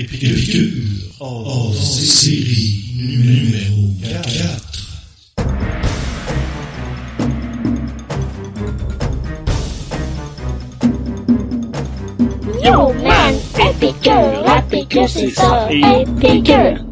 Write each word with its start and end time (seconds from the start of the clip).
Épicure 0.00 0.82
hors 1.20 1.74
série 1.74 2.94
numéro 2.96 3.82
4. 4.02 4.70
Yo 12.64 12.94
man, 12.94 13.34
épicure, 13.60 14.56
épicure 14.56 15.06
c'est 15.06 15.28
ça, 15.28 15.68
épicure. 15.70 16.86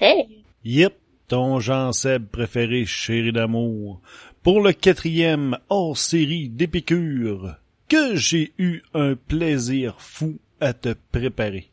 Hey. 0.00 0.44
Yep, 0.64 0.94
ton 1.26 1.58
Jean 1.58 1.90
Seb 1.92 2.26
préféré, 2.26 2.86
chéri 2.86 3.32
d'amour, 3.32 4.00
pour 4.44 4.60
le 4.60 4.72
quatrième 4.72 5.58
hors-série 5.68 6.48
d'Épicure, 6.48 7.56
que 7.88 8.14
j'ai 8.14 8.52
eu 8.56 8.82
un 8.94 9.16
plaisir 9.16 9.96
fou 9.98 10.38
à 10.60 10.72
te 10.74 10.94
préparer. 11.10 11.70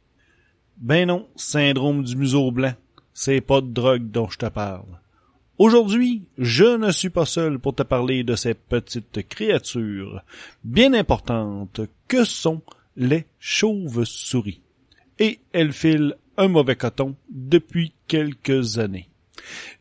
Ben 0.77 1.07
non, 1.07 1.27
syndrome 1.35 2.03
du 2.03 2.15
museau 2.15 2.51
blanc, 2.51 2.73
c'est 3.13 3.41
pas 3.41 3.61
de 3.61 3.67
drogue 3.67 4.11
dont 4.11 4.29
je 4.29 4.37
te 4.37 4.45
parle. 4.45 4.99
Aujourd'hui, 5.57 6.23
je 6.37 6.77
ne 6.77 6.91
suis 6.91 7.09
pas 7.09 7.25
seul 7.25 7.57
pour 7.57 7.73
te 7.73 7.81
parler 7.81 8.23
de 8.23 8.35
ces 8.35 8.53
petites 8.53 9.27
créatures 9.27 10.21
bien 10.63 10.93
importantes 10.93 11.81
que 12.07 12.23
sont 12.23 12.61
les 12.95 13.25
chauves-souris. 13.39 14.61
Et 15.17 15.39
elles 15.51 15.73
filent 15.73 16.13
un 16.37 16.47
mauvais 16.47 16.75
coton 16.75 17.15
depuis 17.31 17.91
quelques 18.07 18.77
années. 18.77 19.09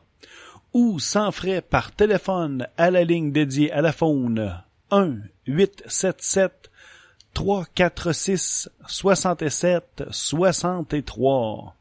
ou 0.73 1.00
sans 1.00 1.31
frais 1.31 1.62
par 1.62 1.94
téléphone 1.94 2.68
à 2.78 2.91
la 2.91 3.03
ligne 3.03 3.31
dédiée 3.31 3.72
à 3.72 3.81
la 3.81 3.94
faune 3.94 4.62
1 4.91 5.16
877 5.47 6.69
346 7.34 8.69
67 8.88 10.03
63. 10.09 11.75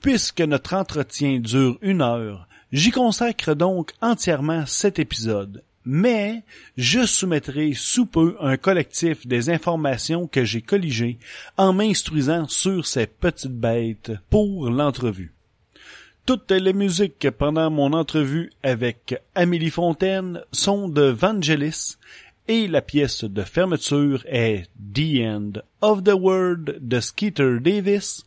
Puisque 0.00 0.40
notre 0.40 0.74
entretien 0.74 1.38
dure 1.38 1.78
une 1.80 2.02
heure, 2.02 2.48
j'y 2.72 2.90
consacre 2.90 3.54
donc 3.54 3.92
entièrement 4.00 4.66
cet 4.66 4.98
épisode. 4.98 5.62
Mais 5.84 6.42
je 6.76 7.04
soumettrai 7.04 7.72
sous 7.74 8.06
peu 8.06 8.36
un 8.40 8.56
collectif 8.56 9.26
des 9.26 9.50
informations 9.50 10.26
que 10.26 10.44
j'ai 10.44 10.62
colligées 10.62 11.18
en 11.56 11.72
m'instruisant 11.72 12.48
sur 12.48 12.86
ces 12.86 13.06
petites 13.06 13.50
bêtes 13.50 14.12
pour 14.30 14.70
l'entrevue. 14.70 15.32
Toutes 16.24 16.52
les 16.52 16.72
musiques 16.72 17.30
pendant 17.30 17.68
mon 17.68 17.92
entrevue 17.92 18.52
avec 18.62 19.20
Amélie 19.34 19.70
Fontaine 19.70 20.40
sont 20.52 20.88
de 20.88 21.02
Vangelis 21.02 21.96
et 22.46 22.68
la 22.68 22.80
pièce 22.80 23.24
de 23.24 23.42
fermeture 23.42 24.22
est 24.26 24.68
The 24.94 25.24
End 25.24 25.54
of 25.80 26.04
the 26.04 26.14
World 26.14 26.78
de 26.80 27.00
Skeeter 27.00 27.58
Davis, 27.60 28.24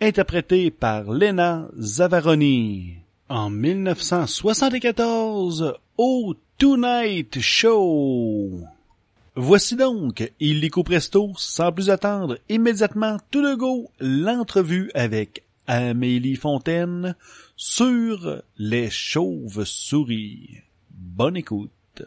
interprétée 0.00 0.70
par 0.70 1.02
Lena 1.04 1.68
Zavaroni 1.78 2.94
en 3.28 3.50
1974 3.50 5.74
au 5.98 6.34
Tonight 6.64 7.42
Show. 7.42 8.48
Voici 9.36 9.76
donc, 9.76 10.32
illico 10.40 10.82
presto, 10.82 11.30
sans 11.36 11.70
plus 11.70 11.90
attendre, 11.90 12.38
immédiatement 12.48 13.18
tout 13.30 13.42
de 13.42 13.54
go, 13.54 13.90
l'entrevue 14.00 14.90
avec 14.94 15.44
Amélie 15.66 16.36
Fontaine 16.36 17.16
sur 17.54 18.42
les 18.56 18.88
chauves-souris. 18.88 20.62
Bonne 20.88 21.36
écoute. 21.36 22.02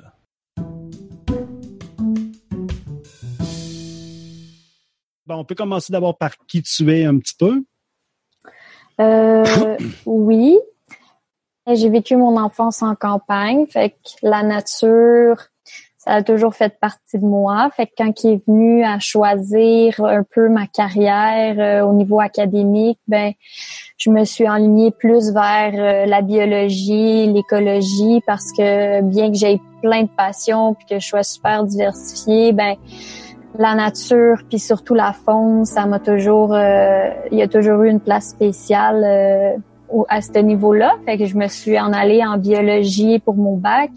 Bon, 5.28 5.36
on 5.36 5.46
peut 5.46 5.54
commencer 5.54 5.94
d'abord 5.94 6.18
par 6.18 6.36
qui 6.48 6.64
tu 6.64 6.92
es 6.92 7.06
un 7.06 7.20
petit 7.20 7.36
peu? 7.38 7.64
Euh, 9.02 9.78
oui. 10.08 10.58
J'ai 11.74 11.90
vécu 11.90 12.16
mon 12.16 12.38
enfance 12.38 12.82
en 12.82 12.96
campagne, 12.96 13.66
fait 13.68 13.90
que 13.90 13.96
la 14.24 14.42
nature, 14.42 15.36
ça 15.98 16.14
a 16.14 16.24
toujours 16.24 16.56
fait 16.56 16.80
partie 16.80 17.20
de 17.20 17.26
moi. 17.26 17.70
Fait 17.76 17.88
que 17.88 17.92
quand 17.98 18.24
il 18.24 18.34
est 18.36 18.42
venu 18.48 18.86
à 18.86 19.00
choisir 19.00 20.00
un 20.00 20.24
peu 20.24 20.48
ma 20.48 20.66
carrière 20.66 21.56
euh, 21.60 21.86
au 21.86 21.92
niveau 21.92 22.22
académique, 22.22 23.00
ben 23.10 23.34
je 23.98 24.10
me 24.10 24.24
suis 24.24 24.48
enlignée 24.48 24.92
plus 24.92 25.34
vers 25.34 25.74
euh, 25.76 26.06
la 26.06 26.22
biologie, 26.22 27.28
l'écologie, 27.28 28.22
parce 28.26 28.50
que 28.54 29.02
bien 29.02 29.30
que 29.30 29.38
j'aie 29.38 29.60
plein 29.82 30.04
de 30.04 30.10
passions 30.16 30.74
puis 30.74 30.86
que 30.86 31.00
je 31.00 31.08
sois 31.08 31.24
super 31.24 31.66
diversifiée, 31.66 32.54
ben 32.54 32.76
la 33.60 33.76
nature 33.76 34.38
puis 34.48 34.60
surtout 34.60 34.94
la 34.94 35.12
faune, 35.12 35.66
ça 35.66 35.86
m'a 35.86 36.00
toujours, 36.00 36.54
euh, 36.54 37.10
il 37.30 37.38
y 37.38 37.42
a 37.42 37.50
toujours 37.50 37.82
eu 37.82 37.90
une 37.90 38.00
place 38.00 38.30
spéciale 38.30 39.62
à 40.10 40.22
ce 40.22 40.38
niveau-là. 40.40 40.96
Fait 41.06 41.18
que 41.18 41.26
je 41.26 41.36
me 41.36 41.48
suis 41.48 41.80
en 41.80 41.94
allée 41.94 42.24
en 42.26 42.38
biologie 42.38 43.20
pour 43.20 43.36
mon 43.36 43.56
bac. 43.56 43.92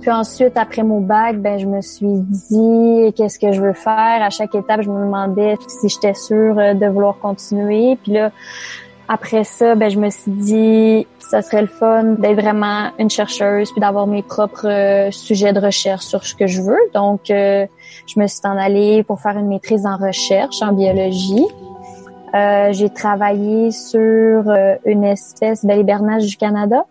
Puis 0.00 0.10
ensuite, 0.10 0.56
après 0.56 0.82
mon 0.82 1.00
bac, 1.00 1.40
ben 1.40 1.58
je 1.58 1.66
me 1.66 1.80
suis 1.80 2.20
dit 2.20 3.12
qu'est-ce 3.16 3.38
que 3.38 3.52
je 3.52 3.60
veux 3.62 3.72
faire? 3.72 4.22
À 4.22 4.28
chaque 4.28 4.54
étape, 4.54 4.82
je 4.82 4.90
me 4.90 5.00
demandais 5.04 5.56
si 5.66 5.88
j'étais 5.88 6.14
sûre 6.14 6.58
euh, 6.58 6.74
de 6.74 6.86
vouloir 6.86 7.18
continuer. 7.18 7.96
Puis 8.02 8.12
là, 8.12 8.30
après 9.08 9.44
ça, 9.44 9.74
ben 9.74 9.90
je 9.90 9.98
me 9.98 10.10
suis 10.10 10.30
dit 10.30 11.06
ça 11.18 11.42
serait 11.42 11.62
le 11.62 11.68
fun 11.68 12.04
d'être 12.18 12.40
vraiment 12.40 12.90
une 12.98 13.10
chercheuse 13.10 13.70
puis 13.72 13.80
d'avoir 13.80 14.06
mes 14.06 14.22
propres 14.22 14.68
euh, 14.68 15.10
sujets 15.10 15.52
de 15.52 15.60
recherche 15.60 16.04
sur 16.04 16.24
ce 16.24 16.34
que 16.34 16.46
je 16.46 16.60
veux. 16.60 16.78
Donc, 16.92 17.30
euh, 17.30 17.66
je 18.06 18.20
me 18.20 18.26
suis 18.26 18.40
en 18.44 18.58
allée 18.58 19.02
pour 19.04 19.20
faire 19.20 19.36
une 19.38 19.48
maîtrise 19.48 19.86
en 19.86 19.96
recherche 19.96 20.60
en 20.62 20.72
biologie. 20.72 21.46
Euh, 22.34 22.72
j'ai 22.72 22.90
travaillé 22.90 23.70
sur 23.70 24.44
une 24.84 25.04
espèce 25.04 25.64
belle 25.64 25.80
hibernage 25.80 26.26
du 26.26 26.36
Canada 26.36 26.84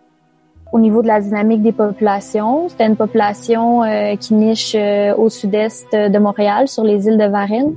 au 0.72 0.78
niveau 0.78 1.02
de 1.02 1.06
la 1.06 1.20
dynamique 1.20 1.62
des 1.62 1.72
populations. 1.72 2.68
C'était 2.68 2.86
une 2.86 2.96
population 2.96 3.82
qui 4.18 4.34
niche 4.34 4.74
au 5.16 5.28
sud-est 5.28 5.92
de 5.92 6.18
Montréal, 6.18 6.66
sur 6.66 6.82
les 6.82 7.06
îles 7.06 7.18
de 7.18 7.26
Varennes. 7.26 7.74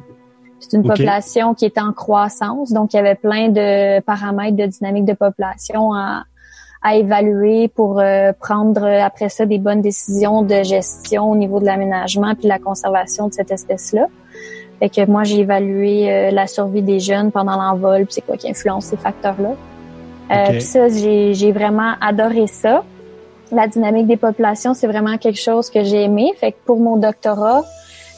C'est 0.60 0.78
une 0.78 0.84
population 0.84 1.54
qui 1.54 1.66
est 1.66 1.78
en 1.78 1.94
croissance, 1.94 2.72
donc 2.72 2.94
il 2.94 2.96
y 2.96 3.00
avait 3.00 3.16
plein 3.16 3.50
de 3.50 4.00
paramètres 4.00 4.58
de 4.58 4.66
dynamique 4.66 5.06
de 5.06 5.14
population 5.14 5.94
à, 5.94 6.24
à 6.82 6.96
évaluer 6.96 7.68
pour 7.68 8.00
euh, 8.00 8.32
prendre 8.40 8.84
euh, 8.84 9.02
après 9.04 9.30
ça 9.30 9.46
des 9.46 9.58
bonnes 9.58 9.82
décisions 9.82 10.44
de 10.44 10.64
gestion 10.64 11.32
au 11.32 11.36
niveau 11.36 11.60
de 11.60 11.66
l'aménagement 11.66 12.34
puis 12.34 12.44
de 12.44 12.50
la 12.50 12.60
conservation 12.60 13.28
de 13.28 13.34
cette 13.34 13.52
espèce-là. 13.52 14.08
Fait 14.80 14.90
que 14.90 15.06
moi, 15.10 15.24
j'ai 15.24 15.40
évalué 15.40 16.12
euh, 16.12 16.32
la 16.32 16.48
survie 16.48 16.82
des 16.82 17.00
jeunes 17.00 17.32
pendant 17.32 17.56
l'envol, 17.56 18.06
c'est 18.10 18.22
quoi 18.22 18.38
qui 18.38 18.50
influence 18.50 18.86
ces 18.86 18.98
facteurs-là. 18.98 19.50
Euh, 20.30 20.44
Ok. 20.44 20.52
puis 20.52 20.62
ça, 20.62 20.88
j'ai 20.90 21.34
j'ai 21.34 21.52
vraiment 21.52 21.94
adoré 22.02 22.48
ça. 22.48 22.84
La 23.52 23.68
dynamique 23.68 24.08
des 24.08 24.18
populations, 24.18 24.74
c'est 24.74 24.88
vraiment 24.88 25.18
quelque 25.18 25.40
chose 25.40 25.70
que 25.70 25.84
j'ai 25.84 26.04
aimé. 26.04 26.34
Fait 26.38 26.52
que 26.52 26.58
pour 26.66 26.80
mon 26.80 26.98
doctorat, 26.98 27.64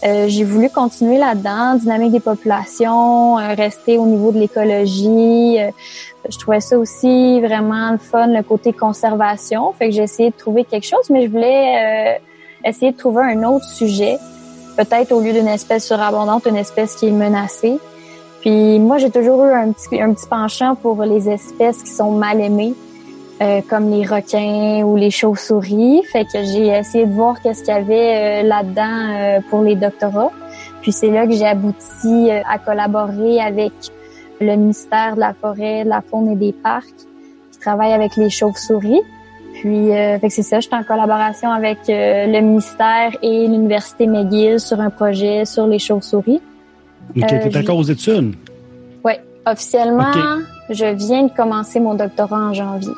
euh, 0.04 0.26
j'ai 0.28 0.44
voulu 0.44 0.70
continuer 0.70 1.18
là-dedans, 1.18 1.76
dynamique 1.76 2.12
des 2.12 2.20
populations, 2.22 3.38
euh, 3.38 3.54
rester 3.54 3.98
au 3.98 4.06
niveau 4.06 4.32
de 4.32 4.40
l'écologie. 4.40 5.60
Euh, 5.60 5.72
je 6.30 6.38
trouvais 6.40 6.62
ça 6.62 6.78
aussi 6.78 7.40
vraiment 7.42 7.92
le 7.92 7.98
fun, 7.98 8.28
le 8.28 8.42
côté 8.42 8.72
conservation. 8.74 9.72
Fait 9.74 9.90
que 9.90 9.96
j'ai 9.96 10.04
essayé 10.04 10.30
de 10.32 10.36
trouver 10.36 10.64
quelque 10.64 10.88
chose, 10.88 11.10
mais 11.10 11.26
je 11.26 11.30
voulais 11.32 12.16
euh, 12.16 12.68
essayer 12.70 12.92
de 12.92 12.98
trouver 12.98 13.24
un 13.24 13.44
autre 13.44 13.66
sujet. 13.66 14.18
Peut-être 14.80 15.12
au 15.12 15.20
lieu 15.20 15.34
d'une 15.34 15.50
espèce 15.50 15.88
surabondante, 15.88 16.46
une 16.46 16.56
espèce 16.56 16.96
qui 16.96 17.08
est 17.08 17.12
menacée. 17.12 17.80
Puis 18.40 18.80
moi, 18.80 18.98
j'ai 18.98 19.10
toujours 19.10 19.44
eu 19.44 19.52
un 19.52 19.74
petit, 19.74 20.02
un 20.02 20.14
petit 20.14 20.26
penchant 20.26 20.76
pour 20.76 21.04
les 21.04 21.28
espèces 21.28 21.84
qui 21.84 21.92
sont 21.92 22.12
mal 22.12 22.40
aimées, 22.40 22.74
euh, 23.42 23.60
comme 23.70 23.92
les 23.92 24.06
requins 24.06 24.82
ou 24.86 24.96
les 24.96 25.12
chauves-souris. 25.12 26.04
Fait 26.10 26.24
que 26.24 26.46
j'ai 26.46 26.68
essayé 26.68 27.06
de 27.06 27.12
voir 27.12 27.42
qu'est-ce 27.42 27.60
qu'il 27.66 27.74
y 27.74 27.78
avait 27.78 28.44
euh, 28.44 28.48
là-dedans 28.48 29.10
euh, 29.10 29.40
pour 29.50 29.64
les 29.64 29.76
doctorats. 29.76 30.32
Puis 30.82 30.94
c'est 30.94 31.10
là 31.10 31.28
que 31.28 31.34
j'ai 31.34 31.46
abouti 31.46 32.32
euh, 32.32 32.40
à 32.50 32.58
collaborer 32.58 33.42
avec 33.42 33.74
le 34.40 34.56
ministère 34.56 35.16
de 35.16 35.20
la 35.20 35.34
Forêt, 35.34 35.84
de 35.84 35.90
la 35.90 36.00
Faune 36.00 36.30
et 36.30 36.38
des 36.38 36.54
Parcs, 36.54 36.86
qui 37.52 37.60
travaille 37.60 37.92
avec 37.92 38.16
les 38.16 38.30
chauves-souris. 38.30 39.02
Puis, 39.60 39.92
euh, 39.92 40.18
c'est 40.30 40.42
ça, 40.42 40.62
j'étais 40.62 40.78
en 40.78 40.84
collaboration 40.84 41.52
avec 41.52 41.80
euh, 41.90 42.28
le 42.28 42.40
ministère 42.40 43.12
et 43.22 43.46
l'Université 43.46 44.08
McGill 44.08 44.58
sur 44.58 44.80
un 44.80 44.90
projet 44.90 45.44
sur 45.44 45.68
les 45.68 45.80
chauves-souris. 45.80 46.42
OK, 47.14 47.24
Euh, 47.24 47.50
t'es 47.50 47.58
encore 47.58 47.78
aux 47.78 47.84
études? 47.84 48.36
Oui, 49.04 49.14
officiellement, 49.46 50.14
je 50.70 50.86
viens 50.96 51.24
de 51.24 51.32
commencer 51.36 51.82
mon 51.82 51.94
doctorat 51.94 52.38
en 52.38 52.54
janvier. 52.54 52.94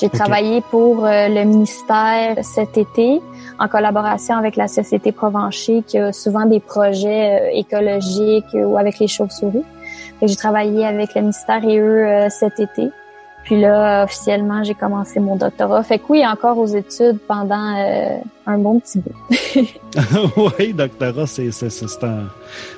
J'ai 0.00 0.08
travaillé 0.08 0.60
pour 0.70 1.04
euh, 1.04 1.26
le 1.26 1.42
ministère 1.42 2.36
cet 2.44 2.78
été 2.78 3.20
en 3.58 3.66
collaboration 3.66 4.36
avec 4.36 4.54
la 4.54 4.68
Société 4.68 5.10
Provencher 5.10 5.82
qui 5.84 5.98
a 5.98 6.12
souvent 6.12 6.46
des 6.46 6.60
projets 6.60 7.50
écologiques 7.54 8.54
ou 8.54 8.78
avec 8.78 9.00
les 9.00 9.08
chauves-souris. 9.08 9.64
J'ai 10.22 10.36
travaillé 10.36 10.86
avec 10.86 11.16
le 11.16 11.22
ministère 11.22 11.64
et 11.64 11.78
eux 11.80 12.28
cet 12.30 12.60
été. 12.60 12.90
Puis 13.46 13.60
là, 13.60 14.02
officiellement, 14.04 14.62
j'ai 14.64 14.74
commencé 14.74 15.20
mon 15.20 15.36
doctorat. 15.36 15.82
Fait 15.84 15.98
que 15.98 16.04
oui, 16.08 16.26
encore 16.26 16.58
aux 16.58 16.66
études 16.66 17.18
pendant 17.28 17.76
euh, 17.78 18.18
un 18.44 18.58
bon 18.58 18.80
petit 18.80 18.98
bout. 18.98 19.14
oui, 20.58 20.72
doctorat, 20.72 21.26
c'est 21.26 21.52
c'est 21.52 21.70
c'est 21.70 22.04
un- 22.04 22.24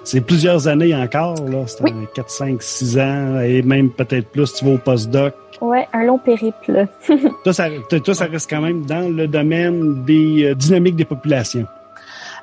c'est 0.05 0.21
plusieurs 0.21 0.69
années 0.69 0.95
encore 0.95 1.37
là, 1.49 1.65
c'est 1.67 1.83
Oui. 1.83 1.91
un 1.93 2.05
4 2.15 2.31
5 2.31 2.63
6 2.63 2.99
ans 2.99 3.41
et 3.41 3.63
même 3.63 3.89
peut-être 3.91 4.29
plus 4.29 4.53
tu 4.55 4.65
vas 4.67 4.73
au 4.75 4.79
postdoc. 4.79 5.35
Ouais, 5.63 5.89
un 5.93 6.05
long 6.05 6.19
périple. 6.19 6.87
Toi 7.45 7.53
ça 7.53 7.69
toi, 7.89 7.99
toi, 8.01 8.15
ça 8.15 8.27
reste 8.27 8.49
quand 8.49 8.61
même 8.61 8.85
dans 8.87 9.11
le 9.13 9.27
domaine 9.27 10.05
des 10.05 10.45
euh, 10.51 10.55
dynamiques 10.55 10.97
des 10.97 11.05
populations. 11.07 11.65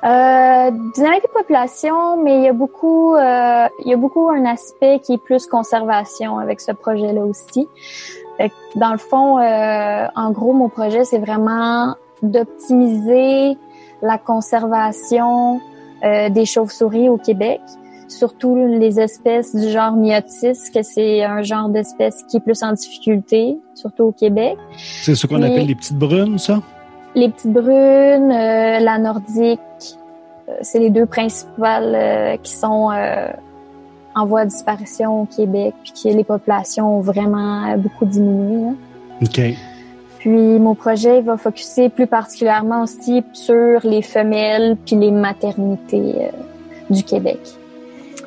Euh, 0.06 0.70
dynamique 0.94 1.22
des 1.22 1.32
populations, 1.34 2.22
mais 2.22 2.38
il 2.38 2.44
y 2.44 2.48
a 2.48 2.52
beaucoup, 2.52 3.16
euh, 3.16 3.66
il 3.84 3.90
y 3.90 3.92
a 3.92 3.96
beaucoup 3.96 4.28
un 4.28 4.44
aspect 4.44 5.00
qui 5.00 5.14
est 5.14 5.18
plus 5.18 5.46
conservation 5.46 6.38
avec 6.38 6.60
ce 6.60 6.70
projet-là 6.70 7.22
aussi. 7.22 7.66
Fait 8.36 8.50
que, 8.50 8.78
dans 8.78 8.92
le 8.92 8.98
fond, 8.98 9.38
euh, 9.38 10.06
en 10.14 10.30
gros, 10.30 10.52
mon 10.52 10.68
projet, 10.68 11.04
c'est 11.04 11.18
vraiment 11.18 11.96
d'optimiser 12.22 13.56
la 14.00 14.16
conservation 14.18 15.60
euh, 16.04 16.28
des 16.28 16.44
chauves-souris 16.44 17.08
au 17.08 17.16
Québec, 17.16 17.60
surtout 18.06 18.54
les 18.54 19.00
espèces 19.00 19.56
du 19.56 19.70
genre 19.70 19.92
myotis, 19.96 20.70
que 20.72 20.82
c'est 20.82 21.24
un 21.24 21.42
genre 21.42 21.68
d'espèce 21.68 22.22
qui 22.30 22.36
est 22.36 22.40
plus 22.40 22.62
en 22.62 22.74
difficulté, 22.74 23.58
surtout 23.74 24.04
au 24.04 24.12
Québec. 24.12 24.56
C'est 24.76 25.16
ce 25.16 25.26
qu'on 25.26 25.42
appelle 25.42 25.66
les 25.66 25.74
petites 25.74 25.98
brunes 25.98 26.38
ça? 26.38 26.60
Les 27.16 27.30
petites 27.30 27.50
brunes, 27.50 28.30
euh, 28.30 28.78
la 28.78 28.98
nordique, 28.98 29.58
euh, 30.48 30.52
c'est 30.60 30.78
les 30.78 30.90
deux 30.90 31.06
principales 31.06 31.94
euh, 31.94 32.36
qui 32.36 32.52
sont 32.52 32.90
en 34.14 34.26
voie 34.26 34.44
de 34.44 34.50
disparition 34.50 35.22
au 35.22 35.24
Québec, 35.24 35.74
puis 35.82 35.92
que 35.92 36.08
les 36.14 36.24
populations 36.24 36.98
ont 36.98 37.00
vraiment 37.00 37.74
beaucoup 37.78 38.04
diminué. 38.04 38.66
là. 38.66 38.72
OK. 39.22 39.40
Puis 40.18 40.58
mon 40.58 40.74
projet 40.74 41.22
va 41.22 41.38
focuser 41.38 41.88
plus 41.88 42.06
particulièrement 42.06 42.82
aussi 42.82 43.24
sur 43.32 43.80
les 43.84 44.02
femelles 44.02 44.76
puis 44.84 44.96
les 44.96 45.10
maternités 45.10 46.30
du 46.90 47.02
Québec. 47.02 47.38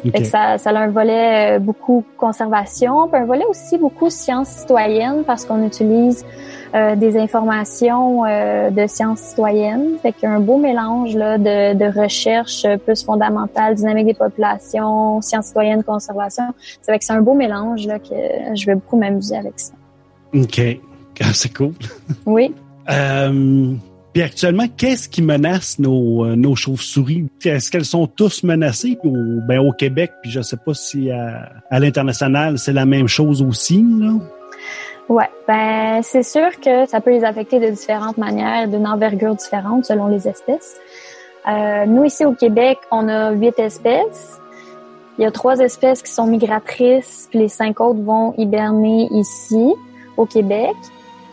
OK. 0.06 0.12
Fait 0.12 0.22
que 0.22 0.28
ça, 0.28 0.58
ça 0.58 0.70
a 0.70 0.80
un 0.80 0.90
volet 0.90 1.58
euh, 1.58 1.60
beaucoup 1.60 2.04
conservation, 2.18 3.08
puis 3.08 3.22
un 3.22 3.26
volet 3.26 3.46
aussi 3.50 3.78
beaucoup 3.78 4.10
sciences 4.10 4.50
citoyennes 4.50 5.24
parce 5.26 5.46
qu'on 5.46 5.66
utilise 5.66 6.26
euh, 6.74 6.96
des 6.96 7.18
informations 7.18 8.26
euh, 8.26 8.70
de 8.70 8.88
sciences 8.88 9.20
citoyennes. 9.20 9.98
Fait 10.02 10.14
qu'il 10.14 10.24
y 10.24 10.32
a 10.32 10.36
un 10.36 10.40
beau 10.40 10.58
mélange 10.58 11.16
là, 11.16 11.38
de, 11.38 11.74
de 11.74 12.02
recherche 12.02 12.66
plus 12.86 13.04
fondamentale, 13.04 13.76
dynamique 13.76 14.08
des 14.08 14.14
populations, 14.14 15.22
sciences 15.22 15.48
citoyennes, 15.48 15.84
conservation. 15.84 16.46
C'est 16.82 16.92
vrai 16.92 17.00
que 17.00 17.06
c'est 17.06 17.14
un 17.14 17.22
beau 17.22 17.34
mélange 17.34 17.88
là, 17.88 18.00
que 18.00 18.16
je 18.56 18.66
vais 18.66 18.76
beaucoup 18.76 18.98
m'amuser 18.98 19.36
avec 19.38 19.60
ça. 19.60 19.74
OK. 20.34 20.62
C'est 21.34 21.54
cool. 21.54 21.74
Oui. 22.26 22.54
Euh, 22.90 23.74
puis 24.14 24.24
actuellement, 24.24 24.66
qu'est-ce 24.76 25.08
qui 25.08 25.22
menace 25.22 25.80
nos, 25.80 26.26
euh, 26.26 26.36
nos 26.36 26.56
chauves-souris? 26.56 27.28
Est-ce 27.46 27.70
qu'elles 27.70 27.86
sont 27.86 28.08
tous 28.08 28.44
menacées? 28.44 28.98
Au, 29.04 29.12
ben, 29.48 29.60
au 29.60 29.72
Québec? 29.72 30.12
Puis 30.22 30.32
je 30.32 30.42
sais 30.42 30.58
pas 30.58 30.74
si 30.74 31.12
à, 31.12 31.50
à 31.70 31.80
l'international, 31.80 32.58
c'est 32.58 32.74
la 32.74 32.86
même 32.86 33.08
chose 33.08 33.42
aussi. 33.42 33.86
Là? 34.00 34.14
Ouais, 35.10 35.30
ben 35.48 36.02
c'est 36.04 36.24
sûr 36.24 36.60
que 36.60 36.86
ça 36.86 37.02
peut 37.02 37.12
les 37.12 37.24
affecter 37.24 37.60
de 37.60 37.70
différentes 37.70 38.18
manières, 38.18 38.68
d'une 38.68 38.86
envergure 38.86 39.36
différente 39.36 39.86
selon 39.86 40.08
les 40.08 40.28
espèces. 40.28 40.78
Euh, 41.48 41.86
nous 41.88 42.04
ici 42.04 42.26
au 42.26 42.34
Québec, 42.34 42.78
on 42.92 43.08
a 43.08 43.32
huit 43.32 43.58
espèces. 43.58 44.40
Il 45.18 45.24
y 45.24 45.26
a 45.26 45.32
trois 45.32 45.60
espèces 45.60 46.02
qui 46.04 46.12
sont 46.12 46.28
migratrices, 46.28 47.28
puis 47.30 47.40
les 47.40 47.48
cinq 47.48 47.82
autres 47.82 48.02
vont 48.02 48.34
hiberner 48.38 49.08
ici 49.12 49.74
au 50.16 50.26
Québec. 50.26 50.76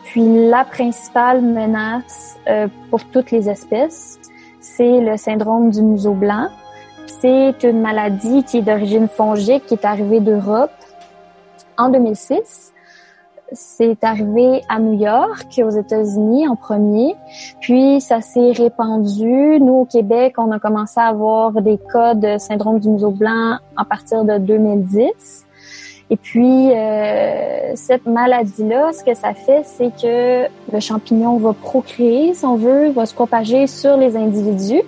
Puis 0.07 0.49
la 0.49 0.65
principale 0.65 1.43
menace 1.43 2.37
euh, 2.49 2.69
pour 2.91 3.05
toutes 3.05 3.31
les 3.31 3.49
espèces, 3.49 4.19
c'est 4.61 5.01
le 5.01 5.17
syndrome 5.17 5.71
du 5.71 5.83
museau 5.83 6.15
blanc. 6.15 6.49
C'est 7.21 7.63
une 7.63 7.81
maladie 7.81 8.43
qui 8.45 8.59
est 8.59 8.63
d'origine 8.63 9.09
fongique, 9.09 9.67
qui 9.67 9.75
est 9.75 9.85
arrivée 9.85 10.21
d'Europe 10.21 10.73
en 11.77 11.89
2006 11.91 12.73
c'est 13.53 14.03
arrivé 14.03 14.63
à 14.69 14.79
New 14.79 14.99
York, 14.99 15.61
aux 15.65 15.71
États-Unis 15.71 16.49
en 16.49 16.57
premier, 16.57 17.15
puis 17.61 18.01
ça 18.01 18.21
s'est 18.21 18.53
répandu. 18.53 19.61
Nous, 19.61 19.75
au 19.75 19.85
Québec, 19.85 20.35
on 20.39 20.51
a 20.51 20.59
commencé 20.59 20.99
à 20.99 21.07
avoir 21.07 21.53
des 21.53 21.79
cas 21.93 22.15
de 22.15 22.39
syndrome 22.39 22.81
du 22.81 22.89
museau 22.89 23.11
blanc 23.11 23.59
à 23.77 23.85
partir 23.85 24.25
de 24.25 24.39
2010. 24.39 25.46
Et 26.09 26.17
puis, 26.17 26.71
euh, 26.73 27.73
cette 27.75 28.07
maladie-là, 28.07 28.93
ce 28.93 29.03
que 29.03 29.15
ça 29.15 29.35
fait, 29.35 29.63
c'est 29.65 29.91
que 30.01 30.47
le 30.73 30.81
champignon 30.81 31.37
va 31.39 31.53
procréer, 31.53 32.33
si 32.35 32.45
on 32.45 32.57
veut, 32.57 32.91
va 32.91 33.07
se 33.07 33.15
propager 33.15 33.67
sur 33.67 33.97
les 33.97 34.17
individus, 34.17 34.83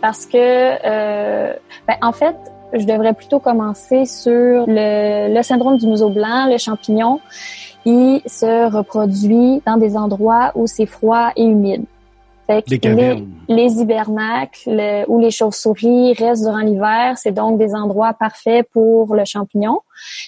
parce 0.00 0.24
que, 0.24 0.36
euh, 0.38 1.52
ben, 1.86 1.96
en 2.00 2.12
fait, 2.12 2.36
je 2.72 2.86
devrais 2.86 3.12
plutôt 3.12 3.38
commencer 3.38 4.06
sur 4.06 4.64
le, 4.66 5.34
le 5.34 5.42
syndrome 5.42 5.76
du 5.76 5.86
museau 5.86 6.08
blanc, 6.08 6.48
le 6.50 6.56
champignon 6.56 7.20
il 7.84 8.22
se 8.26 8.70
reproduit 8.70 9.62
dans 9.66 9.76
des 9.76 9.96
endroits 9.96 10.52
où 10.54 10.66
c'est 10.66 10.86
froid 10.86 11.30
et 11.36 11.44
humide. 11.44 11.84
Fait 12.46 12.62
que 12.62 12.70
Des 12.70 12.78
les, 12.78 13.24
les 13.48 13.80
hibernacles 13.80 15.04
où 15.08 15.18
les 15.20 15.30
chauves-souris 15.30 16.14
restent 16.14 16.42
durant 16.42 16.58
l'hiver, 16.58 17.16
c'est 17.16 17.32
donc 17.32 17.58
des 17.58 17.74
endroits 17.74 18.14
parfaits 18.14 18.66
pour 18.72 19.14
le 19.14 19.24
champignon. 19.24 19.80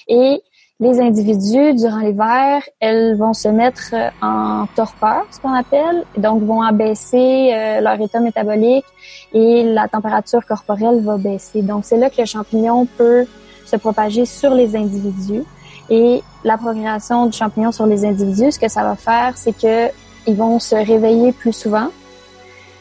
Et 0.09 0.43
les 0.81 1.01
individus, 1.01 1.75
durant 1.75 2.01
l'hiver, 2.01 2.63
elles 2.81 3.17
vont 3.17 3.33
se 3.33 3.49
mettre 3.49 3.95
en 4.21 4.67
torpeur, 4.75 5.25
ce 5.31 5.39
qu'on 5.39 5.53
appelle, 5.53 6.05
donc 6.17 6.43
vont 6.43 6.63
abaisser 6.63 7.53
euh, 7.55 7.81
leur 7.81 8.01
état 8.01 8.19
métabolique 8.19 8.85
et 9.33 9.63
la 9.63 9.87
température 9.87 10.45
corporelle 10.45 11.01
va 11.01 11.17
baisser. 11.17 11.63
Donc 11.63 11.85
c'est 11.85 11.97
là 11.97 12.11
que 12.11 12.21
le 12.21 12.27
champignon 12.27 12.87
peut 12.87 13.25
se 13.65 13.77
propager 13.77 14.25
sur 14.25 14.53
les 14.53 14.75
individus. 14.75 15.45
Et 15.91 16.23
la 16.43 16.59
progression 16.59 17.27
du 17.27 17.37
champignon 17.37 17.71
sur 17.71 17.87
les 17.87 18.05
individus, 18.05 18.53
ce 18.53 18.59
que 18.59 18.69
ça 18.69 18.83
va 18.83 18.97
faire, 18.97 19.33
c'est 19.37 19.57
que 19.57 19.91
ils 20.27 20.35
vont 20.35 20.59
se 20.59 20.75
réveiller 20.75 21.33
plus 21.33 21.53
souvent. 21.53 21.89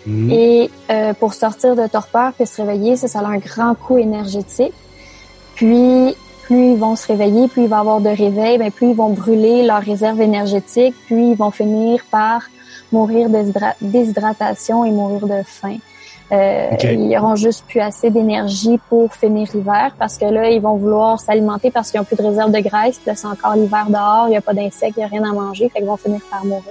Mhm. 0.05 0.31
Et 0.31 0.69
euh, 0.89 1.13
pour 1.13 1.33
sortir 1.33 1.75
de 1.75 1.87
torpeur 1.87 2.33
puis 2.33 2.45
se 2.45 2.61
réveiller, 2.61 2.95
ça, 2.95 3.07
ça 3.07 3.19
a 3.19 3.27
un 3.27 3.37
grand 3.37 3.75
coût 3.75 3.97
énergétique. 3.97 4.73
Puis, 5.55 6.15
plus 6.43 6.71
ils 6.73 6.77
vont 6.77 6.95
se 6.95 7.07
réveiller, 7.07 7.47
plus 7.47 7.63
il 7.63 7.69
va 7.69 7.77
y 7.77 7.79
avoir 7.79 8.01
de 8.01 8.09
réveil, 8.09 8.57
ben, 8.57 8.71
plus 8.71 8.89
ils 8.89 8.95
vont 8.95 9.09
brûler 9.09 9.63
leur 9.63 9.81
réserve 9.81 10.21
énergétique, 10.21 10.93
puis 11.05 11.31
ils 11.31 11.37
vont 11.37 11.51
finir 11.51 12.03
par 12.11 12.41
mourir 12.91 13.29
de 13.29 13.43
déshydratation 13.81 14.85
et 14.85 14.91
mourir 14.91 15.25
de 15.27 15.41
faim. 15.45 15.77
Euh, 16.31 16.69
Ils 16.81 17.15
auront 17.17 17.35
juste 17.35 17.65
plus 17.67 17.79
assez 17.79 18.09
d'énergie 18.09 18.79
pour 18.89 19.13
finir 19.13 19.47
l'hiver 19.53 19.93
parce 19.99 20.17
que 20.17 20.25
là, 20.25 20.49
ils 20.49 20.61
vont 20.61 20.75
vouloir 20.77 21.19
s'alimenter 21.19 21.69
parce 21.69 21.91
qu'ils 21.91 21.99
n'ont 21.99 22.05
plus 22.05 22.15
de 22.15 22.23
réserve 22.23 22.51
de 22.51 22.59
graisse. 22.59 22.97
Puis 22.97 23.07
là, 23.07 23.15
c'est 23.15 23.27
encore 23.27 23.55
l'hiver 23.55 23.85
dehors, 23.89 24.25
il 24.27 24.31
n'y 24.31 24.37
a 24.37 24.41
pas 24.41 24.53
d'insectes, 24.53 24.95
il 24.97 24.99
n'y 24.99 25.03
a 25.03 25.07
rien 25.07 25.23
à 25.23 25.33
manger. 25.33 25.69
Fait 25.69 25.79
qu'ils 25.79 25.87
vont 25.87 25.97
finir 25.97 26.21
par 26.31 26.43
mourir. 26.43 26.63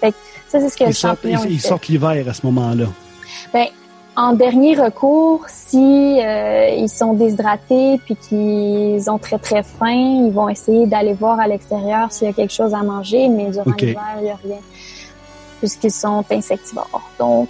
Fait 0.00 0.12
que 0.12 0.16
ça, 0.48 0.60
c'est 0.60 0.68
ce 0.68 0.76
que 0.76 0.84
ils 0.84 0.88
le 0.88 0.92
champignon 0.92 1.40
Ils, 1.48 1.60
sortent 1.60 1.88
l'hiver 1.88 2.24
à 2.28 2.32
ce 2.32 2.46
moment-là. 2.46 2.86
Ben, 3.52 3.66
en 4.16 4.32
dernier 4.32 4.74
recours, 4.74 5.44
si 5.48 6.20
euh, 6.20 6.68
ils 6.70 6.88
sont 6.88 7.12
déshydratés 7.12 8.00
puis 8.04 8.16
qu'ils 8.16 9.10
ont 9.10 9.18
très 9.18 9.38
très 9.38 9.62
faim, 9.62 10.24
ils 10.26 10.32
vont 10.32 10.48
essayer 10.48 10.86
d'aller 10.86 11.12
voir 11.12 11.38
à 11.38 11.46
l'extérieur 11.46 12.10
s'il 12.10 12.28
y 12.28 12.30
a 12.30 12.32
quelque 12.32 12.52
chose 12.52 12.72
à 12.72 12.82
manger, 12.82 13.28
mais 13.28 13.50
durant 13.50 13.72
l'hiver, 13.78 14.02
il 14.18 14.24
n'y 14.24 14.30
a 14.30 14.36
rien 14.42 14.58
puisqu'ils 15.58 15.92
sont 15.92 16.24
insectivores. 16.30 17.10
Donc, 17.18 17.48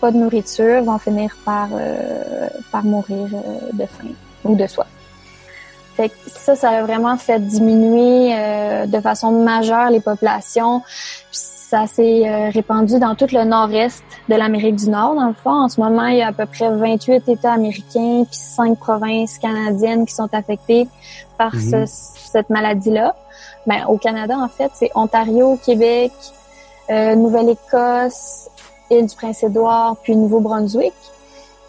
pas 0.00 0.12
de 0.12 0.16
nourriture, 0.16 0.84
vont 0.84 0.98
finir 0.98 1.36
par, 1.44 1.68
euh, 1.72 2.48
par 2.70 2.84
mourir 2.84 3.26
euh, 3.34 3.72
de 3.72 3.84
faim 3.84 4.12
ou 4.44 4.54
de 4.54 4.66
soif. 4.66 4.86
Fait 5.96 6.08
que 6.08 6.14
ça, 6.26 6.54
ça 6.54 6.70
a 6.70 6.82
vraiment 6.82 7.16
fait 7.16 7.40
diminuer 7.40 8.86
de 8.86 9.00
façon 9.00 9.32
majeure 9.42 9.88
les 9.88 10.00
populations. 10.00 10.82
Ça 11.68 11.88
s'est 11.88 12.50
répandu 12.50 13.00
dans 13.00 13.16
tout 13.16 13.26
le 13.32 13.42
nord-est 13.42 14.04
de 14.28 14.36
l'Amérique 14.36 14.76
du 14.76 14.88
Nord, 14.88 15.16
dans 15.16 15.26
le 15.26 15.34
fond. 15.34 15.64
En 15.64 15.68
ce 15.68 15.80
moment, 15.80 16.06
il 16.06 16.18
y 16.18 16.22
a 16.22 16.28
à 16.28 16.32
peu 16.32 16.46
près 16.46 16.70
28 16.70 17.28
États 17.28 17.54
américains 17.54 18.24
puis 18.24 18.36
5 18.38 18.78
provinces 18.78 19.38
canadiennes 19.38 20.06
qui 20.06 20.14
sont 20.14 20.28
affectées 20.32 20.86
par 21.36 21.52
mhm. 21.54 21.84
cette 21.86 22.50
maladie-là. 22.50 23.16
Ben, 23.66 23.84
au 23.88 23.98
Canada, 23.98 24.38
en 24.38 24.48
fait, 24.48 24.70
c'est 24.74 24.92
Ontario, 24.94 25.58
Québec, 25.64 26.12
Nouvelle-Écosse, 26.88 28.48
île 28.90 29.06
du 29.06 29.16
Prince-Édouard, 29.16 29.96
puis 30.02 30.14
Nouveau-Brunswick. 30.14 30.94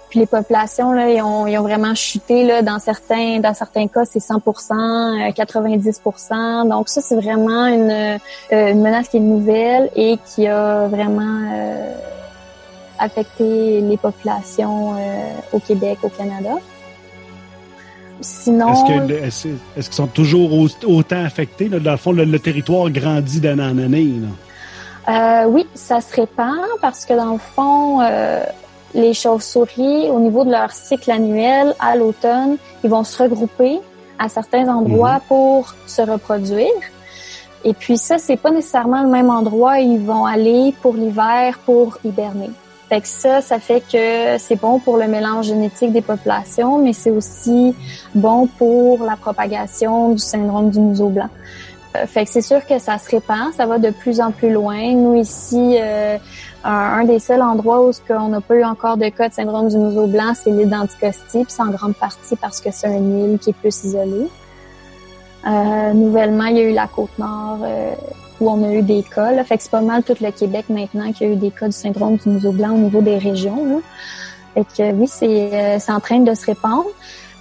Puis 0.09 0.19
les 0.19 0.25
populations, 0.25 0.91
là, 0.91 1.09
ils 1.09 1.21
ont, 1.21 1.47
ils 1.47 1.57
ont 1.57 1.63
vraiment 1.63 1.93
chuté. 1.93 2.43
Là, 2.45 2.61
dans 2.61 2.79
certains, 2.79 3.39
dans 3.39 3.53
certains 3.53 3.87
cas, 3.87 4.05
c'est 4.05 4.19
100% 4.19 5.33
90% 5.33 6.33
euh, 6.33 6.69
Donc 6.69 6.89
ça, 6.89 7.01
c'est 7.01 7.15
vraiment 7.15 7.65
une, 7.65 7.91
euh, 7.91 8.71
une 8.71 8.81
menace 8.81 9.09
qui 9.09 9.17
est 9.17 9.21
nouvelle 9.21 9.89
et 9.95 10.17
qui 10.25 10.47
a 10.47 10.87
vraiment 10.87 11.51
euh, 11.51 11.93
affecté 12.99 13.81
les 13.81 13.97
populations 13.97 14.95
au 15.51 15.59
Québec, 15.59 15.99
au 16.03 16.09
Canada. 16.09 16.55
Sinon, 18.21 18.73
est-ce 18.73 19.41
qu'ils 19.43 19.57
est, 19.75 19.93
sont 19.93 20.07
toujours 20.07 20.51
autant 20.87 21.23
affectés? 21.23 21.69
Là? 21.69 21.79
Dans 21.79 21.91
le 21.91 21.97
fond, 21.97 22.11
le, 22.11 22.39
territoire 22.39 22.89
grandit 22.89 23.39
d'année 23.39 23.61
en 23.61 23.77
année. 23.77 24.13
Là. 24.21 24.27
Euh, 25.07 25.45
oui, 25.47 25.65
ça 25.73 26.01
se 26.01 26.15
répand 26.15 26.57
parce 26.81 27.05
que 27.05 27.13
dans 27.13 27.33
le 27.33 27.39
fond, 27.39 28.01
euh, 28.01 28.43
les 28.93 29.13
chauves-souris, 29.13 30.09
au 30.09 30.19
niveau 30.19 30.43
de 30.43 30.51
leur 30.51 30.71
cycle 30.71 31.11
annuel, 31.11 31.75
à 31.79 31.95
l'automne, 31.95 32.57
ils 32.83 32.89
vont 32.89 33.03
se 33.03 33.21
regrouper 33.21 33.79
à 34.19 34.29
certains 34.29 34.67
endroits 34.67 35.15
mhm. 35.15 35.21
pour 35.27 35.75
se 35.85 36.01
reproduire. 36.01 36.67
Et 37.63 37.73
puis 37.73 37.97
ça, 37.97 38.17
c'est 38.17 38.37
pas 38.37 38.51
nécessairement 38.51 39.03
le 39.03 39.09
même 39.09 39.29
endroit 39.29 39.73
où 39.73 39.81
ils 39.81 39.99
vont 39.99 40.25
aller 40.25 40.73
pour 40.81 40.93
l'hiver 40.93 41.59
pour 41.65 41.97
hiberner. 42.03 42.49
Fait 42.87 43.01
que 43.01 43.07
ça, 43.07 43.41
ça 43.41 43.59
fait 43.59 43.81
que 43.81 44.37
c'est 44.37 44.55
bon 44.55 44.79
pour 44.79 44.95
le 44.95 45.07
mélange 45.07 45.47
génétique 45.47 45.91
des 45.91 46.01
populations, 46.01 46.77
mais 46.77 46.93
c'est 46.93 47.11
aussi 47.11 47.75
bon 48.15 48.47
pour 48.57 49.03
la 49.03 49.17
propagation 49.17 50.11
du 50.11 50.19
syndrome 50.19 50.69
du 50.69 50.79
museau 50.79 51.09
blanc. 51.09 51.29
Euh, 51.95 52.05
fait 52.05 52.25
que 52.25 52.31
c'est 52.31 52.41
sûr 52.41 52.65
que 52.65 52.79
ça 52.79 52.97
se 52.97 53.09
répand, 53.09 53.53
ça 53.53 53.65
va 53.65 53.77
de 53.77 53.89
plus 53.89 54.19
en 54.19 54.31
plus 54.31 54.51
loin. 54.51 54.93
Nous 54.93 55.15
ici, 55.15 55.77
euh, 55.79 56.17
un, 56.63 57.03
des 57.05 57.19
seuls 57.19 57.41
endroits 57.41 57.87
où 57.87 57.91
on 58.09 58.27
n'a 58.27 58.41
pas 58.41 58.55
eu 58.55 58.63
encore 58.63 58.97
de 58.97 59.09
cas 59.09 59.29
de 59.29 59.33
syndrome 59.33 59.69
du 59.69 59.77
museau 59.77 60.07
blanc, 60.07 60.33
c'est 60.35 60.51
l'île 60.51 60.69
d'Anticosti, 60.69 61.43
puis 61.43 61.45
c'est 61.47 61.61
en 61.61 61.71
grande 61.71 61.95
partie 61.95 62.35
parce 62.35 62.59
que 62.59 62.71
c'est 62.71 62.87
une 62.87 63.33
île 63.33 63.39
qui 63.39 63.51
est 63.51 63.53
plus 63.53 63.83
isolée. 63.83 64.27
Euh, 65.47 65.93
nouvellement, 65.93 66.45
il 66.45 66.57
y 66.57 66.59
a 66.59 66.63
eu 66.63 66.73
la 66.73 66.87
côte 66.87 67.17
nord 67.17 67.59
où 68.39 68.49
on 68.49 68.63
a 68.63 68.73
eu 68.73 68.81
des 68.81 69.03
cas. 69.03 69.31
Là. 69.31 69.43
Fait 69.43 69.57
que 69.57 69.63
c'est 69.63 69.71
pas 69.71 69.81
mal 69.81 70.03
tout 70.03 70.15
le 70.19 70.31
Québec 70.31 70.65
maintenant 70.69 71.11
qui 71.11 71.23
a 71.23 71.27
eu 71.27 71.35
des 71.35 71.51
cas 71.51 71.67
du 71.67 71.71
syndrome 71.71 72.17
du 72.17 72.29
museau 72.29 72.51
blanc 72.51 72.73
au 72.73 72.77
niveau 72.77 73.01
des 73.01 73.17
régions. 73.17 73.65
Là. 73.65 73.77
Fait 74.53 74.65
que 74.65 74.91
oui, 74.91 75.07
c'est 75.07 75.91
en 75.91 75.99
train 75.99 76.19
de 76.19 76.33
se 76.33 76.45
répandre. 76.45 76.87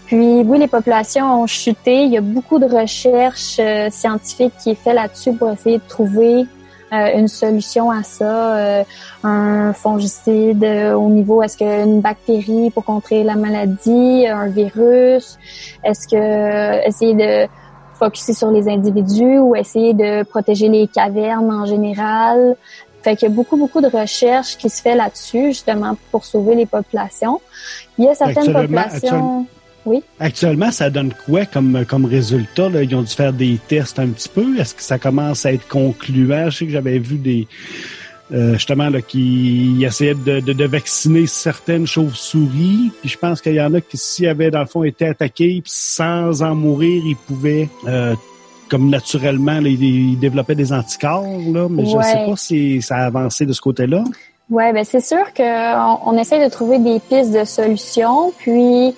Puis 0.07 0.43
oui, 0.43 0.59
les 0.59 0.69
populations 0.69 1.43
ont 1.43 1.47
chuté. 1.47 2.05
Il 2.05 2.13
y 2.13 2.17
a 2.17 2.21
beaucoup 2.21 2.59
de 2.59 2.67
recherches 2.67 3.59
euh, 3.59 3.91
scientifiques 3.91 4.55
qui 4.63 4.71
est 4.71 4.77
fait 4.77 4.95
là-dessus 4.95 5.33
pour 5.33 5.51
essayer 5.51 5.79
de 5.79 5.89
trouver 5.89 6.47
euh, 6.93 7.19
une 7.19 7.27
solution 7.27 7.91
à 7.91 8.05
ça, 8.05 8.57
euh, 8.57 8.85
un 9.25 9.73
fongicide 9.73 10.65
au 10.65 11.09
niveau, 11.09 11.43
est-ce 11.43 11.59
qu'une 11.59 12.01
bactérie 12.01 12.71
pour 12.71 12.85
contrer 12.85 13.25
la 13.25 13.35
maladie, 13.35 14.29
un 14.29 14.47
virus, 14.47 15.37
est-ce 15.83 16.07
que 16.07 16.87
essayer 16.87 17.15
de 17.15 17.49
focuser 17.95 18.35
sur 18.35 18.53
les 18.53 18.69
individus 18.69 19.39
ou 19.41 19.57
essayer 19.57 19.95
de 19.95 20.23
protéger 20.23 20.69
les 20.69 20.87
cavernes 20.87 21.53
en 21.53 21.67
général? 21.67 22.55
Fait 23.03 23.17
qu'il 23.17 23.29
y 23.29 23.33
a 23.33 23.35
beaucoup, 23.35 23.57
beaucoup 23.57 23.81
de 23.81 23.89
recherches 23.89 24.57
qui 24.57 24.71
se 24.71 24.81
fait 24.81 24.95
là-dessus, 24.95 25.47
justement, 25.47 25.97
pour 26.13 26.25
sauver 26.25 26.55
les 26.55 26.67
populations. 26.67 27.41
Il 27.99 28.05
y 28.05 28.09
a 28.09 28.15
certaines 28.15 28.53
populations... 28.53 29.47
Oui. 29.87 30.03
Actuellement, 30.21 30.71
ça 30.71 30.91
donne 30.91 31.15
quoi 31.25 31.47
comme, 31.47 31.85
comme 31.87 32.05
résultat? 32.05 32.69
Là? 32.69 32.83
Ils 32.83 32.95
ont 32.95 33.03
dû 33.03 33.15
faire 33.15 33.33
des 33.33 33.59
tests 33.69 33.99
un 33.99 34.09
petit 34.09 34.29
peu. 34.29 34.59
Est-ce 34.59 34.75
que 34.75 34.83
ça 34.83 34.99
commence 34.99 35.47
à 35.47 35.53
être 35.53 35.67
concluant? 35.69 36.51
Je 36.51 36.59
sais 36.59 36.67
que 36.67 36.73
j'avais 36.73 36.99
vu 36.99 37.17
des 37.17 37.47
euh, 38.33 38.55
justement 38.55 38.89
là, 38.89 39.01
qui 39.01 39.85
essayaient 39.87 40.15
de, 40.15 40.41
de, 40.41 40.65
vacciner 40.65 41.29
certaines 41.29 41.87
chauves-souris. 41.87 42.91
Puis 43.01 43.11
je 43.11 43.17
pense 43.17 43.41
qu'il 43.41 43.55
y 43.55 43.61
en 43.61 43.73
a 43.75 43.81
qui, 43.81 43.97
s'ils 43.97 44.27
avaient 44.27 44.51
dans 44.51 44.61
le 44.61 44.67
fond 44.67 44.83
été 44.83 45.07
attaqués, 45.07 45.63
sans 45.65 46.43
en 46.43 46.57
mourir, 46.57 47.05
ils 47.07 47.17
pouvaient 47.17 47.69
euh, 47.87 48.17
comme 48.69 48.91
naturellement, 48.91 49.61
ils, 49.61 50.19
développaient 50.19 50.57
des 50.57 50.73
anticorps, 50.73 51.39
là, 51.53 51.69
mais 51.71 51.87
je 51.87 51.97
ne 51.97 52.03
sais 52.03 52.25
pas 52.27 52.37
si 52.37 52.83
ça 52.83 52.97
a 52.97 53.07
avancé 53.07 53.47
de 53.47 53.53
ce 53.53 53.61
côté-là. 53.61 54.03
Ouais, 54.51 54.73
ben 54.73 54.85
c'est 54.85 55.01
sûr 55.01 55.33
qu'on 55.37 55.99
on 56.05 56.19
essaie 56.19 56.45
de 56.45 56.51
trouver 56.51 56.79
des 56.79 57.01
pistes 57.01 57.33
de 57.33 57.45
solutions, 57.45 58.33
puis 58.39 58.95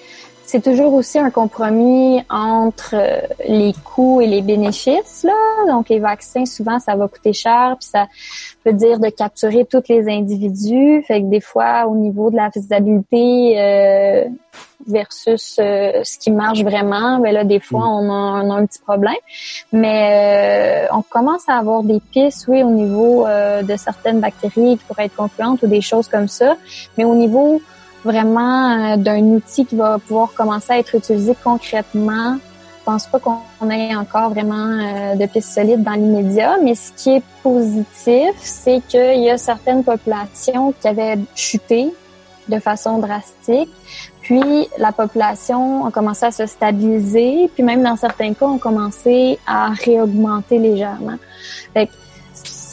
c'est 0.48 0.62
toujours 0.62 0.94
aussi 0.94 1.18
un 1.18 1.28
compromis 1.28 2.22
entre 2.30 2.94
euh, 2.94 3.20
les 3.46 3.74
coûts 3.84 4.22
et 4.22 4.26
les 4.26 4.40
bénéfices. 4.40 5.22
Là. 5.22 5.34
Donc, 5.68 5.90
les 5.90 5.98
vaccins, 5.98 6.46
souvent, 6.46 6.78
ça 6.78 6.96
va 6.96 7.06
coûter 7.06 7.34
cher, 7.34 7.76
puis 7.78 7.90
ça 7.90 8.06
veut 8.64 8.72
dire 8.72 8.98
de 8.98 9.10
capturer 9.10 9.66
tous 9.66 9.82
les 9.90 10.08
individus. 10.08 11.04
Fait 11.06 11.20
que 11.20 11.26
des 11.26 11.42
fois, 11.42 11.86
au 11.86 11.94
niveau 11.94 12.30
de 12.30 12.36
la 12.36 12.50
faisabilité 12.50 13.60
euh, 13.60 14.24
versus 14.86 15.58
euh, 15.60 16.00
ce 16.02 16.16
qui 16.16 16.30
marche 16.30 16.62
vraiment, 16.62 17.18
ben 17.18 17.34
là, 17.34 17.44
des 17.44 17.60
fois, 17.60 17.80
mm. 17.80 17.98
on 17.98 18.10
a, 18.10 18.42
on 18.42 18.50
a 18.50 18.54
un 18.54 18.64
petit 18.64 18.80
problème. 18.80 19.20
Mais 19.70 20.88
on 20.94 21.02
commence 21.02 21.46
à 21.46 21.58
avoir 21.58 21.82
des 21.82 22.00
pistes, 22.00 22.48
oui, 22.48 22.62
au 22.62 22.70
niveau 22.70 23.26
de 23.26 23.76
certaines 23.76 24.20
bactéries 24.20 24.78
qui 24.78 24.84
pourraient 24.86 25.04
être 25.04 25.16
concluantes 25.16 25.62
ou 25.62 25.66
des 25.66 25.82
choses 25.82 26.08
comme 26.08 26.28
ça. 26.28 26.56
Mais 26.96 27.04
au 27.04 27.14
niveau 27.14 27.60
vraiment 28.04 28.92
euh, 28.92 28.96
d'un 28.96 29.22
outil 29.22 29.66
qui 29.66 29.76
va 29.76 29.98
pouvoir 29.98 30.32
commencer 30.34 30.72
à 30.72 30.78
être 30.78 30.94
utilisé 30.94 31.34
concrètement. 31.42 32.36
Je 32.80 32.84
pense 32.84 33.06
pas 33.06 33.18
qu'on 33.18 33.70
ait 33.70 33.94
encore 33.94 34.30
vraiment 34.30 34.54
euh, 34.54 35.14
de 35.14 35.26
pistes 35.26 35.52
solides 35.52 35.82
dans 35.82 35.92
l'immédiat, 35.92 36.56
mais 36.62 36.74
ce 36.74 36.92
qui 36.92 37.16
est 37.16 37.22
positif, 37.42 38.30
c'est 38.36 38.80
qu'il 38.88 39.22
y 39.22 39.30
a 39.30 39.36
certaines 39.36 39.84
populations 39.84 40.72
qui 40.80 40.88
avaient 40.88 41.18
chuté 41.34 41.92
de 42.48 42.58
façon 42.58 42.98
drastique. 42.98 43.68
Puis 44.22 44.68
la 44.78 44.92
population 44.92 45.86
a 45.86 45.90
commencé 45.90 46.26
à 46.26 46.30
se 46.30 46.46
stabiliser, 46.46 47.50
puis 47.54 47.62
même 47.62 47.82
dans 47.82 47.96
certains 47.96 48.32
cas, 48.32 48.46
ont 48.46 48.58
commencé 48.58 49.38
à 49.46 49.70
réaugmenter 49.70 50.58
légèrement. 50.58 51.16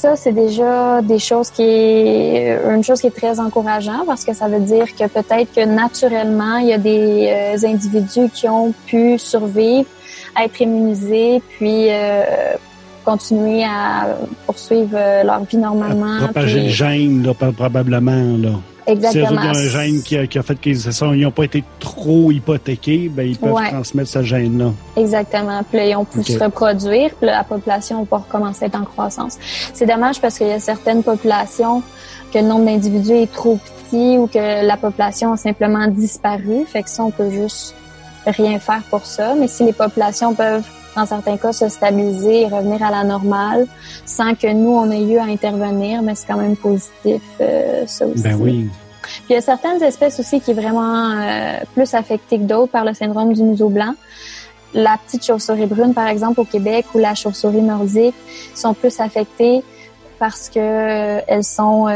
Ça, 0.05 0.15
c'est 0.15 0.33
déjà 0.33 1.01
des 1.01 1.17
choses 1.17 1.49
qui 1.49 1.63
est 1.63 2.59
une 2.75 2.83
chose 2.83 3.01
qui 3.01 3.07
est 3.07 3.17
très 3.23 3.39
encourageant 3.39 4.03
parce 4.05 4.23
que 4.23 4.33
ça 4.33 4.47
veut 4.47 4.59
dire 4.59 4.87
que 4.95 5.07
peut-être 5.07 5.51
que 5.55 5.65
naturellement, 5.65 6.57
il 6.57 6.67
y 6.67 6.73
a 6.73 6.77
des 6.77 7.27
euh, 7.27 7.67
individus 7.67 8.29
qui 8.31 8.47
ont 8.47 8.71
pu 8.85 9.17
survivre, 9.17 9.89
être 10.43 10.61
immunisés, 10.61 11.41
puis 11.53 11.87
euh, 11.89 12.23
continuer 13.03 13.63
à 13.63 14.15
poursuivre 14.45 14.93
euh, 14.93 15.23
leur 15.23 15.43
vie 15.45 15.57
normalement. 15.57 16.17
propager 16.25 16.61
le 16.61 16.69
gène, 16.69 17.33
probablement. 17.57 18.37
Là. 18.37 18.49
Exactement. 18.87 19.53
Si 19.53 19.65
un 19.65 19.69
gène 19.69 20.01
qui 20.03 20.17
a, 20.17 20.43
fait 20.43 20.55
qu'ils 20.55 20.77
n'ont 21.01 21.31
pas 21.31 21.43
été 21.43 21.63
trop 21.79 22.31
hypothéqués, 22.31 23.09
ben, 23.09 23.27
ils 23.27 23.37
peuvent 23.37 23.53
transmettre 23.69 24.09
ce 24.09 24.23
gène-là. 24.23 24.71
Exactement. 24.95 25.63
Puis 25.63 25.77
là, 25.79 25.87
ils 25.87 25.95
ont 25.95 26.05
pu 26.05 26.23
se 26.23 26.37
reproduire, 26.37 27.11
puis 27.15 27.25
la 27.27 27.43
population 27.43 28.07
va 28.09 28.17
recommencer 28.17 28.65
à 28.65 28.67
être 28.67 28.79
en 28.79 28.85
croissance. 28.85 29.37
C'est 29.73 29.85
dommage 29.85 30.21
parce 30.21 30.37
qu'il 30.37 30.47
y 30.47 30.51
a 30.51 30.59
certaines 30.59 31.03
populations 31.03 31.81
que 32.31 32.39
le 32.39 32.45
nombre 32.45 32.65
d'individus 32.65 33.13
est 33.13 33.31
trop 33.31 33.57
petit 33.57 34.17
ou 34.17 34.27
que 34.27 34.65
la 34.65 34.77
population 34.77 35.33
a 35.33 35.37
simplement 35.37 35.87
disparu. 35.87 36.65
Fait 36.67 36.83
que 36.83 36.89
ça, 36.89 37.03
on 37.03 37.11
peut 37.11 37.31
juste 37.31 37.75
rien 38.25 38.59
faire 38.59 38.81
pour 38.89 39.05
ça. 39.05 39.35
Mais 39.35 39.47
si 39.47 39.63
les 39.63 39.73
populations 39.73 40.33
peuvent, 40.33 40.65
dans 40.95 41.05
certains 41.05 41.37
cas, 41.37 41.51
se 41.51 41.67
stabiliser 41.69 42.41
et 42.41 42.47
revenir 42.47 42.83
à 42.83 42.91
la 42.91 43.03
normale 43.03 43.67
sans 44.05 44.35
que 44.35 44.51
nous, 44.51 44.71
on 44.71 44.89
ait 44.91 45.03
eu 45.03 45.17
à 45.17 45.23
intervenir, 45.23 46.01
mais 46.01 46.15
c'est 46.15 46.27
quand 46.27 46.37
même 46.37 46.55
positif, 46.55 47.21
euh, 47.41 47.83
ça 47.85 48.05
aussi. 48.05 48.23
Ben 48.23 48.37
oui. 48.39 48.69
Puis 49.03 49.23
il 49.29 49.33
y 49.33 49.37
a 49.37 49.41
certaines 49.41 49.81
espèces 49.83 50.19
aussi 50.19 50.41
qui 50.41 50.51
est 50.51 50.55
vraiment 50.55 51.11
euh, 51.11 51.59
plus 51.73 51.93
affectées 51.93 52.37
que 52.37 52.43
d'autres 52.43 52.71
par 52.71 52.85
le 52.85 52.93
syndrome 52.93 53.33
du 53.33 53.43
museau 53.43 53.69
blanc. 53.69 53.93
La 54.73 54.97
petite 54.97 55.25
chauve-souris 55.25 55.67
brune, 55.67 55.93
par 55.93 56.07
exemple, 56.07 56.41
au 56.41 56.45
Québec, 56.45 56.85
ou 56.93 56.99
la 56.99 57.15
chauve-souris 57.15 57.61
nordique, 57.61 58.15
sont 58.53 58.73
plus 58.73 58.99
affectées 58.99 59.63
parce 60.19 60.49
que 60.49 60.59
euh, 60.59 61.21
elles 61.27 61.43
sont 61.43 61.87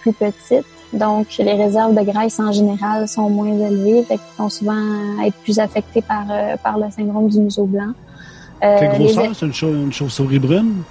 plus 0.00 0.12
petites. 0.12 0.66
Donc, 0.92 1.36
les 1.38 1.52
réserves 1.52 1.94
de 1.94 2.02
graisse 2.02 2.40
en 2.40 2.50
général 2.50 3.08
sont 3.08 3.28
moins 3.28 3.52
élevées, 3.52 4.02
fait 4.04 4.16
qu'elles 4.16 4.38
vont 4.38 4.48
souvent 4.48 5.20
être 5.22 5.36
plus 5.42 5.58
affectées 5.58 6.00
par, 6.00 6.24
euh, 6.30 6.56
par 6.56 6.78
le 6.78 6.90
syndrome 6.90 7.28
du 7.28 7.40
museau 7.40 7.64
blanc. 7.64 7.92
Euh, 8.62 8.76
Quelle 8.78 8.92
les- 8.92 8.98
grosseur, 8.98 9.34
c'est 9.34 9.46
une, 9.46 9.52
chau- 9.54 9.68
une 9.72 9.92
chauve-souris 9.92 10.38
brune? 10.38 10.82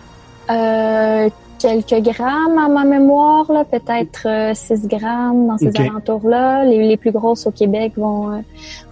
euh, 0.49 1.29
quelques 1.59 2.01
grammes 2.13 2.57
à 2.57 2.67
ma 2.69 2.83
mémoire, 2.85 3.51
là, 3.51 3.65
peut-être 3.65 4.27
euh, 4.27 4.53
6 4.53 4.87
grammes 4.87 5.47
dans 5.47 5.57
ces 5.57 5.71
alentours-là. 5.75 6.63
Les, 6.63 6.87
les 6.87 6.97
plus 6.97 7.11
grosses 7.11 7.47
au 7.47 7.51
Québec 7.51 7.93
vont, 7.97 8.31
euh, 8.31 8.37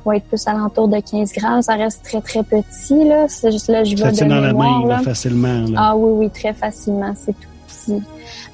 vont 0.03 0.11
être 0.13 0.25
plus 0.25 0.45
alentours 0.47 0.87
de 0.87 0.99
15 0.99 1.31
grammes. 1.33 1.61
Ça 1.61 1.75
reste 1.75 2.03
très, 2.03 2.21
très 2.21 2.43
petit. 2.43 3.05
là. 3.05 3.25
C'est 3.29 3.51
juste 3.51 3.69
là, 3.69 3.83
je 3.83 3.95
vois 3.95 4.11
de 4.11 4.19
dans 4.25 4.41
la 4.41 4.47
mémoire. 4.47 4.81
main, 4.81 4.87
là, 4.87 4.99
facilement. 4.99 5.61
Là. 5.69 5.77
Ah 5.77 5.95
oui, 5.95 6.11
oui, 6.25 6.29
très 6.31 6.53
facilement. 6.53 7.13
C'est 7.15 7.33
tout 7.33 7.47
petit. 7.67 8.01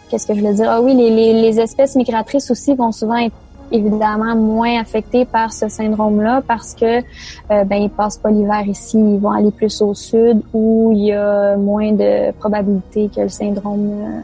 Qu'est-ce 0.09 0.27
que 0.27 0.33
je 0.35 0.39
voulais 0.41 0.53
dire? 0.53 0.67
Ah 0.69 0.81
oui, 0.81 0.93
les, 0.93 1.09
les, 1.09 1.33
les 1.41 1.59
espèces 1.59 1.95
migratrices 1.95 2.51
aussi 2.51 2.75
vont 2.75 2.91
souvent 2.91 3.15
être 3.17 3.35
évidemment 3.71 4.35
moins 4.35 4.79
affectées 4.81 5.25
par 5.25 5.51
ce 5.53 5.67
syndrome-là 5.69 6.41
parce 6.47 6.73
que 6.73 6.99
euh, 6.99 7.63
ben 7.65 7.81
ils 7.83 7.89
passent 7.89 8.17
pas 8.17 8.31
l'hiver 8.31 8.63
ici, 8.67 8.97
ils 8.97 9.19
vont 9.19 9.31
aller 9.31 9.51
plus 9.51 9.81
au 9.81 9.93
sud 9.93 10.41
où 10.53 10.91
il 10.93 11.05
y 11.05 11.11
a 11.13 11.55
moins 11.57 11.91
de 11.91 12.31
probabilité 12.39 13.09
que 13.15 13.21
le 13.21 13.29
syndrome. 13.29 13.89
euh, 13.91 14.21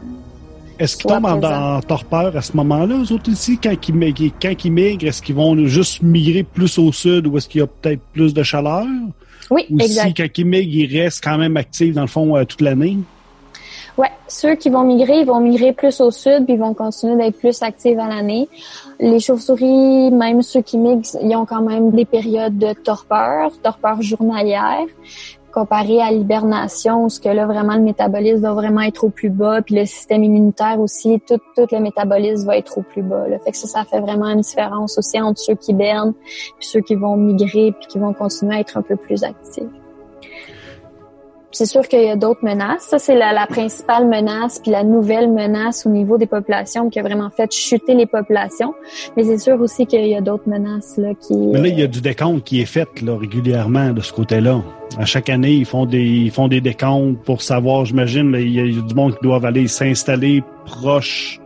Est-ce 0.78 0.96
qu'ils 0.96 1.10
tombent 1.10 1.26
en, 1.26 1.76
en 1.76 1.80
torpeur 1.80 2.36
à 2.36 2.42
ce 2.42 2.56
moment-là, 2.56 2.96
eux 3.02 3.12
autres 3.12 3.30
ici, 3.30 3.58
quand 3.62 3.74
ils, 3.88 3.94
mi- 3.94 4.32
quand 4.40 4.64
ils 4.64 4.72
migrent, 4.72 5.06
est-ce 5.08 5.22
qu'ils 5.22 5.34
vont 5.34 5.56
juste 5.66 6.02
migrer 6.02 6.42
plus 6.44 6.78
au 6.78 6.92
sud 6.92 7.26
ou 7.26 7.36
est-ce 7.36 7.48
qu'il 7.48 7.60
y 7.60 7.64
a 7.64 7.66
peut-être 7.66 8.02
plus 8.12 8.32
de 8.34 8.42
chaleur? 8.42 8.86
Oui, 9.50 9.64
Ou 9.70 9.80
si 9.80 10.14
quand 10.14 10.26
ils 10.36 10.44
migrent, 10.46 10.74
ils 10.74 11.00
restent 11.02 11.24
quand 11.24 11.38
même 11.38 11.56
actifs 11.56 11.94
dans 11.94 12.02
le 12.02 12.06
fond 12.06 12.36
euh, 12.36 12.44
toute 12.44 12.60
l'année? 12.60 12.98
Ouais, 13.98 14.12
ceux 14.28 14.54
qui 14.54 14.70
vont 14.70 14.84
migrer, 14.84 15.22
ils 15.22 15.26
vont 15.26 15.40
migrer 15.40 15.72
plus 15.72 16.00
au 16.00 16.12
sud, 16.12 16.44
puis 16.44 16.54
ils 16.54 16.60
vont 16.60 16.72
continuer 16.72 17.16
d'être 17.16 17.36
plus 17.36 17.60
actifs 17.62 17.98
à 17.98 18.06
l'année. 18.06 18.48
Les 19.00 19.18
chauves-souris, 19.18 20.12
même 20.12 20.40
ceux 20.42 20.62
qui 20.62 20.78
migrent, 20.78 21.02
ils 21.20 21.34
ont 21.34 21.44
quand 21.44 21.62
même 21.62 21.90
des 21.90 22.04
périodes 22.04 22.56
de 22.56 22.74
torpeur, 22.74 23.50
torpeur 23.60 24.00
journalière, 24.00 24.86
comparé 25.52 26.00
à 26.00 26.12
l'hibernation, 26.12 27.08
ce 27.08 27.18
que 27.18 27.28
là 27.28 27.46
vraiment 27.46 27.74
le 27.74 27.82
métabolisme 27.82 28.42
va 28.42 28.52
vraiment 28.52 28.82
être 28.82 29.02
au 29.02 29.08
plus 29.08 29.30
bas, 29.30 29.62
puis 29.62 29.74
le 29.74 29.84
système 29.84 30.22
immunitaire 30.22 30.78
aussi, 30.78 31.20
tout, 31.26 31.40
tout 31.56 31.66
le 31.72 31.80
métabolisme 31.80 32.46
va 32.46 32.56
être 32.56 32.78
au 32.78 32.82
plus 32.82 33.02
bas. 33.02 33.26
Là. 33.26 33.40
Fait 33.40 33.50
que 33.50 33.56
ça, 33.56 33.66
ça 33.66 33.84
fait 33.84 33.98
vraiment 33.98 34.28
une 34.28 34.42
différence 34.42 34.96
aussi 34.96 35.20
entre 35.20 35.40
ceux 35.40 35.56
qui 35.56 35.72
hibernent, 35.72 36.14
puis 36.22 36.68
ceux 36.68 36.82
qui 36.82 36.94
vont 36.94 37.16
migrer, 37.16 37.72
puis 37.72 37.88
qui 37.88 37.98
vont 37.98 38.12
continuer 38.12 38.54
à 38.54 38.60
être 38.60 38.76
un 38.76 38.82
peu 38.82 38.94
plus 38.94 39.24
actifs. 39.24 39.64
C'est 41.50 41.64
sûr 41.64 41.88
qu'il 41.88 42.02
y 42.02 42.10
a 42.10 42.16
d'autres 42.16 42.44
menaces. 42.44 42.82
Ça, 42.82 42.98
c'est 42.98 43.16
la, 43.16 43.32
la 43.32 43.46
principale 43.46 44.06
menace, 44.06 44.58
puis 44.58 44.70
la 44.70 44.84
nouvelle 44.84 45.32
menace 45.32 45.86
au 45.86 45.88
niveau 45.90 46.18
des 46.18 46.26
populations 46.26 46.90
qui 46.90 46.98
a 46.98 47.02
vraiment 47.02 47.30
fait 47.30 47.50
chuter 47.50 47.94
les 47.94 48.04
populations. 48.06 48.74
Mais 49.16 49.24
c'est 49.24 49.38
sûr 49.38 49.58
aussi 49.60 49.86
qu'il 49.86 50.06
y 50.06 50.14
a 50.14 50.20
d'autres 50.20 50.48
menaces 50.48 50.98
là, 50.98 51.14
qui. 51.14 51.36
Mais 51.36 51.60
là, 51.60 51.68
il 51.68 51.78
y 51.78 51.82
a 51.82 51.86
du 51.86 52.02
décompte 52.02 52.44
qui 52.44 52.60
est 52.60 52.66
fait 52.66 52.88
là, 53.00 53.16
régulièrement 53.16 53.92
de 53.92 54.02
ce 54.02 54.12
côté-là. 54.12 54.60
À 54.98 55.06
chaque 55.06 55.30
année, 55.30 55.52
ils 55.52 55.64
font 55.66 55.86
des 55.86 56.04
ils 56.04 56.30
font 56.30 56.48
des 56.48 56.60
décomptes 56.60 57.22
pour 57.24 57.40
savoir, 57.40 57.86
j'imagine, 57.86 58.34
il 58.38 58.52
y, 58.52 58.60
a 58.60 58.64
il 58.64 58.76
y 58.76 58.78
a 58.78 58.82
du 58.82 58.94
monde 58.94 59.14
qui 59.14 59.22
doivent 59.22 59.44
aller 59.44 59.68
s'installer 59.68 60.42
proche 60.66 61.40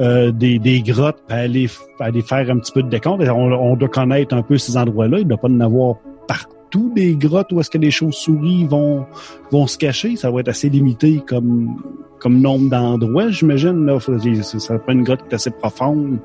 euh, 0.00 0.32
des, 0.32 0.58
des 0.58 0.82
grottes, 0.82 1.18
puis 1.26 1.36
aller, 1.36 1.68
aller 2.00 2.22
faire 2.22 2.50
un 2.50 2.58
petit 2.58 2.72
peu 2.72 2.82
de 2.82 2.88
décompte. 2.88 3.22
On, 3.28 3.52
on 3.52 3.76
doit 3.76 3.88
connaître 3.88 4.34
un 4.34 4.42
peu 4.42 4.58
ces 4.58 4.76
endroits-là. 4.76 5.18
Il 5.18 5.24
ne 5.24 5.28
doit 5.28 5.38
pas 5.38 5.48
en 5.48 5.60
avoir 5.60 5.96
partout 6.26 6.55
des 6.94 7.14
grottes 7.16 7.52
où 7.52 7.60
est-ce 7.60 7.70
que 7.70 7.78
les 7.78 7.90
chauves-souris 7.90 8.64
vont 8.66 9.06
vont 9.50 9.66
se 9.66 9.78
cacher. 9.78 10.16
Ça 10.16 10.30
va 10.30 10.40
être 10.40 10.48
assez 10.48 10.68
limité 10.68 11.22
comme 11.26 11.76
comme 12.18 12.40
nombre 12.40 12.70
d'endroits, 12.70 13.28
j'imagine. 13.28 13.86
Là, 13.86 14.00
Faut- 14.00 14.18
ça 14.42 14.78
pas 14.78 14.92
une 14.92 15.04
grotte 15.04 15.20
qui 15.22 15.28
est 15.30 15.34
assez 15.34 15.50
profonde 15.50 16.18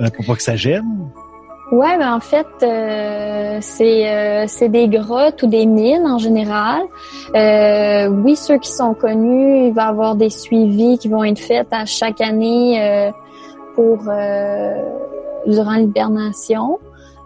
euh, 0.00 0.08
pour 0.14 0.24
pas 0.26 0.34
que 0.34 0.42
ça 0.42 0.56
gêne. 0.56 0.84
Ouais, 1.72 1.96
ben 1.98 2.14
en 2.14 2.20
fait, 2.20 2.46
euh, 2.62 3.58
c'est 3.60 4.08
euh, 4.08 4.44
c'est 4.46 4.68
des 4.68 4.86
grottes 4.88 5.42
ou 5.42 5.46
des 5.46 5.66
mines 5.66 6.06
en 6.06 6.18
général. 6.18 6.82
Oui, 8.22 8.36
ceux 8.36 8.58
qui 8.58 8.70
sont 8.70 8.94
connus, 8.94 9.68
il 9.68 9.72
va 9.72 9.86
y 9.86 9.88
avoir 9.88 10.14
des 10.14 10.30
suivis 10.30 10.98
qui 10.98 11.08
vont 11.08 11.24
être 11.24 11.38
faits 11.38 11.68
à 11.72 11.84
chaque 11.86 12.20
année 12.20 13.10
pour 13.74 13.98
durant 15.46 15.74
l'hibernation. 15.76 16.78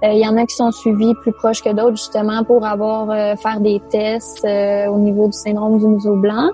Euh, 0.04 0.12
Il 0.12 0.18
y 0.18 0.28
en 0.28 0.36
a 0.36 0.46
qui 0.46 0.54
sont 0.54 0.70
suivis 0.70 1.14
plus 1.22 1.32
proches 1.32 1.62
que 1.62 1.70
d'autres 1.70 1.96
justement 1.96 2.44
pour 2.44 2.64
avoir 2.64 3.10
euh, 3.10 3.34
faire 3.36 3.60
des 3.60 3.80
tests 3.90 4.44
euh, 4.44 4.86
au 4.86 4.98
niveau 4.98 5.26
du 5.26 5.32
syndrome 5.32 5.78
du 5.78 5.86
museau 5.86 6.16
blanc. 6.16 6.50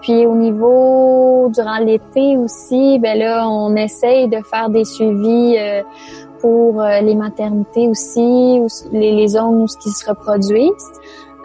Puis 0.00 0.26
au 0.26 0.34
niveau 0.34 1.50
durant 1.52 1.78
l'été 1.78 2.36
aussi, 2.38 2.98
ben 2.98 3.18
là 3.18 3.48
on 3.48 3.74
essaye 3.76 4.28
de 4.28 4.38
faire 4.50 4.70
des 4.70 4.84
suivis 4.84 5.56
euh, 5.58 5.82
pour 6.40 6.80
euh, 6.80 7.00
les 7.00 7.16
maternités 7.16 7.88
aussi, 7.88 8.60
ou 8.60 8.68
les, 8.92 9.12
les 9.12 9.28
zones 9.28 9.62
où 9.62 9.66
ce 9.66 9.76
qui 9.78 9.90
se 9.90 10.08
reproduisent. 10.08 10.92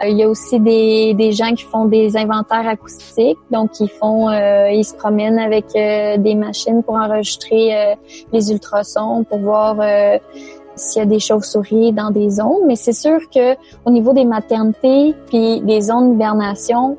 Il 0.06 0.18
y 0.18 0.24
a 0.24 0.28
aussi 0.28 0.58
des, 0.60 1.14
des 1.14 1.32
gens 1.32 1.52
qui 1.54 1.64
font 1.64 1.86
des 1.86 2.16
inventaires 2.16 2.68
acoustiques, 2.68 3.38
donc 3.50 3.70
ils 3.80 3.88
font, 3.88 4.28
euh, 4.28 4.68
ils 4.70 4.84
se 4.84 4.94
promènent 4.94 5.38
avec 5.38 5.66
euh, 5.76 6.16
des 6.18 6.34
machines 6.34 6.82
pour 6.82 6.96
enregistrer 6.96 7.74
euh, 7.74 7.94
les 8.32 8.50
ultrasons, 8.50 9.24
pour 9.24 9.38
voir 9.38 9.76
s'il 10.76 11.00
y 11.00 11.02
a 11.02 11.06
des 11.06 11.18
chauves-souris 11.18 11.92
dans 11.92 12.10
des 12.10 12.30
zones. 12.30 12.66
Mais 12.66 12.76
c'est 12.76 12.92
sûr 12.92 13.18
que 13.34 13.54
au 13.84 13.90
niveau 13.90 14.12
des 14.12 14.24
maternités 14.24 15.14
puis 15.26 15.60
des 15.60 15.80
zones 15.80 16.12
d'hibernation, 16.12 16.96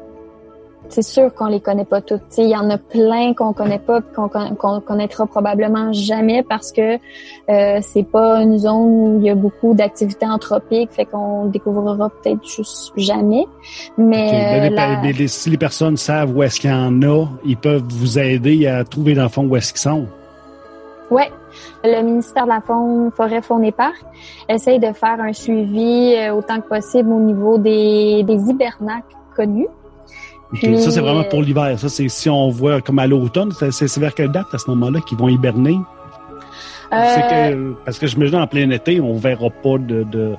c'est 0.87 1.01
sûr 1.01 1.33
qu'on 1.33 1.47
les 1.47 1.59
connaît 1.61 1.83
pas 1.83 1.99
toutes. 1.99 2.21
Il 2.37 2.47
y 2.49 2.55
en 2.55 2.69
a 2.69 2.77
plein 2.77 3.33
qu'on 3.33 3.53
connaît 3.53 3.79
pas 3.79 4.01
qu'on 4.01 4.29
qu'on 4.29 4.79
connaîtra 4.81 5.25
probablement 5.25 5.91
jamais 5.93 6.43
parce 6.43 6.71
que 6.71 6.97
euh, 7.49 7.79
c'est 7.81 8.03
pas 8.03 8.39
une 8.43 8.59
zone 8.59 8.75
où 8.77 9.17
il 9.19 9.25
y 9.25 9.31
a 9.31 9.35
beaucoup 9.35 9.73
d'activités 9.73 10.27
anthropiques, 10.27 10.91
fait 10.91 11.05
qu'on 11.05 11.47
découvrira 11.47 12.11
peut-être 12.21 12.47
juste 12.47 12.93
jamais. 12.97 13.45
Mais 13.97 14.29
euh, 14.31 14.69
les- 14.69 14.75
la- 14.75 15.01
les- 15.01 15.13
les- 15.13 15.27
si 15.27 15.49
les 15.49 15.57
personnes 15.57 15.97
savent 15.97 16.37
où 16.37 16.43
est-ce 16.43 16.59
qu'il 16.59 16.69
y 16.69 16.73
en 16.73 17.01
a, 17.01 17.25
ils 17.43 17.57
peuvent 17.57 17.83
vous 17.89 18.19
aider 18.19 18.67
à 18.67 18.83
trouver 18.83 19.15
dans 19.15 19.23
le 19.23 19.29
fond 19.29 19.43
où 19.47 19.55
est-ce 19.55 19.73
qu'ils 19.73 19.81
sont. 19.81 20.05
Ouais, 21.15 21.31
le 21.83 22.01
ministère 22.03 22.43
de 22.43 22.49
la 22.49 22.59
Faune, 22.59 23.09
Forêt, 23.15 23.41
Faune 23.41 23.63
et 23.63 23.71
Parc 23.71 23.95
essaye 24.49 24.79
de 24.79 24.91
faire 24.91 25.17
un 25.21 25.31
suivi 25.31 26.13
euh, 26.15 26.33
autant 26.33 26.59
que 26.59 26.67
possible 26.67 27.09
au 27.09 27.19
niveau 27.21 27.57
des, 27.57 28.23
des 28.23 28.33
hibernacles 28.49 29.15
connus. 29.35 29.69
Puis, 30.53 30.77
ça, 30.79 30.91
c'est 30.91 30.99
vraiment 30.99 31.21
euh, 31.21 31.29
pour 31.29 31.41
l'hiver. 31.41 31.79
Ça, 31.79 31.87
c'est 31.89 32.09
si 32.09 32.29
on 32.29 32.49
voit 32.49 32.81
comme 32.81 32.99
à 32.99 33.07
l'automne, 33.07 33.51
c'est- 33.53 33.97
vers 33.97 34.13
quelle 34.13 34.31
date 34.31 34.47
à 34.53 34.57
ce 34.57 34.69
moment-là 34.71 34.99
qu'ils 35.07 35.17
vont 35.17 35.29
hiberner? 35.29 35.79
Euh, 36.93 36.97
que, 37.51 37.73
parce 37.85 37.97
que 37.97 38.07
je 38.07 38.17
me 38.17 38.27
dis 38.29 38.35
en 38.35 38.45
plein 38.47 38.69
été, 38.69 38.99
on 39.01 39.15
verra 39.15 39.49
pas 39.49 39.77
de. 39.79 40.03
de... 40.03 40.35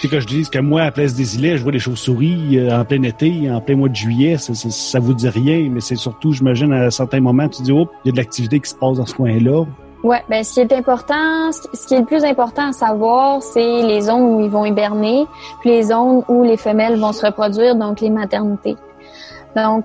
C'est 0.00 0.08
que 0.08 0.20
je 0.20 0.26
dis 0.26 0.48
que 0.48 0.58
moi, 0.58 0.82
à 0.82 0.90
Place 0.90 1.14
des 1.14 1.36
Îlets, 1.36 1.56
je 1.56 1.62
vois 1.62 1.72
des 1.72 1.78
chauves-souris 1.78 2.58
euh, 2.58 2.78
en 2.78 2.84
plein 2.84 3.02
été, 3.02 3.50
en 3.50 3.60
plein 3.60 3.76
mois 3.76 3.88
de 3.88 3.96
juillet, 3.96 4.36
ça, 4.36 4.54
ça, 4.54 4.70
ça 4.70 4.98
vous 4.98 5.14
dit 5.14 5.28
rien, 5.28 5.68
mais 5.70 5.80
c'est 5.80 5.96
surtout, 5.96 6.32
j'imagine, 6.32 6.72
à 6.72 6.90
certains 6.90 7.20
moments, 7.20 7.48
tu 7.48 7.62
dis, 7.62 7.72
oh, 7.72 7.88
il 8.04 8.08
y 8.08 8.10
a 8.10 8.12
de 8.12 8.16
l'activité 8.18 8.60
qui 8.60 8.68
se 8.68 8.74
passe 8.74 8.98
dans 8.98 9.06
ce 9.06 9.14
coin-là. 9.14 9.64
Ouais, 10.04 10.22
ben 10.28 10.44
ce 10.44 10.54
qui 10.54 10.60
est 10.60 10.72
important, 10.72 11.50
ce 11.50 11.86
qui 11.86 11.94
est 11.94 12.00
le 12.00 12.04
plus 12.04 12.22
important 12.22 12.68
à 12.68 12.72
savoir, 12.72 13.42
c'est 13.42 13.82
les 13.82 14.02
zones 14.02 14.22
où 14.22 14.40
ils 14.40 14.50
vont 14.50 14.64
hiberner, 14.64 15.26
puis 15.60 15.70
les 15.70 15.84
zones 15.84 16.22
où 16.28 16.44
les 16.44 16.56
femelles 16.56 16.96
vont 16.96 17.12
se 17.12 17.24
reproduire, 17.24 17.74
donc 17.74 18.00
les 18.00 18.10
maternités. 18.10 18.76
Donc, 19.56 19.84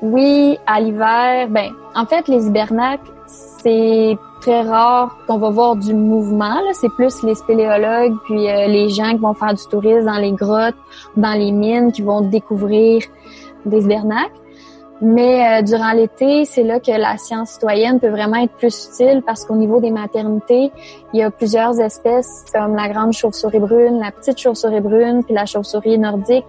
oui, 0.00 0.56
à 0.66 0.80
l'hiver, 0.80 1.48
ben, 1.50 1.72
en 1.94 2.06
fait, 2.06 2.28
les 2.28 2.46
hibernacles, 2.46 3.10
c'est 3.26 4.16
très 4.40 4.62
rare 4.62 5.16
qu'on 5.26 5.38
va 5.38 5.50
voir 5.50 5.76
du 5.76 5.94
mouvement. 5.94 6.56
C'est 6.72 6.90
plus 6.90 7.22
les 7.22 7.34
spéléologues 7.34 8.14
puis 8.24 8.48
euh, 8.48 8.66
les 8.66 8.88
gens 8.88 9.10
qui 9.10 9.18
vont 9.18 9.34
faire 9.34 9.54
du 9.54 9.64
tourisme 9.66 10.06
dans 10.06 10.18
les 10.18 10.32
grottes, 10.32 10.76
dans 11.16 11.32
les 11.32 11.52
mines, 11.52 11.92
qui 11.92 12.02
vont 12.02 12.20
découvrir 12.20 13.02
des 13.64 13.84
hibernacles. 13.84 14.32
Mais 15.00 15.60
euh, 15.60 15.62
durant 15.62 15.92
l'été, 15.92 16.44
c'est 16.44 16.64
là 16.64 16.80
que 16.80 16.90
la 16.90 17.16
science 17.18 17.50
citoyenne 17.50 18.00
peut 18.00 18.08
vraiment 18.08 18.38
être 18.42 18.54
plus 18.54 18.88
utile 18.88 19.22
parce 19.24 19.44
qu'au 19.44 19.54
niveau 19.54 19.80
des 19.80 19.92
maternités, 19.92 20.72
il 21.12 21.20
y 21.20 21.22
a 21.22 21.30
plusieurs 21.30 21.78
espèces 21.80 22.44
comme 22.52 22.74
la 22.74 22.88
grande 22.88 23.12
chauve-souris 23.12 23.60
brune, 23.60 24.00
la 24.00 24.10
petite 24.10 24.38
chauve-souris 24.38 24.80
brune, 24.80 25.22
puis 25.22 25.34
la 25.34 25.46
chauve-souris 25.46 25.98
nordique, 25.98 26.44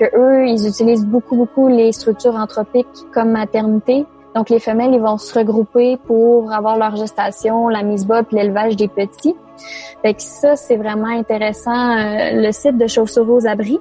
que 0.00 0.04
eux, 0.16 0.48
ils 0.48 0.66
utilisent 0.66 1.06
beaucoup, 1.06 1.36
beaucoup 1.36 1.68
les 1.68 1.92
structures 1.92 2.34
anthropiques 2.34 2.88
comme 3.14 3.30
maternité 3.30 4.04
Donc, 4.34 4.48
les 4.50 4.58
femelles, 4.58 4.94
ils 4.94 5.00
vont 5.00 5.18
se 5.18 5.38
regrouper 5.38 5.98
pour 5.98 6.52
avoir 6.52 6.76
leur 6.76 6.96
gestation, 6.96 7.68
la 7.68 7.82
mise 7.82 8.06
bas 8.06 8.22
l'élevage 8.30 8.76
des 8.76 8.88
petits. 8.88 9.36
Fait 10.02 10.14
que 10.14 10.22
ça, 10.22 10.56
c'est 10.56 10.76
vraiment 10.76 11.08
intéressant. 11.08 11.96
Euh, 11.96 12.40
le 12.40 12.52
site 12.52 12.78
de 12.78 12.86
Chauves-souris 12.86 13.30
aux 13.30 13.46
abris, 13.46 13.80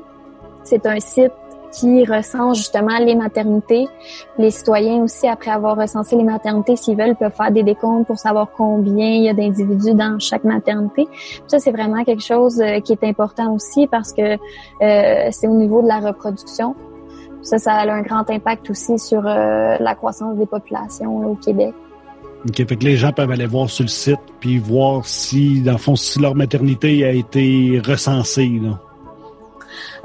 c'est 0.64 0.86
un 0.86 1.00
site 1.00 1.32
qui 1.72 2.06
recense 2.06 2.58
justement 2.58 2.98
les 3.00 3.16
maternités. 3.16 3.88
Les 4.38 4.52
citoyens 4.52 5.04
aussi, 5.04 5.28
après 5.28 5.52
avoir 5.52 5.78
recensé 5.78 6.16
les 6.16 6.24
maternités, 6.24 6.76
s'ils 6.76 6.98
veulent, 6.98 7.16
peuvent 7.16 7.34
faire 7.34 7.52
des 7.52 7.64
décomptes 7.64 8.08
pour 8.08 8.20
savoir 8.20 8.50
combien 8.56 9.08
il 9.08 9.24
y 9.24 9.30
a 9.30 9.34
d'individus 9.34 9.94
dans 9.94 10.20
chaque 10.20 10.44
maternité. 10.44 11.08
Ça, 11.48 11.60
c'est 11.60 11.72
vraiment 11.72 12.04
quelque 12.04 12.24
chose 12.24 12.62
euh, 12.62 12.80
qui 12.82 12.94
est 12.94 13.04
important 13.04 13.54
aussi 13.54 13.88
parce 13.88 14.14
que 14.14 14.34
euh, 14.34 15.30
c'est 15.32 15.48
au 15.48 15.56
niveau 15.56 15.82
de 15.82 15.88
la 15.88 16.00
reproduction. 16.00 16.76
Ça, 17.44 17.58
ça 17.58 17.74
a 17.74 17.92
un 17.92 18.02
grand 18.02 18.30
impact 18.30 18.70
aussi 18.70 18.98
sur 19.00 19.26
euh, 19.26 19.76
la 19.80 19.96
croissance 19.96 20.38
des 20.38 20.46
populations 20.46 21.32
au 21.32 21.36
Québec. 21.36 21.74
OK, 22.48 22.56
fait 22.56 22.76
que 22.76 22.84
les 22.84 22.98
gens 22.98 23.12
peuvent 23.12 23.32
aller 23.32 23.46
voir 23.46 23.70
sur 23.70 23.84
le 23.84 23.90
site 23.90 24.20
puis 24.40 24.58
voir 24.58 25.06
si, 25.06 25.62
dans 25.62 25.74
le 25.74 25.78
fond, 25.78 25.96
si 25.96 26.20
leur 26.20 26.36
maternité 26.36 27.06
a 27.06 27.12
été 27.12 27.82
recensée. 27.86 28.60
Là. 28.62 28.80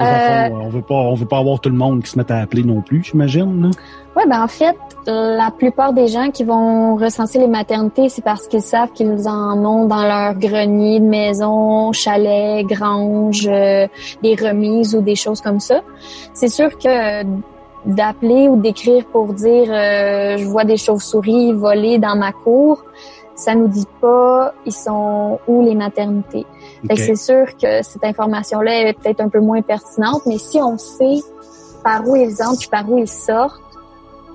Euh, 0.01 0.49
on 0.53 0.69
veut 0.69 0.83
pas, 0.83 0.95
on 0.95 1.15
veut 1.15 1.27
pas 1.27 1.39
avoir 1.39 1.61
tout 1.61 1.71
le 1.71 1.77
monde 1.77 2.03
qui 2.03 2.11
se 2.11 2.19
mette 2.19 2.31
à 2.31 2.39
appeler 2.39 2.63
non 2.63 2.83
plus, 2.83 3.03
j'imagine. 3.05 3.71
Oui, 4.15 4.23
ben 4.29 4.43
en 4.43 4.49
fait, 4.49 4.77
la 5.07 5.51
plupart 5.51 5.93
des 5.93 6.09
gens 6.09 6.31
qui 6.31 6.45
vont 6.45 6.97
recenser 6.97 7.39
les 7.39 7.47
maternités, 7.47 8.09
c'est 8.09 8.23
parce 8.23 8.49
qu'ils 8.49 8.63
savent 8.63 8.91
qu'ils 8.93 9.29
en 9.29 9.65
ont 9.65 9.87
dans 9.87 10.03
leur 10.03 10.35
grenier 10.35 11.01
de 11.01 11.05
maison, 11.05 11.93
chalet, 11.93 12.67
grange, 12.67 13.47
euh, 13.47 13.87
des 14.23 14.35
remises 14.35 14.95
ou 14.95 15.01
des 15.01 15.15
choses 15.15 15.41
comme 15.41 15.61
ça. 15.61 15.83
C'est 16.35 16.49
sûr 16.49 16.77
que 16.79 17.25
d'appeler 17.87 18.49
ou 18.49 18.57
d'écrire 18.57 19.05
pour 19.07 19.33
dire 19.33 19.69
euh, 19.71 20.37
je 20.39 20.45
vois 20.45 20.65
des 20.65 20.77
chauves-souris 20.77 21.53
voler 21.53 21.99
dans 21.99 22.17
ma 22.17 22.33
cour, 22.33 22.85
ça 23.37 23.55
nous 23.55 23.69
dit 23.69 23.87
pas 24.01 24.53
ils 24.65 24.73
sont 24.73 25.39
où 25.47 25.63
les 25.63 25.75
maternités. 25.75 26.47
c'est 26.97 27.17
sûr 27.17 27.47
que 27.57 27.83
cette 27.83 28.03
information-là 28.03 28.89
est 28.89 28.93
peut-être 28.95 29.21
un 29.21 29.29
peu 29.29 29.41
moins 29.41 29.63
pertinente, 29.63 30.23
mais 30.27 30.39
si 30.39 30.61
on 30.61 30.77
sait 30.79 31.21
par 31.85 32.09
où 32.09 32.17
ils 32.17 32.43
entrent 32.43 32.59
puis 32.59 32.69
par 32.69 32.91
où 32.91 32.99
ils 32.99 33.09
sortent, 33.09 33.63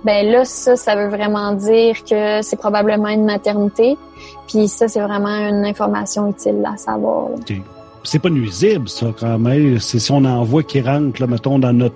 ben 0.03 0.25
là 0.27 0.45
ça 0.45 0.75
ça 0.75 0.95
veut 0.95 1.09
vraiment 1.09 1.53
dire 1.53 2.03
que 2.03 2.41
c'est 2.41 2.57
probablement 2.57 3.09
une 3.09 3.25
maternité. 3.25 3.97
Puis 4.47 4.67
ça 4.67 4.87
c'est 4.87 5.01
vraiment 5.01 5.49
une 5.49 5.65
information 5.65 6.29
utile 6.29 6.63
à 6.65 6.77
savoir. 6.77 7.29
C'est 8.03 8.19
pas 8.19 8.29
nuisible 8.29 8.89
ça 8.89 9.07
quand 9.17 9.39
même. 9.39 9.79
C'est 9.79 9.99
si 9.99 10.11
on 10.11 10.25
en 10.25 10.43
voit 10.43 10.63
qui 10.63 10.81
rentrent 10.81 11.21
là 11.21 11.27
mettons 11.27 11.59
dans 11.59 11.73
notre 11.73 11.95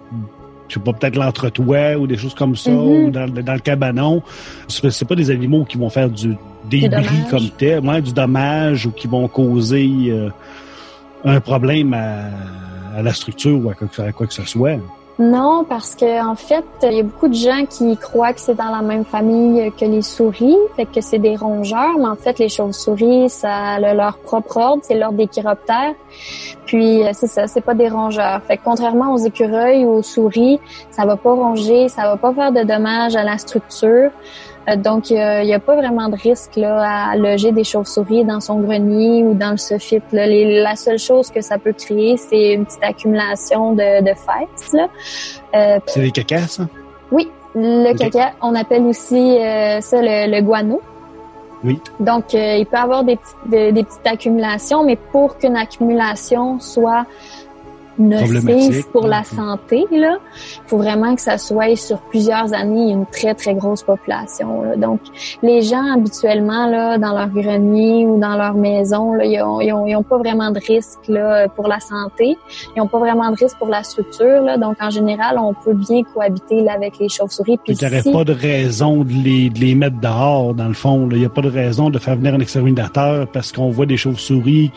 je 0.67 0.73
sais 0.73 0.79
pas, 0.79 0.93
peut-être 0.93 1.15
l'entretoit 1.15 1.95
ou 1.95 2.07
des 2.07 2.17
choses 2.17 2.33
comme 2.33 2.55
ça, 2.55 2.71
mm-hmm. 2.71 3.05
ou 3.05 3.11
dans, 3.11 3.29
dans, 3.29 3.53
le 3.53 3.59
cabanon. 3.59 4.23
C'est 4.67 5.07
pas 5.07 5.13
des 5.13 5.29
animaux 5.29 5.63
qui 5.63 5.77
vont 5.77 5.91
faire 5.91 6.09
du 6.09 6.35
des 6.69 6.89
bris 6.89 7.25
comme 7.29 7.49
tel, 7.57 7.85
ouais, 7.85 8.01
du 8.01 8.13
dommage 8.13 8.85
ou 8.85 8.91
qui 8.91 9.07
vont 9.07 9.27
causer 9.27 9.87
euh, 10.07 10.29
un 11.23 11.39
problème 11.39 11.93
à, 11.93 13.01
la 13.01 13.13
structure 13.13 13.59
ou 13.63 13.69
à 13.69 13.73
quoi, 13.73 14.27
que 14.27 14.33
ce 14.33 14.45
soit. 14.45 14.79
Non, 15.17 15.63
parce 15.63 15.95
que 15.95 16.21
en 16.21 16.35
fait, 16.35 16.65
il 16.83 16.91
y 16.91 16.99
a 16.99 17.03
beaucoup 17.03 17.29
de 17.29 17.33
gens 17.33 17.65
qui 17.69 17.95
croient 17.95 18.33
que 18.33 18.41
c'est 18.41 18.55
dans 18.55 18.69
la 18.69 18.81
même 18.81 19.05
famille 19.05 19.71
que 19.79 19.85
les 19.85 20.01
souris, 20.01 20.57
fait 20.75 20.85
que 20.85 20.99
c'est 20.99 21.19
des 21.19 21.37
rongeurs, 21.37 21.97
mais 21.97 22.07
en 22.07 22.17
fait, 22.17 22.37
les 22.37 22.49
chauves-souris, 22.49 23.29
ça 23.29 23.75
a 23.75 23.93
leur 23.93 24.17
propre 24.17 24.57
ordre, 24.57 24.83
c'est 24.83 24.95
l'ordre 24.95 25.17
des 25.17 25.27
chiroptères. 25.27 25.93
Puis 26.65 27.01
euh, 27.01 27.11
c'est 27.13 27.27
ça, 27.27 27.47
c'est 27.47 27.61
pas 27.61 27.75
des 27.75 27.87
rongeurs. 27.87 28.41
Fait 28.43 28.57
que 28.57 28.63
contrairement 28.65 29.13
aux 29.13 29.17
écureuils 29.17 29.85
ou 29.85 29.99
aux 29.99 30.03
souris, 30.03 30.59
ça 30.91 31.05
va 31.05 31.15
pas 31.15 31.31
ronger, 31.31 31.87
ça 31.87 32.03
va 32.03 32.17
pas 32.17 32.33
faire 32.33 32.51
de 32.51 32.63
dommages 32.63 33.15
à 33.15 33.23
la 33.23 33.37
structure. 33.37 34.11
Euh, 34.69 34.75
donc, 34.75 35.09
il 35.09 35.15
n'y 35.15 35.53
a, 35.53 35.59
pas 35.59 35.75
vraiment 35.75 36.09
de 36.09 36.15
risque 36.15 36.55
là, 36.55 37.09
à 37.11 37.15
loger 37.15 37.51
des 37.51 37.63
chauves-souris 37.63 38.23
dans 38.23 38.39
son 38.39 38.59
grenier 38.59 39.23
ou 39.23 39.33
dans 39.33 39.51
le 39.51 39.57
soffit. 39.57 40.01
Là. 40.11 40.25
la 40.27 40.75
seule 40.75 40.99
chose 40.99 41.29
que 41.29 41.41
ça 41.41 41.57
peut 41.57 41.73
créer, 41.73 42.17
c'est 42.17 42.53
une 42.53 42.65
petite 42.65 42.83
accumulation 42.83 43.73
de, 43.73 44.01
de 44.01 44.13
fesses. 44.13 44.75
Euh, 45.55 45.79
c'est 45.85 46.01
des 46.01 46.11
cacas, 46.11 46.47
ça? 46.47 46.67
Oui, 47.11 47.29
le 47.55 47.93
caca. 47.95 48.33
On 48.41 48.55
appelle 48.55 48.83
aussi 48.83 49.37
euh, 49.37 49.81
ça 49.81 50.01
le, 50.01 50.31
le, 50.31 50.41
guano. 50.41 50.81
Oui. 51.63 51.79
Donc, 51.99 52.33
il 52.33 52.65
peut 52.65 52.77
y 52.77 52.79
avoir 52.79 53.03
des, 53.03 53.17
des 53.47 53.83
petites 53.83 54.05
accumulations, 54.05 54.83
mais 54.83 54.95
pour 54.95 55.37
qu'une 55.37 55.55
accumulation 55.55 56.59
soit 56.59 57.05
nocif 57.99 58.87
pour 58.87 59.07
la 59.07 59.23
santé. 59.23 59.85
Là, 59.91 60.17
faut 60.67 60.77
vraiment 60.77 61.15
que 61.15 61.21
ça 61.21 61.37
soit 61.37 61.75
sur 61.75 61.99
plusieurs 62.01 62.53
années 62.53 62.91
une 62.91 63.05
très 63.05 63.33
très 63.33 63.55
grosse 63.55 63.83
population. 63.83 64.63
Là. 64.63 64.75
Donc, 64.75 64.99
les 65.41 65.61
gens 65.61 65.93
habituellement 65.93 66.67
là 66.67 66.97
dans 66.97 67.13
leur 67.13 67.29
grenier 67.29 68.05
ou 68.05 68.19
dans 68.19 68.35
leur 68.35 68.55
maison, 68.55 69.13
là, 69.13 69.25
ils 69.25 69.41
ont, 69.41 69.61
ils 69.61 69.73
ont, 69.73 69.85
ils 69.85 69.95
ont 69.95 70.03
pas 70.03 70.17
vraiment 70.17 70.51
de 70.51 70.59
risque 70.59 71.07
là 71.07 71.47
pour 71.49 71.67
la 71.67 71.79
santé. 71.79 72.37
Ils 72.75 72.81
ont 72.81 72.87
pas 72.87 72.99
vraiment 72.99 73.31
de 73.31 73.35
risque 73.35 73.57
pour 73.57 73.69
la 73.69 73.83
structure. 73.83 74.41
Là. 74.41 74.57
Donc, 74.57 74.77
en 74.81 74.89
général, 74.89 75.37
on 75.39 75.53
peut 75.53 75.73
bien 75.73 76.03
cohabiter 76.03 76.61
là, 76.61 76.73
avec 76.73 76.99
les 76.99 77.09
chauves-souris. 77.09 77.59
Il 77.67 77.77
n'y 77.77 77.85
aurait 77.85 78.11
pas 78.11 78.23
de 78.23 78.33
raison 78.33 79.03
de 79.03 79.11
les, 79.11 79.49
de 79.49 79.59
les 79.59 79.75
mettre 79.75 79.99
dehors 79.99 80.53
dans 80.53 80.67
le 80.67 80.73
fond. 80.73 81.07
Il 81.11 81.19
n'y 81.19 81.25
a 81.25 81.29
pas 81.29 81.41
de 81.41 81.49
raison 81.49 81.89
de 81.89 81.99
faire 81.99 82.15
venir 82.15 82.33
un 82.33 82.39
exterminateur 82.39 83.27
parce 83.27 83.51
qu'on 83.51 83.69
voit 83.69 83.85
des 83.85 83.97
chauves-souris 83.97 84.71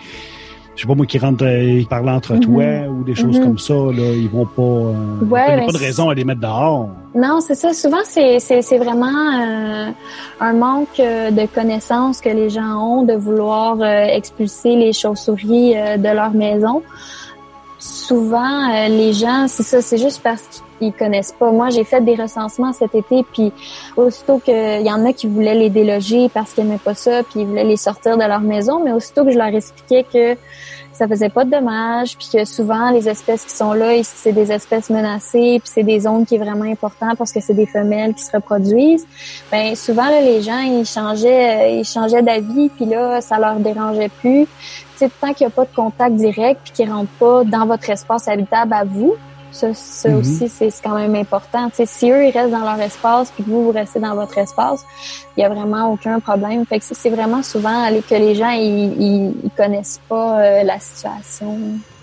je 0.78 0.82
sais 0.82 0.88
pas 0.88 0.94
moi 0.94 1.06
qui 1.06 1.18
rentre 1.18 1.44
euh, 1.44 1.82
par 1.90 2.06
entre 2.06 2.36
toi 2.36 2.64
mhm. 2.64 3.00
ou 3.00 3.02
des 3.02 3.16
choses 3.16 3.36
mhm. 3.40 3.44
comme 3.44 3.58
ça 3.58 3.74
là 3.74 4.12
ils 4.14 4.28
vont 4.28 4.46
pas 4.46 4.62
euh, 4.62 5.24
ouais, 5.28 5.44
il 5.48 5.54
n'y 5.56 5.62
a 5.62 5.66
pas 5.66 5.72
de 5.72 5.78
raison 5.78 6.08
à 6.08 6.14
les 6.14 6.22
mettre 6.22 6.40
dehors 6.40 6.90
non 7.16 7.40
c'est 7.40 7.56
ça 7.56 7.72
souvent 7.72 8.04
c'est 8.04 8.38
c'est 8.38 8.78
vraiment 8.78 9.08
euh, 9.08 9.90
un 10.38 10.52
manque 10.52 10.98
de 10.98 11.46
connaissances 11.52 12.20
que 12.20 12.28
les 12.28 12.48
gens 12.48 12.76
ont 12.76 13.02
de 13.02 13.14
vouloir 13.14 13.82
expulser 13.82 14.76
les 14.76 14.92
chauves-souris 14.92 15.74
de 15.74 16.14
leur 16.14 16.30
maison 16.30 16.82
souvent 17.80 18.68
les 18.88 19.12
gens 19.12 19.48
c'est 19.48 19.64
ça 19.64 19.82
c'est 19.82 19.98
juste 19.98 20.20
parce 20.22 20.42
qu'ils 20.42 20.67
connaissent 20.92 21.34
pas. 21.38 21.50
Moi, 21.50 21.70
j'ai 21.70 21.84
fait 21.84 22.00
des 22.00 22.14
recensements 22.14 22.72
cet 22.72 22.94
été, 22.94 23.24
puis 23.32 23.52
aussitôt 23.96 24.38
qu'il 24.38 24.82
y 24.82 24.92
en 24.92 25.04
a 25.04 25.12
qui 25.12 25.26
voulaient 25.26 25.54
les 25.54 25.70
déloger 25.70 26.28
parce 26.28 26.52
qu'ils 26.52 26.64
n'aimaient 26.64 26.78
pas 26.78 26.94
ça, 26.94 27.22
puis 27.22 27.40
ils 27.40 27.46
voulaient 27.46 27.64
les 27.64 27.76
sortir 27.76 28.16
de 28.16 28.24
leur 28.24 28.40
maison, 28.40 28.82
mais 28.84 28.92
aussitôt 28.92 29.24
que 29.24 29.30
je 29.30 29.38
leur 29.38 29.54
expliquais 29.54 30.04
que 30.04 30.36
ça 30.98 31.06
faisait 31.06 31.28
pas 31.28 31.44
de 31.44 31.50
dommages, 31.50 32.16
puis 32.16 32.28
que 32.32 32.44
souvent 32.44 32.90
les 32.90 33.08
espèces 33.08 33.44
qui 33.44 33.52
sont 33.52 33.72
là, 33.72 33.92
c'est 34.02 34.32
des 34.32 34.50
espèces 34.50 34.90
menacées, 34.90 35.60
puis 35.62 35.70
c'est 35.72 35.84
des 35.84 36.00
zones 36.00 36.26
qui 36.26 36.34
est 36.34 36.38
vraiment 36.38 36.64
important 36.64 37.10
parce 37.16 37.32
que 37.32 37.40
c'est 37.40 37.54
des 37.54 37.66
femelles 37.66 38.14
qui 38.14 38.24
se 38.24 38.32
reproduisent. 38.32 39.06
Ben 39.52 39.76
souvent 39.76 40.06
là, 40.06 40.20
les 40.20 40.42
gens 40.42 40.58
ils 40.58 40.84
changeaient, 40.84 41.78
ils 41.78 41.84
changeaient 41.84 42.22
d'avis, 42.22 42.68
puis 42.70 42.86
là 42.86 43.20
ça 43.20 43.38
leur 43.38 43.60
dérangeait 43.60 44.10
plus. 44.20 44.48
tant 45.20 45.32
qu'il 45.32 45.46
n'y 45.46 45.52
a 45.52 45.54
pas 45.54 45.66
de 45.66 45.74
contact 45.74 46.16
direct, 46.16 46.62
puis 46.64 46.72
qu'ils 46.72 46.90
rentrent 46.90 47.18
pas 47.20 47.44
dans 47.44 47.66
votre 47.66 47.88
espace 47.88 48.26
habitable 48.26 48.72
à 48.72 48.82
vous, 48.82 49.14
ça, 49.50 49.72
ça 49.74 50.08
mhm. 50.08 50.18
aussi, 50.18 50.48
c'est 50.48 50.72
quand 50.82 50.94
même 50.94 51.14
important. 51.14 51.68
sais, 51.72 51.86
si 51.86 52.10
eux, 52.10 52.26
ils 52.26 52.30
restent 52.30 52.50
dans 52.50 52.64
leur 52.64 52.80
espace, 52.80 53.30
puis 53.30 53.44
que 53.44 53.50
vous, 53.50 53.64
vous 53.64 53.72
restez 53.72 54.00
dans 54.00 54.14
votre 54.14 54.36
espace, 54.38 54.84
il 55.36 55.40
y 55.40 55.44
a 55.44 55.48
vraiment 55.48 55.92
aucun 55.92 56.20
problème. 56.20 56.64
Fait 56.66 56.78
que 56.78 56.84
c'est 56.84 57.10
vraiment 57.10 57.42
souvent 57.42 57.88
que 58.08 58.14
les 58.14 58.34
gens, 58.34 58.50
ils, 58.50 59.00
ils, 59.00 59.50
connaissent 59.56 60.00
pas 60.08 60.40
euh, 60.40 60.62
la 60.62 60.78
situation. 60.78 61.58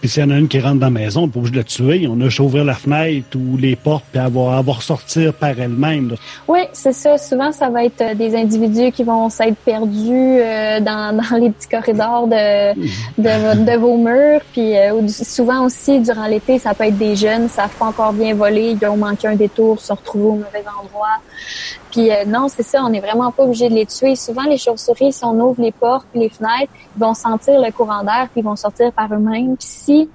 Puis 0.06 0.12
s'il 0.12 0.22
y 0.22 0.26
en 0.28 0.30
a 0.30 0.38
une 0.38 0.48
qui 0.48 0.60
rentre 0.60 0.76
dans 0.76 0.86
la 0.86 0.92
maison, 0.92 1.24
on 1.24 1.26
n'est 1.26 1.32
pas 1.32 1.40
obligé 1.40 1.54
de 1.54 1.58
la 1.58 1.64
tuer. 1.64 2.08
On 2.08 2.22
a 2.22 2.26
juste 2.26 2.40
ouvrir 2.40 2.64
la 2.64 2.76
fenêtre 2.76 3.36
ou 3.36 3.58
les 3.58 3.76
portes 3.76 4.04
puis 4.12 4.22
avoir, 4.22 4.56
avoir 4.56 4.84
sortir 4.84 5.34
par 5.34 5.60
elle-même. 5.60 6.16
Oui, 6.48 6.60
c'est 6.74 6.94
ça. 6.94 7.18
Souvent, 7.18 7.52
ça 7.52 7.72
va 7.72 7.86
être 7.86 8.02
euh, 8.02 8.14
des 8.14 8.36
individus 8.36 8.92
qui 8.92 9.04
vont 9.04 9.32
s'être 9.32 9.56
perdus 9.56 10.12
euh, 10.12 10.80
dans, 10.80 11.20
dans 11.32 11.38
les 11.38 11.50
petits 11.50 11.70
corridors 11.70 12.28
de, 12.28 12.76
de, 13.18 13.78
vos 13.80 13.98
murs. 13.98 14.42
Puis 14.54 14.78
euh, 14.78 15.08
souvent 15.08 15.66
aussi, 15.66 16.00
durant 16.02 16.28
l'été, 16.28 16.60
ça 16.60 16.76
peut 16.76 16.84
être 16.84 17.00
des 17.00 17.16
jeunes, 17.16 17.50
ça 17.50 17.64
savent 17.64 17.76
pas 17.80 17.86
encore 17.86 18.14
bien 18.14 18.36
voler, 18.36 18.78
ils 18.80 18.88
ont 18.88 18.98
manqué 18.98 19.28
un 19.28 19.36
détour, 19.36 19.82
se 19.82 19.92
retrouvent 19.92 20.26
au 20.26 20.36
mauvais 20.36 20.64
endroit. 20.84 21.18
Puis 21.96 22.10
non, 22.28 22.50
c'est 22.50 22.62
ça, 22.62 22.84
on 22.84 22.90
n'est 22.90 23.00
vraiment 23.00 23.32
pas 23.32 23.44
obligé 23.44 23.70
de 23.70 23.74
les 23.74 23.86
tuer. 23.86 24.18
Souvent, 24.18 24.44
les 24.44 24.58
chauves-souris, 24.58 25.14
si 25.14 25.24
on 25.24 25.40
ouvre 25.40 25.62
les 25.62 25.72
portes 25.72 26.06
les 26.14 26.28
fenêtres, 26.28 26.74
ils 26.94 27.00
vont 27.00 27.14
sentir 27.14 27.62
le 27.62 27.72
courant 27.72 28.04
d'air 28.04 28.28
puis 28.34 28.42
ils 28.42 28.44
vont 28.44 28.58
sortir 28.58 28.92
par 28.92 29.14
eux-mêmes. 29.14 29.56
Puis 29.56 29.66
si 29.68 30.10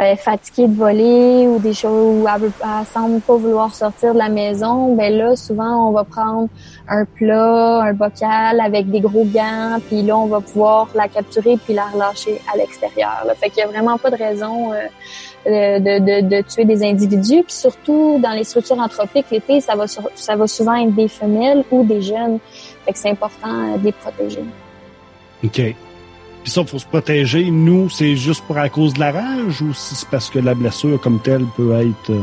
euh, 0.00 0.16
fatiguée 0.16 0.66
de 0.66 0.74
voler 0.74 1.46
ou 1.46 1.60
des 1.60 1.72
choses 1.72 2.22
où 2.22 2.26
elle, 2.26 2.50
semble 2.92 3.20
pas 3.20 3.36
vouloir 3.36 3.74
sortir 3.74 4.12
de 4.12 4.18
la 4.18 4.28
maison, 4.28 4.94
ben 4.96 5.12
là 5.12 5.36
souvent 5.36 5.88
on 5.88 5.92
va 5.92 6.02
prendre 6.02 6.48
un 6.88 7.04
plat, 7.04 7.82
un 7.82 7.92
bocal 7.92 8.60
avec 8.60 8.90
des 8.90 9.00
gros 9.00 9.24
gants, 9.24 9.78
puis 9.86 10.02
là 10.02 10.16
on 10.16 10.26
va 10.26 10.40
pouvoir 10.40 10.88
la 10.94 11.06
capturer 11.06 11.56
puis 11.64 11.74
la 11.74 11.86
relâcher 11.86 12.40
à 12.52 12.56
l'extérieur. 12.56 13.24
Fait 13.36 13.50
qu'il 13.50 13.60
y 13.60 13.62
a 13.62 13.68
vraiment 13.68 13.96
pas 13.96 14.10
de 14.10 14.16
raison 14.16 14.72
euh, 14.72 15.78
de, 15.78 15.98
de, 15.98 16.28
de, 16.28 16.42
tuer 16.42 16.64
des 16.64 16.82
individus. 16.82 17.44
Puis 17.44 17.54
surtout 17.54 18.18
dans 18.20 18.32
les 18.32 18.44
structures 18.44 18.78
anthropiques, 18.78 19.26
l'été 19.30 19.60
ça 19.60 19.76
va 19.76 19.86
ça 19.86 20.36
va 20.36 20.46
souvent 20.46 20.74
être 20.74 20.94
des 20.94 21.08
femelles 21.08 21.64
ou 21.70 21.84
des 21.84 22.02
jeunes. 22.02 22.38
Fait 22.84 22.92
que 22.92 22.98
c'est 22.98 23.10
important 23.10 23.76
de 23.76 23.84
les 23.84 23.92
protéger. 23.92 24.44
OK. 25.44 25.74
Puis 26.44 26.52
ça, 26.52 26.62
faut 26.62 26.78
se 26.78 26.84
protéger. 26.84 27.50
Nous, 27.50 27.88
c'est 27.88 28.16
juste 28.16 28.44
pour 28.44 28.58
à 28.58 28.68
cause 28.68 28.92
de 28.92 29.00
la 29.00 29.12
rage 29.12 29.62
ou 29.62 29.72
si 29.72 29.94
c'est 29.94 30.08
parce 30.10 30.28
que 30.28 30.38
la 30.38 30.54
blessure 30.54 31.00
comme 31.00 31.18
telle 31.18 31.46
peut 31.56 31.72
être... 31.72 32.10
Euh, 32.10 32.20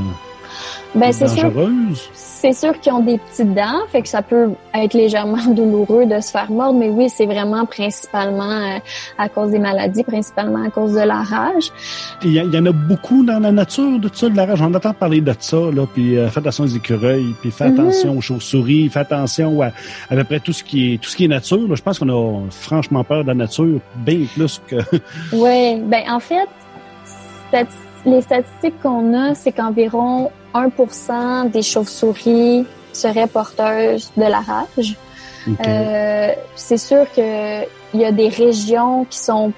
Ben, 0.94 1.12
c'est 1.14 1.28
sûr, 1.30 1.52
c'est 2.14 2.52
sûr 2.54 2.78
qu'ils 2.80 2.92
ont 2.92 3.00
des 3.00 3.18
petites 3.18 3.54
dents, 3.54 3.80
fait 3.92 4.02
que 4.02 4.10
ça 4.10 4.22
peut 4.22 4.50
être 4.74 4.94
légèrement 4.94 5.46
douloureux 5.48 6.06
de 6.06 6.20
se 6.20 6.32
faire 6.32 6.52
mordre, 6.52 6.78
mais 6.80 6.90
oui, 6.90 7.08
c'est 7.10 7.26
vraiment 7.26 7.66
principalement 7.66 8.50
euh, 8.52 8.78
à 9.18 9.30
cause 9.30 9.52
des 9.52 9.60
maladies, 9.60 10.04
principalement 10.04 10.64
à 10.66 10.70
cause 10.70 10.94
de 10.94 11.00
la 11.02 11.22
rage. 11.24 11.72
Il 12.24 12.34
y, 12.34 12.40
a- 12.40 12.44
il 12.44 12.54
y 12.54 12.58
en 12.58 12.66
a 12.66 12.72
beaucoup 12.74 13.24
dans 13.24 13.40
la 13.40 13.52
nature 13.52 14.00
de 14.00 14.10
ça, 14.14 14.28
de 14.28 14.36
la 14.36 14.46
rage. 14.46 14.58
J'en 14.58 14.74
entends 14.74 14.94
parler 14.94 15.22
de 15.22 15.34
ça, 15.40 15.58
là. 15.74 15.86
Puis 15.94 16.18
euh, 16.18 16.28
fais 16.30 16.40
attention 16.40 16.64
aux 16.66 16.68
écureuils, 16.68 17.36
puis 17.42 17.52
fais 17.52 17.70
Mhm. 17.70 17.80
attention 17.80 18.18
aux 18.18 18.22
chauves-souris, 18.22 18.90
fais 18.90 19.00
attention 19.00 19.62
à, 19.62 19.68
à 19.68 20.16
peu 20.16 20.24
près 20.26 20.40
tout 20.42 20.52
ce 20.54 20.64
qui 20.64 20.94
est 20.94 20.98
tout 21.02 21.10
ce 21.10 21.16
qui 21.16 21.26
est 21.26 21.30
nature. 21.30 21.68
là. 21.70 21.76
Je 21.76 21.82
pense 21.82 22.00
qu'on 22.00 22.10
a 22.10 22.42
franchement 22.50 23.04
peur 23.04 23.22
de 23.24 23.28
la 23.30 23.36
nature, 23.36 23.80
bien 23.98 24.26
plus 24.36 24.62
que. 24.68 24.76
Oui, 25.34 25.80
ben 25.86 26.02
en 26.10 26.20
fait, 26.20 26.48
les 28.06 28.22
statistiques 28.22 28.82
qu'on 28.82 29.14
a, 29.14 29.36
c'est 29.36 29.52
qu'environ 29.52 30.32
1% 30.54 31.50
des 31.50 31.62
chauves-souris 31.62 32.66
seraient 32.94 33.28
porteuses 33.28 34.12
de 34.18 34.24
la 34.24 34.40
rage. 34.40 34.96
Euh, 35.66 36.34
c'est 36.56 36.78
sûr 36.78 37.06
que 37.16 37.64
il 37.94 38.00
y 38.00 38.06
a 38.06 38.12
des 38.12 38.30
régions 38.30 39.06
qui 39.06 39.18
sont 39.18 39.52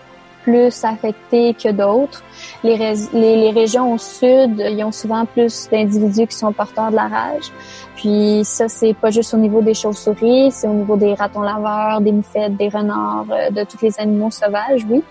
plus 0.44 0.84
affectées 0.84 1.54
que 1.54 1.72
d'autres. 1.72 2.22
Les, 2.64 2.78
les, 3.14 3.36
les 3.36 3.52
régions 3.52 3.94
au 3.94 3.98
sud, 3.98 4.52
ils 4.60 4.84
ont 4.84 4.92
souvent 4.92 5.26
plus 5.26 5.68
d'individus 5.72 6.28
qui 6.28 6.38
sont 6.38 6.52
porteurs 6.52 6.92
de 6.92 6.96
la 6.96 7.08
rage. 7.08 7.52
Puis 7.96 8.42
ça, 8.44 8.68
c'est 8.68 8.94
pas 8.94 9.12
juste 9.12 9.34
au 9.34 9.38
niveau 9.38 9.62
des 9.62 9.74
chauves-souris, 9.74 10.52
c'est 10.52 10.68
au 10.68 10.74
niveau 10.74 10.98
des 10.98 11.14
ratons 11.14 11.42
laveurs, 11.42 12.02
des 12.02 12.12
moufettes, 12.12 12.58
des 12.58 12.68
renards, 12.68 13.28
euh, 13.32 13.50
de 13.50 13.64
tous 13.64 13.82
les 13.82 14.00
animaux 14.00 14.32
sauvages, 14.32 14.86
oui. 14.90 15.04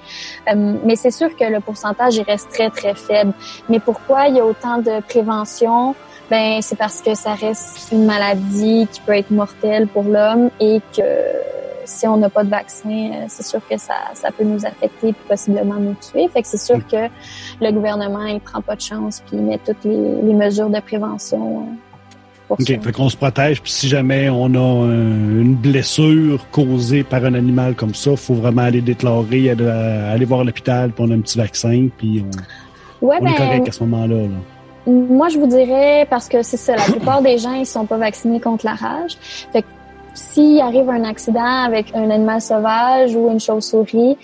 Euh, 0.50 0.74
mais 0.84 0.96
c'est 0.96 1.10
sûr 1.10 1.34
que 1.34 1.44
le 1.44 1.60
pourcentage 1.60 2.16
il 2.16 2.22
reste 2.22 2.50
très 2.50 2.70
très 2.70 2.94
faible. 2.94 3.32
Mais 3.68 3.80
pourquoi 3.80 4.28
il 4.28 4.36
y 4.36 4.40
a 4.40 4.44
autant 4.44 4.78
de 4.78 5.00
prévention? 5.00 5.94
Ben 6.30 6.60
c'est 6.60 6.76
parce 6.76 7.02
que 7.02 7.14
ça 7.14 7.34
reste 7.34 7.92
une 7.92 8.04
maladie 8.04 8.88
qui 8.90 9.00
peut 9.00 9.16
être 9.16 9.30
mortelle 9.30 9.86
pour 9.86 10.04
l'homme 10.04 10.50
et 10.60 10.80
que 10.96 11.02
si 11.84 12.06
on 12.06 12.16
n'a 12.16 12.28
pas 12.28 12.44
de 12.44 12.50
vaccin, 12.50 12.88
euh, 12.90 13.24
c'est 13.28 13.44
sûr 13.44 13.60
que 13.68 13.76
ça, 13.78 13.94
ça 14.14 14.30
peut 14.30 14.44
nous 14.44 14.64
affecter 14.64 15.08
et 15.08 15.14
possiblement 15.28 15.76
nous 15.76 15.94
tuer. 15.94 16.28
Fait 16.28 16.42
que 16.42 16.48
c'est 16.48 16.58
sûr 16.60 16.78
que 16.86 17.08
le 17.60 17.70
gouvernement 17.72 18.24
il 18.26 18.40
prend 18.40 18.60
pas 18.60 18.76
de 18.76 18.80
chance 18.80 19.22
puis 19.26 19.36
il 19.36 19.42
met 19.44 19.58
toutes 19.58 19.84
les, 19.84 19.96
les 20.22 20.34
mesures 20.34 20.70
de 20.70 20.80
prévention 20.80 21.58
euh, 21.60 21.74
pour 22.48 22.58
OK, 22.60 22.66
ça. 22.66 22.74
fait 22.80 22.92
qu'on 22.92 23.08
se 23.08 23.16
protège, 23.16 23.62
puis 23.62 23.72
si 23.72 23.88
jamais 23.88 24.28
on 24.28 24.46
a 24.54 24.58
un- 24.84 25.40
une 25.40 25.54
blessure 25.54 26.44
causée 26.50 27.02
par 27.04 27.24
un 27.24 27.34
animal 27.34 27.74
comme 27.74 27.94
ça, 27.94 28.14
faut 28.16 28.34
vraiment 28.34 28.62
aller 28.62 28.80
déclarer, 28.82 29.50
aller, 29.50 29.66
aller 29.68 30.24
voir 30.24 30.44
l'hôpital, 30.44 30.90
puis 30.90 31.04
on 31.06 31.10
a 31.10 31.14
un 31.14 31.20
petit 31.20 31.38
vaccin, 31.38 31.88
puis 31.96 32.24
on, 33.00 33.06
Ouais, 33.06 33.16
on 33.20 33.26
est 33.26 33.30
ben, 33.30 33.36
correct 33.36 33.68
à 33.68 33.72
ce 33.72 33.82
moment-là. 33.84 34.14
là. 34.22 34.28
Moi, 34.86 35.28
je 35.28 35.38
vous 35.38 35.46
dirais, 35.46 36.06
parce 36.10 36.28
que 36.28 36.42
c'est 36.42 36.56
ça, 36.56 36.74
la 36.76 36.82
plupart 36.84 37.22
des 37.22 37.38
gens, 37.38 37.52
ils 37.54 37.66
sont 37.66 37.86
pas 37.86 37.98
vaccinés 37.98 38.40
contre 38.40 38.64
la 38.66 38.74
rage. 38.74 39.16
Fait 39.52 39.62
que 39.62 39.66
s'il 40.14 40.60
arrive 40.60 40.88
un 40.90 41.04
accident 41.04 41.64
avec 41.64 41.94
un 41.94 42.10
animal 42.10 42.40
sauvage 42.40 43.14
ou 43.14 43.30
une 43.30 43.40
chauve-souris, 43.40 44.16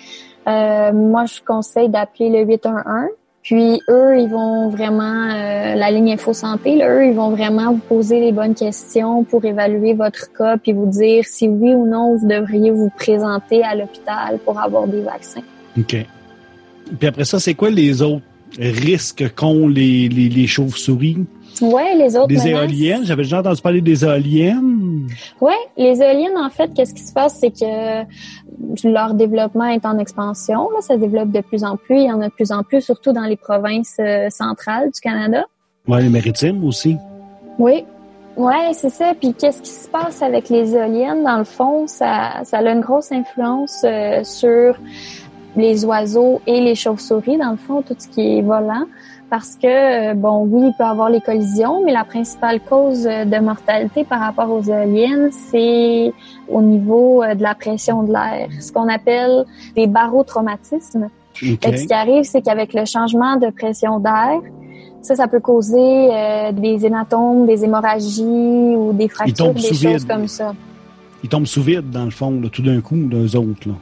euh, 0.47 0.93
moi, 0.93 1.25
je 1.27 1.41
conseille 1.47 1.89
d'appeler 1.89 2.31
le 2.31 2.45
811. 2.45 3.11
Puis 3.43 3.81
eux, 3.89 4.19
ils 4.19 4.29
vont 4.29 4.69
vraiment, 4.69 5.31
euh, 5.31 5.75
la 5.75 5.91
ligne 5.91 6.13
Info 6.13 6.33
Santé, 6.33 6.77
là, 6.77 6.93
eux, 6.93 7.07
ils 7.07 7.15
vont 7.15 7.31
vraiment 7.31 7.73
vous 7.73 7.79
poser 7.79 8.21
les 8.21 8.33
bonnes 8.33 8.55
questions 8.55 9.25
pour 9.25 9.45
évaluer 9.45 9.95
votre 9.95 10.33
cas 10.33 10.59
puis 10.59 10.73
vous 10.73 10.87
dire 10.87 11.25
si 11.25 11.49
oui 11.49 11.73
ou 11.73 11.87
non 11.87 12.17
vous 12.17 12.27
devriez 12.27 12.71
vous 12.71 12.91
présenter 12.91 13.63
à 13.63 13.75
l'hôpital 13.75 14.39
pour 14.45 14.61
avoir 14.61 14.87
des 14.87 15.01
vaccins. 15.01 15.41
OK. 15.79 15.97
Puis 16.99 17.09
après 17.09 17.25
ça, 17.25 17.39
c'est 17.39 17.55
quoi 17.55 17.71
les 17.71 18.03
autres 18.03 18.25
risques 18.59 19.33
qu'ont 19.35 19.69
les, 19.69 20.09
les, 20.09 20.29
les 20.29 20.47
chauves-souris? 20.47 21.25
Ouais, 21.61 21.95
les 21.97 22.17
autres 22.17 22.29
Des 22.29 22.37
menaces- 22.37 22.47
éoliennes? 22.49 23.05
J'avais 23.05 23.23
déjà 23.23 23.41
entendu 23.41 23.61
parler 23.61 23.81
des 23.81 24.05
éoliennes. 24.05 25.09
Ouais, 25.41 25.53
les 25.77 26.01
éoliennes, 26.01 26.37
en 26.37 26.51
fait, 26.51 26.73
qu'est-ce 26.75 26.95
qui 26.95 27.03
se 27.03 27.13
passe, 27.13 27.39
c'est 27.41 27.51
que 27.51 28.05
leur 28.89 29.15
développement 29.15 29.67
est 29.67 29.85
en 29.87 29.99
expansion. 29.99 30.71
Là, 30.71 30.81
ça 30.81 30.95
se 30.95 31.01
développe 31.01 31.31
de 31.31 31.41
plus 31.41 31.65
en 31.65 31.77
plus. 31.77 31.97
Il 31.97 32.07
y 32.09 32.13
en 32.13 32.21
a 32.21 32.29
de 32.29 32.33
plus 32.33 32.53
en 32.53 32.63
plus, 32.63 32.81
surtout 32.81 33.13
dans 33.13 33.25
les 33.25 33.37
provinces 33.37 33.97
euh, 34.01 34.29
centrales 34.31 34.91
du 34.93 35.01
Canada. 35.01 35.45
Ouais, 35.87 36.03
les 36.03 36.09
maritimes 36.09 36.65
aussi. 36.65 36.97
Oui. 37.59 37.85
Ouais, 38.37 38.71
c'est 38.73 38.91
ça. 38.91 39.15
Puis 39.21 39.35
qu'est-ce 39.35 39.63
qui 39.63 39.71
se 39.71 39.89
passe 39.89 40.23
avec 40.23 40.49
les 40.49 40.75
éoliennes? 40.77 41.25
Dans 41.25 41.39
le 41.39 41.45
fond, 41.45 41.87
ça, 41.87 42.41
ça 42.45 42.59
a 42.59 42.71
une 42.71 42.81
grosse 42.81 43.11
influence 43.11 43.81
euh, 43.85 44.23
sur 44.23 44.77
les 45.57 45.85
oiseaux 45.85 46.41
et 46.47 46.61
les 46.61 46.77
chauves-souris, 46.77 47.37
dans 47.37 47.51
le 47.51 47.57
fond, 47.57 47.83
tout 47.83 47.97
ce 47.99 48.07
qui 48.07 48.39
est 48.39 48.43
volant. 48.43 48.85
Parce 49.31 49.57
que, 49.57 50.13
euh, 50.13 50.15
bon, 50.15 50.47
oui, 50.47 50.69
il 50.69 50.75
peut 50.79 50.85
y 50.85 50.87
avoir 50.87 51.11
les 51.11 51.21
collisions, 51.21 51.85
mais 51.85 51.93
la 51.93 52.05
principale 52.05 52.61
cause 52.61 53.07
euh, 53.07 53.27
de 53.27 53.39
mortalité 53.39 54.05
par 54.05 54.21
rapport 54.21 54.51
aux 54.51 54.63
éoliennes, 54.63 55.31
c'est 55.31 56.13
au 56.49 56.63
niveau 56.63 57.23
euh, 57.23 57.35
de 57.35 57.43
la 57.43 57.55
pression 57.55 58.03
de 58.05 58.13
l'air, 58.13 58.49
ce 58.59 58.73
qu'on 58.73 58.89
appelle 58.89 59.45
des 59.77 59.87
barotraumatismes. 59.87 61.09
Ce 61.35 61.87
qui 61.87 61.93
arrive, 61.93 62.25
c'est 62.25 62.41
qu'avec 62.41 62.73
le 62.73 62.85
changement 62.85 63.37
de 63.37 63.51
pression 63.51 64.01
d'air, 64.01 64.41
ça, 65.03 65.15
ça 65.15 65.29
peut 65.29 65.41
causer 65.41 66.09
euh, 66.13 66.53
des 66.53 66.85
hématomes, 66.85 67.47
des 67.47 67.65
hémorragies 67.65 68.23
ou 68.23 68.93
des 68.93 69.09
fractures, 69.09 69.55
des 69.55 69.61
choses 69.61 69.85
vide. 69.85 70.09
comme 70.09 70.27
ça. 70.27 70.55
Ils 71.23 71.29
tombent 71.29 71.47
sous 71.47 71.63
vide, 71.63 71.91
dans 71.91 72.05
le 72.05 72.11
fond, 72.11 72.31
là, 72.41 72.49
tout 72.49 72.63
d'un 72.63 72.81
coup, 72.81 72.97
les 73.11 73.37
autres. 73.37 73.69
Là. 73.69 73.75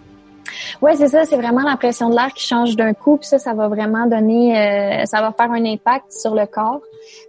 Ouais, 0.82 0.94
c'est 0.96 1.08
ça. 1.08 1.24
C'est 1.24 1.36
vraiment 1.36 1.62
la 1.62 1.76
pression 1.76 2.10
de 2.10 2.14
l'air 2.14 2.32
qui 2.34 2.46
change 2.46 2.76
d'un 2.76 2.92
coup, 2.94 3.16
puis 3.16 3.26
ça, 3.28 3.38
ça 3.38 3.54
va 3.54 3.68
vraiment 3.68 4.06
donner, 4.06 4.56
euh, 4.56 5.04
ça 5.06 5.20
va 5.20 5.32
faire 5.32 5.50
un 5.50 5.64
impact 5.64 6.12
sur 6.12 6.34
le 6.34 6.46
corps. 6.46 6.80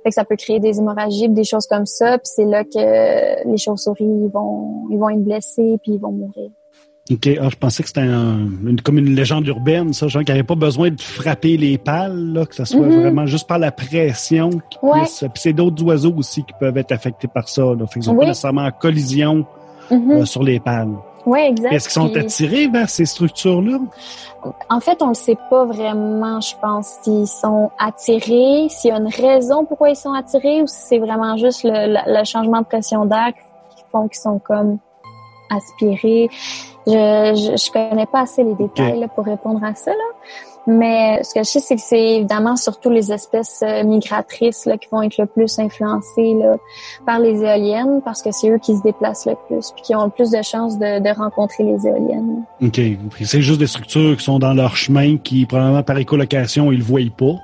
Fait 0.03 0.09
que 0.09 0.15
ça 0.15 0.25
peut 0.25 0.35
créer 0.35 0.59
des 0.59 0.79
hémorragies, 0.79 1.29
des 1.29 1.43
choses 1.43 1.67
comme 1.67 1.85
ça. 1.85 2.17
Puis 2.17 2.27
c'est 2.35 2.45
là 2.45 2.63
que 2.63 3.49
les 3.49 3.57
chauves-souris 3.57 4.29
vont, 4.33 4.83
ils 4.91 4.97
vont 4.97 5.09
être 5.09 5.23
blessés, 5.23 5.77
puis 5.83 5.93
ils 5.93 5.99
vont 5.99 6.11
mourir. 6.11 6.49
OK. 7.09 7.29
Ah, 7.41 7.47
je 7.49 7.55
pensais 7.55 7.83
que 7.83 7.87
c'était 7.87 8.01
un- 8.01 8.49
une, 8.67 8.81
comme 8.81 8.97
une 8.97 9.15
légende 9.15 9.47
urbaine, 9.47 9.93
ça. 9.93 10.09
Genre 10.09 10.23
qu'il 10.23 10.33
n'y 10.33 10.39
avait 10.39 10.45
pas 10.47 10.55
besoin 10.55 10.89
de 10.91 10.99
frapper 10.99 11.55
les 11.55 11.77
pales, 11.77 12.33
là, 12.33 12.45
que 12.45 12.53
ça 12.53 12.65
soit 12.65 12.81
Mhm. 12.85 12.99
vraiment 13.01 13.25
juste 13.25 13.47
par 13.47 13.59
la 13.59 13.71
pression. 13.71 14.49
Ouais. 14.81 15.03
Puis 15.05 15.29
c'est 15.35 15.53
d'autres 15.53 15.81
oiseaux 15.85 16.13
aussi 16.17 16.43
qui 16.43 16.51
peuvent 16.59 16.77
être 16.77 16.91
affectés 16.91 17.29
par 17.29 17.47
ça. 17.47 17.61
Là. 17.61 17.87
Fait 17.87 18.01
qu'ils 18.01 18.09
Oui. 18.11 18.17
pas 18.17 18.25
nécessairement 18.25 18.65
en 18.65 18.71
collision 18.71 19.45
Mhm. 19.89 20.11
euh, 20.11 20.25
sur 20.25 20.43
les 20.43 20.59
pales. 20.59 20.89
Ouais, 21.27 21.49
exact. 21.49 21.73
Est-ce 21.73 21.89
qu'ils 21.89 22.01
sont 22.01 22.09
Puis- 22.09 22.21
attirés 22.21 22.67
vers 22.67 22.89
ces 22.89 23.05
structures-là? 23.05 23.79
En 24.69 24.79
fait, 24.79 25.01
on 25.01 25.09
ne 25.09 25.13
sait 25.13 25.37
pas 25.49 25.65
vraiment, 25.65 26.39
je 26.39 26.55
pense, 26.61 26.87
s'ils 27.03 27.27
sont 27.27 27.69
attirés, 27.77 28.67
s'il 28.69 28.91
y 28.91 28.93
a 28.93 28.97
une 28.97 29.09
raison 29.09 29.65
pourquoi 29.65 29.89
ils 29.89 29.95
sont 29.95 30.13
attirés 30.13 30.61
ou 30.61 30.67
si 30.67 30.75
c'est 30.87 30.99
vraiment 30.99 31.35
juste 31.37 31.63
le, 31.63 31.71
le- 31.93 32.19
le 32.19 32.23
changement 32.23 32.61
de 32.61 32.65
pression 32.65 33.05
d'air 33.05 33.33
qui 33.75 33.83
font 33.91 34.07
qu'ils 34.07 34.19
sont 34.21 34.39
comme 34.39 34.77
aspirés. 35.53 36.29
Je, 36.85 36.91
je, 36.93 37.57
je 37.61 37.71
connais 37.71 38.05
pas 38.05 38.21
assez 38.21 38.43
les 38.43 38.53
détails 38.55 38.99
là, 38.99 39.07
pour 39.09 39.25
répondre 39.25 39.61
à 39.63 39.75
ça, 39.75 39.91
là. 39.91 39.97
Mais 40.67 41.23
ce 41.23 41.33
que 41.33 41.39
je 41.39 41.49
sais, 41.49 41.59
c'est 41.61 41.75
que 41.75 41.81
c'est 41.81 42.15
évidemment 42.17 42.57
surtout 42.57 42.89
les 42.89 43.13
espèces 43.13 43.63
euh, 43.65 43.85
migratrices 43.85 44.65
là, 44.65 44.77
qui 44.77 44.89
vont 44.91 45.01
être 45.01 45.17
le 45.17 45.25
plus 45.25 45.57
influencées 45.59 46.33
là, 46.33 46.57
par 47.05 47.19
les 47.19 47.41
éoliennes 47.41 48.01
parce 48.03 48.21
que 48.21 48.31
c'est 48.33 48.49
eux 48.49 48.59
qui 48.59 48.75
se 48.75 48.83
déplacent 48.83 49.25
le 49.25 49.35
plus 49.47 49.71
puis 49.71 49.83
qui 49.83 49.95
ont 49.95 50.03
le 50.03 50.09
plus 50.11 50.29
de 50.29 50.41
chances 50.41 50.77
de, 50.77 50.99
de 50.99 51.17
rencontrer 51.17 51.63
les 51.63 51.87
éoliennes. 51.87 52.43
OK. 52.61 52.81
C'est 53.23 53.41
juste 53.41 53.59
des 53.59 53.67
structures 53.67 54.17
qui 54.17 54.23
sont 54.25 54.39
dans 54.39 54.53
leur 54.53 54.75
chemin, 54.75 55.17
qui 55.17 55.45
probablement 55.45 55.83
par 55.83 55.97
écolocation, 55.97 56.69
ils 56.73 56.79
le 56.79 56.83
voient 56.83 56.99
pas. 57.17 57.35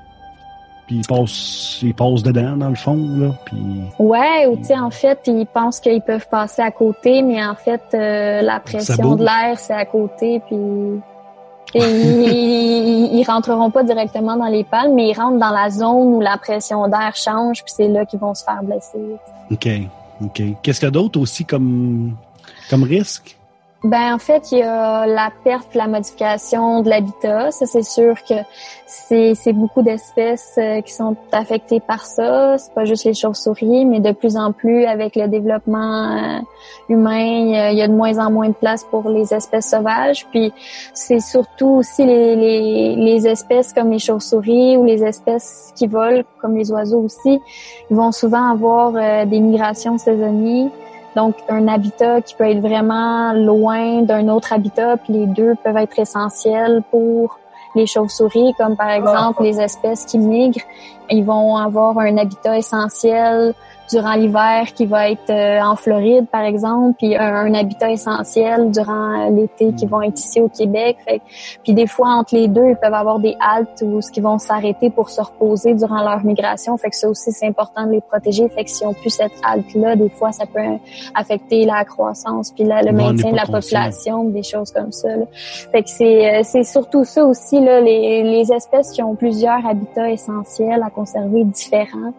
Puis 0.85 0.97
ils 0.97 1.07
passent, 1.07 1.79
ils 1.81 1.93
passent 1.93 2.23
dedans, 2.23 2.57
dans 2.57 2.67
le 2.67 2.75
fond, 2.75 2.97
là. 3.17 3.31
Puis... 3.45 3.55
Ouais, 3.99 4.47
ou 4.47 4.57
tu 4.57 4.65
sais, 4.65 4.77
en 4.77 4.89
fait, 4.89 5.21
ils 5.27 5.45
pensent 5.45 5.79
qu'ils 5.79 6.01
peuvent 6.01 6.27
passer 6.27 6.61
à 6.61 6.71
côté, 6.71 7.21
mais 7.21 7.41
en 7.41 7.55
fait, 7.55 7.81
euh, 7.93 8.41
la 8.41 8.59
pression 8.59 9.15
de 9.15 9.23
l'air, 9.23 9.57
c'est 9.57 9.71
à 9.71 9.85
côté, 9.85 10.41
puis 10.45 10.57
ils, 11.75 13.09
ils 13.13 13.23
rentreront 13.25 13.71
pas 13.71 13.83
directement 13.83 14.35
dans 14.37 14.47
les 14.47 14.63
pales, 14.63 14.93
mais 14.93 15.09
ils 15.09 15.13
rentrent 15.13 15.39
dans 15.39 15.51
la 15.51 15.69
zone 15.69 16.15
où 16.15 16.21
la 16.21 16.37
pression 16.37 16.87
d'air 16.87 17.15
change, 17.15 17.63
puis 17.63 17.73
c'est 17.75 17.87
là 17.87 18.05
qu'ils 18.05 18.19
vont 18.19 18.33
se 18.33 18.43
faire 18.43 18.61
blesser. 18.63 18.99
OK. 19.51 19.67
OK. 20.21 20.41
Qu'est-ce 20.61 20.79
qu'il 20.79 20.87
y 20.87 20.89
a 20.89 20.91
d'autre 20.91 21.19
aussi 21.19 21.45
comme, 21.45 22.15
comme 22.69 22.83
risque? 22.83 23.37
Ben 23.83 24.13
en 24.13 24.17
fait, 24.17 24.53
il 24.53 24.59
y 24.59 24.61
a 24.61 25.05
la 25.05 25.29
perte, 25.43 25.75
la 25.75 25.87
modification 25.87 26.81
de 26.81 26.89
l'habitat. 26.89 27.51
Ça, 27.51 27.65
c'est 27.65 27.83
sûr 27.83 28.15
que 28.23 28.35
c'est 28.85 29.51
beaucoup 29.51 29.81
d'espèces 29.81 30.53
euh, 30.57 30.79
qui 30.79 30.93
sont 30.93 31.17
affectées 31.33 31.81
par 31.81 32.05
ça. 32.05 32.57
C'est 32.57 32.73
pas 32.73 32.85
juste 32.85 33.03
les 33.03 33.13
chauves-souris, 33.13 33.83
mais 33.83 33.99
de 33.99 34.13
plus 34.13 34.37
en 34.37 34.53
plus 34.53 34.85
avec 34.85 35.17
le 35.17 35.27
développement 35.27 36.15
euh, 36.15 36.39
humain, 36.87 37.19
il 37.19 37.49
y 37.49 37.57
a- 37.57 37.71
il 37.73 37.77
y 37.77 37.81
a 37.81 37.89
de 37.89 37.93
moins 37.93 38.17
en 38.25 38.31
moins 38.31 38.47
de 38.47 38.53
place 38.53 38.85
pour 38.85 39.09
les 39.09 39.33
espèces 39.33 39.69
sauvages. 39.71 40.25
Puis 40.31 40.53
c'est 40.93 41.19
surtout 41.19 41.67
aussi 41.79 42.05
les, 42.05 42.37
les, 42.37 42.95
les 42.95 43.27
espèces 43.27 43.73
comme 43.73 43.91
les 43.91 43.99
chauves-souris 43.99 44.77
ou 44.77 44.85
les 44.85 45.03
espèces 45.03 45.73
qui 45.75 45.87
volent, 45.87 46.23
comme 46.39 46.55
les 46.55 46.71
oiseaux 46.71 47.01
aussi, 47.01 47.41
ils 47.89 47.95
vont 47.97 48.13
souvent 48.13 48.49
avoir 48.49 48.93
euh, 48.95 49.25
des 49.25 49.41
migrations 49.41 49.97
saisonnières. 49.97 50.69
Donc, 51.15 51.35
un 51.49 51.67
habitat 51.67 52.21
qui 52.21 52.35
peut 52.35 52.49
être 52.49 52.59
vraiment 52.59 53.33
loin 53.33 54.01
d'un 54.01 54.27
autre 54.29 54.53
habitat, 54.53 54.97
puis 54.97 55.13
les 55.13 55.27
deux 55.27 55.55
peuvent 55.63 55.77
être 55.77 55.99
essentiels 55.99 56.81
pour 56.89 57.39
les 57.75 57.85
chauves-souris, 57.85 58.53
comme 58.57 58.75
par 58.75 58.89
exemple 58.89 59.43
les 59.43 59.59
espèces 59.59 60.05
qui 60.05 60.17
migrent. 60.17 60.61
Ils 61.09 61.23
vont 61.23 61.57
avoir 61.57 61.97
un 61.99 62.17
habitat 62.17 62.57
essentiel 62.57 63.53
durant 63.89 64.13
l'hiver 64.15 64.73
qui 64.73 64.85
va 64.85 65.09
être 65.09 65.29
euh, 65.29 65.61
en 65.61 65.75
Floride, 65.75 66.27
par 66.31 66.43
exemple, 66.43 66.95
puis 66.97 67.15
un, 67.15 67.53
habitat 67.53 67.91
essentiel 67.91 68.71
durant 68.71 69.29
l'été 69.29 69.73
qui 69.73 69.85
vont 69.85 70.01
être 70.01 70.17
ici 70.17 70.41
au 70.41 70.49
Québec. 70.49 70.97
Fait, 71.05 71.21
puis 71.63 71.73
des 71.73 71.87
fois, 71.87 72.09
entre 72.09 72.35
les 72.35 72.47
deux, 72.47 72.69
ils 72.69 72.75
peuvent 72.75 72.93
avoir 72.93 73.19
des 73.19 73.35
haltes 73.39 73.83
où 73.85 74.01
ce 74.01 74.11
qui 74.11 74.21
vont 74.21 74.39
s'arrêter 74.39 74.89
pour 74.89 75.09
se 75.09 75.21
reposer 75.21 75.73
durant 75.75 76.03
leur 76.03 76.23
migration. 76.25 76.75
Fait 76.77 76.89
que 76.89 76.95
ça 76.95 77.07
aussi, 77.07 77.31
c'est 77.31 77.47
important 77.47 77.85
de 77.85 77.91
les 77.91 78.01
protéger. 78.01 78.47
Fait 78.49 78.63
que 78.63 78.69
si 78.69 78.85
on 78.85 78.93
plus 78.93 79.09
cette 79.09 79.33
halte-là, 79.43 79.95
des 79.95 80.09
fois, 80.09 80.31
ça 80.31 80.45
peut 80.45 80.59
affecter 81.13 81.65
la 81.65 81.83
croissance 81.85 82.51
puis 82.51 82.63
le 82.63 82.91
maintien 82.91 83.31
de 83.31 83.35
la 83.35 83.45
population, 83.45 84.23
des 84.25 84.43
choses 84.43 84.71
comme 84.71 84.91
ça. 84.91 85.15
Là. 85.15 85.25
Fait 85.71 85.83
que 85.83 85.89
c'est, 85.89 86.35
euh, 86.35 86.41
c'est 86.43 86.63
surtout 86.63 87.03
ça 87.03 87.25
aussi, 87.25 87.59
là, 87.59 87.81
les, 87.81 88.23
les 88.23 88.51
espèces 88.51 88.91
qui 88.91 89.03
ont 89.03 89.15
plusieurs 89.15 89.65
habitats 89.65 90.09
essentiels 90.09 90.81
à 90.81 90.89
conserver 90.93 91.43
différents 91.43 92.13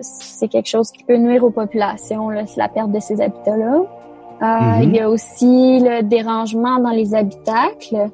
c'est 0.00 0.48
quelque 0.48 0.68
chose 0.68 0.90
qui 0.90 1.02
peut 1.04 1.16
nuire 1.16 1.44
aux 1.44 1.50
populations, 1.50 2.30
c'est 2.46 2.56
la 2.56 2.68
perte 2.68 2.92
de 2.92 3.00
ces 3.00 3.20
habitats-là. 3.20 3.80
Euh, 3.80 4.44
mm-hmm. 4.44 4.82
Il 4.84 4.94
y 4.94 5.00
a 5.00 5.10
aussi 5.10 5.80
le 5.80 6.02
dérangement 6.02 6.78
dans 6.78 6.90
les 6.90 7.14
habitacles. 7.14 8.10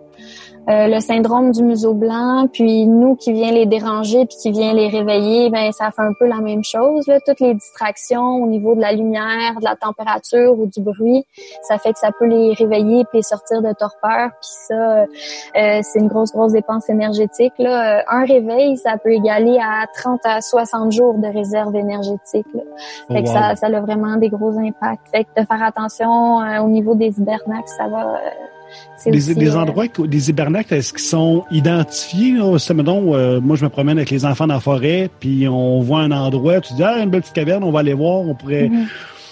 Euh, 0.69 0.87
le 0.87 1.01
syndrome 1.01 1.51
du 1.51 1.63
museau 1.63 1.93
blanc, 1.93 2.47
puis 2.51 2.87
nous 2.87 3.17
qui 3.17 3.35
vient 3.35 3.53
les 3.53 3.67
déranger 3.67 4.25
puis 4.25 4.37
qui 4.41 4.51
vient 4.51 4.73
les 4.73 4.89
réveiller, 4.89 5.51
ben 5.51 5.71
ça 5.73 5.91
fait 5.91 6.03
un 6.03 6.15
peu 6.19 6.27
la 6.27 6.41
même 6.41 6.65
chose. 6.65 7.07
Là. 7.07 7.19
Toutes 7.27 7.41
les 7.41 7.53
distractions 7.53 8.43
au 8.43 8.47
niveau 8.47 8.75
de 8.75 8.81
la 8.81 8.93
lumière, 8.93 9.57
de 9.59 9.65
la 9.65 9.77
température 9.77 10.59
ou 10.59 10.67
du 10.67 10.81
bruit, 10.81 11.27
ça 11.63 11.77
fait 11.77 11.93
que 11.93 11.99
ça 11.99 12.11
peut 12.19 12.25
les 12.25 12.55
réveiller 12.55 13.05
puis 13.05 13.19
les 13.19 13.23
sortir 13.23 13.61
de 13.61 13.73
torpeur. 13.75 14.31
Puis 14.41 14.51
ça, 14.69 14.75
euh, 14.75 15.05
c'est 15.83 15.99
une 15.99 16.09
grosse 16.09 16.33
grosse 16.33 16.53
dépense 16.53 16.89
énergétique. 16.89 17.53
Là. 17.59 17.99
Euh, 17.99 18.03
un 18.09 18.25
réveil, 18.25 18.79
ça 18.79 18.97
peut 18.97 19.13
égaler 19.13 19.59
à 19.59 19.87
30 19.95 20.21
à 20.25 20.41
60 20.41 20.93
jours 20.93 21.15
de 21.19 21.27
réserve 21.27 21.77
énergétique. 21.77 22.47
Là. 22.55 22.63
Fait 23.09 23.23
que 23.23 23.29
ça, 23.29 23.55
ça 23.55 23.67
a 23.67 23.81
vraiment 23.81 24.17
des 24.17 24.31
gros 24.31 24.57
impacts. 24.59 25.09
Fait 25.11 25.25
que 25.25 25.43
de 25.43 25.47
faire 25.47 25.63
attention 25.63 26.39
au 26.63 26.69
niveau 26.69 26.95
des 26.95 27.09
hibernacles, 27.19 27.69
ça 27.77 27.87
va 27.87 28.19
des, 29.07 29.35
des, 29.35 29.49
euh, 29.49 29.59
endroits, 29.59 29.87
des 29.89 30.31
hibernacles, 30.31 30.75
est-ce 30.75 30.93
qu'ils 30.93 31.03
sont 31.03 31.45
identifiés? 31.51 32.33
Là? 32.33 32.45
Euh, 32.45 33.41
moi, 33.41 33.57
je 33.57 33.65
me 33.65 33.69
promène 33.69 33.99
avec 33.99 34.11
les 34.11 34.25
enfants 34.25 34.47
dans 34.47 34.55
la 34.55 34.61
forêt, 34.61 35.11
puis 35.21 35.47
on 35.49 35.81
voit 35.81 36.01
un 36.01 36.11
endroit, 36.11 36.61
tu 36.61 36.75
dis, 36.75 36.83
ah, 36.83 37.03
une 37.03 37.11
belle 37.11 37.23
petite 37.23 37.35
caverne, 37.35 37.65
on 37.65 37.71
va 37.73 37.81
aller 37.81 37.95
voir, 37.95 38.21
on 38.21 38.35
pourrait... 38.35 38.69
Mm-hmm. 38.69 38.87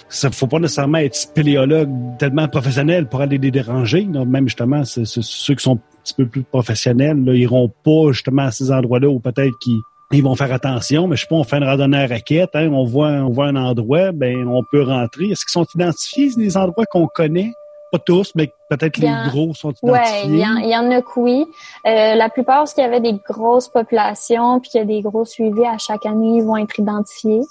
Ça 0.09 0.29
faut 0.29 0.45
pas 0.45 0.59
nécessairement 0.59 0.99
être 0.99 1.15
spéléologue 1.15 1.89
tellement 2.19 2.47
professionnel 2.47 3.07
pour 3.07 3.21
aller 3.21 3.39
les 3.39 3.49
déranger. 3.49 4.05
Même 4.05 4.47
justement, 4.47 4.83
ceux 4.85 5.55
qui 5.55 5.63
sont 5.63 5.77
un 5.77 6.01
petit 6.03 6.13
peu 6.13 6.27
plus 6.27 6.43
professionnels, 6.43 7.23
là, 7.25 7.33
iront 7.33 7.71
pas 7.83 8.11
justement 8.11 8.43
à 8.43 8.51
ces 8.51 8.71
endroits-là 8.71 9.07
où 9.09 9.19
peut-être 9.19 9.57
qu'ils 9.57 9.79
ils 10.11 10.23
vont 10.23 10.35
faire 10.35 10.53
attention, 10.53 11.07
mais 11.07 11.15
je 11.15 11.21
sais 11.21 11.27
pas, 11.27 11.35
on 11.35 11.43
fait 11.43 11.57
une 11.57 11.63
randonnée 11.63 11.97
à 11.97 12.07
raquette, 12.07 12.51
hein, 12.53 12.69
on 12.71 12.85
voit 12.85 13.09
on 13.09 13.29
voit 13.29 13.47
un 13.47 13.55
endroit, 13.55 14.11
ben 14.11 14.47
on 14.47 14.63
peut 14.63 14.83
rentrer. 14.83 15.31
Est-ce 15.31 15.45
qu'ils 15.45 15.51
sont 15.51 15.65
identifiés, 15.73 16.29
les 16.37 16.57
endroits 16.57 16.85
qu'on 16.85 17.07
connaît? 17.07 17.51
Pas 17.93 17.99
tous, 17.99 18.31
mais 18.33 18.51
peut-être 18.71 18.97
les 18.97 19.13
gros 19.29 19.53
sont 19.53 19.71
identifiés. 19.83 20.31
Oui, 20.31 20.49
il 20.63 20.67
y, 20.67 20.75
en 20.75 20.89
a 20.89 21.01
que 21.03 21.19
oui. 21.19 21.45
Euh, 21.85 22.15
la 22.15 22.27
plupart, 22.27 22.57
parce 22.61 22.73
qu'il 22.73 22.83
y 22.83 22.87
avait 22.87 22.99
des 22.99 23.13
grosses 23.29 23.67
populations, 23.67 24.59
puis 24.59 24.71
qu'il 24.71 24.79
y 24.79 24.81
a 24.81 24.87
des 24.87 25.01
gros 25.01 25.25
suivis 25.25 25.67
à 25.67 25.77
chaque 25.77 26.07
année, 26.07 26.37
ils 26.37 26.43
vont 26.43 26.57
être 26.57 26.79
identifiés. 26.79 27.41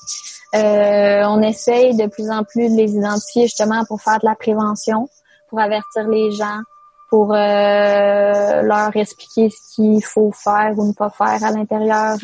Euh, 0.57 1.23
on 1.29 1.41
essaye 1.43 1.97
de 1.97 2.09
plus 2.09 2.29
en 2.29 2.43
plus 2.43 2.69
de 2.69 2.77
les 2.77 2.97
identifier 2.97 3.45
justement 3.45 3.85
pour 3.85 4.01
faire 4.01 4.19
de 4.19 4.27
la 4.27 4.35
prévention, 4.35 5.09
pour 5.49 5.61
avertir 5.61 6.09
les 6.09 6.33
gens, 6.33 6.59
pour 7.09 7.33
euh, 7.33 8.63
leur 8.63 8.97
expliquer 8.97 9.49
ce 9.49 9.77
qu'il 9.77 10.03
faut 10.05 10.33
faire 10.33 10.73
ou 10.77 10.89
ne 10.89 10.93
pas 10.93 11.11
faire 11.11 11.45
à 11.45 11.53
l'intérieur 11.53 12.17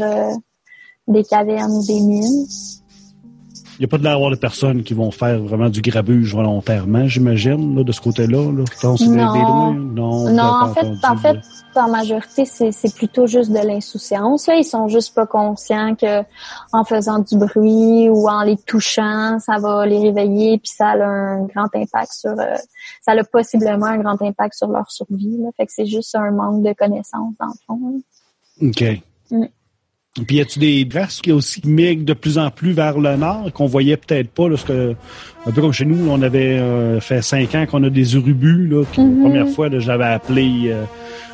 des 1.06 1.22
cavernes 1.22 1.70
ou 1.70 1.86
des 1.86 2.00
mines. 2.00 2.46
Il 3.78 3.82
n'y 3.82 3.84
a 3.84 3.88
pas 3.88 3.98
de 3.98 4.02
l'avoir 4.02 4.30
de 4.32 4.36
personnes 4.36 4.82
qui 4.82 4.92
vont 4.92 5.12
faire 5.12 5.40
vraiment 5.40 5.68
du 5.68 5.82
grabuge 5.82 6.34
volontairement, 6.34 7.06
j'imagine, 7.06 7.84
de 7.84 7.92
ce 7.92 8.00
côté-là. 8.00 8.50
Là. 8.50 8.64
non. 9.06 9.72
non, 9.72 10.30
non 10.32 10.42
en 10.42 10.74
fait, 10.74 10.88
en 11.04 11.16
fait, 11.16 11.38
en 11.76 11.88
majorité, 11.88 12.44
c'est 12.44 12.94
plutôt 12.96 13.28
juste 13.28 13.52
de 13.52 13.64
l'insouciance. 13.64 14.48
Là, 14.48 14.56
ils 14.56 14.64
sont 14.64 14.88
juste 14.88 15.14
pas 15.14 15.26
conscients 15.26 15.94
que 15.94 16.24
en 16.72 16.82
faisant 16.82 17.20
du 17.20 17.38
bruit 17.38 18.08
ou 18.08 18.28
en 18.28 18.42
les 18.42 18.56
touchant, 18.56 19.38
ça 19.38 19.58
va 19.58 19.86
les 19.86 19.98
réveiller, 19.98 20.58
puis 20.58 20.72
ça 20.74 20.88
a 20.88 21.04
un 21.04 21.44
grand 21.44 21.68
impact 21.72 22.12
sur, 22.12 22.30
euh, 22.30 22.56
ça 23.00 23.12
a 23.12 23.24
possiblement 23.24 23.86
un 23.86 23.98
grand 23.98 24.20
impact 24.20 24.54
sur 24.54 24.68
leur 24.68 24.90
survie. 24.90 25.38
Là. 25.38 25.50
Fait 25.56 25.66
que 25.66 25.72
c'est 25.72 25.86
juste 25.86 26.16
un 26.16 26.32
manque 26.32 26.64
de 26.64 26.72
connaissances 26.72 27.34
dans 27.38 27.46
le 27.46 27.52
fond. 27.64 28.02
OK. 28.60 29.02
Puis 30.26 30.36
y 30.36 30.40
a-tu 30.40 30.58
des 30.58 30.86
races 30.92 31.20
qui 31.20 31.32
aussi 31.32 31.60
migrent 31.64 32.04
de 32.04 32.12
plus 32.12 32.38
en 32.38 32.50
plus 32.50 32.72
vers 32.72 32.98
le 32.98 33.16
nord 33.16 33.50
qu'on 33.52 33.66
voyait 33.66 33.96
peut-être 33.96 34.30
pas 34.30 34.48
lorsque 34.48 34.70
un 34.70 35.52
peu 35.52 35.60
comme 35.60 35.72
chez 35.72 35.84
nous, 35.84 36.10
on 36.10 36.20
avait 36.20 36.58
euh, 36.58 37.00
fait 37.00 37.22
cinq 37.22 37.54
ans 37.54 37.66
qu'on 37.66 37.82
a 37.84 37.90
des 37.90 38.14
urubus 38.14 38.66
là, 38.66 38.84
puis 38.90 39.00
la 39.00 39.08
mm-hmm. 39.08 39.22
première 39.22 39.48
fois 39.48 39.68
j'avais 39.78 40.04
appelé 40.04 40.64
euh, 40.66 40.84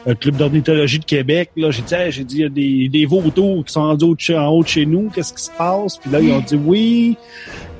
un 0.06 0.14
club 0.14 0.36
d'ornithologie 0.36 0.98
de 0.98 1.04
Québec. 1.04 1.50
Là, 1.56 1.70
j'ai 1.70 1.82
dit, 1.82 1.94
j'ai 2.10 2.24
dit, 2.24 2.36
il 2.36 2.42
y 2.42 2.44
a 2.44 2.48
des, 2.48 2.88
des 2.88 3.06
vautours 3.06 3.64
qui 3.64 3.72
sont 3.72 3.82
rendus 3.82 4.04
en 4.34 4.48
haut 4.48 4.62
de 4.62 4.68
chez 4.68 4.86
nous. 4.86 5.10
Qu'est-ce 5.14 5.32
qui 5.32 5.42
se 5.42 5.50
passe? 5.56 5.96
Puis 5.96 6.10
là, 6.10 6.20
ils 6.20 6.32
ont 6.32 6.40
dit 6.40 6.58
oui. 6.62 7.16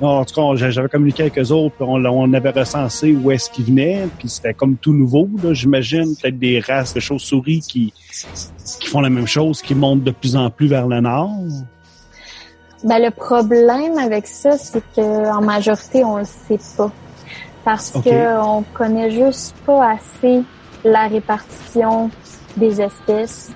En 0.01 0.25
tout 0.25 0.35
cas, 0.35 0.69
j'avais 0.69 0.89
communiqué 0.89 1.23
avec 1.23 1.37
eux 1.37 1.51
autres. 1.51 1.75
on, 1.79 2.03
on 2.05 2.33
avait 2.33 2.49
recensé 2.49 3.13
où 3.13 3.31
est-ce 3.31 3.49
qu'ils 3.49 3.65
venaient. 3.65 4.07
Puis 4.17 4.29
c'était 4.29 4.53
comme 4.53 4.75
tout 4.75 4.93
nouveau. 4.93 5.29
J'imagine 5.51 6.15
peut-être 6.15 6.37
des 6.37 6.59
races 6.59 6.93
de 6.93 6.99
chauves-souris 6.99 7.61
qui, 7.61 7.93
qui 8.79 8.87
font 8.87 9.01
la 9.01 9.09
même 9.09 9.27
chose, 9.27 9.61
qui 9.61 9.75
montent 9.75 10.03
de 10.03 10.11
plus 10.11 10.35
en 10.35 10.49
plus 10.49 10.67
vers 10.67 10.87
le 10.87 10.99
nord. 10.99 11.31
Ben, 12.83 12.99
le 12.99 13.09
problème 13.09 13.97
avec 13.97 14.27
ça, 14.27 14.57
c'est 14.57 14.83
que 14.95 15.31
en 15.31 15.41
majorité, 15.41 16.03
on 16.03 16.17
le 16.17 16.25
sait 16.25 16.59
pas. 16.77 16.91
Parce 17.63 17.89
qu'on 17.89 18.01
que 18.01 18.39
on 18.39 18.63
connaît 18.73 19.09
juste 19.09 19.55
pas 19.65 19.93
assez 19.93 20.43
la 20.83 21.07
répartition 21.07 22.11
des 22.57 22.79
espèces 22.79 23.51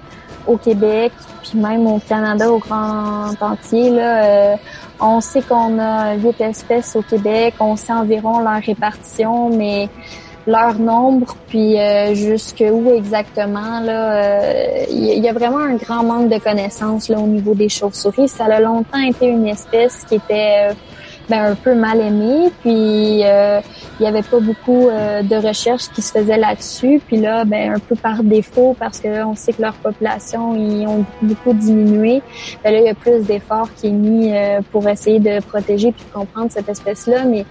au 0.47 0.57
Québec, 0.57 1.11
puis 1.43 1.59
même 1.59 1.85
au 1.85 1.99
Canada 1.99 2.51
au 2.51 2.57
grand 2.57 3.39
entier. 3.39 3.91
Là, 3.91 4.23
euh, 4.23 4.55
on 4.99 5.21
sait 5.21 5.41
qu'on 5.41 5.79
a 5.79 6.15
huit 6.15 6.39
espèces 6.41 6.95
au 6.95 7.01
Québec, 7.01 7.55
on 7.59 7.75
sait 7.75 7.93
environ 7.93 8.39
leur 8.39 8.61
répartition, 8.61 9.49
mais 9.49 9.89
leur 10.47 10.79
nombre, 10.79 11.35
puis 11.47 11.79
euh, 11.79 12.13
jusqu'où 12.15 12.91
exactement, 12.91 13.79
là, 13.81 14.85
il 14.89 15.11
euh, 15.11 15.15
y, 15.15 15.29
a 15.29 15.33
vraiment 15.33 15.59
un 15.59 15.75
grand 15.75 16.03
manque 16.03 16.29
de 16.29 16.39
connaissances 16.39 17.07
là 17.09 17.19
au 17.19 17.27
niveau 17.27 17.53
des 17.53 17.69
chauves-souris. 17.69 18.29
Ça 18.29 18.45
a 18.45 18.59
longtemps 18.59 18.99
été 18.99 19.27
une 19.27 19.47
espèce 19.47 20.05
qui 20.07 20.15
était 20.15 20.69
ben, 21.29 21.51
un 21.51 21.55
peu 21.55 21.75
mal 21.75 22.01
aimé. 22.01 22.51
Puis 22.61 23.23
euh, 23.23 23.61
il 23.99 24.03
y 24.03 24.07
avait 24.07 24.23
pas 24.23 24.39
beaucoup 24.39 24.89
euh, 24.89 25.21
de 25.21 25.35
recherches 25.35 25.89
qui 25.89 26.01
se 26.01 26.11
faisaient 26.11 26.37
là-dessus. 26.37 27.01
Puis 27.05 27.17
là, 27.17 27.45
ben 27.45 27.73
un 27.73 27.79
peu 27.79 27.95
par 27.95 28.23
défaut, 28.23 28.75
parce 28.79 28.99
que 28.99 29.23
on 29.23 29.35
sait 29.35 29.53
que 29.53 29.61
leur 29.61 29.75
population 29.75 30.55
ils 30.55 30.87
ont 30.87 31.05
beaucoup 31.21 31.53
diminué. 31.53 32.21
Ben 32.63 32.73
là, 32.73 32.79
il 32.79 32.85
y 32.85 32.89
a 32.89 32.95
plus 32.95 33.21
d'efforts 33.25 33.69
qui 33.75 33.87
est 33.87 33.91
mis 33.91 34.33
euh, 34.33 34.61
pour 34.71 34.87
essayer 34.87 35.19
de 35.19 35.39
protéger 35.41 35.91
puis 35.91 36.03
de 36.05 36.13
comprendre 36.13 36.51
cette 36.51 36.69
espèce-là, 36.69 37.25
mais 37.25 37.45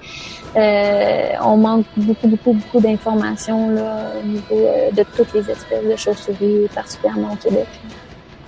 on 1.41 1.57
manque 1.57 1.87
beaucoup, 1.97 2.27
beaucoup, 2.27 2.53
beaucoup 2.53 2.81
d'informations 2.81 3.71
là 3.71 4.13
au 4.21 4.27
niveau 4.27 4.69
de 4.93 5.05
toutes 5.15 5.33
les 5.35 5.51
espèces 5.51 5.85
de 5.89 5.97
chauves-souris, 5.97 6.69
particulièrement 6.75 7.33
au 7.35 7.37
Québec. 7.37 7.67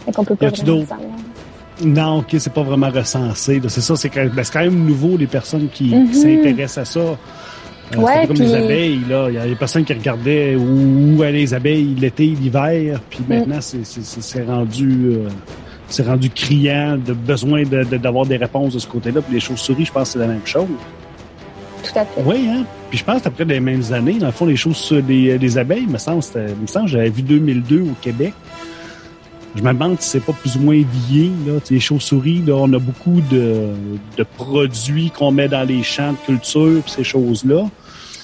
Et 0.09 0.13
qu'on 0.13 0.25
peut 0.25 0.35
pas 0.35 0.49
vraiment 0.49 0.85
savoir. 0.87 1.09
Non, 1.83 2.19
ok, 2.19 2.37
c'est 2.39 2.53
pas 2.53 2.63
vraiment 2.63 2.91
recensé. 2.91 3.61
C'est 3.69 3.81
ça, 3.81 3.97
c'est 3.97 4.09
quand, 4.09 4.27
ben, 4.35 4.45
quand, 4.53 4.61
même 4.61 4.85
nouveau 4.85 5.17
les 5.17 5.27
personnes 5.27 5.69
qui, 5.73 5.95
mhm. 5.95 6.13
s'intéressent 6.13 6.79
à 6.79 6.85
ça. 6.85 7.01
Euh, 7.97 7.99
ouais, 7.99 8.27
comme 8.27 8.37
les 8.37 8.55
abeilles, 8.55 9.01
là. 9.09 9.27
Il 9.29 9.35
y 9.35 9.39
a 9.39 9.47
des 9.47 9.57
personnes 9.57 9.85
qui 9.85 9.93
regardaient 9.93 10.55
où, 10.55 11.23
allaient 11.23 11.33
les 11.39 11.55
abeilles 11.55 11.95
l'été, 11.99 12.27
l'hiver, 12.27 13.01
puis 13.11 13.21
mm. 13.21 13.35
maintenant 13.35 13.59
c'est 13.61 14.47
rendu 14.47 15.11
euh, 15.13 15.29
c'est 15.89 16.07
rendu 16.07 16.31
criant 16.31 16.97
de 16.97 17.13
besoin 17.13 17.65
d'avoir 17.65 18.25
de, 18.25 18.31
des 18.31 18.37
réponses 18.37 18.75
de 18.75 18.79
ce 18.79 18.87
côté-là. 18.87 19.21
Puis 19.23 19.35
les 19.35 19.41
chauves-souris, 19.41 19.87
je 19.87 19.93
pense 19.93 20.09
que 20.09 20.13
c'est 20.13 20.19
la 20.21 20.29
même 20.29 20.47
chose. 20.47 20.69
Tout 21.83 21.99
à 21.99 22.05
fait. 22.05 22.23
Oui, 22.25 22.49
hein? 22.49 22.65
Puis 22.91 22.99
je 22.99 23.05
pense 23.05 23.23
qu'après 23.23 23.45
les 23.45 23.59
mêmes 23.59 23.83
années, 23.93 24.19
dans 24.19 24.27
le 24.27 24.33
fond, 24.33 24.47
les 24.47 24.57
choses 24.57 24.93
des, 24.93 25.37
des 25.37 25.59
abeilles, 25.59 25.87
me 25.87 25.99
semble, 25.99 26.23
me 26.61 26.67
semble, 26.67 26.89
j'avais 26.89 27.11
vu 27.11 27.23
2002 27.23 27.81
au 27.81 27.95
Québec. 28.01 28.35
Je 29.55 29.63
me 29.63 29.73
demande 29.73 30.01
si 30.01 30.11
c'est 30.11 30.25
pas 30.25 30.33
plus 30.33 30.57
ou 30.57 30.61
moins 30.61 30.77
lié. 30.77 31.31
Là. 31.47 31.55
Les 31.71 31.81
chauves-souris, 31.81 32.43
là, 32.47 32.55
on 32.55 32.73
a 32.73 32.79
beaucoup 32.79 33.21
de, 33.31 33.69
de 34.17 34.23
produits 34.37 35.11
qu'on 35.11 35.33
met 35.33 35.49
dans 35.49 35.67
les 35.67 35.83
champs 35.83 36.13
de 36.13 36.19
culture, 36.25 36.83
ces 36.87 37.05
choses-là. 37.05 37.65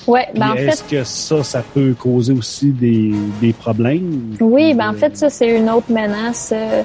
Ouais, 0.07 0.29
ben 0.37 0.51
en 0.51 0.55
fait. 0.55 0.67
Est-ce 0.67 0.85
que 0.85 1.03
ça, 1.03 1.43
ça 1.43 1.65
peut 1.75 1.93
causer 1.99 2.33
aussi 2.33 2.71
des, 2.71 3.13
des 3.41 3.53
problèmes? 3.53 4.37
Oui, 4.41 4.73
ben 4.73 4.91
en 4.91 4.93
fait, 4.93 5.17
ça, 5.17 5.29
c'est 5.29 5.59
une 5.59 5.69
autre 5.69 5.91
menace 5.91 6.53
euh, 6.55 6.83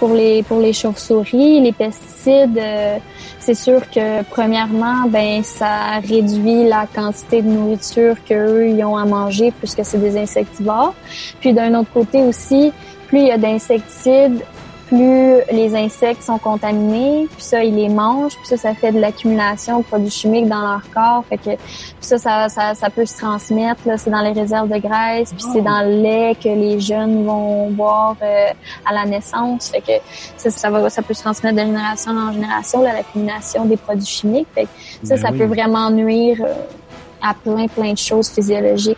pour 0.00 0.12
les, 0.12 0.42
pour 0.42 0.58
les 0.58 0.72
chauves-souris. 0.72 1.60
Les 1.60 1.70
pesticides, 1.70 2.58
euh, 2.58 2.96
c'est 3.38 3.54
sûr 3.54 3.88
que, 3.88 4.24
premièrement, 4.24 5.06
ben 5.08 5.44
ça 5.44 6.00
réduit 6.00 6.68
la 6.68 6.88
quantité 6.92 7.40
de 7.40 7.48
nourriture 7.48 8.16
qu'eux, 8.28 8.68
ils 8.68 8.82
ont 8.82 8.96
à 8.96 9.04
manger 9.04 9.52
puisque 9.56 9.84
c'est 9.84 9.98
des 9.98 10.18
insectivores. 10.18 10.94
Puis 11.38 11.52
d'un 11.52 11.72
autre 11.78 11.92
côté 11.94 12.20
aussi, 12.24 12.72
plus 13.06 13.20
il 13.20 13.26
y 13.26 13.30
a 13.30 13.38
d'insecticides, 13.38 14.42
plus 14.86 15.40
les 15.50 15.74
insectes 15.74 16.22
sont 16.22 16.38
contaminés, 16.38 17.26
puis 17.34 17.42
ça, 17.42 17.62
ils 17.64 17.74
les 17.74 17.88
mangent, 17.88 18.36
puis 18.36 18.46
ça, 18.46 18.56
ça 18.56 18.74
fait 18.74 18.92
de 18.92 19.00
l'accumulation 19.00 19.80
de 19.80 19.84
produits 19.84 20.10
chimiques 20.10 20.48
dans 20.48 20.60
leur 20.60 20.82
corps. 20.94 21.24
Fait 21.28 21.38
que 21.38 21.50
ça, 22.00 22.18
ça, 22.18 22.48
ça, 22.48 22.74
ça 22.74 22.90
peut 22.90 23.04
se 23.04 23.18
transmettre. 23.18 23.80
Là, 23.86 23.98
c'est 23.98 24.10
dans 24.10 24.20
les 24.20 24.32
réserves 24.32 24.68
de 24.68 24.78
graisse, 24.78 25.32
puis 25.32 25.44
c'est 25.52 25.60
dans 25.60 25.82
le 25.82 26.02
lait 26.02 26.36
que 26.40 26.48
les 26.48 26.78
jeunes 26.78 27.24
vont 27.24 27.70
boire 27.70 28.16
euh, 28.22 28.48
à 28.88 28.94
la 28.94 29.04
naissance. 29.06 29.70
Fait 29.70 29.80
que 29.80 29.92
ça, 30.36 30.50
ça, 30.50 30.70
va, 30.70 30.88
ça 30.88 31.02
peut 31.02 31.14
se 31.14 31.22
transmettre 31.22 31.56
de 31.56 31.62
génération 31.62 32.12
en 32.12 32.32
génération, 32.32 32.82
là, 32.82 32.92
l'accumulation 32.92 33.64
des 33.64 33.76
produits 33.76 34.06
chimiques. 34.06 34.48
Fait 34.54 34.64
que 34.64 34.68
ça, 35.02 35.16
Ben 35.16 35.22
ça 35.22 35.28
oui. 35.32 35.38
peut 35.38 35.46
vraiment 35.46 35.90
nuire 35.90 36.38
euh, 36.44 36.54
à 37.22 37.34
plein, 37.34 37.66
plein 37.68 37.92
de 37.92 37.98
choses 37.98 38.28
physiologiques. 38.30 38.96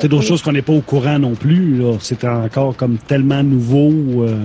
C'est 0.00 0.08
d'autres 0.08 0.24
choses 0.24 0.42
qu'on 0.42 0.52
n'est 0.52 0.62
pas 0.62 0.72
au 0.72 0.80
courant 0.80 1.18
non 1.18 1.34
plus. 1.34 1.82
C'est 2.00 2.24
encore 2.24 2.76
comme 2.76 2.98
tellement 2.98 3.42
nouveau. 3.42 3.90
euh, 4.24 4.36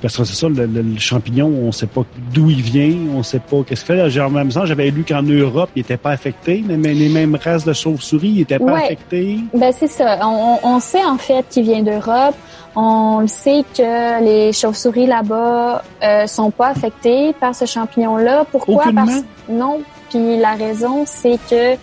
parce 0.00 0.16
que 0.16 0.22
c'est 0.24 0.34
ça, 0.36 0.48
le, 0.48 0.66
le- 0.66 0.82
le 0.82 0.98
champignon, 1.00 1.48
on 1.48 1.72
sait 1.72 1.88
pas 1.88 2.02
d'où 2.32 2.50
il 2.50 2.62
vient, 2.62 2.94
on 3.16 3.24
sait 3.24 3.40
pas 3.40 3.56
qu'est-ce 3.66 3.84
qu'il 3.84 3.96
fait. 3.96 4.10
Genre, 4.10 4.28
en 4.28 4.30
même 4.30 4.48
temps, 4.48 4.64
j'avais 4.64 4.90
lu 4.90 5.04
qu'en 5.08 5.22
Europe, 5.24 5.70
il 5.74 5.80
était 5.80 5.96
pas 5.96 6.10
affecté, 6.10 6.62
mais 6.68 6.94
les 6.94 7.08
mêmes 7.08 7.36
races 7.42 7.64
de 7.64 7.72
chauves-souris, 7.72 8.28
ils 8.28 8.40
étaient 8.42 8.60
pas 8.60 8.64
Ouais. 8.74 8.84
affectés. 8.84 9.38
Ben 9.54 9.72
c'est 9.76 9.88
ça. 9.88 10.18
On, 10.22 10.58
on- 10.62 10.68
on 10.76 10.80
sait 10.80 11.04
en 11.04 11.18
fait 11.18 11.44
qu'il 11.50 11.64
vient 11.64 11.82
d'Europe. 11.82 12.36
On 12.76 13.20
le 13.22 13.26
sait 13.26 13.64
que 13.76 14.22
les 14.22 14.52
chauves-souris 14.52 15.06
là-bas 15.08 15.82
euh, 16.04 16.26
sont 16.28 16.52
pas 16.52 16.68
affectées 16.68 17.32
par 17.40 17.52
ce 17.56 17.64
champignon-là. 17.64 18.44
Pourquoi? 18.52 18.82
Aucunement? 18.84 19.04
Parce 19.06 19.22
non. 19.48 19.80
Puis 20.10 20.38
la 20.38 20.54
raison, 20.54 21.04
c'est 21.06 21.38
que 21.50 21.76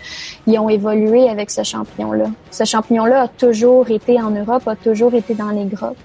ils 0.47 0.59
ont 0.59 0.69
évolué 0.69 1.29
avec 1.29 1.49
ce 1.49 1.63
champignon-là. 1.63 2.25
Ce 2.51 2.63
champignon-là 2.63 3.23
a 3.23 3.27
toujours 3.27 3.89
été 3.89 4.21
en 4.21 4.31
Europe, 4.31 4.67
a 4.67 4.75
toujours 4.75 5.13
été 5.13 5.33
dans 5.33 5.49
les 5.49 5.65
grottes. 5.65 5.97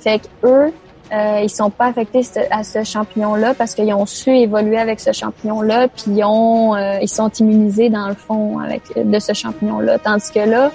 Fait 0.00 0.20
que 0.20 0.26
eux, 0.46 0.72
euh, 1.12 1.40
ils 1.42 1.48
sont 1.50 1.70
pas 1.70 1.86
affectés 1.86 2.22
à 2.50 2.64
ce 2.64 2.82
champignon-là 2.82 3.54
parce 3.54 3.74
qu'ils 3.74 3.92
ont 3.94 4.06
su 4.06 4.30
évoluer 4.36 4.78
avec 4.78 4.98
ce 5.00 5.12
champignon-là, 5.12 5.86
puis 5.88 6.04
ils 6.16 6.24
ont, 6.24 6.74
euh, 6.74 6.98
ils 7.00 7.08
sont 7.08 7.30
immunisés 7.38 7.90
dans 7.90 8.08
le 8.08 8.14
fond 8.14 8.58
avec 8.58 8.82
de 8.96 9.18
ce 9.18 9.32
champignon-là. 9.32 9.98
Tandis 10.00 10.30
que 10.32 10.40
là, 10.40 10.70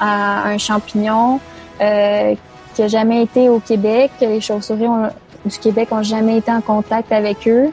un 0.00 0.56
champignon 0.58 1.40
euh, 1.80 2.34
qui 2.74 2.82
a 2.82 2.88
jamais 2.88 3.22
été 3.22 3.48
au 3.48 3.58
Québec, 3.58 4.10
les 4.20 4.40
chauves-souris 4.40 4.86
ont- 4.86 5.08
du 5.44 5.58
Québec 5.58 5.88
ont 5.90 6.02
jamais 6.02 6.38
été 6.38 6.50
en 6.50 6.60
contact 6.60 7.12
avec 7.12 7.46
eux, 7.46 7.70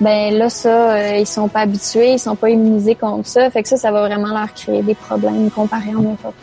ben 0.00 0.34
là 0.34 0.48
ça, 0.48 0.92
euh, 0.92 1.16
ils 1.18 1.26
sont 1.26 1.48
pas 1.48 1.60
habitués, 1.60 2.12
ils 2.12 2.18
sont 2.18 2.36
pas 2.36 2.50
immunisés 2.50 2.94
contre 2.94 3.26
ça, 3.26 3.50
fait 3.50 3.62
que 3.62 3.68
ça, 3.68 3.76
ça 3.76 3.90
va 3.90 4.06
vraiment 4.06 4.28
leur 4.28 4.52
créer 4.54 4.82
des 4.82 4.94
problèmes 4.94 5.50
comparés 5.50 5.94
en 5.94 6.02
Europe. 6.02 6.34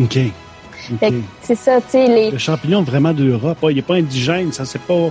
OK. 0.00 0.18
OK. 0.90 0.98
Fait 0.98 1.10
que 1.10 1.16
c'est 1.42 1.54
ça, 1.54 1.80
tu 1.80 1.90
sais, 1.90 2.06
les. 2.06 2.30
Le 2.30 2.38
champignon 2.38 2.82
vraiment 2.82 3.12
d'Europe, 3.12 3.58
il 3.70 3.78
est 3.78 3.82
pas 3.82 3.96
indigène, 3.96 4.52
ça 4.52 4.64
c'est 4.64 4.80
pas. 4.80 5.10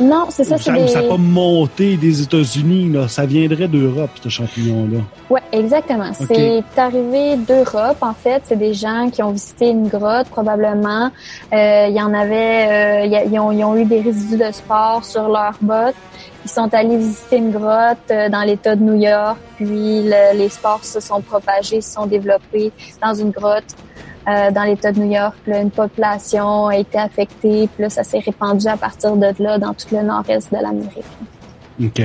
Non, 0.00 0.26
c'est 0.30 0.44
ça, 0.44 0.56
c'est 0.56 0.64
Ça 0.64 0.72
des. 0.72 0.94
n'a 0.94 1.02
pas 1.02 1.16
monté 1.18 1.96
des 1.96 2.22
États-Unis, 2.22 2.90
là. 2.90 3.06
Ça 3.08 3.26
viendrait 3.26 3.68
d'Europe, 3.68 4.10
ce 4.22 4.28
champignon-là. 4.28 4.98
Ouais, 5.28 5.42
exactement. 5.52 6.10
C'est 6.14 6.62
arrivé 6.78 7.36
d'Europe, 7.36 7.98
en 8.00 8.14
fait. 8.14 8.40
C'est 8.44 8.56
des 8.58 8.72
gens 8.74 9.10
qui 9.12 9.22
ont 9.22 9.30
visité 9.32 9.68
une 9.68 9.88
grotte, 9.88 10.28
probablement. 10.28 11.10
Euh, 11.52 11.86
Il 11.88 11.94
y 11.94 12.00
en 12.02 12.14
avait, 12.14 13.04
euh, 13.06 13.26
ils, 13.30 13.38
ont, 13.38 13.76
eu 13.76 13.84
des 13.84 14.00
résidus 14.00 14.38
de 14.38 14.50
sport 14.52 15.04
sur 15.04 15.28
leurs 15.28 15.56
bottes. 15.60 15.94
Ils 16.44 16.50
sont 16.50 16.72
allés 16.72 16.96
visiter 16.96 17.36
une 17.36 17.50
grotte 17.50 17.98
euh, 18.10 18.30
dans 18.30 18.40
l'État 18.42 18.74
de 18.74 18.82
New 18.82 18.94
York, 18.98 19.36
puis 19.56 20.02
le- 20.04 20.36
les 20.38 20.48
spores 20.48 20.82
se 20.84 20.98
sont 20.98 21.20
propagés, 21.20 21.82
se 21.82 21.92
sont 21.92 22.06
développés 22.06 22.72
dans 23.02 23.12
une 23.12 23.30
grotte 23.30 23.76
euh, 24.28 24.50
dans 24.50 24.64
l'État 24.64 24.92
de 24.92 25.00
New 25.00 25.10
York. 25.10 25.36
Là, 25.46 25.60
une 25.60 25.70
population 25.70 26.66
a 26.66 26.76
été 26.76 26.98
affectée, 26.98 27.68
puis 27.74 27.82
là, 27.82 27.90
ça 27.90 28.04
s'est 28.04 28.18
répandu 28.18 28.66
à 28.68 28.76
partir 28.76 29.16
de 29.16 29.32
là 29.38 29.58
dans 29.58 29.72
tout 29.72 29.86
le 29.92 30.02
nord-est 30.02 30.52
de 30.52 30.58
l'Amérique. 30.58 31.04
OK. 31.82 32.02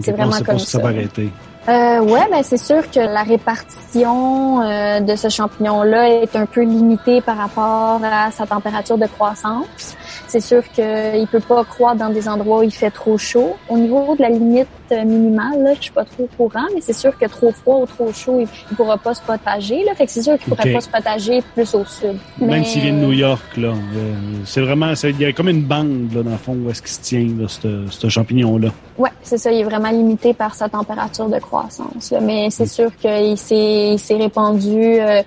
C'est 0.00 0.12
vraiment 0.12 0.40
comme 0.44 0.58
ça 0.58 0.78
ça. 0.78 0.78
va 0.78 0.88
arrêter. 0.88 1.30
Euh, 1.68 1.98
ouais, 2.00 2.28
ben 2.30 2.44
c'est 2.44 2.58
sûr 2.58 2.88
que 2.88 3.00
la 3.00 3.24
répartition 3.24 4.62
euh, 4.62 5.00
de 5.00 5.16
ce 5.16 5.28
champignon-là 5.28 6.22
est 6.22 6.36
un 6.36 6.46
peu 6.46 6.62
limitée 6.62 7.20
par 7.20 7.36
rapport 7.36 8.00
à 8.04 8.30
sa 8.30 8.46
température 8.46 8.96
de 8.96 9.06
croissance. 9.06 9.96
C'est 10.26 10.40
sûr 10.40 10.62
qu'il 10.72 11.26
peut 11.30 11.40
pas 11.40 11.64
croître 11.64 11.98
dans 11.98 12.10
des 12.10 12.28
endroits 12.28 12.58
où 12.60 12.62
il 12.62 12.72
fait 12.72 12.90
trop 12.90 13.16
chaud. 13.18 13.56
Au 13.68 13.76
niveau 13.78 14.14
de 14.16 14.22
la 14.22 14.28
limite 14.30 14.68
minimale, 14.90 15.62
là, 15.62 15.74
je 15.74 15.82
suis 15.82 15.90
pas 15.92 16.04
trop 16.04 16.24
au 16.24 16.28
courant, 16.48 16.66
mais 16.74 16.80
c'est 16.80 16.92
sûr 16.92 17.16
que 17.18 17.26
trop 17.26 17.50
froid 17.52 17.80
ou 17.80 17.86
trop 17.86 18.12
chaud, 18.12 18.38
il, 18.40 18.48
il 18.70 18.76
pourra 18.76 18.96
pas 18.98 19.14
se 19.14 19.20
propager. 19.22 19.82
Là, 19.84 19.94
fait 19.94 20.06
que 20.06 20.12
c'est 20.12 20.22
sûr 20.22 20.38
qu'il 20.38 20.48
pourrait 20.54 20.68
Ok. 20.68 20.74
pas 20.74 20.80
se 20.80 20.88
propager 20.88 21.42
plus 21.54 21.74
au 21.74 21.84
sud. 21.84 22.16
Même 22.38 22.50
Mais- 22.60 22.64
s'il 22.64 22.82
vient 22.82 22.92
de 22.92 22.98
New 22.98 23.12
York, 23.12 23.56
là. 23.56 23.68
euh, 23.68 24.14
c'est 24.44 24.60
vraiment. 24.60 24.92
Il 25.02 25.20
y 25.20 25.24
a 25.24 25.32
comme 25.32 25.48
une 25.48 25.62
bande, 25.62 26.10
là, 26.14 26.22
dans 26.22 26.30
le 26.30 26.36
fond, 26.36 26.56
où 26.64 26.70
est-ce 26.70 26.82
qu'il 26.82 26.90
se 26.92 27.00
tient, 27.00 27.26
là, 27.40 27.48
ce 27.48 27.84
ce 27.90 28.08
champignon-là. 28.08 28.68
Ouais, 28.98 29.10
c'est 29.22 29.38
ça. 29.38 29.50
Il 29.50 29.60
est 29.60 29.64
vraiment 29.64 29.90
limité 29.90 30.32
par 30.34 30.54
sa 30.54 30.68
température 30.68 31.28
de 31.28 31.38
croissance. 31.38 32.10
là. 32.12 32.20
Mais 32.20 32.46
Mm. 32.46 32.50
c'est 32.50 32.66
sûr 32.66 32.90
qu'il 32.96 33.36
s'est, 33.38 33.92
il 33.94 33.98
s'est 33.98 34.14
répandu 34.16 35.00
euh, 35.00 35.22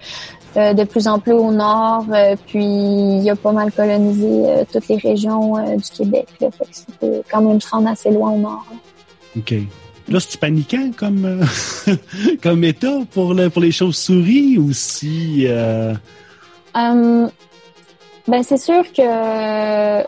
euh, 0.58 0.74
de 0.74 0.84
plus 0.84 1.08
en 1.08 1.20
plus 1.20 1.34
au 1.34 1.52
nord, 1.52 2.06
euh, 2.12 2.36
puis 2.48 2.64
il 2.64 3.30
a 3.30 3.36
pas 3.36 3.52
mal 3.52 3.72
colonisé 3.72 4.28
euh, 4.28 4.64
toutes 4.72 4.88
les 4.88 4.98
régions 4.98 5.58
euh, 5.58 5.76
du 5.76 5.90
Québec. 5.98 6.28
Là. 6.42 6.50
Fait 6.52 6.66
que 6.66 6.70
c'était 6.72 7.22
quand 7.32 7.42
même 7.42 7.62
se 7.62 7.70
rendre 7.70 7.90
assez 7.90 8.12
loin 8.12 8.32
au 8.32 8.38
nord. 8.38 8.66
là. 8.72 8.78
OK. 9.38 9.54
Là, 10.10 10.20
c'est-tu 10.20 10.38
paniquant 10.40 10.92
comme, 10.98 11.26
euh, 11.26 11.96
comme 12.42 12.64
état 12.64 12.98
pour, 13.12 13.34
le, 13.34 13.50
pour 13.50 13.62
les 13.62 13.72
chauves-souris 13.72 14.58
ou 14.58 14.74
si... 14.74 15.46
euh, 15.48 15.94
ben 18.28 18.44
c'est 18.44 18.58
sûr 18.58 18.84
que 18.94 20.02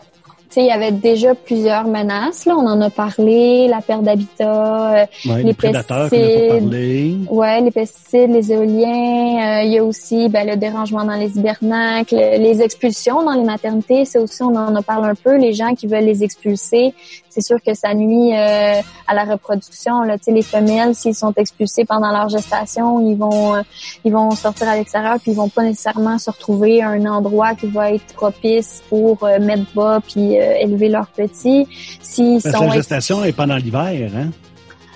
il 0.60 0.66
y 0.66 0.70
avait 0.70 0.92
déjà 0.92 1.34
plusieurs 1.34 1.84
menaces. 1.84 2.46
Là. 2.46 2.54
On 2.56 2.66
en 2.66 2.80
a 2.80 2.90
parlé, 2.90 3.68
la 3.68 3.80
perte 3.80 4.02
d'habitat, 4.02 4.92
euh, 5.02 5.06
ouais, 5.26 5.36
Les 5.38 5.42
les 5.44 5.54
pesticides. 5.54 6.48
parlé. 6.48 7.16
Ouais, 7.30 7.60
les 7.60 7.70
pesticides, 7.70 8.30
les 8.30 8.52
éoliens. 8.52 9.60
euh, 9.60 9.62
il 9.64 9.72
y 9.72 9.78
a 9.78 9.84
aussi 9.84 10.28
ben, 10.28 10.46
le 10.46 10.56
dérangement 10.56 11.04
dans 11.04 11.14
les 11.16 11.36
hibernacles, 11.38 12.14
les 12.16 12.62
expulsions 12.62 13.22
dans 13.24 13.32
les 13.32 13.44
maternités. 13.44 14.04
C'est 14.04 14.18
aussi, 14.18 14.42
on 14.42 14.54
en 14.56 14.74
a 14.74 14.82
parlé 14.82 15.08
un 15.08 15.14
peu. 15.14 15.36
Les 15.36 15.52
gens 15.52 15.74
qui 15.74 15.86
veulent 15.86 16.04
les 16.04 16.22
expulser, 16.24 16.94
c'est 17.32 17.40
sûr 17.40 17.56
que 17.66 17.74
ça 17.74 17.94
nuit 17.94 18.36
euh, 18.36 18.80
à 19.06 19.14
la 19.14 19.24
reproduction. 19.24 20.02
Là. 20.02 20.16
Les 20.26 20.42
femelles, 20.42 20.94
s'ils 20.94 21.14
sont 21.14 21.32
expulsés 21.36 21.84
pendant 21.84 22.10
leur 22.12 22.28
gestation, 22.28 23.00
ils 23.00 23.16
vont, 23.16 23.54
euh, 23.56 23.62
ils 24.04 24.12
vont 24.12 24.30
sortir 24.32 24.68
à 24.68 24.76
l'extérieur 24.76 25.16
puis 25.20 25.32
ils 25.32 25.36
vont 25.36 25.48
pas 25.48 25.62
nécessairement 25.62 26.18
se 26.18 26.30
retrouver 26.30 26.82
à 26.82 26.88
un 26.90 27.04
endroit 27.06 27.54
qui 27.54 27.66
va 27.66 27.92
être 27.92 28.14
propice 28.14 28.82
pour 28.88 29.22
euh, 29.24 29.38
mettre 29.38 29.64
bas 29.74 30.00
puis 30.06 30.38
euh, 30.40 30.54
élever 30.60 30.88
leurs 30.88 31.08
petits. 31.08 31.66
S'ils 32.02 32.40
Parce 32.42 32.54
que 32.54 32.60
sont 32.60 32.66
la 32.68 32.74
gestation 32.74 33.24
est 33.24 33.32
pendant 33.32 33.56
l'hiver, 33.56 34.10
hein? 34.16 34.30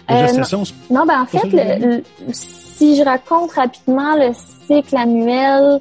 La 0.09 0.26
gestation, 0.28 0.64
c'est- 0.64 0.74
Non, 0.91 1.05
ben 1.05 1.22
en 1.22 1.26
fait, 1.26 1.49
le- 1.49 1.97
le- 1.97 2.03
si 2.32 2.97
je 2.97 3.03
raconte 3.03 3.53
rapidement 3.53 4.14
le 4.16 4.30
cycle 4.68 4.97
annuel 4.97 5.80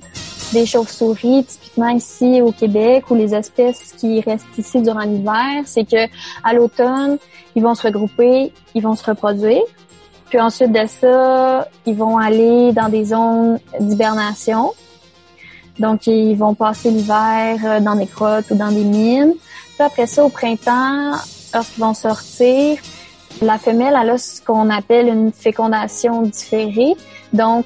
des 0.53 0.65
chauves-souris, 0.65 1.45
ici 1.83 2.41
au 2.41 2.51
Québec, 2.51 3.09
ou 3.09 3.15
les 3.15 3.33
espèces 3.33 3.93
qui 3.93 4.21
restent 4.21 4.57
ici 4.57 4.81
durant 4.81 5.01
l'hiver, 5.01 5.63
c'est 5.65 5.85
que 5.85 6.07
à 6.43 6.53
l'automne, 6.53 7.17
ils 7.55 7.63
vont 7.63 7.75
se 7.75 7.83
regrouper, 7.83 8.51
ils 8.73 8.81
vont 8.81 8.95
se 8.95 9.05
reproduire. 9.05 9.63
Puis 10.29 10.39
ensuite 10.39 10.71
de 10.71 10.87
ça, 10.87 11.67
ils 11.85 11.95
vont 11.95 12.17
aller 12.17 12.71
dans 12.73 12.89
des 12.89 13.05
zones 13.05 13.59
d'hibernation. 13.79 14.73
Donc, 15.79 16.07
ils 16.07 16.35
vont 16.35 16.53
passer 16.53 16.89
l'hiver 16.89 17.57
euh, 17.65 17.79
dans 17.81 17.95
des 17.95 18.05
grottes 18.05 18.49
ou 18.51 18.55
dans 18.55 18.71
des 18.71 18.83
mines. 18.83 19.33
Puis 19.75 19.83
après 19.83 20.07
ça, 20.07 20.23
au 20.23 20.29
printemps, 20.29 21.11
lorsqu'ils 21.53 21.81
vont 21.81 21.93
sortir, 21.93 22.77
la 23.41 23.57
femelle, 23.57 23.93
elle 24.01 24.11
a 24.11 24.17
ce 24.17 24.41
qu'on 24.41 24.69
appelle 24.69 25.07
une 25.07 25.33
fécondation 25.33 26.21
différée. 26.21 26.95
Donc, 27.33 27.65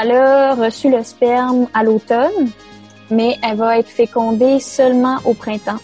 elle 0.00 0.12
a 0.12 0.54
reçu 0.54 0.90
le 0.90 1.02
sperme 1.02 1.66
à 1.74 1.82
l'automne, 1.82 2.50
mais 3.10 3.36
elle 3.42 3.56
va 3.56 3.78
être 3.78 3.88
fécondée 3.88 4.60
seulement 4.60 5.18
au 5.24 5.34
printemps. 5.34 5.78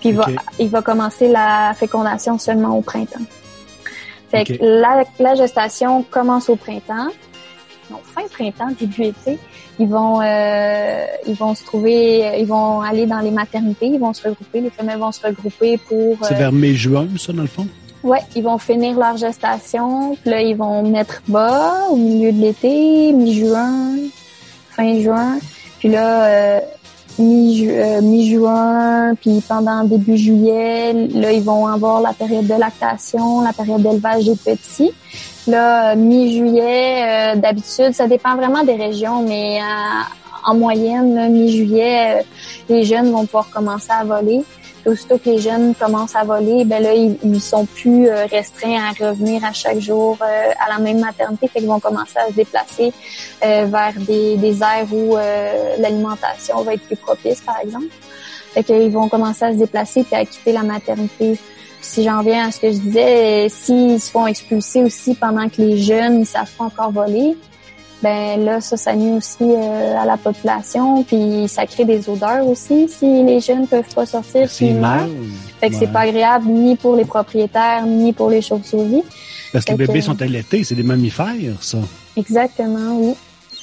Puis 0.00 0.10
il 0.10 0.14
va, 0.14 0.24
Ok. 0.24 0.34
il 0.58 0.68
va 0.68 0.82
commencer 0.82 1.28
la 1.28 1.74
fécondation 1.74 2.38
seulement 2.38 2.76
au 2.76 2.82
printemps. 2.82 3.24
Fait 4.30 4.44
que 4.44 4.52
la, 4.60 5.04
la 5.18 5.34
gestation 5.34 6.02
commence 6.10 6.48
au 6.48 6.56
printemps. 6.56 7.08
Non, 7.90 7.98
fin 8.04 8.22
printemps, 8.30 8.68
début 8.78 9.04
été. 9.04 9.38
Ils 9.78 9.88
vont, 9.88 10.20
euh, 10.20 11.06
ils 11.26 11.34
vont 11.34 11.54
se 11.54 11.64
trouver, 11.64 12.38
ils 12.38 12.46
vont 12.46 12.80
aller 12.80 13.06
dans 13.06 13.20
les 13.20 13.30
maternités, 13.30 13.86
ils 13.86 13.98
vont 13.98 14.12
se 14.12 14.28
regrouper, 14.28 14.60
les 14.60 14.70
femelles 14.70 14.98
vont 14.98 15.12
se 15.12 15.24
regrouper 15.26 15.78
pour. 15.78 16.16
c'est 16.22 16.34
euh, 16.34 16.38
vers 16.38 16.52
mai-juin, 16.52 17.06
ça, 17.16 17.32
dans 17.32 17.42
le 17.42 17.48
fond? 17.48 17.66
Ouais, 18.02 18.20
ils 18.36 18.42
vont 18.42 18.58
finir 18.58 18.98
leur 18.98 19.16
gestation, 19.16 20.16
puis 20.20 20.30
là 20.30 20.40
ils 20.42 20.56
vont 20.56 20.82
mettre 20.88 21.20
bas 21.28 21.86
au 21.90 21.96
milieu 21.96 22.30
de 22.32 22.40
l'été, 22.40 23.12
mi-juin, 23.12 23.94
fin 24.70 25.00
juin, 25.00 25.38
puis 25.78 25.88
là 25.88 26.26
euh, 26.26 26.60
euh, 27.20 28.00
mi-juin, 28.00 29.14
puis 29.20 29.42
pendant 29.46 29.84
début 29.84 30.16
juillet, 30.16 30.92
là 30.92 31.32
ils 31.32 31.42
vont 31.42 31.66
avoir 31.66 32.00
la 32.00 32.12
période 32.12 32.46
de 32.46 32.54
lactation, 32.54 33.40
la 33.40 33.52
période 33.52 33.82
d'élevage 33.82 34.24
des 34.24 34.36
petits. 34.36 34.92
Là, 35.46 35.92
euh, 35.92 35.96
mi-juillet, 35.96 37.36
d'habitude, 37.36 37.92
ça 37.92 38.06
dépend 38.06 38.36
vraiment 38.36 38.62
des 38.64 38.74
régions, 38.74 39.22
mais 39.22 39.58
en 40.44 40.54
moyenne, 40.54 41.32
mi-juillet, 41.32 42.24
les 42.68 42.84
jeunes 42.84 43.10
vont 43.10 43.24
pouvoir 43.24 43.48
commencer 43.50 43.90
à 43.90 44.04
voler. 44.04 44.44
Aussitôt 44.88 45.18
que 45.18 45.28
les 45.28 45.38
jeunes 45.38 45.74
commencent 45.74 46.16
à 46.16 46.24
voler, 46.24 46.64
ben 46.64 46.82
là, 46.82 46.94
ils, 46.94 47.18
ils 47.22 47.42
sont 47.42 47.66
plus 47.66 48.08
euh, 48.08 48.24
restreints 48.24 48.80
à 48.88 49.08
revenir 49.08 49.44
à 49.44 49.52
chaque 49.52 49.80
jour 49.80 50.16
euh, 50.22 50.50
à 50.66 50.70
la 50.70 50.78
même 50.78 51.00
maternité. 51.00 51.46
Fait 51.48 51.58
qu'ils 51.58 51.68
vont 51.68 51.78
commencer 51.78 52.16
à 52.16 52.28
se 52.28 52.32
déplacer 52.32 52.94
euh, 53.44 53.66
vers 53.66 53.92
des, 53.98 54.36
des 54.36 54.62
aires 54.62 54.86
où 54.90 55.16
l'alimentation 55.78 56.62
va 56.62 56.72
être 56.72 56.84
plus 56.84 56.96
propice, 56.96 57.42
par 57.42 57.58
exemple. 57.62 57.88
Fait 58.54 58.62
qu'ils 58.62 58.90
vont 58.90 59.08
commencer 59.10 59.44
à 59.44 59.52
se 59.52 59.58
déplacer 59.58 60.04
puis 60.04 60.16
à 60.16 60.24
quitter 60.24 60.52
la 60.52 60.62
maternité. 60.62 61.38
Si 61.82 62.02
j'en 62.02 62.22
viens 62.22 62.48
à 62.48 62.50
ce 62.50 62.60
que 62.60 62.72
je 62.72 62.78
disais, 62.78 63.48
s'ils 63.50 64.00
se 64.00 64.10
font 64.10 64.26
expulser 64.26 64.82
aussi 64.82 65.14
pendant 65.14 65.50
que 65.50 65.60
les 65.60 65.76
jeunes 65.76 66.20
ne 66.20 66.24
savent 66.24 66.50
encore 66.58 66.92
voler, 66.92 67.36
ben 68.02 68.44
là, 68.44 68.60
ça, 68.60 68.76
ça 68.76 68.94
nuit 68.94 69.16
aussi 69.16 69.42
euh, 69.42 69.96
à 69.98 70.04
la 70.04 70.16
population, 70.16 71.02
puis 71.02 71.46
ça 71.48 71.66
crée 71.66 71.84
des 71.84 72.08
odeurs 72.08 72.46
aussi 72.46 72.88
si 72.88 73.24
les 73.24 73.40
jeunes 73.40 73.66
peuvent 73.66 73.92
pas 73.94 74.06
sortir. 74.06 74.48
C'est 74.48 74.72
mal. 74.72 75.08
Fait 75.60 75.70
que 75.70 75.74
c'est 75.74 75.86
Ouais. 75.86 75.92
pas 75.92 76.00
agréable 76.00 76.46
ni 76.48 76.76
pour 76.76 76.94
les 76.96 77.04
propriétaires, 77.04 77.84
ni 77.86 78.12
pour 78.12 78.30
les 78.30 78.40
chauves-souris. 78.42 79.02
Parce 79.52 79.64
que 79.64 79.72
les 79.72 79.78
que- 79.78 79.86
bébés 79.86 80.00
sont 80.02 80.20
allaités, 80.22 80.62
c'est 80.62 80.74
des 80.76 80.82
mammifères, 80.82 81.34
ça. 81.60 81.78
Exactement, 82.16 82.96
oui. 83.00 83.14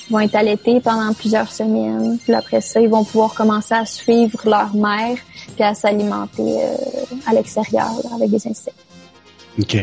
Ils 0.10 0.14
vont 0.14 0.20
être 0.20 0.36
allaités 0.36 0.80
pendant 0.82 1.14
plusieurs 1.14 1.52
semaines. 1.52 2.18
Puis 2.24 2.34
après 2.34 2.62
ça, 2.62 2.80
ils 2.80 2.90
vont 2.90 3.04
pouvoir 3.04 3.34
commencer 3.34 3.74
à 3.74 3.86
suivre 3.86 4.40
leur 4.46 4.76
mère 4.76 5.18
puis 5.56 5.64
à 5.64 5.74
s'alimenter 5.74 6.44
euh, 6.44 6.76
à 7.26 7.34
l'extérieur 7.34 7.90
avec 8.14 8.30
des 8.30 8.48
insectes. 8.48 8.76
OK. 9.60 9.78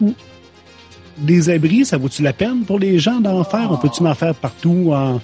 Mm. 0.00 0.10
Des 1.20 1.50
abris, 1.50 1.84
ça 1.84 1.98
vaut-tu 1.98 2.22
la 2.22 2.32
peine 2.32 2.60
pour 2.66 2.78
les 2.78 2.98
gens 2.98 3.20
d'en 3.20 3.44
faire? 3.44 3.68
On 3.70 3.76
peut-tu 3.76 4.02
en 4.06 4.14
faire 4.14 4.34
partout 4.34 4.90
en, 4.92 5.20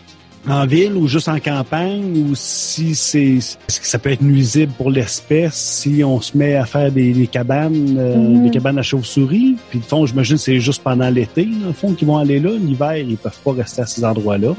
en 0.48 0.66
ville 0.66 0.92
ou 0.94 1.08
juste 1.08 1.28
en 1.28 1.38
campagne? 1.40 2.26
Ou 2.30 2.34
si 2.34 2.94
c'est, 2.94 3.36
est-ce 3.36 3.80
que 3.80 3.86
ça 3.86 3.98
peut 3.98 4.10
être 4.12 4.20
nuisible 4.22 4.72
pour 4.76 4.90
l'espèce 4.90 5.54
si 5.54 6.04
on 6.04 6.20
se 6.20 6.36
met 6.36 6.54
à 6.56 6.66
faire 6.66 6.92
des, 6.92 7.12
des 7.12 7.26
cabanes, 7.26 7.96
euh, 7.98 8.14
Mhm. 8.16 8.44
des 8.44 8.50
cabanes 8.50 8.78
à 8.78 8.82
chauves-souris? 8.82 9.56
Puis, 9.70 9.78
le 9.78 9.84
fond, 9.84 10.04
j'imagine 10.04 10.36
que 10.36 10.42
c'est 10.42 10.60
juste 10.60 10.82
pendant 10.82 11.08
l'été, 11.08 11.44
le 11.46 11.72
fond, 11.72 11.94
qu'ils 11.94 12.06
vont 12.08 12.18
aller 12.18 12.40
là. 12.40 12.50
L'hiver, 12.52 12.96
ils 12.98 13.16
peuvent 13.16 13.38
pas 13.42 13.52
rester 13.52 13.80
à 13.82 13.86
ces 13.86 14.04
endroits-là. 14.04 14.54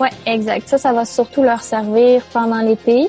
Oui, 0.00 0.08
exact. 0.26 0.68
Ça, 0.68 0.78
ça 0.78 0.92
va 0.92 1.04
surtout 1.04 1.42
leur 1.42 1.62
servir 1.62 2.22
pendant 2.32 2.60
l'été. 2.60 3.06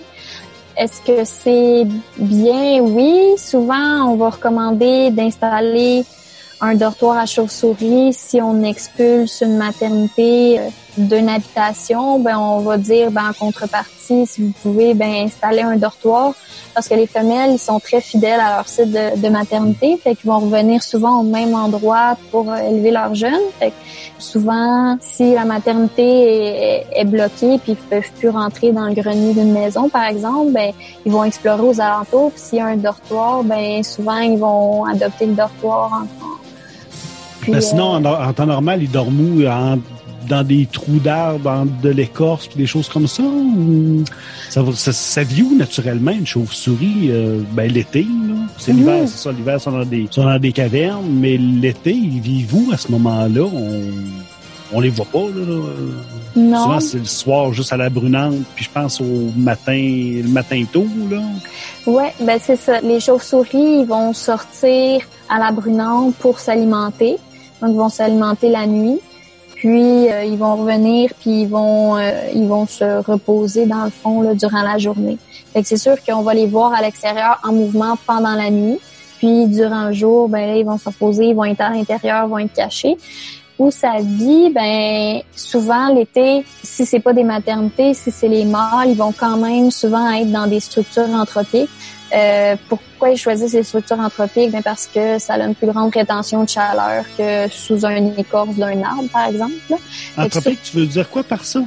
Est-ce 0.77 1.01
que 1.01 1.23
c'est 1.23 1.87
bien? 2.19 2.81
Oui. 2.81 3.11
Souvent, 3.37 4.11
on 4.11 4.15
va 4.15 4.29
recommander 4.29 5.09
d'installer 5.09 6.03
un 6.61 6.75
dortoir 6.75 7.17
à 7.17 7.25
chauve-souris 7.25 8.13
si 8.13 8.41
on 8.41 8.63
expulse 8.63 9.41
une 9.41 9.57
maternité 9.57 10.59
euh, 10.59 10.69
d'une 10.97 11.29
habitation. 11.29 12.19
Ben, 12.19 12.37
on 12.37 12.59
va 12.59 12.77
dire, 12.77 13.11
ben, 13.11 13.29
en 13.29 13.33
contrepartie, 13.33 14.25
si 14.25 14.41
vous 14.41 14.53
pouvez, 14.63 14.93
ben, 14.93 15.25
installer 15.25 15.61
un 15.61 15.75
dortoir 15.75 16.33
parce 16.73 16.89
que 16.89 16.93
les 16.93 17.07
femelles, 17.07 17.53
ils 17.53 17.59
sont 17.59 17.79
très 17.79 18.01
fidèles 18.01 18.39
à 18.39 18.57
leur 18.57 18.67
site 18.67 18.91
de, 18.91 19.29
maternité, 19.29 19.97
fait 19.97 20.13
qu'ils 20.13 20.29
vont 20.29 20.37
revenir 20.37 20.83
souvent 20.83 21.21
au 21.21 21.23
même 21.23 21.55
endroit 21.55 22.15
pour 22.29 22.51
euh, 22.51 22.57
élever 22.57 22.91
leurs 22.91 23.15
jeunes. 23.15 23.41
Fait 23.57 23.71
que 23.71 23.75
souvent, 24.19 24.95
si 24.99 25.33
la 25.33 25.43
maternité 25.43 26.85
est, 26.95 27.05
bloquée 27.05 27.57
puis 27.57 27.71
ils 27.71 27.75
peuvent 27.75 28.11
plus 28.19 28.29
rentrer 28.29 28.71
dans 28.71 28.85
le 28.85 28.93
grenier 28.93 29.33
d'une 29.33 29.53
maison, 29.53 29.89
par 29.89 30.03
exemple, 30.03 30.51
ben 30.51 30.71
ils 31.03 31.11
vont 31.11 31.23
explorer 31.23 31.61
aux 31.61 31.81
alentours. 31.81 32.31
Puis 32.31 32.41
s'il 32.41 32.59
y 32.59 32.61
a 32.61 32.67
un 32.67 32.77
dortoir, 32.77 33.43
ben 33.43 33.81
souvent 33.83 34.19
ils 34.19 34.37
vont 34.37 34.85
adopter 34.85 35.25
le 35.25 35.33
dortoir 35.33 36.05
puis, 37.51 37.53
Ben, 37.53 37.61
sinon, 37.61 37.95
euh, 37.95 38.07
en, 38.09 38.27
en 38.29 38.33
temps 38.33 38.45
normal, 38.45 38.83
ils 38.83 38.91
dorment 38.91 39.19
où? 39.21 39.45
En- 39.47 39.77
dans 40.27 40.43
des 40.43 40.67
trous 40.69 40.99
d'arbres, 40.99 41.39
dans 41.39 41.65
de 41.65 41.87
l'écorce, 41.89 42.47
puis 42.47 42.57
des 42.57 42.65
choses 42.67 42.89
comme 42.89 43.07
ça? 43.07 43.23
Ou 43.23 44.03
ça, 44.49 44.61
ça, 44.75 44.91
ça 44.91 45.23
vit 45.23 45.41
où 45.43 45.55
naturellement, 45.55 46.11
une 46.11 46.27
chauve-souris? 46.27 47.07
euh, 47.11 47.39
ben, 47.53 47.71
l'été. 47.71 48.05
C'est 48.57 48.73
Mhm. 48.73 48.79
l'hiver, 48.79 49.03
c'est 49.07 49.17
ça. 49.19 49.31
L'hiver, 49.31 49.55
ils 49.57 49.61
sont 49.61 49.71
dans 49.71 49.85
des, 49.85 50.07
sont 50.11 50.25
dans 50.25 50.37
des 50.37 50.51
cavernes, 50.51 51.05
mais 51.09 51.37
l'été, 51.37 51.91
ils 51.93 52.19
vivent 52.19 52.53
où 52.55 52.71
à 52.73 52.77
ce 52.77 52.91
moment-là? 52.91 53.41
On, 53.43 53.79
on 54.73 54.81
les 54.81 54.89
voit 54.89 55.05
pas, 55.05 55.19
là. 55.33 55.45
là. 55.45 55.61
non. 56.35 56.63
Souvent, 56.63 56.79
c'est 56.81 56.97
le 56.99 57.05
soir, 57.05 57.53
juste 57.53 57.71
à 57.71 57.77
la 57.77 57.89
brunante, 57.89 58.35
puis 58.53 58.65
je 58.65 58.69
pense 58.69 58.99
au 58.99 59.31
matin, 59.37 59.71
le 59.77 60.27
matin 60.27 60.61
tôt, 60.73 60.87
là. 61.09 61.21
Ouais, 61.85 62.13
ben 62.19 62.37
c'est 62.43 62.57
ça. 62.57 62.81
Les 62.81 62.99
chauves-souris, 62.99 63.79
ils 63.81 63.85
vont 63.87 64.11
sortir 64.11 64.99
à 65.29 65.39
la 65.39 65.51
brunante 65.53 66.15
pour 66.15 66.39
s'alimenter. 66.39 67.15
Donc, 67.61 67.71
ils 67.71 67.77
vont 67.77 67.89
s'alimenter 67.89 68.49
la 68.49 68.65
nuit. 68.65 68.99
Puis, 69.55 70.11
euh, 70.11 70.23
ils 70.23 70.37
vont 70.37 70.55
revenir, 70.55 71.09
puis 71.19 71.41
ils 71.41 71.47
vont, 71.47 71.97
euh, 71.97 72.11
ils 72.33 72.47
vont 72.47 72.67
se 72.67 73.03
reposer 73.03 73.65
dans 73.65 73.85
le 73.85 73.89
fond 73.89 74.21
là, 74.21 74.35
durant 74.35 74.61
la 74.61 74.77
journée. 74.77 75.17
Fait 75.51 75.63
que 75.63 75.67
c'est 75.67 75.77
sûr 75.77 75.95
qu'on 76.07 76.21
va 76.21 76.35
les 76.35 76.45
voir 76.45 76.73
à 76.73 76.81
l'extérieur 76.81 77.39
en 77.43 77.53
mouvement 77.53 77.97
pendant 78.05 78.33
la 78.35 78.51
nuit. 78.51 78.79
Puis, 79.17 79.47
durant 79.47 79.85
le 79.85 79.93
jour, 79.93 80.29
ben 80.29 80.45
là, 80.45 80.57
ils 80.57 80.65
vont 80.65 80.77
se 80.77 80.85
reposer, 80.85 81.25
ils 81.25 81.35
vont 81.35 81.45
être 81.45 81.61
à 81.61 81.71
l'intérieur, 81.71 82.27
vont 82.27 82.37
être 82.37 82.53
cachés. 82.53 82.97
Où 83.57 83.71
ça 83.71 83.93
vit, 83.99 84.51
ben 84.51 85.21
souvent 85.35 85.91
l'été, 85.91 86.45
si 86.61 86.85
c'est 86.85 86.99
pas 86.99 87.13
des 87.13 87.23
maternités, 87.23 87.95
si 87.95 88.11
c'est 88.11 88.27
les 88.27 88.45
mâles, 88.45 88.89
ils 88.89 88.97
vont 88.97 89.11
quand 89.11 89.37
même 89.37 89.71
souvent 89.71 90.11
être 90.11 90.31
dans 90.31 90.45
des 90.45 90.59
structures 90.59 91.09
anthropiques. 91.09 91.69
Euh, 92.13 92.55
pourquoi 92.69 93.09
ils 93.09 93.17
choisissent 93.17 93.53
les 93.53 93.63
structures 93.63 93.99
anthropiques? 93.99 94.51
Ben 94.51 94.63
parce 94.63 94.87
que 94.87 95.19
ça 95.19 95.33
a 95.33 95.39
une 95.39 95.55
plus 95.55 95.67
grande 95.67 95.93
rétention 95.93 96.43
de 96.43 96.49
chaleur 96.49 97.03
que 97.17 97.47
sous 97.49 97.85
un 97.85 98.15
écorce 98.17 98.55
d'un 98.55 98.81
arbre, 98.83 99.09
par 99.11 99.27
exemple. 99.27 99.53
Anthropique, 100.17 100.61
tu 100.63 100.77
veux 100.77 100.85
dire 100.85 101.09
quoi 101.09 101.23
par 101.23 101.43
ça? 101.43 101.61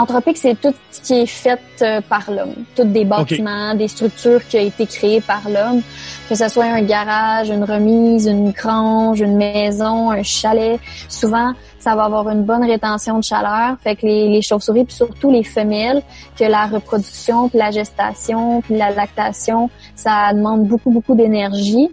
Anthropique, 0.00 0.38
c'est 0.38 0.58
tout 0.60 0.74
ce 0.90 1.00
qui 1.00 1.14
est 1.20 1.26
fait 1.26 1.60
euh, 1.82 2.00
par 2.00 2.30
l'homme. 2.30 2.54
Toutes 2.74 2.92
des 2.92 3.04
bâtiments, 3.04 3.74
des 3.74 3.88
structures 3.88 4.46
qui 4.46 4.56
ont 4.56 4.66
été 4.66 4.86
créées 4.86 5.20
par 5.20 5.42
l'homme. 5.48 5.82
Que 6.28 6.34
ce 6.34 6.48
soit 6.48 6.64
un 6.64 6.82
garage, 6.82 7.50
une 7.50 7.64
remise, 7.64 8.26
une 8.26 8.50
grange, 8.50 9.20
une 9.20 9.36
maison, 9.36 10.10
un 10.10 10.22
chalet. 10.22 10.80
Souvent, 11.08 11.52
ça 11.78 11.94
va 11.94 12.04
avoir 12.04 12.28
une 12.30 12.44
bonne 12.44 12.64
rétention 12.64 13.18
de 13.18 13.24
chaleur. 13.24 13.76
Fait 13.82 13.96
que 13.96 14.06
les, 14.06 14.28
les 14.28 14.42
chauves-souris, 14.42 14.84
puis 14.84 14.94
surtout 14.94 15.30
les 15.30 15.44
femelles, 15.44 16.02
que 16.38 16.44
la 16.44 16.66
reproduction, 16.66 17.48
puis 17.48 17.58
la 17.58 17.70
gestation, 17.70 18.62
puis 18.62 18.76
la 18.76 18.90
lactation, 18.90 19.70
ça 19.94 20.32
demande 20.32 20.66
beaucoup, 20.66 20.90
beaucoup 20.90 21.14
d'énergie. 21.14 21.90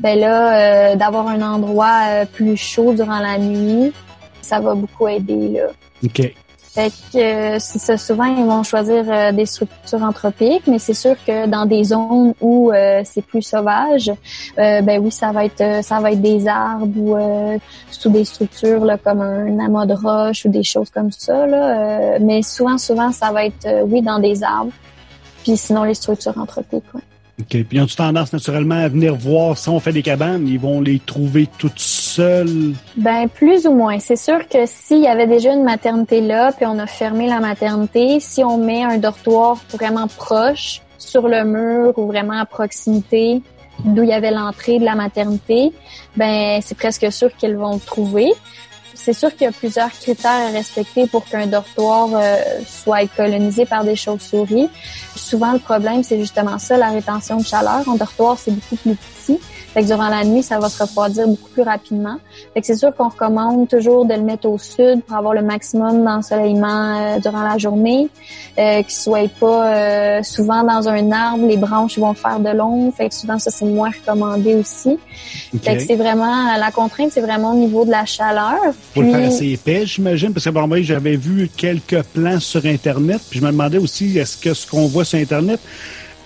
Ben 0.00 0.18
là, 0.18 0.92
euh, 0.92 0.96
d'avoir 0.96 1.28
un 1.28 1.40
endroit 1.40 2.00
euh, 2.08 2.24
plus 2.24 2.56
chaud 2.56 2.94
durant 2.94 3.20
la 3.20 3.38
nuit, 3.38 3.92
ça 4.40 4.58
va 4.58 4.74
beaucoup 4.74 5.06
aider 5.06 5.50
là. 5.50 5.66
OK. 6.04 6.34
Fait 6.74 6.90
que 6.90 7.18
euh, 7.18 7.58
c'est 7.60 7.78
ça, 7.78 7.96
souvent 7.96 8.24
ils 8.24 8.44
vont 8.44 8.64
choisir 8.64 9.04
euh, 9.08 9.30
des 9.30 9.46
structures 9.46 10.02
anthropiques, 10.02 10.66
mais 10.66 10.80
c'est 10.80 10.92
sûr 10.92 11.14
que 11.24 11.46
dans 11.46 11.66
des 11.66 11.84
zones 11.84 12.34
où 12.40 12.72
euh, 12.72 13.02
c'est 13.04 13.22
plus 13.22 13.42
sauvage, 13.42 14.10
euh, 14.58 14.80
ben 14.82 15.00
oui, 15.00 15.12
ça 15.12 15.30
va 15.30 15.44
être 15.44 15.60
euh, 15.60 15.82
ça 15.82 16.00
va 16.00 16.10
être 16.10 16.20
des 16.20 16.48
arbres 16.48 16.88
ou 16.96 17.14
euh, 17.14 17.58
sous 17.92 18.10
des 18.10 18.24
structures 18.24 18.84
là, 18.84 18.98
comme 18.98 19.20
un 19.20 19.56
amas 19.60 19.86
de 19.86 19.94
roche 19.94 20.46
ou 20.46 20.48
des 20.48 20.64
choses 20.64 20.90
comme 20.90 21.12
ça. 21.12 21.46
Là, 21.46 22.18
mais 22.18 22.42
souvent, 22.42 22.76
souvent, 22.76 23.12
ça 23.12 23.30
va 23.30 23.44
être 23.44 23.84
oui 23.84 24.02
dans 24.02 24.18
des 24.18 24.42
arbres. 24.42 24.72
Puis 25.44 25.56
sinon 25.56 25.84
les 25.84 25.94
structures 25.94 26.36
anthropiques. 26.36 26.92
Ouais. 26.92 27.02
OK. 27.40 27.48
Puis 27.48 27.66
ils 27.72 27.80
ont 27.80 27.86
tendance 27.86 28.32
naturellement 28.32 28.76
à 28.76 28.88
venir 28.88 29.14
voir 29.14 29.58
si 29.58 29.68
on 29.68 29.80
fait 29.80 29.92
des 29.92 30.02
cabanes, 30.02 30.46
ils 30.46 30.58
vont 30.58 30.80
les 30.80 31.00
trouver 31.00 31.48
toutes 31.58 31.80
seules? 31.80 32.74
Ben 32.96 33.28
plus 33.28 33.66
ou 33.66 33.72
moins. 33.72 33.98
C'est 33.98 34.16
sûr 34.16 34.46
que 34.48 34.66
s'il 34.66 35.00
y 35.00 35.08
avait 35.08 35.26
déjà 35.26 35.52
une 35.52 35.64
maternité 35.64 36.20
là, 36.20 36.52
puis 36.52 36.66
on 36.66 36.78
a 36.78 36.86
fermé 36.86 37.26
la 37.26 37.40
maternité, 37.40 38.20
si 38.20 38.44
on 38.44 38.58
met 38.58 38.84
un 38.84 38.98
dortoir 38.98 39.56
vraiment 39.72 40.06
proche 40.06 40.80
sur 40.98 41.28
le 41.28 41.44
mur 41.44 41.98
ou 41.98 42.06
vraiment 42.06 42.38
à 42.38 42.46
proximité 42.46 43.42
d'où 43.84 44.04
il 44.04 44.10
y 44.10 44.12
avait 44.12 44.30
l'entrée 44.30 44.78
de 44.78 44.84
la 44.84 44.94
maternité, 44.94 45.72
ben 46.16 46.60
c'est 46.62 46.76
presque 46.76 47.10
sûr 47.10 47.34
qu'ils 47.36 47.56
vont 47.56 47.74
le 47.74 47.80
trouver. 47.80 48.32
C'est 48.94 49.12
sûr 49.12 49.30
qu'il 49.30 49.42
y 49.42 49.46
a 49.46 49.52
plusieurs 49.52 49.90
critères 49.90 50.30
à 50.30 50.50
respecter 50.50 51.06
pour 51.06 51.24
qu'un 51.24 51.46
dortoir 51.46 52.10
euh, 52.14 52.36
soit 52.66 53.06
colonisé 53.08 53.66
par 53.66 53.84
des 53.84 53.96
chauves-souris. 53.96 54.68
Souvent, 55.16 55.52
le 55.52 55.58
problème, 55.58 56.02
c'est 56.02 56.18
justement 56.18 56.58
ça, 56.58 56.76
la 56.76 56.90
rétention 56.90 57.38
de 57.38 57.44
chaleur. 57.44 57.88
Un 57.88 57.96
dortoir, 57.96 58.38
c'est 58.38 58.52
beaucoup 58.52 58.76
plus 58.76 58.96
petit. 58.96 59.40
Fait 59.74 59.82
que 59.82 59.86
durant 59.88 60.08
la 60.08 60.24
nuit, 60.24 60.44
ça 60.44 60.60
va 60.60 60.68
se 60.68 60.80
refroidir 60.80 61.26
beaucoup 61.26 61.50
plus 61.50 61.62
rapidement. 61.62 62.16
Fait 62.54 62.60
que 62.60 62.66
c'est 62.66 62.76
sûr 62.76 62.94
qu'on 62.94 63.08
recommande 63.08 63.68
toujours 63.68 64.06
de 64.06 64.14
le 64.14 64.22
mettre 64.22 64.48
au 64.48 64.56
sud 64.56 65.02
pour 65.02 65.16
avoir 65.16 65.34
le 65.34 65.42
maximum 65.42 66.04
d'ensoleillement 66.04 67.16
euh, 67.16 67.18
durant 67.18 67.42
la 67.42 67.58
journée, 67.58 68.08
euh, 68.56 68.82
qu'il 68.82 68.92
soit 68.92 69.28
pas 69.40 69.74
euh, 69.74 70.22
souvent 70.22 70.62
dans 70.62 70.88
un 70.88 71.10
arbre, 71.10 71.46
les 71.46 71.56
branches 71.56 71.98
vont 71.98 72.14
faire 72.14 72.38
de 72.38 72.50
l'ombre. 72.50 72.94
Fait 72.96 73.08
que 73.08 73.14
souvent 73.14 73.38
ça 73.38 73.50
c'est 73.50 73.64
moins 73.64 73.90
recommandé 73.90 74.54
aussi. 74.54 74.96
Fait 75.62 75.76
que 75.76 75.82
c'est 75.82 75.96
vraiment 75.96 76.56
la 76.56 76.70
contrainte, 76.70 77.10
c'est 77.12 77.20
vraiment 77.20 77.52
au 77.52 77.56
niveau 77.56 77.84
de 77.84 77.90
la 77.90 78.04
chaleur. 78.04 78.60
Faut 78.94 79.02
le 79.02 79.10
faire 79.10 79.26
assez 79.26 79.52
épais, 79.52 79.86
j'imagine, 79.86 80.32
parce 80.32 80.44
que 80.44 80.50
bon, 80.50 80.66
moi, 80.68 80.82
j'avais 80.82 81.16
vu 81.16 81.50
quelques 81.56 82.02
plans 82.02 82.40
sur 82.40 82.64
Internet, 82.64 83.20
puis 83.28 83.40
je 83.40 83.44
me 83.44 83.50
demandais 83.50 83.78
aussi, 83.78 84.18
est-ce 84.18 84.36
que 84.36 84.54
ce 84.54 84.66
qu'on 84.66 84.86
voit 84.86 85.04
sur 85.04 85.18
Internet, 85.18 85.60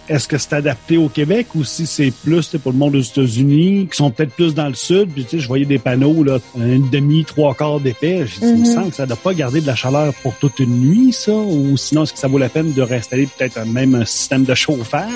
est-ce 0.09 0.27
que 0.29 0.39
c'est 0.39 0.53
adapté 0.55 0.97
au 0.97 1.09
Québec 1.09 1.49
ou 1.55 1.65
si 1.65 1.87
c'est 1.87 2.11
plus 2.11 2.49
pour 2.63 2.73
le 2.73 2.79
monde 2.79 2.93
des 2.93 3.07
États-Unis, 3.07 3.89
qui 3.91 3.97
sont 3.97 4.11
peut-être 4.11 4.33
plus 4.33 4.55
dans 4.55 4.69
le 4.69 4.75
sud? 4.75 5.11
Puis, 5.13 5.25
tu 5.25 5.31
sais, 5.31 5.39
je 5.41 5.49
voyais 5.49 5.65
des 5.65 5.79
panneaux, 5.79 6.23
là, 6.25 6.39
une 6.57 6.89
demi, 6.91 7.25
trois 7.25 7.55
quarts 7.55 7.81
d'épais. 7.81 8.25
Il 8.43 8.49
me 8.49 8.57
Mhm. 8.59 8.65
semble 8.65 8.91
que 8.91 8.97
ça 8.97 9.03
ne 9.05 9.09
doit 9.09 9.17
pas 9.17 9.35
garder 9.35 9.61
de 9.61 9.67
la 9.67 9.75
chaleur 9.75 10.13
pour 10.23 10.35
toute 10.35 10.59
une 10.61 10.81
nuit, 10.81 11.13
ça? 11.13 11.33
Ou 11.33 11.77
sinon, 11.77 12.03
est-ce 12.05 12.13
que 12.13 12.19
ça 12.19 12.29
vaut 12.29 12.39
la 12.39 12.49
peine 12.49 12.73
de 12.73 12.83
réinstaller 12.83 13.27
peut-être 13.37 13.65
même 13.67 13.95
un 13.95 14.05
système 14.05 14.45
de 14.45 14.55
chauffage? 14.55 15.09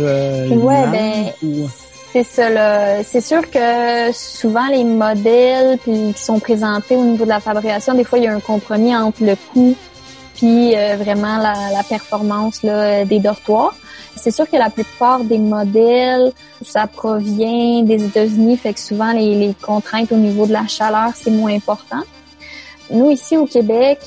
euh, 0.00 0.48
Ouais, 0.48 0.82
lampe, 0.82 0.92
ben, 0.92 1.24
ou- 1.42 1.68
C'est 2.12 2.24
ça, 2.24 2.50
là. 2.50 3.04
C'est 3.04 3.20
sûr 3.20 3.48
que 3.48 4.12
souvent 4.12 4.66
les 4.68 4.82
modèles 4.82 5.78
puis, 5.80 6.12
qui 6.12 6.20
sont 6.20 6.40
présentés 6.40 6.96
au 6.96 7.04
niveau 7.04 7.22
de 7.24 7.28
la 7.28 7.38
fabrication, 7.38 7.94
des 7.94 8.02
fois 8.02 8.18
il 8.18 8.24
y 8.24 8.26
a 8.26 8.34
un 8.34 8.40
compromis 8.40 8.96
entre 8.96 9.22
le 9.22 9.36
coût 9.52 9.76
puis 10.40 10.74
euh, 10.74 10.96
vraiment 10.96 11.36
la, 11.36 11.70
la 11.70 11.82
performance 11.82 12.62
là, 12.62 13.04
des 13.04 13.18
dortoirs. 13.18 13.74
C'est 14.16 14.30
sûr 14.30 14.48
que 14.48 14.56
la 14.56 14.70
plupart 14.70 15.22
des 15.22 15.36
modèles, 15.36 16.32
ça 16.64 16.86
provient 16.86 17.82
des 17.82 18.02
États-Unis, 18.02 18.56
fait 18.56 18.72
que 18.72 18.80
souvent 18.80 19.12
les, 19.12 19.34
les 19.34 19.52
contraintes 19.52 20.10
au 20.12 20.16
niveau 20.16 20.46
de 20.46 20.52
la 20.52 20.66
chaleur, 20.66 21.10
c'est 21.14 21.30
moins 21.30 21.54
important. 21.54 22.00
Nous, 22.90 23.10
ici 23.10 23.36
au 23.36 23.44
Québec, 23.44 23.98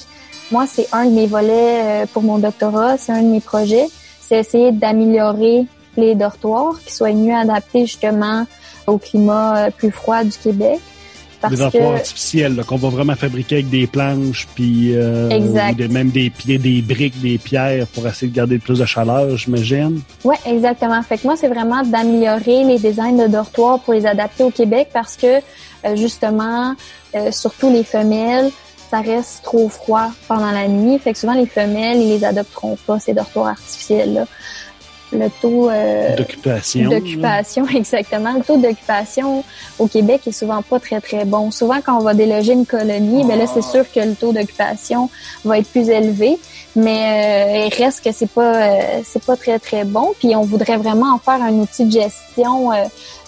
moi, 0.51 0.65
c'est 0.67 0.87
un 0.91 1.05
de 1.05 1.11
mes 1.11 1.27
volets 1.27 2.03
euh, 2.03 2.05
pour 2.11 2.23
mon 2.23 2.39
doctorat, 2.39 2.97
c'est 2.97 3.11
un 3.11 3.21
de 3.21 3.27
mes 3.27 3.39
projets, 3.39 3.87
c'est 4.19 4.39
essayer 4.39 4.71
d'améliorer 4.71 5.67
les 5.97 6.15
dortoirs 6.15 6.79
qui 6.83 6.93
soient 6.93 7.13
mieux 7.13 7.35
adaptés 7.35 7.85
justement 7.85 8.45
au 8.87 8.97
climat 8.97 9.67
euh, 9.67 9.69
plus 9.69 9.91
froid 9.91 10.23
du 10.23 10.35
Québec. 10.35 10.79
Parce 11.43 11.53
des 11.53 11.59
dortoirs 11.59 11.91
que 11.93 11.97
artificiels 11.97 12.55
là, 12.55 12.63
qu'on 12.63 12.77
va 12.77 12.89
vraiment 12.89 13.15
fabriquer 13.15 13.55
avec 13.55 13.69
des 13.69 13.85
planches 13.87 14.47
puis 14.55 14.95
euh, 14.95 15.29
Exact. 15.29 15.73
ou 15.73 15.75
des- 15.75 15.87
même 15.87 16.09
des 16.09 16.29
pieds, 16.29 16.57
des 16.57 16.81
briques, 16.81 17.21
des 17.21 17.37
pierres 17.37 17.85
pour 17.87 18.07
essayer 18.07 18.31
de 18.31 18.35
garder 18.35 18.57
plus 18.59 18.79
de 18.79 18.85
chaleur, 18.85 19.37
j'imagine. 19.37 20.01
Ouais, 20.23 20.37
exactement. 20.45 21.01
Fait 21.03 21.17
que 21.19 21.27
moi, 21.27 21.35
c'est 21.37 21.47
vraiment 21.49 21.83
d'améliorer 21.83 22.63
les 22.63 22.79
designs 22.79 23.17
de 23.17 23.27
dortoirs 23.27 23.79
pour 23.79 23.93
les 23.93 24.05
adapter 24.05 24.43
au 24.43 24.49
Québec 24.51 24.89
parce 24.93 25.15
que 25.15 25.37
euh, 25.85 25.95
justement, 25.95 26.73
euh, 27.15 27.31
surtout 27.31 27.69
les 27.71 27.83
femelles, 27.83 28.49
ça 28.89 29.01
reste 29.01 29.43
trop 29.43 29.69
froid 29.69 30.11
pendant 30.27 30.51
la 30.51 30.67
nuit. 30.67 30.97
Fait 30.99 31.13
que 31.13 31.19
souvent 31.19 31.33
les 31.33 31.45
femelles, 31.47 31.97
ils 31.99 32.09
les 32.09 32.23
adopteront 32.23 32.77
pas 32.87 32.99
ces 32.99 33.13
dortoirs 33.13 33.47
artificiels 33.47 34.13
là. 34.13 34.25
Le 35.13 35.29
taux 35.41 35.69
euh, 35.69 36.15
D'occupation. 36.89 37.67
exactement. 37.75 38.33
Le 38.33 38.41
taux 38.41 38.57
d'occupation 38.57 39.43
au 39.79 39.87
Québec 39.87 40.21
est 40.27 40.31
souvent 40.31 40.61
pas 40.61 40.79
très 40.79 40.99
très 41.01 41.25
bon. 41.25 41.51
Souvent, 41.51 41.79
quand 41.85 41.97
on 41.97 42.03
va 42.03 42.13
déloger 42.13 42.53
une 42.53 42.65
colonie, 42.65 43.23
ben 43.25 43.37
là, 43.37 43.45
c'est 43.47 43.63
sûr 43.63 43.85
que 43.91 43.99
le 43.99 44.15
taux 44.15 44.33
d'occupation 44.33 45.09
va 45.45 45.59
être 45.59 45.69
plus 45.69 45.89
élevé, 45.89 46.37
mais 46.75 47.63
euh, 47.63 47.67
il 47.67 47.83
reste 47.83 48.03
que 48.03 48.11
c'est 48.11 48.29
pas 48.29 48.55
euh, 48.55 49.01
c'est 49.05 49.23
pas 49.23 49.37
très 49.37 49.59
très 49.59 49.85
bon. 49.85 50.13
Puis 50.19 50.35
on 50.35 50.41
voudrait 50.41 50.77
vraiment 50.77 51.13
en 51.13 51.19
faire 51.19 51.41
un 51.41 51.53
outil 51.53 51.85
de 51.85 51.91
gestion 51.91 52.71
euh, 52.71 52.83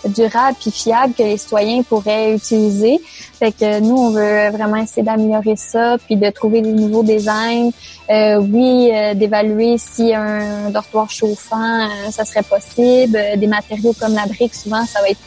durable 0.05 0.57
puis 0.59 0.71
fiable 0.71 1.13
que 1.13 1.23
les 1.23 1.37
citoyens 1.37 1.83
pourraient 1.83 2.33
utiliser. 2.35 2.99
Fait 3.37 3.51
que 3.51 3.79
nous, 3.81 3.97
on 3.97 4.09
veut 4.11 4.49
vraiment 4.49 4.77
essayer 4.77 5.03
d'améliorer 5.03 5.55
ça, 5.57 5.97
puis 6.05 6.15
de 6.15 6.29
trouver 6.29 6.61
des 6.61 6.71
nouveaux 6.71 7.03
designs. 7.03 7.71
Euh, 8.09 8.37
oui, 8.37 8.91
euh, 8.93 9.13
d'évaluer 9.13 9.77
si 9.77 10.13
un 10.13 10.69
dortoir 10.69 11.09
chauffant, 11.09 11.81
euh, 11.81 12.11
ça 12.11 12.23
serait 12.23 12.43
possible. 12.43 13.17
Euh, 13.17 13.35
Des 13.35 13.47
matériaux 13.47 13.93
comme 13.99 14.13
la 14.15 14.25
brique, 14.25 14.55
souvent, 14.55 14.85
ça 14.85 15.01
va 15.01 15.09
être 15.09 15.19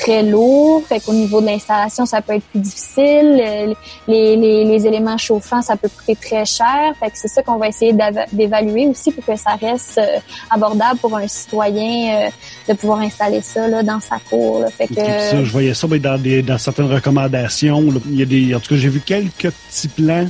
très 0.00 0.22
lourd. 0.22 0.82
Fait 0.88 1.00
qu'au 1.00 1.12
niveau 1.12 1.40
de 1.40 1.46
l'installation, 1.46 2.06
ça 2.06 2.22
peut 2.22 2.34
être 2.34 2.44
plus 2.52 2.60
difficile. 2.60 3.40
Euh, 3.40 3.74
Les, 4.08 4.34
les, 4.36 4.64
les 4.64 4.86
éléments 4.86 5.18
chauffants, 5.18 5.62
ça 5.62 5.76
peut 5.76 5.88
coûter 5.88 6.16
très 6.16 6.44
cher. 6.44 6.94
Fait 6.98 7.10
que 7.10 7.16
c'est 7.20 7.28
ça 7.28 7.42
qu'on 7.42 7.58
va 7.58 7.68
essayer 7.68 7.92
d'évaluer 8.32 8.86
aussi 8.88 9.12
pour 9.12 9.24
que 9.24 9.36
ça 9.36 9.52
reste 9.60 9.98
euh, 9.98 10.18
abordable 10.50 10.98
pour 10.98 11.16
un 11.16 11.28
citoyen 11.28 12.26
euh, 12.26 12.28
de 12.68 12.74
pouvoir 12.74 13.00
installer 13.00 13.40
ça 13.42 13.68
là, 13.68 13.82
dans 13.82 14.00
sa 14.00 14.16
cour. 14.28 14.60
Là. 14.60 14.68
Fait 14.70 14.88
que 14.88 14.94
ça, 14.94 15.44
je 15.44 15.52
voyais 15.52 15.74
ça 15.74 15.86
ben, 15.86 16.00
dans, 16.00 16.18
des, 16.20 16.42
dans 16.42 16.58
certaines 16.58 16.92
recommandations. 16.92 17.84
Il 18.06 18.18
y 18.18 18.22
a 18.22 18.26
des, 18.26 18.54
en 18.54 18.60
tout 18.60 18.70
cas, 18.70 18.76
j'ai 18.76 18.88
vu 18.88 19.00
quelques 19.00 19.50
petits 19.50 19.88
plans 19.88 20.26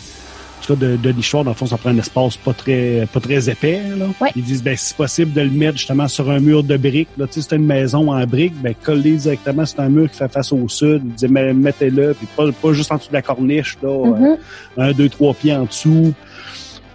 tout 0.61 0.74
cas, 0.76 0.86
de, 0.86 0.96
de 0.96 1.12
nichoir. 1.12 1.44
Dans 1.44 1.50
le 1.50 1.56
fond, 1.56 1.66
ça 1.66 1.76
prend 1.76 1.90
un 1.90 1.98
espace 1.98 2.36
pas 2.36 2.52
très, 2.52 3.06
pas 3.12 3.20
très 3.20 3.48
épais. 3.50 3.80
Là. 3.98 4.06
Ouais. 4.20 4.30
Ils 4.36 4.42
disent, 4.42 4.62
ben, 4.62 4.76
si 4.76 4.94
possible, 4.94 5.32
de 5.32 5.40
le 5.40 5.50
mettre 5.50 5.78
justement 5.78 6.08
sur 6.08 6.30
un 6.30 6.38
mur 6.40 6.62
de 6.62 6.76
briques. 6.76 7.08
Là. 7.18 7.26
Tu 7.26 7.34
sais, 7.40 7.46
c'est 7.48 7.56
une 7.56 7.66
maison 7.66 8.12
en 8.12 8.24
briques, 8.26 8.54
ben, 8.62 8.74
collez 8.82 9.12
directement 9.16 9.64
sur 9.66 9.80
un 9.80 9.88
mur 9.88 10.11
qui 10.11 10.16
fait 10.18 10.30
face 10.32 10.52
au 10.52 10.68
sud. 10.68 11.02
Ils 11.04 11.12
disaient, 11.14 11.28
mais 11.28 11.52
mettez-le, 11.52 12.14
puis 12.14 12.26
pas, 12.36 12.44
pas 12.52 12.72
juste 12.72 12.92
en 12.92 12.96
dessous 12.96 13.08
de 13.08 13.14
la 13.14 13.22
corniche, 13.22 13.76
là, 13.82 13.88
euh, 13.88 14.11
Mhm. 14.18 14.36
un, 14.78 14.92
deux, 14.92 15.08
trois 15.08 15.34
pieds 15.34 15.54
en 15.54 15.64
dessous. 15.64 16.12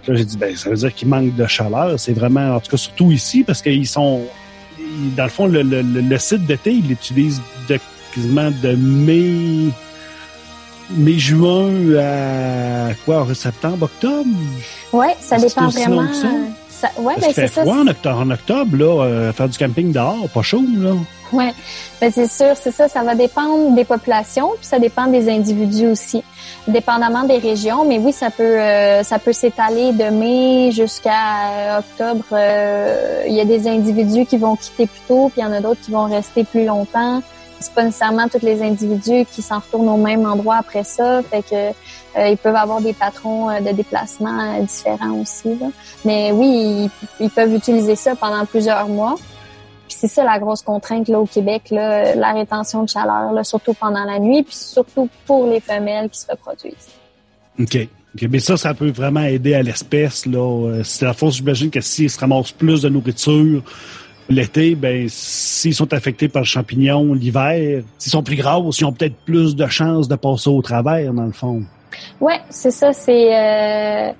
Là, 0.08 0.14
j'ai 0.14 0.24
dit, 0.24 0.36
ben, 0.36 0.54
ça 0.56 0.70
veut 0.70 0.76
dire 0.76 0.94
qu'il 0.94 1.08
manque 1.08 1.34
de 1.34 1.46
chaleur. 1.46 1.98
C'est 1.98 2.12
vraiment, 2.12 2.54
en 2.54 2.60
tout 2.60 2.70
cas, 2.70 2.76
surtout 2.76 3.10
ici, 3.10 3.42
parce 3.44 3.60
qu'ils 3.60 3.86
sont, 3.88 4.22
dans 5.16 5.24
le 5.24 5.30
fond, 5.30 5.46
le, 5.46 5.62
le, 5.62 5.82
le, 5.82 6.00
le 6.00 6.18
site 6.18 6.46
d'été, 6.46 6.72
ils 6.72 6.86
l'utilisent 6.86 7.42
de, 7.68 7.78
quasiment 8.14 8.50
de 8.62 8.76
mai, 8.76 9.72
mai-juin 10.90 11.70
à, 11.98 12.94
quoi, 13.04 13.26
septembre, 13.34 13.84
octobre? 13.84 14.24
Ouais, 14.92 15.16
ça 15.20 15.36
dépend 15.38 15.68
vraiment. 15.68 16.12
ça? 16.12 16.28
ça- 16.68 17.00
ouais, 17.00 17.14
ben 17.20 17.30
c'est 17.34 17.46
ça. 17.48 17.62
froid 17.62 17.76
en 17.78 17.86
octobre, 17.86 18.18
en 18.20 18.30
octobre, 18.30 18.76
là, 18.76 19.04
euh, 19.04 19.32
faire 19.32 19.48
du 19.48 19.56
camping 19.58 19.92
dehors, 19.92 20.28
pas 20.32 20.42
chaud, 20.42 20.62
là. 20.78 20.92
Ouais, 21.32 21.52
ben 22.00 22.12
c'est 22.14 22.30
sûr, 22.30 22.54
c'est 22.54 22.70
ça. 22.70 22.86
Ça 22.86 23.02
va 23.02 23.16
dépendre 23.16 23.74
des 23.74 23.84
populations, 23.84 24.50
puis 24.58 24.66
ça 24.66 24.78
dépend 24.78 25.08
des 25.08 25.28
individus 25.28 25.88
aussi, 25.88 26.22
dépendamment 26.68 27.24
des 27.24 27.38
régions. 27.38 27.84
Mais 27.84 27.98
oui, 27.98 28.12
ça 28.12 28.30
peut, 28.30 28.44
euh, 28.44 29.02
ça 29.02 29.18
peut 29.18 29.32
s'étaler 29.32 29.92
de 29.92 30.04
mai 30.04 30.70
jusqu'à 30.70 31.10
euh, 31.50 31.78
octobre. 31.80 32.24
Euh, 32.30 33.24
Il 33.26 33.34
y 33.34 33.40
a 33.40 33.44
des 33.44 33.66
individus 33.66 34.24
qui 34.26 34.36
vont 34.36 34.54
quitter 34.54 34.86
plus 34.86 35.00
tôt, 35.08 35.28
puis 35.34 35.40
il 35.40 35.44
y 35.44 35.46
en 35.46 35.52
a 35.52 35.60
d'autres 35.60 35.80
qui 35.80 35.90
vont 35.90 36.04
rester 36.04 36.44
plus 36.44 36.64
longtemps. 36.64 37.20
C'est 37.60 37.72
pas 37.72 37.84
nécessairement 37.84 38.28
tous 38.28 38.42
les 38.42 38.62
individus 38.62 39.24
qui 39.32 39.42
s'en 39.42 39.58
retournent 39.58 39.88
au 39.88 39.96
même 39.96 40.26
endroit 40.26 40.56
après 40.56 40.84
ça. 40.84 41.22
Fait 41.22 41.42
que 41.42 41.54
euh, 42.18 42.28
ils 42.28 42.36
peuvent 42.36 42.56
avoir 42.56 42.80
des 42.80 42.92
patrons 42.92 43.50
euh, 43.50 43.60
de 43.60 43.72
déplacement 43.72 44.54
euh, 44.58 44.62
différents 44.62 45.20
aussi. 45.20 45.54
Là. 45.56 45.66
Mais 46.04 46.32
oui, 46.32 46.90
ils, 47.20 47.30
peuvent 47.30 47.54
utiliser 47.54 47.96
ça 47.96 48.14
pendant 48.14 48.44
plusieurs 48.46 48.88
mois. 48.88 49.16
Puis 49.88 49.96
c'est 50.00 50.08
ça 50.08 50.24
la 50.24 50.38
grosse 50.38 50.62
contrainte 50.62 51.08
là 51.08 51.20
au 51.20 51.26
Québec, 51.26 51.70
là, 51.70 52.14
la 52.14 52.32
rétention 52.32 52.82
de 52.82 52.88
chaleur, 52.88 53.32
là, 53.32 53.44
surtout 53.44 53.74
pendant 53.74 54.04
la 54.04 54.18
nuit, 54.18 54.42
puis 54.42 54.54
surtout 54.54 55.08
pour 55.26 55.46
les 55.46 55.60
femelles 55.60 56.10
qui 56.10 56.20
se 56.20 56.26
reproduisent. 56.28 56.88
OK. 57.60 57.88
OK, 58.16 58.28
Mais 58.30 58.38
ça, 58.38 58.56
ça 58.56 58.72
peut 58.72 58.90
vraiment 58.90 59.22
aider 59.22 59.54
à 59.54 59.62
l'espèce. 59.62 60.24
Là. 60.26 60.38
Euh, 60.38 60.82
C'est 60.84 61.04
la 61.04 61.12
force, 61.12 61.36
j'imagine 61.36 61.70
que 61.70 61.80
s'ils 61.80 62.10
se 62.10 62.18
ramassent 62.18 62.52
plus 62.52 62.82
de 62.82 62.88
nourriture 62.88 63.62
l'été, 64.28 64.74
ben 64.74 65.06
s'ils 65.08 65.74
sont 65.74 65.92
affectés 65.92 66.28
par 66.28 66.42
le 66.42 66.46
champignon 66.46 67.14
l'hiver, 67.14 67.82
s'ils 67.98 68.12
sont 68.12 68.22
plus 68.22 68.36
grosses, 68.36 68.80
ils 68.80 68.84
ont 68.84 68.92
peut-être 68.92 69.16
plus 69.24 69.56
de 69.56 69.66
chances 69.66 70.08
de 70.08 70.16
passer 70.16 70.50
au 70.50 70.62
travers, 70.62 71.12
dans 71.12 71.26
le 71.26 71.32
fond. 71.32 71.62
Ouais, 72.20 72.40
c'est 72.50 72.70
ça, 72.70 72.92
c'est 72.92 73.34
euh, 73.34 74.12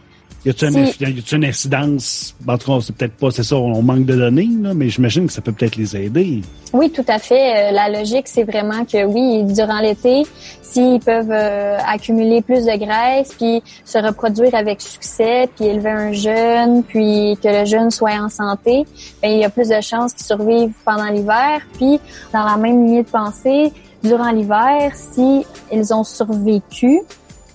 Y 0.46 0.50
a-t-il 0.50 0.86
Si- 1.24 1.34
une, 1.34 1.44
incidence? 1.44 2.36
En 2.46 2.56
tout 2.56 2.72
cas, 2.72 2.78
c'est 2.80 2.94
peut-être 2.94 3.14
pas, 3.16 3.32
c'est 3.32 3.42
ça, 3.42 3.56
on 3.56 3.82
manque 3.82 4.06
de 4.06 4.14
données, 4.14 4.48
là, 4.62 4.74
mais 4.74 4.88
j'imagine 4.88 5.26
que 5.26 5.32
ça 5.32 5.40
peut 5.40 5.50
peut-être 5.50 5.74
les 5.74 5.96
aider. 5.96 6.40
Oui, 6.72 6.88
tout 6.90 7.04
à 7.08 7.18
fait. 7.18 7.70
Euh, 7.70 7.72
La 7.72 7.88
logique, 7.88 8.28
c'est 8.28 8.44
vraiment 8.44 8.84
que 8.84 9.04
oui, 9.04 9.42
durant 9.52 9.80
l'été, 9.80 10.22
s'ils 10.62 11.00
peuvent 11.00 11.32
euh, 11.32 11.78
accumuler 11.84 12.42
plus 12.42 12.64
de 12.64 12.78
graisse, 12.78 13.34
puis 13.36 13.60
se 13.84 13.98
reproduire 13.98 14.54
avec 14.54 14.80
succès, 14.80 15.48
puis 15.56 15.64
élever 15.66 15.90
un 15.90 16.12
jeune, 16.12 16.84
puis 16.84 17.36
que 17.42 17.48
le 17.48 17.64
jeune 17.64 17.90
soit 17.90 18.12
en 18.12 18.28
santé, 18.28 18.84
ben, 19.20 19.32
il 19.32 19.40
y 19.40 19.44
a 19.44 19.50
plus 19.50 19.68
de 19.68 19.80
chances 19.80 20.12
qu'ils 20.12 20.26
survivent 20.26 20.74
pendant 20.84 21.08
l'hiver. 21.10 21.60
Puis, 21.76 21.98
dans 22.32 22.44
la 22.44 22.56
même 22.56 22.86
lignée 22.86 23.02
de 23.02 23.08
pensée, 23.08 23.72
durant 24.04 24.30
l'hiver, 24.30 24.92
si 24.94 25.44
ils 25.72 25.92
ont 25.92 26.04
survécu, 26.04 27.00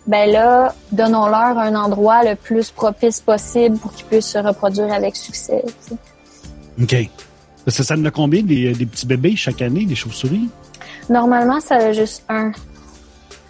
ben 0.08 0.30
là, 0.32 0.74
donnons-leur 0.92 1.58
un 1.60 1.76
endroit 1.76 2.24
le 2.24 2.36
plus 2.36 2.72
propice 2.72 3.20
possible 3.20 3.78
pour 3.78 3.94
qu'ils 3.94 4.06
puissent 4.06 4.28
se 4.32 4.38
reproduire 4.40 4.92
avec 4.94 5.16
succès. 5.16 5.64
OK. 6.82 6.96
Que 7.66 7.72
ça 7.72 7.96
en 7.96 8.04
a 8.06 8.12
combien 8.12 8.42
des, 8.42 8.74
des 8.74 8.86
petits 8.86 9.06
bébés 9.06 9.36
chaque 9.36 9.62
année, 9.62 9.86
des 9.86 9.94
chauves-souris? 9.96 10.50
Normalement, 11.10 11.60
ça 11.60 11.76
a 11.76 11.92
juste 11.94 12.24
un. 12.30 12.52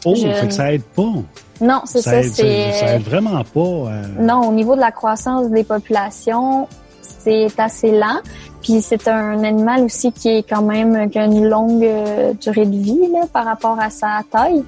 Oh, 0.03 0.15
Je- 0.15 0.27
fait 0.33 0.47
que 0.47 0.53
ça 0.53 0.73
aide 0.73 0.83
pas. 0.83 1.13
Non, 1.61 1.81
c'est 1.85 2.01
ça, 2.01 2.17
aide, 2.17 2.25
ça, 2.25 2.35
c'est... 2.43 2.71
ça 2.73 2.95
aide 2.95 3.03
vraiment 3.03 3.43
pas. 3.43 3.59
euh, 3.59 4.03
Non, 4.19 4.49
au 4.49 4.51
niveau 4.51 4.75
de 4.75 4.81
la 4.81 4.91
croissance 4.91 5.49
des 5.49 5.63
populations, 5.63 6.67
c'est 7.01 7.47
assez 7.57 7.91
lent. 7.91 8.19
Puis 8.61 8.81
c'est 8.81 9.07
un 9.07 9.43
animal 9.43 9.83
aussi 9.83 10.11
qui 10.11 10.27
est 10.29 10.43
quand 10.43 10.61
même 10.63 11.09
qui 11.09 11.17
a 11.19 11.25
une 11.25 11.47
longue 11.47 11.83
euh, 11.83 12.33
durée 12.33 12.65
de 12.65 12.75
vie 12.75 13.07
là, 13.13 13.21
par 13.31 13.45
rapport 13.45 13.79
à 13.79 13.89
sa 13.89 14.21
taille. 14.29 14.63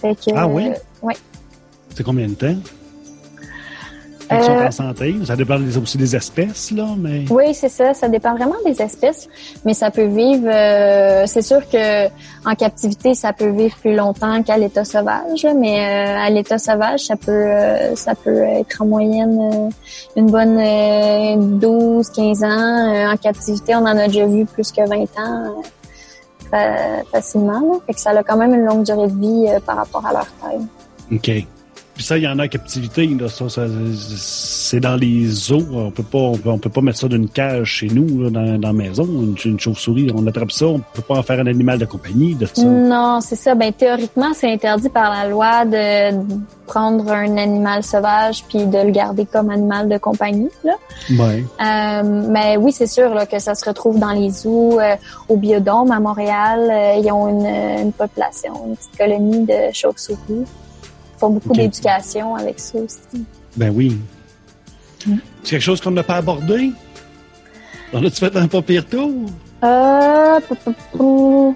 Fait 0.00 0.14
que, 0.14 0.30
Ah 0.36 0.46
oui? 0.46 0.68
euh, 0.68 1.06
ouais. 1.06 1.14
C'est 1.94 2.02
combien 2.04 2.26
de 2.28 2.34
temps? 2.34 2.54
qu'ils 4.28 4.42
sont 4.42 4.52
Euh, 4.58 4.66
en 4.66 4.70
santé. 4.70 5.14
Ça 5.24 5.36
dépend 5.36 5.56
aussi 5.82 5.96
des 5.96 6.14
espèces, 6.14 6.70
là, 6.70 6.86
mais... 6.98 7.24
Oui, 7.30 7.54
c'est 7.54 7.70
ça. 7.70 7.94
Ça 7.94 8.10
dépend 8.10 8.34
vraiment 8.36 8.56
des 8.62 8.80
espèces, 8.82 9.26
mais 9.64 9.72
ça 9.72 9.90
peut 9.90 10.04
vivre. 10.04 10.46
euh, 10.52 11.22
c'est 11.26 11.40
sûr 11.40 11.66
que 11.66 12.08
en 12.46 12.54
captivité, 12.54 13.14
ça 13.14 13.32
peut 13.32 13.48
vivre 13.48 13.74
plus 13.80 13.96
longtemps 13.96 14.42
qu'à 14.42 14.58
l'état 14.58 14.84
sauvage, 14.84 15.46
mais 15.56 15.80
euh, 15.80 16.18
à 16.26 16.28
l'état 16.28 16.58
sauvage, 16.58 17.00
ça 17.06 17.16
peut, 17.16 17.30
euh, 17.32 17.94
ça 17.96 18.14
peut 18.14 18.42
être 18.42 18.82
en 18.82 18.86
moyenne 18.86 19.70
une 20.14 20.26
bonne 20.30 20.58
euh, 20.58 21.36
12, 21.38 22.10
15 22.10 22.44
ans. 22.44 23.10
En 23.12 23.16
captivité, 23.16 23.74
on 23.76 23.78
en 23.78 23.86
a 23.96 24.08
déjà 24.08 24.26
vu 24.26 24.44
plus 24.44 24.70
que 24.72 24.86
20 24.86 24.96
ans 25.24 25.62
facilement. 27.10 27.60
Là. 27.60 27.78
Fait 27.86 27.94
que 27.94 28.00
ça 28.00 28.10
a 28.10 28.22
quand 28.22 28.36
même 28.36 28.54
une 28.54 28.64
longue 28.64 28.84
durée 28.84 29.08
de 29.08 29.18
vie 29.18 29.46
euh, 29.48 29.60
par 29.60 29.76
rapport 29.76 30.04
à 30.06 30.12
leur 30.12 30.26
taille. 30.40 30.66
OK. 31.12 31.46
Puis 31.98 32.04
ça, 32.06 32.16
il 32.16 32.22
y 32.22 32.28
en 32.28 32.38
a 32.38 32.44
en 32.44 32.48
captivité, 32.48 33.08
là. 33.08 33.28
Ça, 33.28 33.48
ça, 33.48 33.62
c'est 34.16 34.78
dans 34.78 34.94
les 34.94 35.52
eaux. 35.52 35.66
On 35.72 35.90
peut 35.90 36.04
pas, 36.04 36.18
on 36.18 36.36
peut, 36.38 36.48
on 36.48 36.56
peut 36.58 36.70
pas 36.70 36.80
mettre 36.80 36.98
ça 36.98 37.08
dans 37.08 37.16
une 37.16 37.28
cage 37.28 37.66
chez 37.66 37.88
nous, 37.88 38.22
là, 38.22 38.30
dans, 38.30 38.56
dans 38.56 38.68
la 38.68 38.72
maison. 38.72 39.02
Une, 39.02 39.34
une 39.44 39.58
chauve-souris, 39.58 40.12
on 40.14 40.24
attrape 40.28 40.52
ça. 40.52 40.66
On 40.66 40.78
peut 40.78 41.02
pas 41.02 41.18
en 41.18 41.24
faire 41.24 41.40
un 41.40 41.48
animal 41.48 41.76
de 41.76 41.86
compagnie 41.86 42.36
de 42.36 42.46
ça. 42.46 42.62
Non, 42.62 43.18
c'est 43.20 43.34
ça. 43.34 43.56
Ben 43.56 43.72
théoriquement, 43.72 44.32
c'est 44.32 44.48
interdit 44.48 44.90
par 44.90 45.10
la 45.10 45.28
loi 45.28 45.64
de 45.64 46.16
prendre 46.68 47.10
un 47.10 47.36
animal 47.36 47.82
sauvage 47.82 48.44
puis 48.48 48.64
de 48.64 48.78
le 48.78 48.92
garder 48.92 49.26
comme 49.26 49.50
animal 49.50 49.88
de 49.88 49.98
compagnie. 49.98 50.50
Là. 50.62 50.74
Ouais. 51.18 51.44
Euh, 51.60 52.28
mais 52.30 52.56
oui, 52.58 52.70
c'est 52.70 52.86
sûr 52.86 53.12
là, 53.12 53.26
que 53.26 53.40
ça 53.40 53.56
se 53.56 53.64
retrouve 53.64 53.98
dans 53.98 54.12
les 54.12 54.30
zoos, 54.30 54.78
euh, 54.78 54.94
au 55.28 55.36
Biodôme 55.36 55.90
à 55.90 55.98
Montréal. 55.98 56.60
euh, 56.70 57.00
ils 57.02 57.10
ont 57.10 57.26
une, 57.26 57.44
une 57.82 57.92
population, 57.92 58.52
une 58.68 58.76
petite 58.76 58.96
colonie 58.96 59.44
de 59.46 59.72
chauves-souris. 59.74 60.44
Font 61.18 61.30
beaucoup 61.30 61.52
d'éducation 61.52 62.34
avec 62.36 62.58
ça 62.60 62.78
aussi. 62.78 63.24
Ben 63.56 63.72
oui. 63.74 63.98
Mm. 65.06 65.16
C'est 65.42 65.50
quelque 65.50 65.62
chose 65.62 65.80
qu'on 65.80 65.90
n'a 65.90 66.02
pas 66.02 66.16
abordé? 66.16 66.70
On 67.92 68.04
a-tu 68.04 68.16
fait 68.16 68.36
un 68.36 68.46
pas 68.46 68.62
pire 68.62 68.86
tour? 68.86 69.10
Euh, 69.64 70.40
pou- 70.46 70.54
pou- 70.64 70.74
pou. 70.96 71.54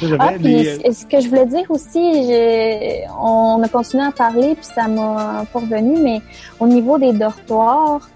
J'avais 0.00 0.16
Ah, 0.20 0.32
puis 0.34 0.54
des- 0.54 0.92
ce 0.92 1.06
que 1.06 1.20
je 1.20 1.28
voulais 1.28 1.46
dire 1.46 1.64
aussi, 1.70 1.98
on 3.20 3.60
a 3.62 3.68
continué 3.68 4.04
à 4.04 4.12
parler, 4.12 4.54
puis 4.54 4.64
ça 4.64 4.86
m'a 4.86 5.44
pas 5.52 5.58
revenu, 5.58 6.00
mais 6.00 6.20
au 6.60 6.66
niveau 6.66 6.98
des 6.98 7.12
dortoirs, 7.12 8.08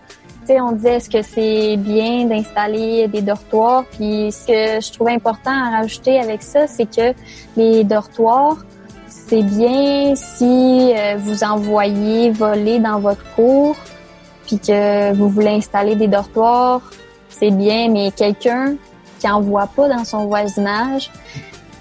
tu 0.43 0.49
sais, 0.49 0.61
on 0.61 0.73
disait 0.73 0.95
est-ce 0.97 1.11
que 1.11 1.23
c'est 1.23 1.77
bien 1.79 2.27
d'installer 2.27 3.09
des 3.09 3.23
dortoirs, 3.23 3.85
puis 3.93 4.31
ce 4.31 4.47
que 4.47 4.85
je 4.85 4.93
trouvais 4.93 5.13
important 5.15 5.51
à 5.51 5.71
rajouter 5.79 6.19
avec 6.21 6.43
ça, 6.43 6.67
c'est 6.67 6.87
que 6.87 7.15
les 7.57 7.83
dortoirs, 7.85 8.59
c'est 9.29 9.43
bien 9.43 10.15
si 10.15 10.93
euh, 10.95 11.17
vous 11.19 11.45
envoyez 11.45 12.31
voler 12.31 12.79
dans 12.79 12.99
votre 12.99 13.25
cour, 13.35 13.77
puis 14.47 14.59
que 14.59 15.13
vous 15.15 15.29
voulez 15.29 15.51
installer 15.51 15.95
des 15.95 16.09
dortoirs, 16.09 16.83
c'est 17.29 17.51
bien, 17.51 17.89
mais 17.91 18.11
quelqu'un 18.11 18.75
qui 19.19 19.29
en 19.29 19.41
voit 19.41 19.69
pas 19.69 19.89
dans 19.89 20.05
son 20.05 20.27
voisinage, 20.27 21.11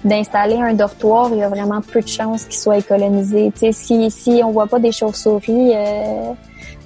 d'installer 0.04 0.56
un 0.56 0.74
dortoir, 0.74 1.30
il 1.32 1.38
y 1.38 1.42
a 1.42 1.48
vraiment 1.48 1.80
peu 1.80 2.00
de 2.00 2.08
chances 2.08 2.44
qu'il 2.44 2.58
soit 2.58 2.80
sais, 3.54 3.72
si, 3.72 4.10
si 4.10 4.40
on 4.44 4.50
voit 4.50 4.66
pas 4.66 4.78
des 4.78 4.92
chauves-souris 4.92 5.72
euh, 5.74 6.32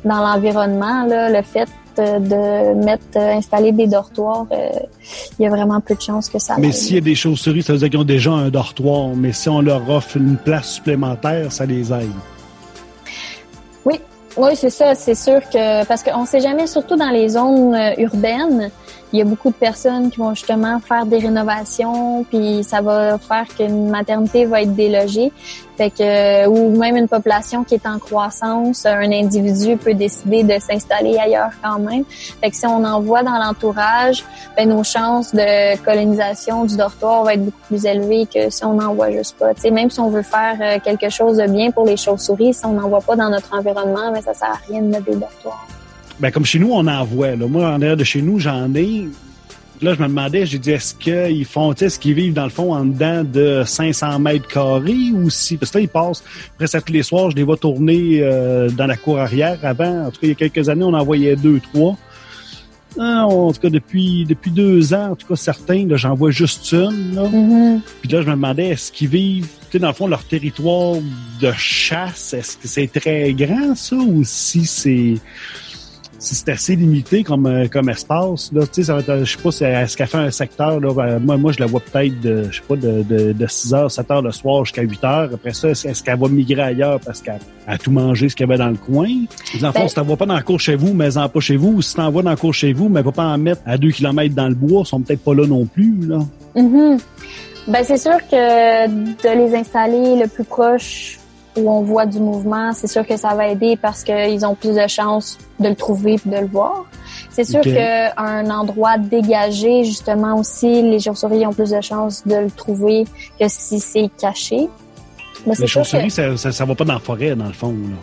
dans 0.04 0.20
l'environnement, 0.20 1.06
le 1.08 1.42
fait 1.42 1.68
de 2.00 2.74
mettre, 2.74 3.04
euh, 3.16 3.36
installer 3.36 3.72
des 3.72 3.86
dortoirs, 3.86 4.46
euh, 4.52 4.68
il 5.38 5.42
y 5.42 5.46
a 5.46 5.50
vraiment 5.50 5.80
peu 5.80 5.94
de 5.94 6.00
chances 6.00 6.28
que 6.28 6.38
ça 6.38 6.56
Mais 6.58 6.72
s'il 6.72 6.94
y 6.94 6.98
a 6.98 7.02
des 7.02 7.14
chauves-souris, 7.14 7.62
ça 7.62 7.72
veut 7.72 7.78
dire 7.78 7.90
qu'ils 7.90 8.00
ont 8.00 8.04
déjà 8.04 8.32
un 8.32 8.48
dortoir. 8.48 9.08
Mais 9.16 9.32
si 9.32 9.48
on 9.48 9.60
leur 9.60 9.88
offre 9.90 10.16
une 10.16 10.36
place 10.36 10.72
supplémentaire, 10.72 11.52
ça 11.52 11.66
les 11.66 11.92
aide. 11.92 12.10
Oui, 14.36 14.50
c'est 14.54 14.70
ça, 14.70 14.94
c'est 14.94 15.14
sûr 15.14 15.40
que 15.48 15.86
parce 15.86 16.02
qu'on 16.02 16.26
sait 16.26 16.40
jamais, 16.40 16.66
surtout 16.66 16.96
dans 16.96 17.08
les 17.08 17.30
zones 17.30 17.74
euh, 17.74 17.94
urbaines, 17.96 18.70
il 19.12 19.18
y 19.18 19.22
a 19.22 19.24
beaucoup 19.24 19.50
de 19.50 19.54
personnes 19.54 20.10
qui 20.10 20.18
vont 20.18 20.34
justement 20.34 20.80
faire 20.80 21.06
des 21.06 21.18
rénovations, 21.18 22.24
puis 22.24 22.64
ça 22.64 22.80
va 22.80 23.18
faire 23.18 23.46
qu'une 23.56 23.88
maternité 23.88 24.44
va 24.44 24.62
être 24.62 24.74
délogée, 24.74 25.32
fait 25.76 25.90
que 25.90 26.02
euh, 26.02 26.48
ou 26.48 26.76
même 26.76 26.96
une 26.96 27.08
population 27.08 27.62
qui 27.62 27.74
est 27.74 27.86
en 27.86 27.98
croissance, 27.98 28.86
un 28.86 29.12
individu 29.12 29.76
peut 29.76 29.94
décider 29.94 30.42
de 30.42 30.58
s'installer 30.58 31.18
ailleurs 31.18 31.50
quand 31.62 31.78
même. 31.78 32.04
Fait 32.40 32.50
que 32.50 32.56
si 32.56 32.66
on 32.66 32.82
en 32.82 33.00
voit 33.00 33.22
dans 33.22 33.36
l'entourage, 33.36 34.24
ben 34.56 34.68
nos 34.68 34.82
chances 34.82 35.34
de 35.34 35.76
colonisation 35.84 36.64
du 36.64 36.76
dortoir 36.76 37.24
vont 37.24 37.30
être 37.30 37.44
beaucoup 37.44 37.66
plus 37.68 37.84
élevées 37.84 38.26
que 38.26 38.48
si 38.48 38.64
on 38.64 38.74
n'en 38.74 38.94
voit 38.94 39.10
juste 39.10 39.36
pas. 39.38 39.52
Tu 39.54 39.62
sais, 39.62 39.70
même 39.70 39.90
si 39.90 40.00
on 40.00 40.08
veut 40.08 40.22
faire 40.22 40.56
euh, 40.60 40.78
quelque 40.82 41.10
chose 41.10 41.36
de 41.36 41.46
bien 41.46 41.70
pour 41.70 41.84
les 41.84 41.96
chauves-souris, 41.96 42.54
si 42.54 42.64
on 42.64 42.72
n'en 42.72 42.88
voit 42.88 43.02
pas 43.02 43.16
dans 43.16 43.28
notre 43.28 43.54
environnement, 43.54 44.10
ben 44.12 44.22
ça 44.22 44.32
sert 44.32 44.48
à 44.48 44.58
rien 44.68 44.80
de 44.80 44.86
mettre 44.86 45.04
des 45.04 45.16
dortoirs. 45.16 45.66
Ben, 46.20 46.30
comme 46.30 46.44
chez 46.44 46.58
nous, 46.58 46.70
on 46.72 46.86
en 46.86 47.04
voit. 47.04 47.36
Là. 47.36 47.46
Moi, 47.46 47.68
en 47.68 47.78
dehors 47.78 47.96
de 47.96 48.04
chez 48.04 48.22
nous, 48.22 48.38
j'en 48.38 48.74
ai. 48.74 49.08
Là, 49.82 49.92
je 49.92 50.02
me 50.02 50.08
demandais, 50.08 50.46
j'ai 50.46 50.58
dit, 50.58 50.70
est-ce 50.70 50.94
qu'ils 50.94 51.44
font, 51.44 51.74
est-ce 51.74 51.98
qu'ils 51.98 52.14
vivent 52.14 52.32
dans 52.32 52.44
le 52.44 52.50
fond 52.50 52.74
en 52.74 52.86
dedans 52.86 53.22
de 53.24 53.62
500 53.66 54.18
mètres 54.20 54.48
carrés 54.48 55.12
ou 55.12 55.28
si, 55.28 55.58
parce 55.58 55.70
que 55.70 55.78
là, 55.78 55.82
ils 55.82 55.88
passent 55.88 56.24
presque 56.56 56.82
tous 56.84 56.92
les 56.94 57.02
soirs, 57.02 57.30
je 57.30 57.36
les 57.36 57.42
vois 57.42 57.58
tourner 57.58 58.20
euh, 58.22 58.70
dans 58.70 58.86
la 58.86 58.96
cour 58.96 59.18
arrière. 59.18 59.58
Avant, 59.62 60.06
en 60.06 60.10
tout 60.10 60.20
cas, 60.20 60.26
il 60.26 60.28
y 60.30 60.32
a 60.32 60.34
quelques 60.34 60.70
années, 60.70 60.84
on 60.84 60.94
en 60.94 61.04
voyait 61.04 61.36
deux, 61.36 61.60
trois. 61.60 61.96
Ah, 62.98 63.26
en 63.26 63.52
tout 63.52 63.60
cas, 63.60 63.68
depuis 63.68 64.24
depuis 64.24 64.50
deux 64.50 64.94
ans, 64.94 65.10
en 65.10 65.16
tout 65.16 65.26
cas, 65.26 65.36
certains, 65.36 65.86
là, 65.86 65.96
j'en 65.96 66.14
vois 66.14 66.30
juste 66.30 66.72
une. 66.72 67.14
Là. 67.14 67.28
Mm-hmm. 67.28 67.80
Puis 68.00 68.10
là, 68.10 68.22
je 68.22 68.26
me 68.26 68.32
demandais, 68.32 68.68
est-ce 68.68 68.90
qu'ils 68.90 69.08
vivent, 69.08 69.44
tu 69.44 69.72
sais, 69.72 69.78
dans 69.78 69.88
le 69.88 69.94
fond, 69.94 70.06
leur 70.06 70.24
territoire 70.24 70.94
de 71.42 71.52
chasse, 71.58 72.32
est-ce 72.32 72.56
que 72.56 72.66
c'est 72.66 72.88
très 72.88 73.34
grand, 73.34 73.74
ça, 73.74 73.96
ou 73.96 74.22
si 74.24 74.64
c'est 74.64 75.16
c'est 76.18 76.48
assez 76.48 76.76
limité 76.76 77.22
comme 77.22 77.46
euh, 77.46 77.68
comme 77.68 77.88
espace 77.88 78.50
là 78.52 78.62
tu 78.66 78.74
sais 78.74 78.82
ça 78.84 78.94
va 78.94 79.00
être, 79.00 79.24
je 79.24 79.36
sais 79.36 79.42
pas 79.42 79.50
si 79.50 79.64
est-ce 79.64 79.96
qu'elle 79.96 80.06
fait 80.06 80.18
un 80.18 80.30
secteur 80.30 80.80
là 80.80 80.92
ben, 80.94 81.18
moi 81.18 81.36
moi 81.36 81.52
je 81.52 81.60
la 81.60 81.66
vois 81.66 81.80
peut-être 81.80 82.20
de 82.20 82.44
je 82.50 82.56
sais 82.56 82.62
pas 82.66 82.76
de, 82.76 83.02
de, 83.02 83.32
de 83.32 83.46
6 83.46 83.74
heures 83.74 83.90
7 83.90 84.10
heures 84.10 84.22
le 84.22 84.32
soir 84.32 84.64
jusqu'à 84.64 84.82
8 84.82 85.04
heures. 85.04 85.30
Après 85.34 85.52
ça 85.52 85.68
est-ce 85.70 86.02
qu'elle 86.02 86.18
va 86.18 86.28
migrer 86.28 86.62
ailleurs 86.62 87.00
parce 87.00 87.20
qu'elle 87.20 87.40
a 87.66 87.78
tout 87.78 87.90
mangé 87.90 88.28
ce 88.28 88.36
qu'il 88.36 88.46
y 88.46 88.48
avait 88.50 88.58
dans 88.58 88.68
le 88.70 88.76
coin? 88.76 89.08
Dans 89.60 89.68
le 89.68 89.72
fond 89.72 89.80
Ben- 89.80 89.88
si 89.88 89.94
t'en 89.94 90.04
vois 90.04 90.16
pas 90.16 90.26
dans 90.26 90.36
le 90.36 90.42
cours 90.42 90.60
chez 90.60 90.76
vous 90.76 90.94
mais 90.94 91.16
en 91.18 91.28
pas 91.28 91.40
chez 91.40 91.56
vous 91.56 91.74
ou 91.74 91.82
si 91.82 91.94
t'en 91.94 92.10
vois 92.10 92.22
dans 92.22 92.30
le 92.30 92.36
cours 92.36 92.54
chez 92.54 92.72
vous 92.72 92.88
mais 92.88 93.02
va 93.02 93.12
pas 93.12 93.24
en 93.24 93.38
mettre 93.38 93.60
à 93.66 93.76
2 93.76 93.90
km 93.90 94.34
dans 94.34 94.48
le 94.48 94.54
bois 94.54 94.82
ils 94.84 94.88
sont 94.88 95.00
peut-être 95.00 95.22
pas 95.22 95.34
là 95.34 95.46
non 95.46 95.66
plus 95.66 95.94
là. 96.06 96.18
Mhm. 96.54 96.98
Ben 97.68 97.82
c'est 97.84 97.98
sûr 97.98 98.16
que 98.30 98.86
de 98.88 99.44
les 99.44 99.54
installer 99.56 100.20
le 100.22 100.28
plus 100.28 100.44
proche 100.44 101.18
où 101.56 101.70
on 101.70 101.82
voit 101.82 102.06
du 102.06 102.20
mouvement, 102.20 102.72
c'est 102.72 102.86
sûr 102.86 103.06
que 103.06 103.16
ça 103.16 103.34
va 103.34 103.48
aider 103.48 103.78
parce 103.80 104.04
qu'ils 104.04 104.44
ont 104.44 104.54
plus 104.54 104.74
de 104.74 104.86
chances 104.86 105.38
de 105.58 105.68
le 105.68 105.74
trouver 105.74 106.14
et 106.14 106.28
de 106.28 106.36
le 106.38 106.46
voir. 106.46 106.84
C'est 107.30 107.44
sûr 107.44 107.60
qu'un 107.60 108.50
endroit 108.50 108.98
dégagé, 108.98 109.84
justement 109.84 110.38
aussi, 110.38 110.82
les 110.82 111.00
chauves-souris 111.00 111.46
ont 111.46 111.52
plus 111.52 111.70
de 111.70 111.80
chances 111.80 112.26
de 112.26 112.36
le 112.36 112.50
trouver 112.50 113.04
que 113.38 113.46
si 113.48 113.80
c'est 113.80 114.10
caché. 114.18 114.68
Mais 115.46 115.54
les 115.54 115.62
que 115.62 115.66
chauves-souris 115.66 116.10
ça, 116.10 116.36
ça, 116.36 116.50
ça 116.50 116.64
va 116.64 116.74
pas 116.74 116.84
dans 116.84 116.94
la 116.94 116.98
forêt 116.98 117.36
dans 117.36 117.46
le 117.46 117.52
fond 117.52 117.68
là. 117.68 117.96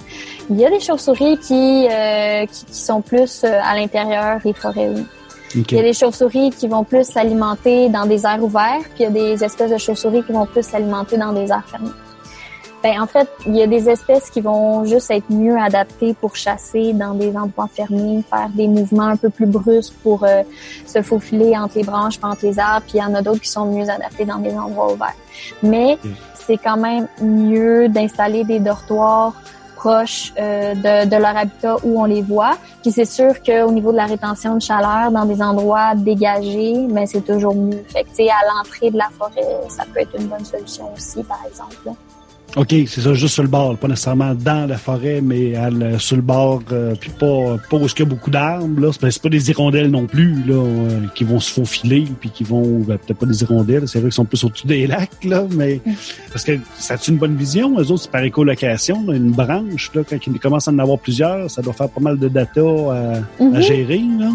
il 0.49 0.61
y 0.61 0.65
a 0.65 0.69
des 0.69 0.79
chauves-souris 0.79 1.37
qui, 1.39 1.87
euh, 1.91 2.45
qui, 2.45 2.65
qui 2.65 2.79
sont 2.79 3.01
plus 3.01 3.43
euh, 3.43 3.59
à 3.61 3.75
l'intérieur 3.75 4.39
des 4.41 4.53
forêts. 4.53 4.89
oui. 4.95 5.03
Il 5.55 5.73
y 5.73 5.79
a 5.79 5.83
des 5.83 5.93
chauves-souris 5.93 6.51
qui 6.51 6.67
vont 6.67 6.83
plus 6.83 7.05
s'alimenter 7.05 7.89
dans 7.89 8.05
des 8.05 8.25
aires 8.25 8.41
ouvertes, 8.41 8.89
puis 8.95 9.01
il 9.01 9.03
y 9.03 9.05
a 9.05 9.09
des 9.09 9.43
espèces 9.43 9.71
de 9.71 9.77
chauves-souris 9.77 10.23
qui 10.23 10.31
vont 10.31 10.45
plus 10.45 10.63
s'alimenter 10.63 11.17
dans 11.17 11.31
des 11.31 11.51
aires 11.51 11.63
fermées. 11.69 11.89
Ben, 12.83 13.01
en 13.01 13.07
fait, 13.07 13.29
il 13.45 13.55
y 13.55 13.63
a 13.63 13.67
des 13.67 13.89
espèces 13.89 14.29
qui 14.29 14.41
vont 14.41 14.83
juste 14.83 15.09
être 15.09 15.29
mieux 15.29 15.57
adaptées 15.57 16.13
pour 16.13 16.35
chasser 16.35 16.91
dans 16.91 17.13
des 17.13 17.33
endroits 17.37 17.69
fermés, 17.73 18.21
faire 18.29 18.49
des 18.49 18.67
mouvements 18.67 19.07
un 19.07 19.15
peu 19.15 19.29
plus 19.29 19.45
brusques 19.45 19.93
pour 20.03 20.25
euh, 20.25 20.43
se 20.85 21.01
faufiler 21.01 21.57
entre 21.57 21.77
les 21.77 21.85
branches, 21.85 22.19
entre 22.21 22.45
les 22.45 22.59
arbres, 22.59 22.85
puis 22.85 22.97
il 22.97 23.01
y 23.01 23.03
en 23.05 23.13
a 23.15 23.21
d'autres 23.21 23.39
qui 23.39 23.49
sont 23.49 23.65
mieux 23.67 23.89
adaptés 23.89 24.25
dans 24.25 24.39
des 24.39 24.53
endroits 24.53 24.91
ouverts. 24.91 25.15
Mais 25.61 25.97
c'est 26.33 26.57
quand 26.57 26.75
même 26.75 27.07
mieux 27.21 27.87
d'installer 27.87 28.43
des 28.43 28.59
dortoirs 28.59 29.33
proches 29.77 30.33
euh, 30.37 30.75
de, 30.75 31.09
de 31.09 31.15
leur 31.15 31.37
habitat 31.37 31.77
où 31.83 32.01
on 32.01 32.05
les 32.05 32.21
voit. 32.21 32.57
Puis 32.81 32.91
c'est 32.91 33.05
sûr 33.05 33.41
qu'au 33.41 33.71
niveau 33.71 33.93
de 33.93 33.97
la 33.97 34.07
rétention 34.07 34.55
de 34.55 34.61
chaleur, 34.61 35.09
dans 35.09 35.25
des 35.25 35.41
endroits 35.41 35.95
dégagés, 35.95 36.85
mais 36.89 37.05
c'est 37.05 37.21
toujours 37.21 37.55
mieux. 37.55 37.81
Fait 37.87 38.03
que, 38.03 38.29
à 38.29 38.57
l'entrée 38.57 38.91
de 38.91 38.97
la 38.97 39.07
forêt, 39.17 39.41
ça 39.69 39.85
peut 39.93 40.01
être 40.01 40.19
une 40.19 40.27
bonne 40.27 40.43
solution 40.43 40.91
aussi, 40.93 41.23
par 41.23 41.39
exemple. 41.47 41.77
là. 41.85 41.93
OK, 42.55 42.69
c'est 42.85 43.01
ça, 43.01 43.13
juste 43.15 43.33
sur 43.33 43.41
le 43.41 43.49
bord, 43.49 43.75
pas 43.77 43.87
nécessairement 43.87 44.35
dans 44.35 44.69
la 44.69 44.77
forêt, 44.77 45.21
mais 45.21 45.55
à 45.55 45.71
le- 45.71 45.97
sur 45.97 46.15
le 46.17 46.21
bord, 46.21 46.61
euh, 46.71 46.93
puis 46.99 47.09
pas, 47.09 47.57
pas 47.67 47.77
où 47.77 47.87
il 47.87 47.99
y 47.99 48.01
a 48.03 48.05
beaucoup 48.05 48.29
d'arbres, 48.29 48.79
là. 48.79 48.89
C'est 48.91 49.01
pas, 49.01 49.07
pas 49.23 49.29
des 49.29 49.49
hirondelles 49.49 49.89
non 49.89 50.05
plus, 50.05 50.35
là, 50.45 50.53
euh, 50.53 50.99
qui 51.15 51.23
vont 51.23 51.39
se 51.39 51.51
faufiler, 51.51 52.05
puis 52.19 52.29
qui 52.29 52.43
vont, 52.43 52.61
ben, 52.81 52.99
peut-être 52.99 53.17
pas 53.17 53.25
des 53.25 53.41
hirondelles, 53.41 53.87
c'est 53.87 53.97
vrai 53.99 54.09
qu'ils 54.09 54.13
sont 54.13 54.25
plus 54.25 54.43
au-dessus 54.43 54.67
des 54.67 54.85
lacs, 54.85 55.23
là, 55.23 55.45
mais, 55.55 55.81
parce 56.31 56.43
que 56.43 56.59
ça 56.77 56.93
a 56.93 56.97
une 57.07 57.17
bonne 57.17 57.35
vision, 57.35 57.75
eux 57.79 57.91
autres, 57.91 58.03
c'est 58.03 58.11
par 58.11 58.23
écolocation, 58.23 59.03
là, 59.07 59.15
une 59.15 59.31
branche, 59.31 59.89
là, 59.95 60.03
quand 60.07 60.17
ils 60.27 60.39
commencent 60.39 60.67
à 60.67 60.71
en 60.71 60.77
avoir 60.77 60.99
plusieurs, 60.99 61.49
ça 61.49 61.63
doit 61.63 61.73
faire 61.73 61.89
pas 61.89 62.01
mal 62.01 62.19
de 62.19 62.27
data 62.27 62.61
à, 62.61 62.93
à 63.17 63.43
Mhm. 63.43 63.61
gérer, 63.61 64.01
là. 64.19 64.29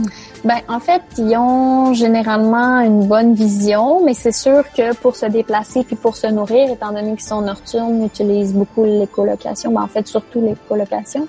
Ben, 0.44 0.58
en 0.68 0.78
fait, 0.78 1.02
ils 1.18 1.36
ont 1.36 1.94
généralement 1.94 2.80
une 2.80 3.06
bonne 3.06 3.34
vision, 3.34 4.04
mais 4.04 4.14
c'est 4.14 4.32
sûr 4.32 4.62
que 4.76 4.94
pour 4.94 5.16
se 5.16 5.26
déplacer 5.26 5.82
puis 5.82 5.96
pour 5.96 6.16
se 6.16 6.28
nourrir, 6.28 6.70
étant 6.70 6.92
donné 6.92 7.10
qu'ils 7.12 7.22
sont 7.22 7.42
nocturnes, 7.42 8.02
ils 8.02 8.06
utilisent 8.06 8.54
beaucoup 8.54 8.84
l'écolocation, 8.84 9.72
ben, 9.72 9.82
en 9.82 9.88
fait, 9.88 10.06
surtout 10.06 10.40
l'écolocation. 10.40 11.26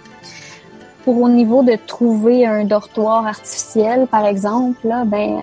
pour 1.04 1.22
au 1.22 1.30
niveau 1.30 1.64
de 1.64 1.76
trouver 1.88 2.46
un 2.46 2.66
dortoir 2.66 3.26
artificiel, 3.26 4.06
par 4.06 4.26
exemple, 4.26 4.88
là, 4.88 5.06
ben 5.06 5.42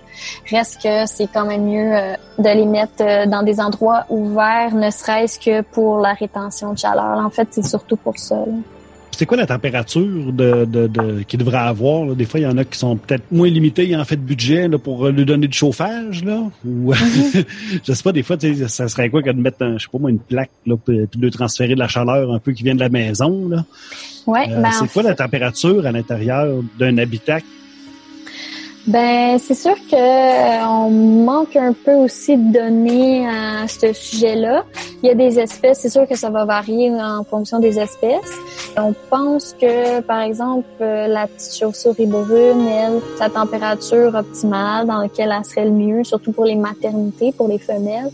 reste 0.49 0.81
que 0.83 1.05
c'est 1.07 1.27
quand 1.27 1.45
même 1.45 1.65
mieux 1.65 1.93
euh, 1.93 2.13
de 2.37 2.49
les 2.49 2.65
mettre 2.65 3.01
euh, 3.01 3.25
dans 3.25 3.43
des 3.43 3.59
endroits 3.59 4.05
ouverts, 4.09 4.75
ne 4.75 4.89
serait-ce 4.91 5.39
que 5.39 5.61
pour 5.61 5.99
la 5.99 6.13
rétention 6.13 6.73
de 6.73 6.77
chaleur. 6.77 7.17
En 7.17 7.29
fait, 7.31 7.47
c'est 7.51 7.65
surtout 7.65 7.97
pour 7.97 8.17
ça. 8.17 8.35
là. 8.35 8.76
C'est 9.17 9.25
quoi 9.25 9.35
la 9.35 9.47
température 9.47 10.31
de, 10.31 10.65
de, 10.65 10.85
de 10.85 11.23
qu'il 11.23 11.39
devrait 11.39 11.57
avoir? 11.57 12.05
là? 12.05 12.13
Des 12.13 12.25
fois, 12.25 12.39
il 12.39 12.43
y 12.43 12.45
en 12.45 12.55
a 12.55 12.63
qui 12.63 12.77
sont 12.77 12.97
peut-être 12.97 13.23
moins 13.31 13.49
limités 13.49 13.95
en 13.95 14.05
fait 14.05 14.15
de 14.15 14.21
budget 14.21 14.67
là, 14.67 14.77
pour 14.77 15.07
euh, 15.07 15.11
lui 15.11 15.25
donner 15.25 15.47
du 15.47 15.57
chauffage. 15.57 16.23
Là. 16.23 16.43
Ou 16.63 16.93
je 17.83 17.93
sais 17.93 18.03
pas, 18.03 18.11
des 18.11 18.21
fois, 18.21 18.37
ça 18.67 18.87
serait 18.87 19.09
quoi 19.09 19.23
que 19.23 19.31
de 19.31 19.41
mettre 19.41 19.63
un, 19.63 19.79
je 19.79 19.85
sais 19.85 19.89
pas 19.91 19.97
moi, 19.97 20.11
une 20.11 20.19
plaque 20.19 20.51
là, 20.67 20.75
puis 20.77 20.97
de 20.97 21.19
lui 21.19 21.31
transférer 21.31 21.73
de 21.73 21.79
la 21.79 21.87
chaleur 21.87 22.31
un 22.31 22.37
peu 22.37 22.51
qui 22.51 22.61
vient 22.61 22.75
de 22.75 22.79
la 22.79 22.89
maison. 22.89 23.49
Là? 23.49 23.65
Ouais, 24.27 24.45
Euh, 24.51 24.61
ben, 24.61 24.69
en 24.69 24.71
c'est 24.71 24.93
quoi 24.93 25.01
la 25.01 25.15
température 25.15 25.83
à 25.87 25.91
l'intérieur 25.91 26.61
d'un 26.77 26.99
habitat? 26.99 27.39
Ben, 28.87 29.37
c'est 29.37 29.53
sûr 29.53 29.75
que 29.91 29.95
euh, 29.95 30.65
on 30.65 30.89
manque 30.89 31.57
un 31.57 31.73
peu 31.73 31.91
aussi 31.91 32.37
de 32.37 32.53
données 32.53 33.27
à 33.27 33.67
ce 33.67 33.91
sujet-là. 33.91 34.63
Il 35.03 35.07
y 35.07 35.11
a 35.11 35.13
des 35.13 35.39
espèces, 35.39 35.79
c'est 35.79 35.89
sûr 35.89 36.07
que 36.07 36.15
ça 36.15 36.29
va 36.29 36.45
varier 36.45 36.89
en 36.91 37.25
fonction 37.25 37.59
des 37.59 37.79
espèces. 37.79 38.31
On 38.77 38.93
pense 39.09 39.53
que, 39.59 39.99
par 39.99 40.21
exemple, 40.21 40.67
euh, 40.79 41.07
la 41.07 41.27
petite 41.27 41.59
chauve-souris 41.59 42.05
brune, 42.05 42.65
elle, 42.65 43.01
sa 43.17 43.29
température 43.29 44.15
optimale 44.15 44.87
dans 44.87 44.99
laquelle 44.99 45.33
elle 45.37 45.43
serait 45.43 45.65
le 45.65 45.71
mieux, 45.71 46.05
surtout 46.05 46.31
pour 46.31 46.45
les 46.45 46.55
maternités, 46.55 47.33
pour 47.33 47.49
les 47.49 47.59
femelles, 47.59 48.09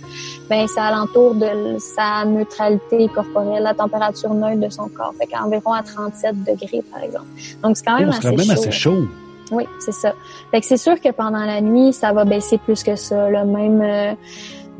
ben 0.49 0.65
c'est 0.67 0.81
alentour 0.81 1.35
de 1.35 1.77
sa 1.77 2.25
neutralité 2.25 3.07
corporelle, 3.13 3.61
la 3.61 3.75
température 3.75 4.33
neutre 4.33 4.59
de 4.59 4.69
son 4.69 4.87
corps, 4.87 5.13
fait 5.19 5.27
qu'environ 5.27 5.73
à 5.73 5.83
37 5.83 6.43
degrés, 6.43 6.83
par 6.91 7.03
exemple. 7.03 7.27
Donc 7.61 7.77
c'est 7.77 7.85
quand 7.85 7.99
même 7.99 8.09
assez 8.09 8.29
même 8.31 8.39
chaud. 8.39 8.51
assez 8.51 8.71
chaud. 8.71 9.07
Oui, 9.51 9.65
c'est 9.79 9.91
ça. 9.93 10.13
Fait 10.51 10.61
que 10.61 10.65
c'est 10.65 10.77
sûr 10.77 10.99
que 10.99 11.09
pendant 11.11 11.43
la 11.45 11.61
nuit, 11.61 11.93
ça 11.93 12.11
va 12.13 12.25
baisser 12.25 12.57
plus 12.57 12.83
que 12.83 12.95
ça, 12.95 13.29
là, 13.29 13.43
même 13.43 13.81
euh, 13.81 14.13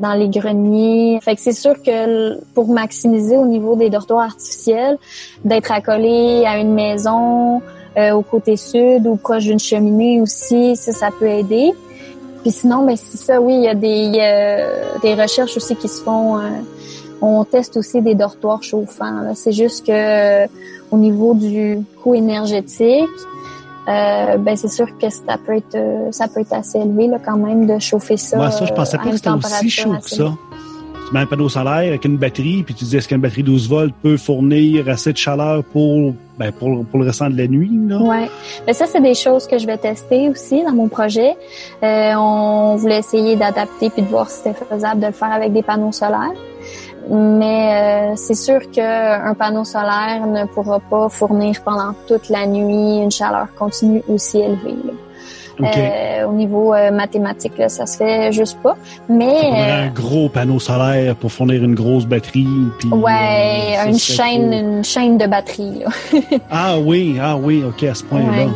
dans 0.00 0.14
les 0.14 0.28
greniers. 0.28 1.20
Fait 1.22 1.34
que 1.34 1.40
c'est 1.40 1.52
sûr 1.52 1.74
que 1.82 2.42
pour 2.54 2.68
maximiser 2.68 3.36
au 3.36 3.46
niveau 3.46 3.76
des 3.76 3.90
dortoirs 3.90 4.24
artificiels, 4.24 4.98
d'être 5.44 5.70
accolé 5.70 6.44
à 6.46 6.58
une 6.58 6.74
maison 6.74 7.62
euh, 7.96 8.12
au 8.12 8.22
côté 8.22 8.56
sud 8.56 9.06
ou 9.06 9.16
proche 9.16 9.44
d'une 9.44 9.60
cheminée 9.60 10.20
aussi, 10.20 10.76
ça, 10.76 10.92
ça 10.92 11.10
peut 11.18 11.28
aider. 11.28 11.72
Puis 12.42 12.50
sinon, 12.50 12.84
ben 12.84 12.96
c'est 12.96 13.16
ça, 13.16 13.40
oui, 13.40 13.54
il 13.54 13.62
y 13.62 13.68
a 13.68 13.74
des, 13.74 14.18
a 14.20 14.98
des 15.00 15.14
recherches 15.20 15.56
aussi 15.56 15.76
qui 15.76 15.88
se 15.88 16.02
font. 16.02 16.38
euh, 16.38 16.48
on 17.22 17.44
teste 17.44 17.76
aussi 17.76 18.02
des 18.02 18.14
dortoirs 18.14 18.62
chauffants. 18.62 19.34
C'est 19.34 19.52
juste 19.52 19.86
que 19.86 19.92
euh, 19.92 20.46
au 20.90 20.98
niveau 20.98 21.32
du 21.34 21.78
coût 22.02 22.14
énergétique, 22.14 23.08
euh, 23.88 24.38
ben 24.38 24.56
c'est 24.56 24.68
sûr 24.68 24.86
que 24.98 25.10
ça 25.10 25.36
peut 25.44 25.56
être 25.56 25.74
euh, 25.74 26.10
ça 26.10 26.26
peut 26.26 26.40
être 26.40 26.52
assez 26.54 26.78
élevé 26.78 27.06
là, 27.06 27.18
quand 27.22 27.36
même 27.36 27.66
de 27.66 27.78
chauffer 27.78 28.16
ça. 28.16 28.36
Moi, 28.36 28.50
ça, 28.50 28.64
je 28.64 28.72
pensais 28.72 28.96
euh, 28.96 29.02
pas 29.02 29.10
que 29.10 29.16
c'était 29.16 29.30
aussi 29.30 29.70
chaud 29.70 29.94
que 30.02 30.08
ça. 30.08 30.32
Tu 31.06 31.12
mets 31.12 31.20
un 31.20 31.26
panneau 31.26 31.50
solaire 31.50 31.88
avec 31.88 32.06
une 32.06 32.16
batterie, 32.16 32.62
puis 32.62 32.74
tu 32.74 32.84
dis 32.84 32.96
est-ce 32.96 33.08
qu'une 33.08 33.20
batterie 33.20 33.42
12 33.42 33.68
volts 33.68 33.94
peut 34.02 34.16
fournir 34.16 34.88
assez 34.88 35.12
de 35.12 35.18
chaleur 35.18 35.62
pour, 35.62 36.14
ben, 36.38 36.50
pour, 36.50 36.82
pour 36.86 36.98
le 36.98 37.06
restant 37.06 37.28
de 37.28 37.36
la 37.36 37.46
nuit? 37.46 37.70
Là? 37.88 37.98
Ouais. 37.98 38.30
Mais 38.66 38.72
ça, 38.72 38.86
c'est 38.86 39.02
des 39.02 39.14
choses 39.14 39.46
que 39.46 39.58
je 39.58 39.66
vais 39.66 39.76
tester 39.76 40.30
aussi 40.30 40.62
dans 40.62 40.72
mon 40.72 40.88
projet. 40.88 41.36
Euh, 41.82 42.14
on 42.16 42.76
voulait 42.76 43.00
essayer 43.00 43.36
d'adapter 43.36 43.90
puis 43.90 44.00
de 44.00 44.08
voir 44.08 44.30
si 44.30 44.38
c'était 44.38 44.64
faisable 44.64 45.02
de 45.02 45.06
le 45.08 45.12
faire 45.12 45.30
avec 45.30 45.52
des 45.52 45.62
panneaux 45.62 45.92
solaires. 45.92 46.32
Mais 47.10 48.12
euh, 48.12 48.16
c'est 48.16 48.34
sûr 48.34 48.60
qu'un 48.70 49.34
panneau 49.38 49.64
solaire 49.64 50.26
ne 50.26 50.44
pourra 50.46 50.80
pas 50.80 51.08
fournir 51.08 51.62
pendant 51.62 51.94
toute 52.06 52.28
la 52.28 52.46
nuit 52.46 53.02
une 53.02 53.10
chaleur 53.10 53.48
continue 53.56 54.02
aussi 54.08 54.40
élevée. 54.40 54.76
là. 54.84 54.92
OK. 55.60 55.76
Euh, 55.76 56.26
au 56.26 56.32
niveau 56.32 56.74
euh, 56.74 56.90
mathématique, 56.90 57.56
là, 57.58 57.68
ça 57.68 57.86
se 57.86 57.98
fait 57.98 58.32
juste 58.32 58.58
pas. 58.62 58.76
Mais 59.08 59.52
euh, 59.52 59.86
un 59.86 59.90
gros 59.90 60.28
panneau 60.28 60.58
solaire 60.58 61.14
pour 61.16 61.30
fournir 61.30 61.62
une 61.62 61.74
grosse 61.74 62.06
batterie. 62.06 62.46
Puis, 62.78 62.88
ouais, 62.88 63.76
une 63.86 63.98
chaîne, 63.98 64.52
une 64.52 64.84
chaîne 64.84 65.16
de 65.18 65.26
batterie. 65.26 65.80
Là. 65.80 65.90
Ah 66.50 66.78
oui, 66.78 67.18
ah 67.22 67.36
oui, 67.36 67.62
OK, 67.66 67.84
à 67.84 67.94
ce 67.94 68.02
point-là. 68.04 68.46
Ouais. 68.46 68.52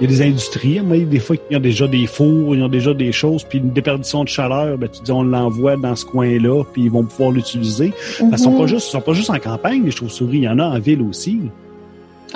Il 0.00 0.10
y 0.10 0.12
a 0.12 0.16
des 0.18 0.22
industries, 0.22 0.80
mais 0.84 1.00
des 1.00 1.20
fois, 1.20 1.36
ils 1.50 1.56
ont 1.56 1.60
déjà 1.60 1.86
des 1.86 2.06
fours, 2.06 2.56
ils 2.56 2.62
ont 2.64 2.68
déjà 2.68 2.92
des 2.92 3.12
choses, 3.12 3.44
puis 3.44 3.58
une 3.58 3.70
déperdition 3.70 4.24
de 4.24 4.28
chaleur, 4.28 4.76
ben, 4.76 4.88
tu 4.88 5.00
dis, 5.02 5.12
on 5.12 5.22
l'envoie 5.22 5.76
dans 5.76 5.94
ce 5.94 6.04
coin-là, 6.04 6.64
puis 6.72 6.82
ils 6.82 6.90
vont 6.90 7.04
pouvoir 7.04 7.30
l'utiliser. 7.30 7.92
Parce 8.18 8.30
qu'ils 8.30 8.38
sont 8.38 8.50
Mhm. 8.50 8.58
pas 8.58 8.66
juste, 8.66 8.88
ils 8.88 8.90
sont 8.90 9.00
pas 9.00 9.12
juste 9.12 9.30
en 9.30 9.38
campagne, 9.38 9.82
les 9.84 9.92
chauves-souris, 9.92 10.38
il 10.38 10.42
y 10.44 10.48
en 10.48 10.58
a 10.58 10.64
en 10.64 10.78
ville 10.80 11.00
aussi. 11.02 11.38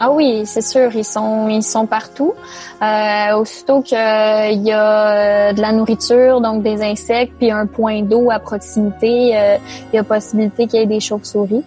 Ah 0.00 0.12
oui, 0.12 0.42
c'est 0.44 0.60
sûr, 0.62 0.94
ils 0.94 1.04
sont 1.04 1.48
ils 1.48 1.64
sont 1.64 1.84
partout. 1.86 2.32
Euh, 2.80 3.34
aussitôt 3.36 3.82
qu'il 3.82 3.96
y 3.98 4.70
a 4.70 5.48
euh, 5.48 5.52
de 5.52 5.60
la 5.60 5.72
nourriture, 5.72 6.40
donc 6.40 6.62
des 6.62 6.80
insectes, 6.82 7.32
puis 7.36 7.50
un 7.50 7.66
point 7.66 8.02
d'eau 8.02 8.30
à 8.30 8.38
proximité, 8.38 9.36
euh, 9.36 9.56
il 9.92 9.96
y 9.96 9.98
a 9.98 10.04
possibilité 10.04 10.68
qu'il 10.68 10.78
y 10.78 10.82
ait 10.84 10.86
des 10.86 11.00
chauves-souris. 11.00 11.64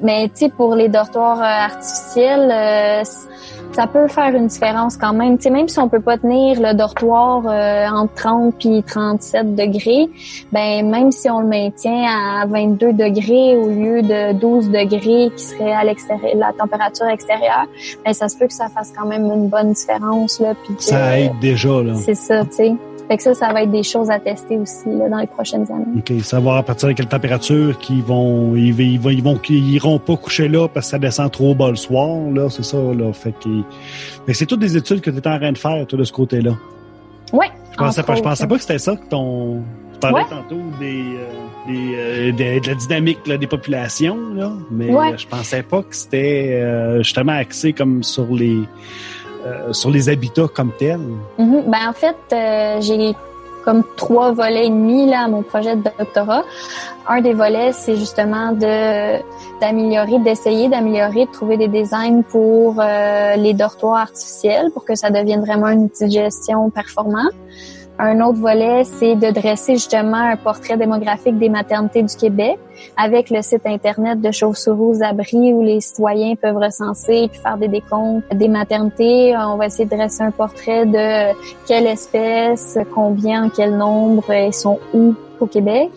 Mais 0.00 0.28
tu 0.28 0.44
sais, 0.44 0.48
pour 0.48 0.76
les 0.76 0.88
dortoirs 0.88 1.40
euh, 1.40 1.42
artificiels, 1.74 2.48
euh, 2.52 3.02
ça 3.76 3.86
peut 3.86 4.08
faire 4.08 4.34
une 4.34 4.46
différence 4.46 4.96
quand 4.96 5.12
même. 5.12 5.36
Tu 5.36 5.44
sais, 5.44 5.50
même 5.50 5.68
si 5.68 5.78
on 5.78 5.90
peut 5.90 6.00
pas 6.00 6.16
tenir 6.16 6.58
le 6.58 6.72
dortoir 6.72 7.42
euh, 7.46 7.86
entre 7.86 8.14
30 8.14 8.54
puis 8.58 8.82
37 8.82 9.54
degrés, 9.54 10.08
ben 10.50 10.88
même 10.88 11.12
si 11.12 11.28
on 11.28 11.40
le 11.40 11.46
maintient 11.46 12.06
à 12.08 12.46
22 12.46 12.94
degrés 12.94 13.54
au 13.54 13.68
lieu 13.68 14.00
de 14.00 14.32
12 14.32 14.70
degrés 14.70 15.30
qui 15.36 15.44
serait 15.44 15.74
à 15.74 15.84
l'extérieur, 15.84 16.36
la 16.36 16.54
température 16.54 17.06
extérieure, 17.08 17.66
ben 18.02 18.14
ça 18.14 18.30
se 18.30 18.38
peut 18.38 18.46
que 18.46 18.54
ça 18.54 18.68
fasse 18.70 18.92
quand 18.96 19.06
même 19.06 19.26
une 19.30 19.48
bonne 19.48 19.72
différence 19.72 20.40
là. 20.40 20.54
Puis 20.64 20.74
Ça 20.78 21.18
aide 21.18 21.38
déjà, 21.42 21.82
là. 21.82 21.92
C'est 21.96 22.14
ça, 22.14 22.46
tu 22.46 22.52
sais. 22.52 22.74
Fait 23.08 23.16
que 23.16 23.22
ça, 23.22 23.34
ça 23.34 23.52
va 23.52 23.62
être 23.62 23.70
des 23.70 23.82
choses 23.84 24.10
à 24.10 24.18
tester 24.18 24.56
aussi 24.58 24.88
là, 24.88 25.08
dans 25.08 25.18
les 25.18 25.26
prochaines 25.28 25.70
années. 25.70 25.84
OK, 25.98 26.12
savoir 26.22 26.56
à 26.56 26.62
partir 26.64 26.88
de 26.88 26.94
quelle 26.94 27.06
température 27.06 27.78
qu'ils 27.78 28.02
vont, 28.02 28.56
ils, 28.56 28.78
ils 28.80 28.98
vont, 28.98 29.10
ils 29.10 29.22
vont, 29.22 29.40
ils 29.48 29.74
iront 29.74 29.98
pas 29.98 30.16
coucher 30.16 30.48
là 30.48 30.66
parce 30.68 30.86
que 30.86 30.90
ça 30.90 30.98
descend 30.98 31.30
trop 31.30 31.54
bas 31.54 31.70
le 31.70 31.76
soir, 31.76 32.18
là, 32.32 32.48
c'est 32.50 32.64
ça, 32.64 32.76
là. 32.78 33.12
Fait 33.12 33.32
que, 33.32 33.48
que 34.26 34.32
c'est 34.32 34.46
toutes 34.46 34.60
des 34.60 34.76
études 34.76 35.00
que 35.00 35.10
tu 35.10 35.18
es 35.18 35.28
en 35.28 35.38
train 35.38 35.52
de 35.52 35.58
faire, 35.58 35.86
toi, 35.86 35.98
de 35.98 36.04
ce 36.04 36.12
côté-là. 36.12 36.52
Ouais. 37.32 37.46
Je 37.72 37.76
pensais 37.76 38.02
pas, 38.02 38.14
je 38.14 38.22
pensais 38.22 38.46
pas 38.46 38.54
que 38.56 38.60
c'était 38.62 38.78
ça 38.78 38.96
que 38.96 39.04
ton, 39.08 39.62
tu 39.92 39.98
parlais 40.00 40.22
Ouais. 40.22 40.28
tantôt 40.28 40.60
des, 40.80 41.02
euh, 41.02 41.66
des, 41.68 41.94
euh, 41.94 42.32
des- 42.32 42.60
de 42.60 42.66
la 42.68 42.74
dynamique 42.74 43.26
là, 43.26 43.36
des 43.36 43.46
populations, 43.46 44.16
là, 44.34 44.52
mais 44.70 44.90
Ouais. 44.92 45.16
je 45.16 45.26
pensais 45.26 45.62
pas 45.62 45.82
que 45.82 45.94
c'était 45.94 46.50
euh, 46.62 46.98
justement 47.02 47.32
axé 47.32 47.72
comme 47.72 48.02
sur 48.02 48.26
les, 48.34 48.58
euh, 49.46 49.72
sur 49.72 49.90
les 49.90 50.08
habitats 50.08 50.48
comme 50.52 50.72
tels? 50.78 51.00
Mhm. 51.38 51.64
Ben 51.66 51.88
en 51.88 51.92
fait, 51.92 52.16
euh, 52.32 52.80
j'ai 52.80 53.14
comme 53.64 53.82
trois 53.96 54.30
volets 54.32 54.66
et 54.66 54.70
demi 54.70 55.10
là 55.10 55.24
à 55.24 55.28
mon 55.28 55.42
projet 55.42 55.74
de 55.76 55.82
doctorat. 55.82 56.44
Un 57.08 57.20
des 57.20 57.32
volets, 57.32 57.72
c'est 57.72 57.96
justement 57.96 58.52
de 58.52 59.20
d'améliorer, 59.60 60.18
d'essayer 60.20 60.68
d'améliorer, 60.68 61.26
de 61.26 61.32
trouver 61.32 61.56
des 61.56 61.68
designs 61.68 62.22
pour 62.22 62.76
euh, 62.78 63.36
les 63.36 63.54
dortoirs 63.54 63.96
artificiels 63.96 64.70
pour 64.72 64.84
que 64.84 64.94
ça 64.94 65.10
devienne 65.10 65.40
vraiment 65.40 65.66
un 65.66 65.78
outil 65.78 66.04
de 66.04 66.10
gestion 66.10 66.70
performant. 66.70 67.30
Un 67.98 68.20
autre 68.20 68.38
volet, 68.38 68.84
c'est 68.84 69.14
de 69.14 69.30
dresser 69.30 69.74
justement 69.74 70.18
un 70.18 70.36
portrait 70.36 70.76
démographique 70.76 71.38
des 71.38 71.48
maternités 71.48 72.02
du 72.02 72.14
Québec 72.14 72.58
avec 72.94 73.30
le 73.30 73.40
site 73.40 73.64
internet 73.64 74.20
de 74.20 74.30
Chauves-souris 74.30 74.98
aux 74.98 75.02
abris 75.02 75.54
où 75.54 75.62
les 75.62 75.80
citoyens 75.80 76.34
peuvent 76.34 76.58
recenser 76.58 77.28
puis 77.30 77.40
faire 77.40 77.56
des 77.56 77.68
décomptes 77.68 78.24
des 78.34 78.48
maternités. 78.48 79.34
On 79.38 79.56
va 79.56 79.66
essayer 79.66 79.86
de 79.86 79.96
dresser 79.96 80.22
un 80.22 80.30
portrait 80.30 80.84
de 80.84 81.34
quelle 81.66 81.86
espèce, 81.86 82.78
combien, 82.94 83.44
en 83.44 83.48
quel 83.48 83.76
nombre 83.78 84.30
et 84.30 84.52
sont 84.52 84.78
où 84.92 85.14
au 85.40 85.46
Québec. 85.46 85.90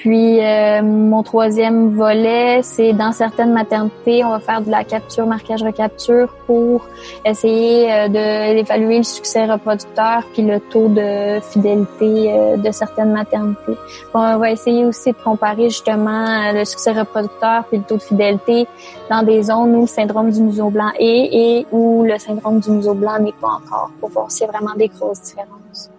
Puis 0.00 0.42
euh, 0.42 0.80
mon 0.82 1.22
troisième 1.22 1.90
volet, 1.94 2.60
c'est 2.62 2.94
dans 2.94 3.12
certaines 3.12 3.52
maternités, 3.52 4.24
on 4.24 4.30
va 4.30 4.40
faire 4.40 4.62
de 4.62 4.70
la 4.70 4.82
capture, 4.82 5.26
marquage, 5.26 5.62
recapture 5.62 6.34
pour 6.46 6.86
essayer 7.22 7.92
euh, 7.92 8.08
d'évaluer 8.08 8.96
le 8.96 9.02
succès 9.02 9.44
reproducteur 9.44 10.22
puis 10.32 10.40
le 10.40 10.58
taux 10.58 10.88
de 10.88 11.38
fidélité 11.40 12.32
euh, 12.32 12.56
de 12.56 12.70
certaines 12.70 13.12
maternités. 13.12 13.76
On 14.14 14.38
va 14.38 14.50
essayer 14.50 14.86
aussi 14.86 15.12
de 15.12 15.18
comparer 15.22 15.68
justement 15.68 16.24
euh, 16.26 16.52
le 16.54 16.64
succès 16.64 16.92
reproducteur 16.92 17.64
puis 17.68 17.76
le 17.76 17.84
taux 17.84 17.96
de 17.96 18.02
fidélité 18.02 18.66
dans 19.10 19.22
des 19.22 19.42
zones 19.42 19.76
où 19.76 19.80
le 19.82 19.86
syndrome 19.86 20.30
du 20.30 20.40
museau 20.40 20.70
blanc 20.70 20.92
est 20.98 21.28
et 21.30 21.66
où 21.72 22.04
le 22.04 22.18
syndrome 22.18 22.60
du 22.60 22.70
museau 22.70 22.94
blanc 22.94 23.18
n'est 23.20 23.34
pas 23.38 23.48
encore 23.48 23.90
pour 24.00 24.08
voir 24.08 24.30
s'il 24.30 24.46
y 24.46 24.48
a 24.48 24.52
vraiment 24.52 24.74
des 24.76 24.88
grosses 24.88 25.20
différences. 25.20 25.90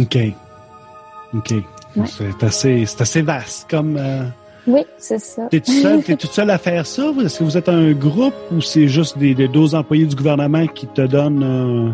OK. 0.00 0.18
OK. 1.32 1.54
Ouais. 1.96 2.06
C'est 2.06 2.44
assez, 2.44 2.84
assez 2.98 3.22
vaste 3.22 3.66
comme. 3.70 3.96
Euh... 3.96 4.24
Oui, 4.66 4.84
c'est 4.98 5.20
ça. 5.20 5.42
T'es 5.50 5.60
tout 5.60 5.70
seul, 5.70 6.02
t'es 6.02 6.16
toute 6.16 6.32
seule 6.32 6.50
à 6.50 6.58
faire 6.58 6.84
ça? 6.86 7.12
Est-ce 7.24 7.38
que 7.38 7.44
vous 7.44 7.56
êtes 7.56 7.68
un 7.68 7.92
groupe 7.92 8.34
ou 8.50 8.60
c'est 8.60 8.88
juste 8.88 9.16
des, 9.16 9.34
des 9.34 9.46
12 9.46 9.74
employés 9.76 10.06
du 10.06 10.16
gouvernement 10.16 10.66
qui 10.66 10.88
te 10.88 11.02
donnent 11.02 11.44
euh, 11.44 11.92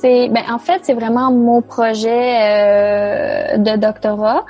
C'est, 0.00 0.28
ben, 0.28 0.42
en 0.48 0.58
fait, 0.58 0.80
c'est 0.84 0.94
vraiment 0.94 1.32
mon 1.32 1.60
projet 1.60 3.56
euh, 3.56 3.58
de 3.58 3.76
doctorat. 3.76 4.44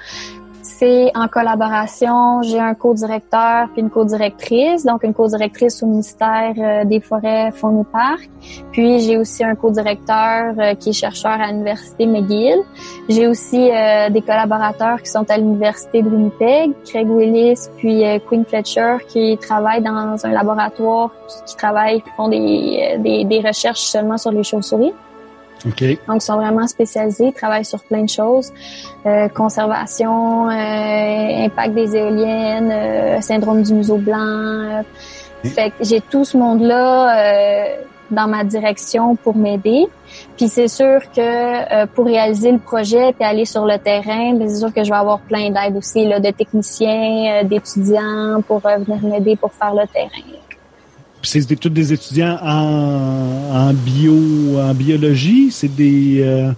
En 1.14 1.28
collaboration. 1.28 2.42
J'ai 2.42 2.60
un 2.60 2.74
co-directeur 2.74 3.68
puis 3.72 3.80
une 3.80 3.90
co-directrice. 3.90 4.84
Donc, 4.84 5.02
une 5.02 5.14
co-directrice 5.14 5.82
au 5.82 5.86
ministère 5.86 6.54
euh, 6.58 6.84
des 6.84 7.00
Forêts, 7.00 7.52
Fonds 7.52 7.82
et 7.82 7.84
Parcs. 7.90 8.28
Puis, 8.70 9.00
j'ai 9.00 9.16
aussi 9.16 9.42
un 9.44 9.54
co-directeur 9.54 10.54
euh, 10.58 10.74
qui 10.74 10.90
est 10.90 10.92
chercheur 10.92 11.32
à 11.32 11.46
l'Université 11.48 12.06
McGill. 12.06 12.58
J'ai 13.08 13.26
aussi 13.26 13.70
euh, 13.70 14.10
des 14.10 14.20
collaborateurs 14.20 15.00
qui 15.00 15.10
sont 15.10 15.24
à 15.30 15.38
l'Université 15.38 16.02
de 16.02 16.08
Winnipeg, 16.08 16.72
Craig 16.84 17.08
Willis 17.08 17.68
puis 17.78 18.02
Queen 18.28 18.44
Fletcher, 18.44 18.96
qui 19.08 19.38
travaillent 19.38 19.82
dans 19.82 20.16
un 20.24 20.32
laboratoire 20.32 21.10
qui 21.46 21.56
travaillent, 21.56 22.02
qui 22.02 22.10
font 22.16 22.28
des, 22.28 22.96
des, 22.98 23.24
des 23.24 23.40
recherches 23.40 23.86
seulement 23.86 24.18
sur 24.18 24.32
les 24.32 24.42
chauves-souris. 24.42 24.92
OK. 25.66 25.82
Donc, 26.06 26.16
ils 26.16 26.20
sont 26.20 26.36
vraiment 26.36 26.66
spécialisés, 26.66 27.26
ils 27.26 27.32
travaillent 27.32 27.64
sur 27.64 27.82
plein 27.82 28.02
de 28.02 28.08
choses. 28.08 28.52
Euh, 29.06 29.28
conservation, 29.28 30.48
euh, 30.48 31.44
impact 31.46 31.74
des 31.74 31.96
éoliennes, 31.96 32.70
euh, 32.70 33.20
syndrome 33.20 33.62
du 33.62 33.74
museau 33.74 33.96
blanc. 33.96 34.82
Fait 35.44 35.70
que 35.70 35.84
j'ai 35.84 36.00
tout 36.00 36.24
ce 36.24 36.36
monde-là 36.38 37.18
euh, 37.18 37.76
dans 38.10 38.28
ma 38.28 38.44
direction 38.44 39.16
pour 39.16 39.36
m'aider. 39.36 39.86
Puis 40.36 40.48
c'est 40.48 40.68
sûr 40.68 41.00
que 41.14 41.20
euh, 41.20 41.86
pour 41.86 42.06
réaliser 42.06 42.52
le 42.52 42.58
projet 42.58 43.12
puis 43.12 43.24
aller 43.24 43.44
sur 43.44 43.66
le 43.66 43.78
terrain, 43.78 44.34
ben, 44.34 44.48
c'est 44.48 44.60
sûr 44.60 44.72
que 44.72 44.84
je 44.84 44.90
vais 44.90 44.96
avoir 44.96 45.20
plein 45.20 45.50
d'aide 45.50 45.76
aussi, 45.76 46.06
là, 46.06 46.20
de 46.20 46.30
techniciens, 46.30 47.42
euh, 47.42 47.44
d'étudiants 47.44 48.40
pour 48.46 48.60
venir 48.60 49.02
m'aider 49.02 49.36
pour 49.36 49.52
faire 49.52 49.74
le 49.74 49.86
terrain. 49.86 50.43
Puis 51.24 51.42
c'est 51.42 51.56
tous 51.56 51.70
des 51.70 51.90
étudiants 51.90 52.38
en, 52.42 53.70
en 53.70 53.72
bio, 53.72 54.60
en 54.60 54.74
biologie. 54.74 55.50
C'est 55.50 55.74
des. 55.74 56.20
Euh, 56.22 56.52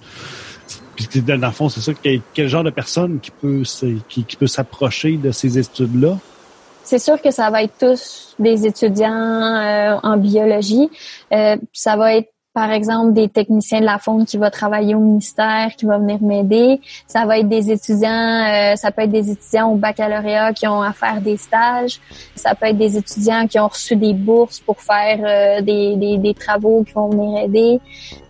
puis 0.97 1.23
dans 1.23 1.41
le 1.41 1.53
fond, 1.53 1.69
c'est 1.69 1.81
ça. 1.81 1.93
Quel, 2.03 2.21
quel 2.35 2.49
genre 2.49 2.65
de 2.65 2.71
personne 2.71 3.21
qui 3.21 3.31
peut 3.31 3.63
qui 4.09 4.25
peut 4.37 4.49
s'approcher 4.49 5.19
de 5.19 5.31
ces 5.31 5.57
études-là? 5.57 6.19
C'est 6.83 6.99
sûr 6.99 7.23
que 7.23 7.31
ça 7.31 7.49
va 7.49 7.63
être 7.63 7.79
tous 7.79 8.35
des 8.41 8.67
étudiants 8.67 9.13
euh, 9.13 10.01
en 10.03 10.17
biologie. 10.17 10.91
Euh, 11.33 11.57
ça 11.73 11.97
va 11.97 12.17
être 12.17 12.33
par 12.57 12.71
exemple 12.71 13.13
des 13.13 13.29
techniciens 13.29 13.81
de 13.81 13.85
la 13.85 13.99
faune 13.99 14.25
qui 14.25 14.39
vont 14.39 14.49
travailler 14.49 14.95
au 14.95 14.99
ministère, 14.99 15.73
qui 15.77 15.85
vont 15.85 15.99
venir 15.99 16.23
m'aider. 16.23 16.81
Ça 17.07 17.27
va 17.27 17.39
être 17.39 17.51
des 17.51 17.71
étudiants, 17.71 18.47
euh, 18.49 18.77
ça 18.77 18.91
peut 18.91 19.03
être 19.03 19.11
des 19.11 19.31
étudiants 19.31 19.71
au 19.73 19.75
baccalauréat 19.77 20.55
qui 20.55 20.67
ont 20.67 20.81
à 20.81 20.95
faire 20.95 21.21
des 21.21 21.37
stages. 21.37 22.01
Ça 22.35 22.55
peut 22.55 22.69
être 22.69 22.79
des 22.79 22.97
étudiants 22.97 23.47
qui 23.47 23.61
ont 23.61 23.69
reçu 23.69 23.95
des 23.95 24.15
bourses 24.15 24.61
pour 24.61 24.81
faire 24.81 25.19
euh, 25.23 25.61
des, 25.61 25.97
des, 25.97 26.17
des 26.17 26.33
travaux 26.33 26.83
qui 26.83 26.95
vont 26.95 27.11
venir 27.11 27.45
aider. 27.45 27.79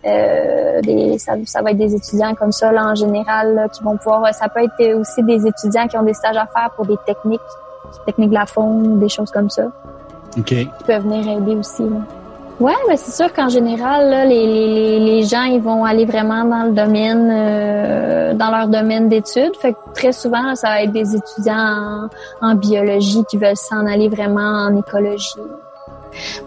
Euh, 0.05 0.81
des, 0.81 1.17
ça, 1.19 1.35
ça 1.45 1.61
va 1.61 1.71
être 1.71 1.77
des 1.77 1.95
étudiants 1.95 2.35
comme 2.35 2.51
ça 2.51 2.73
là, 2.73 2.85
en 2.85 2.95
général 2.95 3.55
là, 3.55 3.69
qui 3.69 3.81
vont 3.81 3.95
pouvoir. 3.95 4.33
Ça 4.33 4.49
peut 4.49 4.61
être 4.61 4.99
aussi 4.99 5.23
des 5.23 5.47
étudiants 5.47 5.87
qui 5.87 5.97
ont 5.97 6.03
des 6.03 6.13
stages 6.13 6.35
à 6.35 6.47
faire 6.47 6.71
pour 6.75 6.85
des 6.85 6.97
techniques 7.05 7.39
techniques 8.05 8.31
de 8.31 8.35
la 8.35 8.45
faune, 8.45 8.99
des 8.99 9.07
choses 9.07 9.31
comme 9.31 9.49
ça, 9.49 9.71
OK. 10.37 10.43
qui 10.43 10.67
peuvent 10.85 11.03
venir 11.03 11.37
aider 11.37 11.55
aussi. 11.55 11.83
Là. 11.83 12.16
Ouais, 12.59 12.73
mais 12.89 12.97
c'est 12.97 13.11
sûr 13.11 13.31
qu'en 13.33 13.49
général, 13.49 14.09
là, 14.09 14.25
les, 14.25 14.47
les, 14.47 14.99
les- 14.99 15.23
gens, 15.23 15.43
ils 15.43 15.61
vont 15.61 15.85
aller 15.85 16.05
vraiment 16.05 16.43
dans 16.43 16.63
le 16.63 16.71
domaine, 16.71 17.29
euh, 17.31 18.33
dans 18.33 18.49
leur 18.49 18.67
domaine 18.67 19.09
d'études. 19.09 19.55
Fait 19.61 19.73
que 19.73 19.77
très 19.93 20.11
souvent, 20.11 20.41
là, 20.41 20.55
ça 20.55 20.69
va 20.69 20.81
être 20.83 20.91
des 20.91 21.15
étudiants 21.15 22.07
en, 22.41 22.49
en 22.49 22.55
biologie 22.55 23.23
qui 23.29 23.37
veulent 23.37 23.55
s'en 23.55 23.85
aller 23.85 24.09
vraiment 24.09 24.39
en 24.67 24.75
écologie. 24.75 25.35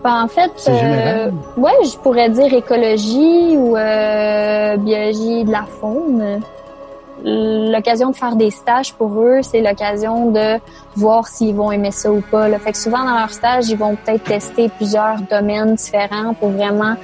Ben, 0.03 0.25
en 0.25 0.27
fait, 0.27 0.51
général. 0.67 1.33
ouais, 1.57 1.71
je 1.85 1.97
pourrais 1.99 2.29
dire 2.29 2.53
écologie 2.53 3.57
ou 3.57 3.77
euh, 3.77 4.77
biologie 4.79 5.45
de 5.45 5.53
la 5.53 5.63
faune. 5.81 6.41
L'occasion 7.25 8.11
de 8.11 8.17
faire 8.17 8.37
des 8.37 8.51
stages 8.51 8.93
pour 8.95 9.13
eux, 9.21 9.41
c'est 9.43 9.61
l'occasion 9.61 10.31
de 10.31 10.59
voir 10.97 11.27
s'ils 11.29 11.55
vont 11.55 11.71
aimer 11.71 11.91
ça 11.91 12.11
ou 12.11 12.21
pas. 12.21 12.49
Là. 12.49 12.59
Fait 12.59 12.73
que 12.73 12.79
souvent 12.79 13.05
dans 13.05 13.19
leur 13.19 13.31
stage, 13.31 13.69
ils 13.69 13.77
vont 13.77 13.95
peut-être 13.97 14.25
tester 14.25 14.69
plusieurs 14.69 15.21
domaines 15.31 15.75
différents 15.75 16.35
pour 16.35 16.51
vraiment 16.51 16.95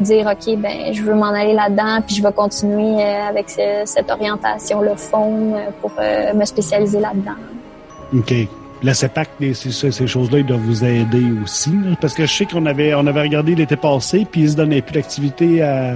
dire 0.00 0.26
ok, 0.26 0.56
ben 0.58 0.92
je 0.92 1.02
veux 1.02 1.14
m'en 1.14 1.30
aller 1.34 1.52
là-dedans, 1.54 2.00
puis 2.06 2.16
je 2.16 2.22
vais 2.22 2.32
continuer 2.32 3.02
euh, 3.04 3.28
avec 3.28 3.50
ce- 3.50 3.82
cette 3.84 4.10
orientation 4.10 4.80
le 4.80 4.94
fond 4.96 5.54
euh, 5.54 5.70
pour 5.80 5.92
euh, 5.98 6.32
me 6.34 6.44
spécialiser 6.44 7.00
là-dedans. 7.00 7.36
OK. 8.16 8.32
La 8.82 8.92
CEPAC, 8.92 9.28
les- 9.40 9.54
ces, 9.54 9.70
ces- 9.90 10.06
choses-là, 10.06 10.38
ils 10.38 10.46
doivent 10.46 10.60
vous 10.60 10.84
aider 10.84 11.24
aussi. 11.42 11.72
parce 12.00 12.12
que 12.12 12.26
je 12.26 12.32
sais 12.32 12.44
qu'on 12.44 12.66
avait, 12.66 12.94
on 12.94 13.06
avait 13.06 13.22
regardé 13.22 13.54
l'été 13.54 13.76
passé, 13.76 14.26
puis 14.30 14.42
ils 14.42 14.50
se 14.50 14.56
donnaient 14.56 14.82
plus 14.82 14.92
d'activité 14.92 15.62
à, 15.62 15.94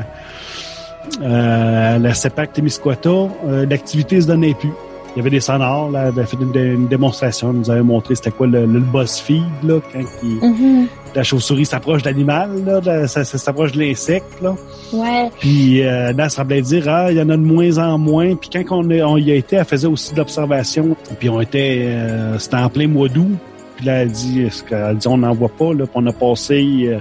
à 1.24 1.98
la 1.98 2.14
CEPAC 2.14 2.52
Témiscouata. 2.54 3.10
Euh, 3.10 3.66
L'activité 3.68 4.20
se 4.20 4.26
donnait 4.26 4.54
plus. 4.54 4.72
Il 5.16 5.18
y 5.18 5.20
avait 5.20 5.30
des 5.30 5.40
sonores, 5.40 5.90
là, 5.90 6.02
elle 6.02 6.08
avait 6.08 6.26
fait 6.26 6.36
une, 6.40 6.54
une 6.54 6.86
démonstration, 6.86 7.50
elle 7.50 7.56
nous 7.56 7.70
avait 7.70 7.82
montré 7.82 8.14
c'était 8.14 8.30
quoi 8.30 8.46
le, 8.46 8.66
le 8.66 8.78
boss 8.78 9.18
feed, 9.18 9.42
là, 9.64 9.80
quand 9.92 9.98
il- 10.22 10.86
la 11.14 11.22
chauve-souris 11.24 11.64
s'approche 11.64 12.02
de 12.02 12.08
l'animal, 12.08 12.50
là, 12.64 13.08
ça, 13.08 13.24
ça 13.24 13.38
s'approche 13.38 13.72
de 13.72 13.80
l'insecte, 13.80 14.26
là. 14.42 14.54
Ouais, 14.92 15.30
Puis 15.40 15.82
euh, 15.82 16.12
là, 16.12 16.24
elle 16.24 16.30
semblait 16.30 16.60
dire 16.62 16.84
ah, 16.88 17.10
il 17.10 17.16
y 17.16 17.20
en 17.20 17.28
a 17.30 17.36
de 17.36 17.42
moins 17.42 17.78
en 17.78 17.98
moins. 17.98 18.36
Puis 18.36 18.50
quand 18.52 18.76
on, 18.76 19.16
y 19.16 19.30
a 19.32 19.34
été, 19.34 19.56
elle 19.56 19.64
faisait 19.64 19.88
aussi 19.88 20.12
de 20.12 20.18
l'observation. 20.18 20.94
Puis 21.18 21.28
on 21.30 21.40
était, 21.40 21.84
euh, 21.88 22.38
c'était 22.38 22.56
en 22.56 22.68
plein 22.68 22.86
mois 22.86 23.08
d'août. 23.08 23.32
Puis 23.76 23.86
là, 23.86 24.02
elle 24.02 24.12
dit, 24.12 24.42
est-ce 24.42 24.62
qu'elle 24.62 24.98
dit 24.98 25.08
on 25.08 25.18
n'en 25.18 25.32
voit 25.34 25.48
pas 25.48 25.72
là. 25.72 25.84
Puis 25.86 25.90
on 25.94 26.06
a 26.06 26.12
passé 26.12 26.62
euh, 26.84 26.98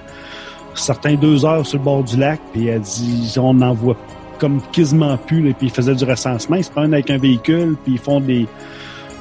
certains 0.80 1.16
deux 1.16 1.46
heures 1.46 1.66
sur 1.66 1.78
le 1.78 1.84
bord 1.84 2.04
du 2.04 2.18
lac. 2.18 2.40
Puis 2.54 2.68
elle 2.68 2.82
dit 2.82 3.36
on 3.38 3.54
n'en 3.54 3.74
voit 3.74 3.98
comme 4.40 4.62
quasiment 4.72 5.18
plus. 5.18 5.42
Là. 5.42 5.54
Puis 5.58 5.68
ils 5.68 5.74
faisaient 5.74 5.96
du 5.96 6.06
recensement. 6.06 6.56
Ils 6.58 6.64
se 6.64 6.72
prennent 6.72 6.94
avec 6.94 7.10
un 7.10 7.18
véhicule. 7.18 7.76
Puis 7.84 7.94
ils 7.94 8.00
font 8.00 8.20
des 8.20 8.48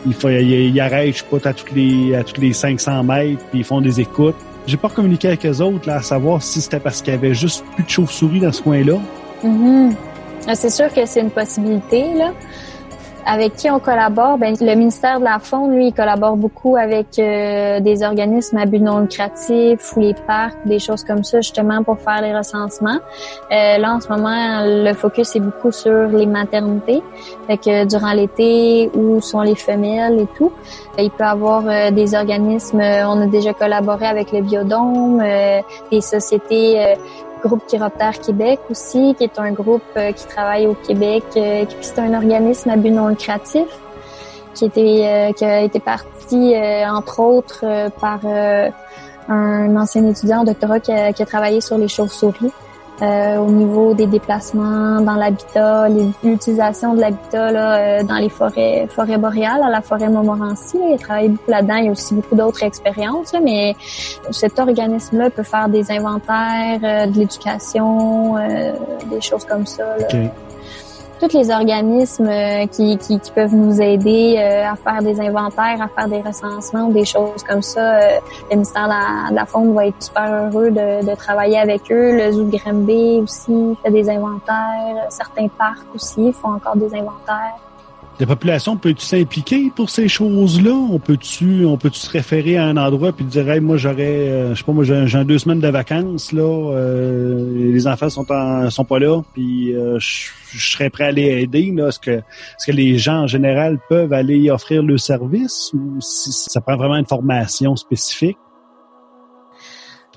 ils, 0.07 0.14
font, 0.14 0.28
ils, 0.28 0.80
arrêtent, 0.80 1.16
je 1.16 1.18
sais 1.18 1.40
pas, 1.40 1.48
à 1.48 1.52
toutes 1.52 1.72
les 1.72 2.14
à 2.14 2.22
toutes 2.22 2.38
les 2.38 2.52
500 2.52 3.02
mètres. 3.04 3.42
Puis 3.50 3.61
ils 3.61 3.64
font 3.64 3.80
des 3.80 4.00
écoutes. 4.00 4.36
J'ai 4.66 4.76
pas 4.76 4.88
communiqué 4.88 5.28
avec 5.28 5.46
eux 5.46 5.61
autres 5.61 5.86
là, 5.86 5.96
à 5.96 6.02
savoir 6.02 6.42
si 6.42 6.61
c'était 6.61 6.80
parce 6.80 7.00
qu'il 7.00 7.12
y 7.12 7.16
avait 7.16 7.34
juste 7.34 7.64
plus 7.74 7.84
de 7.84 7.88
chauves-souris 7.88 8.40
dans 8.40 8.52
ce 8.52 8.62
coin-là. 8.62 8.98
Mhm. 9.44 9.94
Ah, 10.48 10.54
C'est 10.54 10.70
sûr 10.70 10.92
que 10.92 11.07
c'est 11.07 11.20
une 11.20 11.30
possibilité. 11.30 12.14
Là. 12.14 12.32
Avec 13.29 13.57
qui 13.57 13.68
on 13.68 13.81
collabore? 13.81 14.39
Ben, 14.39 14.55
le 14.61 14.74
ministère 14.77 15.18
de 15.18 15.24
la 15.24 15.41
Faune, 15.41 15.74
lui, 15.74 15.89
il 15.89 15.93
collabore 15.93 16.37
beaucoup 16.37 16.77
avec 16.77 17.18
euh, 17.18 17.81
des 17.81 18.05
organismes 18.05 18.57
à 18.57 18.66
but 18.66 18.79
non 18.79 19.01
lucratif 19.01 19.97
ou 19.97 20.01
les 20.01 20.14
parcs, 20.14 20.57
des 20.64 20.79
choses 20.79 21.03
comme 21.03 21.24
ça, 21.24 21.41
justement, 21.41 21.83
pour 21.83 21.99
faire 21.99 22.22
les 22.22 22.37
recensements. 22.37 23.01
Euh, 23.51 23.79
là, 23.79 23.95
en 23.95 24.01
ce 24.01 24.09
moment, 24.09 24.62
le 24.64 24.93
focus 24.95 25.35
est 25.35 25.41
beaucoup 25.41 25.72
sur 25.72 26.07
les 26.07 26.27
maternités. 26.27 27.03
Fait 27.49 27.59
que 27.59 27.85
durant 27.85 28.12
l'été, 28.12 28.91
où 28.95 29.20
sont 29.20 29.41
les 29.41 29.57
femelles 29.57 30.20
et 30.20 30.29
tout. 30.37 30.53
Il 30.97 31.11
peut 31.11 31.24
avoir 31.24 31.64
euh, 31.66 31.91
des 31.91 32.14
organismes, 32.14 32.81
euh, 32.81 33.09
on 33.09 33.20
a 33.20 33.27
déjà 33.27 33.53
collaboré 33.53 34.07
avec 34.07 34.31
le 34.31 34.43
Biodôme, 34.43 35.20
euh, 35.20 35.61
des 35.91 36.01
sociétés 36.01 36.79
euh, 36.79 36.95
Groupe 37.47 37.62
Québec 37.66 38.61
aussi, 38.70 39.14
qui 39.16 39.24
est 39.24 39.38
un 39.38 39.53
groupe 39.53 39.82
euh, 39.97 40.12
qui 40.12 40.26
travaille 40.26 40.66
au 40.66 40.74
Québec, 40.74 41.24
euh, 41.36 41.64
c'est 41.80 41.99
un 41.99 42.14
organisme 42.14 42.70
à 42.70 42.76
but 42.76 42.90
non 42.90 43.09
lucratif, 43.09 43.66
qui, 44.55 44.64
était, 44.66 44.80
euh, 45.05 45.32
qui 45.32 45.44
a 45.44 45.61
été 45.61 45.80
parti, 45.80 46.55
entre 46.88 47.20
autres, 47.20 47.64
par 48.01 48.20
un 49.28 49.76
ancien 49.76 50.07
étudiant 50.07 50.40
en 50.40 50.44
doctorat 50.44 50.80
qui 50.80 50.92
a 50.92 51.26
travaillé 51.26 51.61
sur 51.61 51.78
les 51.78 51.88
chauves-souris. 51.88 52.53
Euh, 53.03 53.36
au 53.36 53.51
niveau 53.51 53.92
des 53.92 54.07
déplacements 54.07 55.01
dans 55.01 55.16
l'habitat, 55.16 55.88
l'utilisation 56.22 56.94
de 56.94 57.01
l'habitat 57.01 57.53
là, 57.53 57.76
euh, 57.76 58.03
dans 58.03 58.16
les 58.16 58.30
forêts, 58.30 58.86
forêts 58.90 59.18
boréales, 59.18 59.62
à 59.62 59.70
la 59.70 59.82
forêt 59.82 60.09
Montmorency. 60.09 60.78
Il 60.80 60.94
a 60.94 60.99
travaillé 60.99 61.28
beaucoup 61.28 61.51
là-dedans. 61.51 61.76
Il 61.76 61.84
y 61.84 61.88
a 61.88 61.92
aussi 61.92 62.14
beaucoup 62.14 62.34
d'autres 62.34 62.62
expériences, 62.62 63.34
mais 63.42 63.76
cet 64.30 64.59
organisme-là 64.59 65.30
peut 65.30 65.42
faire 65.42 65.68
des 65.68 65.90
inventaires, 65.90 66.80
euh, 66.82 67.07
de 67.07 67.18
l'éducation, 67.18 68.36
euh, 68.38 68.72
des 69.11 69.20
choses 69.20 69.44
comme 69.44 69.66
ça. 69.66 69.84
là. 69.99 70.07
OK. 70.11 70.45
Tous 71.19 71.33
les 71.33 71.51
organismes 71.51 72.29
euh, 72.29 72.67
qui, 72.67 72.99
qui, 72.99 73.19
peuvent 73.35 73.55
nous 73.55 73.81
aider 73.81 74.37
euh, 74.39 74.71
à 74.71 74.77
faire 74.77 75.03
des 75.03 75.19
inventaires, 75.19 75.81
à 75.81 75.89
faire 75.89 76.09
des 76.09 76.21
recensements, 76.21 76.89
des 76.89 77.07
choses 77.07 77.43
comme 77.43 77.62
ça, 77.62 77.95
euh, 77.95 78.19
le 78.51 78.57
ministère 78.57 78.85
de 78.85 78.91
la, 78.91 79.31
de 79.31 79.35
la 79.35 79.73
va 79.73 79.87
être 79.87 80.03
super 80.03 80.31
heureux 80.31 80.71
de, 80.71 81.09
de 81.09 81.14
travailler 81.14 81.59
avec 81.59 81.91
eux. 81.91 82.19
Le 82.19 82.33
zoo 82.33 82.45
de 82.45 82.57
Granby 82.59 83.21
aussi 83.23 83.77
fait 83.83 83.91
des 83.91 84.11
inventaires. 84.11 85.07
Certains 85.09 85.49
parcs 85.49 85.87
aussi 85.95 86.33
font 86.35 86.51
encore 86.51 86.77
des 86.77 86.95
inventaires. 86.95 87.57
La 88.19 88.25
population 88.25 88.79
peut-tu 88.79 89.05
s'impliquer 89.05 89.71
pour 89.77 89.91
ces 89.91 90.09
choses-là? 90.09 90.73
On 90.73 90.99
peut-tu 90.99 91.67
on 91.67 91.77
peut-tu 91.77 91.99
se 91.99 92.11
référer 92.11 92.57
à 92.57 92.64
un 92.64 92.79
endroit 92.79 93.12
puis 93.12 93.27
dire 93.27 93.51
hey, 93.51 93.61
moi 93.61 93.77
j'aurais 93.77 94.31
euh, 94.31 94.55
je 94.55 94.59
sais 94.59 94.64
pas 94.64 94.73
moi 94.73 94.85
j'ai 94.85 95.25
deux 95.25 95.39
semaines 95.39 95.61
de 95.61 95.69
vacances 95.69 96.33
là, 96.33 96.43
euh, 96.43 97.73
les 97.73 97.87
enfants 97.87 98.09
sont 98.09 98.31
en, 98.33 98.71
sont 98.71 98.87
pas 98.87 98.99
là 98.99 99.21
puis 99.35 99.77
euh, 99.77 99.99
je, 99.99 100.31
serais 100.59 100.89
prêt 100.89 101.05
à 101.05 101.09
aller 101.09 101.43
aider 101.43 101.71
là. 101.77 101.89
Est-ce 101.89 102.01
que 102.01 102.11
est-ce 102.12 102.67
que 102.67 102.73
les 102.73 102.97
gens 102.97 103.25
en 103.25 103.27
général 103.27 103.79
peuvent 103.91 104.14
aller 104.14 104.51
offrir 104.51 104.83
le 104.83 104.97
service 104.97 105.71
ou 105.75 106.01
si 106.01 106.33
ça 106.33 106.62
prend 106.62 106.77
vraiment 106.77 106.97
une 106.97 107.07
formation 107.07 107.77
spécifique? 107.77 108.39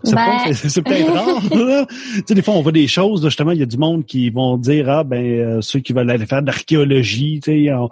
C'est 0.04 0.16
Ben- 0.16 0.54
c'est- 0.54 0.82
peut-être 0.82 1.12
rare. 1.12 1.44
là. 1.56 1.86
tu 1.88 2.24
sais, 2.28 2.34
des 2.34 2.42
fois, 2.42 2.54
on 2.56 2.62
voit 2.62 2.72
des 2.72 2.88
choses, 2.88 3.22
là, 3.24 3.30
justement, 3.30 3.52
il 3.52 3.60
y 3.60 3.64
a 3.64 3.66
du 3.66 3.78
monde 3.78 4.06
qui 4.06 4.30
vont 4.30 4.58
dire, 4.58 4.90
ah, 4.90 5.04
ben, 5.04 5.18
euh, 5.24 5.62
ceux 5.62 5.80
qui 5.80 5.94
veulent 5.94 6.10
aller 6.10 6.26
faire 6.26 6.42
de 6.42 6.48
l'archéologie, 6.48 7.40
tu 7.44 7.66
sais, 7.66 7.74
en- 7.74 7.90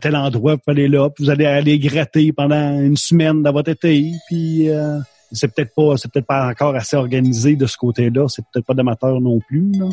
tel 0.00 0.16
endroit, 0.16 0.54
vous 0.54 0.70
allez 0.70 0.88
là, 0.88 1.10
puis 1.10 1.24
vous 1.24 1.30
allez 1.30 1.46
aller 1.46 1.78
gratter 1.78 2.32
pendant 2.32 2.78
une 2.80 2.96
semaine 2.96 3.42
dans 3.42 3.52
votre 3.52 3.70
été, 3.70 4.10
puis 4.28 4.68
euh, 4.70 4.98
c'est 5.32 5.52
peut-être 5.54 5.74
pas, 5.74 5.96
c'est 5.96 6.10
peut-être 6.10 6.26
pas 6.26 6.48
encore 6.48 6.74
assez 6.74 6.96
organisé 6.96 7.56
de 7.56 7.66
ce 7.66 7.76
côté-là, 7.76 8.26
c'est 8.28 8.42
peut-être 8.52 8.66
pas 8.66 8.74
d'amateur 8.74 9.20
non 9.20 9.38
plus, 9.40 9.70
là. 9.78 9.86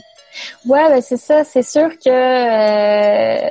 Ouais, 0.65 0.89
ben 0.89 1.01
c'est 1.01 1.18
ça. 1.18 1.43
C'est 1.43 1.63
sûr 1.63 1.89
que 1.97 2.09
euh, 2.09 3.49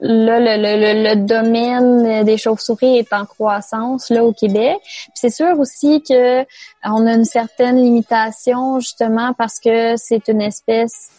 là, 0.00 0.40
le, 0.40 0.62
le, 0.62 0.76
le, 0.80 1.10
le 1.10 1.16
domaine 1.24 2.24
des 2.24 2.36
chauves-souris 2.36 2.98
est 2.98 3.12
en 3.12 3.24
croissance 3.24 4.10
là 4.10 4.24
au 4.24 4.32
Québec. 4.32 4.76
C'est 5.14 5.30
sûr 5.30 5.58
aussi 5.58 6.02
que 6.02 6.42
on 6.84 7.06
a 7.06 7.14
une 7.14 7.24
certaine 7.24 7.76
limitation 7.76 8.80
justement 8.80 9.32
parce 9.34 9.60
que 9.60 9.96
c'est 9.96 10.28
une 10.28 10.42
espèce 10.42 11.10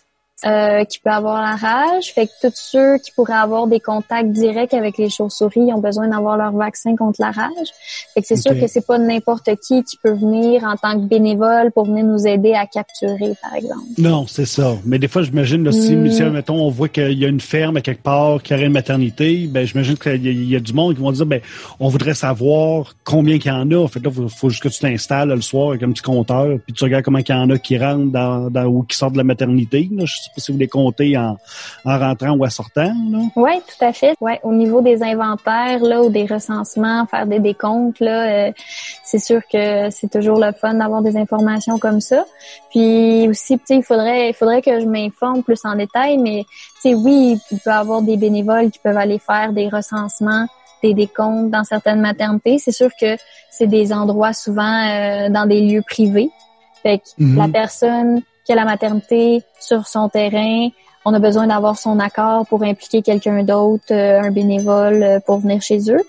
euh, 0.45 0.83
qui 0.83 0.99
peut 0.99 1.09
avoir 1.09 1.41
la 1.41 1.55
rage. 1.55 2.11
Fait 2.13 2.27
que 2.27 2.31
tous 2.41 2.53
ceux 2.55 2.97
qui 2.97 3.11
pourraient 3.11 3.33
avoir 3.33 3.67
des 3.67 3.79
contacts 3.79 4.31
directs 4.31 4.73
avec 4.73 4.97
les 4.97 5.09
chauves-souris 5.09 5.71
ont 5.73 5.79
besoin 5.79 6.09
d'avoir 6.09 6.35
leur 6.37 6.51
vaccin 6.51 6.95
contre 6.97 7.21
la 7.21 7.31
rage. 7.31 7.69
Fait 8.13 8.21
que 8.21 8.27
c'est 8.27 8.35
sûr 8.35 8.51
que 8.59 8.67
c'est 8.67 8.85
pas 8.85 8.97
n'importe 8.97 9.49
qui 9.65 9.81
qui 9.83 9.97
peut 10.03 10.11
venir 10.13 10.63
en 10.65 10.75
tant 10.75 10.93
que 10.99 11.05
bénévole 11.07 11.71
pour 11.71 11.85
venir 11.85 12.03
nous 12.03 12.27
aider 12.27 12.53
à 12.53 12.65
capturer, 12.65 13.33
par 13.41 13.55
exemple. 13.55 13.81
Non, 13.97 14.27
c'est 14.27 14.45
ça. 14.45 14.73
Mais 14.85 14.99
des 14.99 15.07
fois, 15.07 15.23
j'imagine, 15.23 15.63
là, 15.63 15.71
si, 15.71 15.95
Mm. 15.95 16.11
si, 16.11 16.23
mettons, 16.23 16.55
on 16.61 16.69
voit 16.69 16.89
qu'il 16.89 17.17
y 17.17 17.23
a 17.25 17.29
une 17.29 17.39
ferme 17.39 17.77
à 17.77 17.81
quelque 17.81 18.03
part 18.03 18.43
qui 18.43 18.53
aurait 18.53 18.65
une 18.65 18.73
maternité, 18.73 19.47
ben, 19.47 19.65
j'imagine 19.65 19.97
qu'il 19.97 20.25
y, 20.25 20.27
a- 20.27 20.31
y 20.31 20.55
a 20.55 20.59
du 20.59 20.73
monde 20.73 20.95
qui 20.95 21.01
vont 21.01 21.11
dire, 21.11 21.25
ben, 21.25 21.39
on 21.79 21.87
voudrait 21.87 22.13
savoir 22.13 22.93
combien 23.05 23.39
qu'il 23.39 23.51
y 23.51 23.55
en 23.55 23.69
a. 23.71 23.87
Fait 23.87 23.99
que 23.99 24.05
là, 24.05 24.11
faut, 24.11 24.27
faut 24.27 24.49
juste 24.49 24.61
que 24.63 24.67
tu 24.69 24.79
t'installes 24.79 25.29
le 25.29 25.41
soir 25.41 25.69
avec 25.69 25.83
un 25.83 25.91
petit 25.91 26.01
compteur, 26.03 26.57
puis 26.65 26.73
tu 26.73 26.83
regardes 26.83 27.03
comment 27.05 27.19
il 27.19 27.29
y 27.29 27.33
en 27.33 27.49
a 27.49 27.57
qui 27.57 27.77
rentrent 27.77 28.11
dans, 28.11 28.49
dans, 28.49 28.65
ou 28.65 28.83
qui 28.83 28.97
sortent 28.97 29.13
de 29.13 29.17
la 29.17 29.23
maternité. 29.23 29.87
Là. 29.91 30.03
Je 30.05 30.15
sais 30.25 30.31
pas 30.35 30.41
si 30.41 30.51
vous 30.51 30.57
les 30.57 30.67
comptez 30.67 31.17
en, 31.17 31.37
en 31.85 31.99
rentrant 31.99 32.31
ou 32.31 32.45
en 32.45 32.49
sortant. 32.49 32.91
Oui, 33.35 33.51
tout 33.67 33.85
à 33.85 33.93
fait. 33.93 34.15
Ouais, 34.21 34.39
au 34.43 34.51
niveau 34.53 34.81
des 34.81 35.01
inventaires 35.03 35.81
là 35.83 36.01
ou 36.03 36.09
des 36.09 36.25
recensements, 36.25 37.05
faire 37.05 37.25
des 37.25 37.39
décomptes 37.39 37.99
là, 37.99 38.47
euh, 38.47 38.51
c'est 39.03 39.19
sûr 39.19 39.41
que 39.51 39.89
c'est 39.89 40.09
toujours 40.11 40.39
le 40.39 40.51
fun 40.53 40.73
d'avoir 40.75 41.01
des 41.01 41.17
informations 41.17 41.77
comme 41.79 42.01
ça. 42.01 42.25
Puis 42.71 43.27
aussi, 43.27 43.57
tu 43.59 43.65
sais, 43.65 43.75
il 43.77 43.83
faudrait 43.83 44.29
il 44.29 44.33
faudrait 44.33 44.61
que 44.61 44.79
je 44.79 44.85
m'informe 44.85 45.43
plus 45.43 45.59
en 45.65 45.75
détail, 45.75 46.17
mais 46.17 46.45
tu 46.81 46.89
sais 46.89 46.93
oui, 46.95 47.37
il 47.51 47.59
peut 47.59 47.69
y 47.69 47.73
avoir 47.73 48.01
des 48.01 48.17
bénévoles 48.17 48.71
qui 48.71 48.79
peuvent 48.79 48.97
aller 48.97 49.19
faire 49.19 49.53
des 49.53 49.69
recensements 49.69 50.47
des 50.83 50.93
décomptes 50.93 51.49
dans 51.49 51.63
certaines 51.63 52.01
maternités. 52.01 52.57
C'est 52.59 52.71
sûr 52.71 52.89
que 52.99 53.15
c'est 53.49 53.65
des 53.65 53.91
endroits 53.91 54.33
souvent 54.33 54.83
euh, 54.87 55.29
dans 55.29 55.47
des 55.47 55.61
lieux 55.61 55.81
privés. 55.81 56.29
Fait 56.83 56.99
que 56.99 57.05
Mhm. 57.17 57.37
la 57.37 57.47
personne 57.47 58.21
qui 58.45 58.51
a 58.51 58.55
la 58.55 58.65
maternité 58.65 59.43
sur 59.59 59.87
son 59.87 60.07
terrain, 60.09 60.69
on 61.07 61.13
a 61.13 61.19
besoin 61.19 61.45
d'avoir 61.47 61.77
son 61.77 61.99
accord 61.99 62.47
pour 62.47 62.63
impliquer 62.63 63.01
quelqu'un 63.03 63.43
d'autre, 63.43 63.83
euh, 63.91 64.21
un 64.21 64.31
bénévole, 64.31 65.03
euh, 65.03 65.19
pour 65.19 65.37
venir 65.39 65.61
chez 65.61 65.91
eux. 65.91 66.01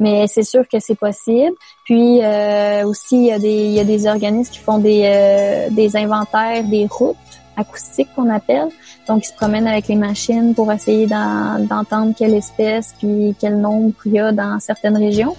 Mais 0.00 0.26
c'est 0.26 0.42
sûr 0.42 0.66
que 0.68 0.80
c'est 0.80 0.96
possible. 0.98 1.52
Puis 1.84 2.20
euh, 2.22 2.84
aussi, 2.84 3.16
il 3.16 3.26
y, 3.26 3.32
a 3.32 3.38
des, 3.38 3.64
il 3.66 3.72
y 3.72 3.80
a 3.80 3.84
des 3.84 4.06
organismes 4.08 4.52
qui 4.52 4.58
font 4.58 4.78
des, 4.78 5.02
euh, 5.04 5.68
des 5.70 5.96
inventaires 5.96 6.64
des 6.64 6.86
routes 6.90 7.16
acoustiques 7.56 8.08
qu'on 8.16 8.28
appelle. 8.30 8.68
Donc, 9.06 9.24
ils 9.24 9.28
se 9.28 9.34
promènent 9.34 9.68
avec 9.68 9.86
les 9.88 9.96
machines 9.96 10.54
pour 10.54 10.72
essayer 10.72 11.06
d'en- 11.06 11.58
d'entendre 11.60 12.14
quelle 12.16 12.34
espèce 12.34 12.94
puis 12.98 13.36
quel 13.38 13.60
nombre 13.60 13.92
il 14.06 14.12
y 14.12 14.18
a 14.18 14.32
dans 14.32 14.58
certaines 14.58 14.96
régions. 14.96 15.36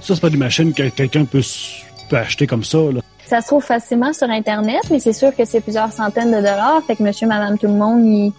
Ça, 0.00 0.14
c'est 0.14 0.20
pas 0.20 0.30
des 0.30 0.36
machines 0.38 0.72
que 0.72 0.88
quelqu'un 0.88 1.24
peut, 1.24 1.42
peut 2.08 2.16
acheter 2.16 2.46
comme 2.46 2.64
ça, 2.64 2.78
là. 2.78 3.00
Ça 3.30 3.40
se 3.40 3.46
trouve 3.46 3.62
facilement 3.62 4.12
sur 4.12 4.28
Internet, 4.28 4.80
mais 4.90 4.98
c'est 4.98 5.12
sûr 5.12 5.34
que 5.36 5.44
c'est 5.44 5.60
plusieurs 5.60 5.92
centaines 5.92 6.30
de 6.32 6.36
dollars. 6.38 6.80
Fait 6.84 6.96
que 6.96 7.02
monsieur, 7.04 7.28
madame, 7.28 7.56
tout 7.58 7.68
le 7.68 7.74
monde, 7.74 8.04
il- 8.04 8.32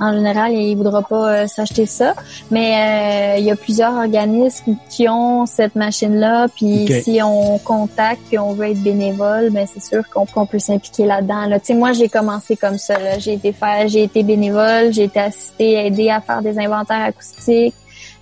en 0.00 0.12
général, 0.14 0.52
il 0.54 0.74
voudra 0.74 1.02
pas 1.02 1.28
euh, 1.42 1.46
s'acheter 1.46 1.84
ça. 1.84 2.14
Mais 2.50 3.34
euh, 3.34 3.38
il 3.40 3.44
y 3.44 3.50
a 3.50 3.56
plusieurs 3.56 3.92
organismes 3.94 4.76
qui 4.88 5.06
ont 5.08 5.44
cette 5.44 5.74
machine-là. 5.74 6.46
Puis 6.56 6.86
si 7.02 7.20
on 7.22 7.58
contacte 7.58 8.22
puis 8.28 8.38
on 8.38 8.52
veut 8.54 8.70
être 8.70 8.82
bénévole, 8.82 9.50
ben 9.50 9.66
c'est 9.72 9.82
sûr 9.84 10.02
qu'on 10.08 10.46
peut 10.46 10.58
s'impliquer 10.58 11.04
là-dedans. 11.04 11.44
Là. 11.46 11.60
Tu 11.60 11.66
sais, 11.66 11.74
moi, 11.74 11.92
j'ai 11.92 12.08
commencé 12.08 12.56
comme 12.56 12.78
ça. 12.78 13.18
J'ai 13.18 13.34
été 13.34 13.52
faire, 13.52 13.86
j'ai 13.86 14.04
été 14.04 14.22
bénévole, 14.22 14.92
j'ai 14.94 15.04
été 15.04 15.20
assistée, 15.20 15.86
aidée 15.86 16.08
à 16.08 16.20
faire 16.22 16.40
des 16.40 16.58
inventaires 16.58 17.02
acoustiques. 17.02 17.74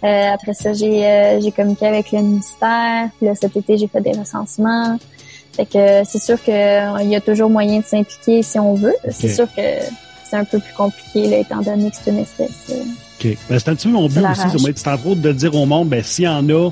Euh, 0.03 0.33
après 0.35 0.55
ça, 0.55 0.73
j'ai 0.73 1.07
euh, 1.07 1.41
j'ai 1.41 1.53
communiqué 1.53 1.87
avec 1.87 2.11
le 2.11 2.21
ministère. 2.21 3.11
Puis 3.17 3.27
là, 3.29 3.35
cet 3.37 3.57
été, 3.57 3.77
j'ai 3.79 3.87
fait 3.87 4.01
des 4.01 4.13
recensements. 4.13 4.97
Fait 5.57 5.65
que 5.67 5.79
euh, 5.79 6.03
c'est 6.05 6.23
sûr 6.23 6.43
qu'il 6.43 6.55
y 6.55 7.17
a 7.17 7.21
toujours 7.21 7.49
moyen 7.49 7.81
de 7.81 7.85
s'impliquer 7.85 8.43
si 8.43 8.59
on 8.59 8.75
veut. 8.75 8.95
C'est 9.11 9.35
sûr 9.35 9.47
que 9.47 9.63
c'est 10.29 10.37
un 10.37 10.45
peu 10.45 10.59
plus 10.59 10.75
compliqué 10.75 11.29
là, 11.29 11.39
étant 11.39 11.63
donné 11.63 11.91
que 11.91 11.97
c'est 12.03 12.11
une 12.11 12.19
espèce. 12.19 12.51
euh, 12.71 12.83
OK. 13.21 13.37
Ben, 13.49 13.59
c'est 13.59 13.69
un 13.71 13.75
petit 13.75 13.87
peu 13.89 13.95
mon 13.95 14.09
but 14.09 14.23
aussi, 14.23 14.73
c'est 14.77 14.89
entre 14.89 15.07
autres 15.07 15.23
de 15.23 15.33
dire 15.33 15.55
au 15.55 15.65
monde, 15.65 15.89
ben, 15.89 16.03
s'il 16.03 16.25
y 16.25 16.29
en 16.29 16.47
a, 16.51 16.71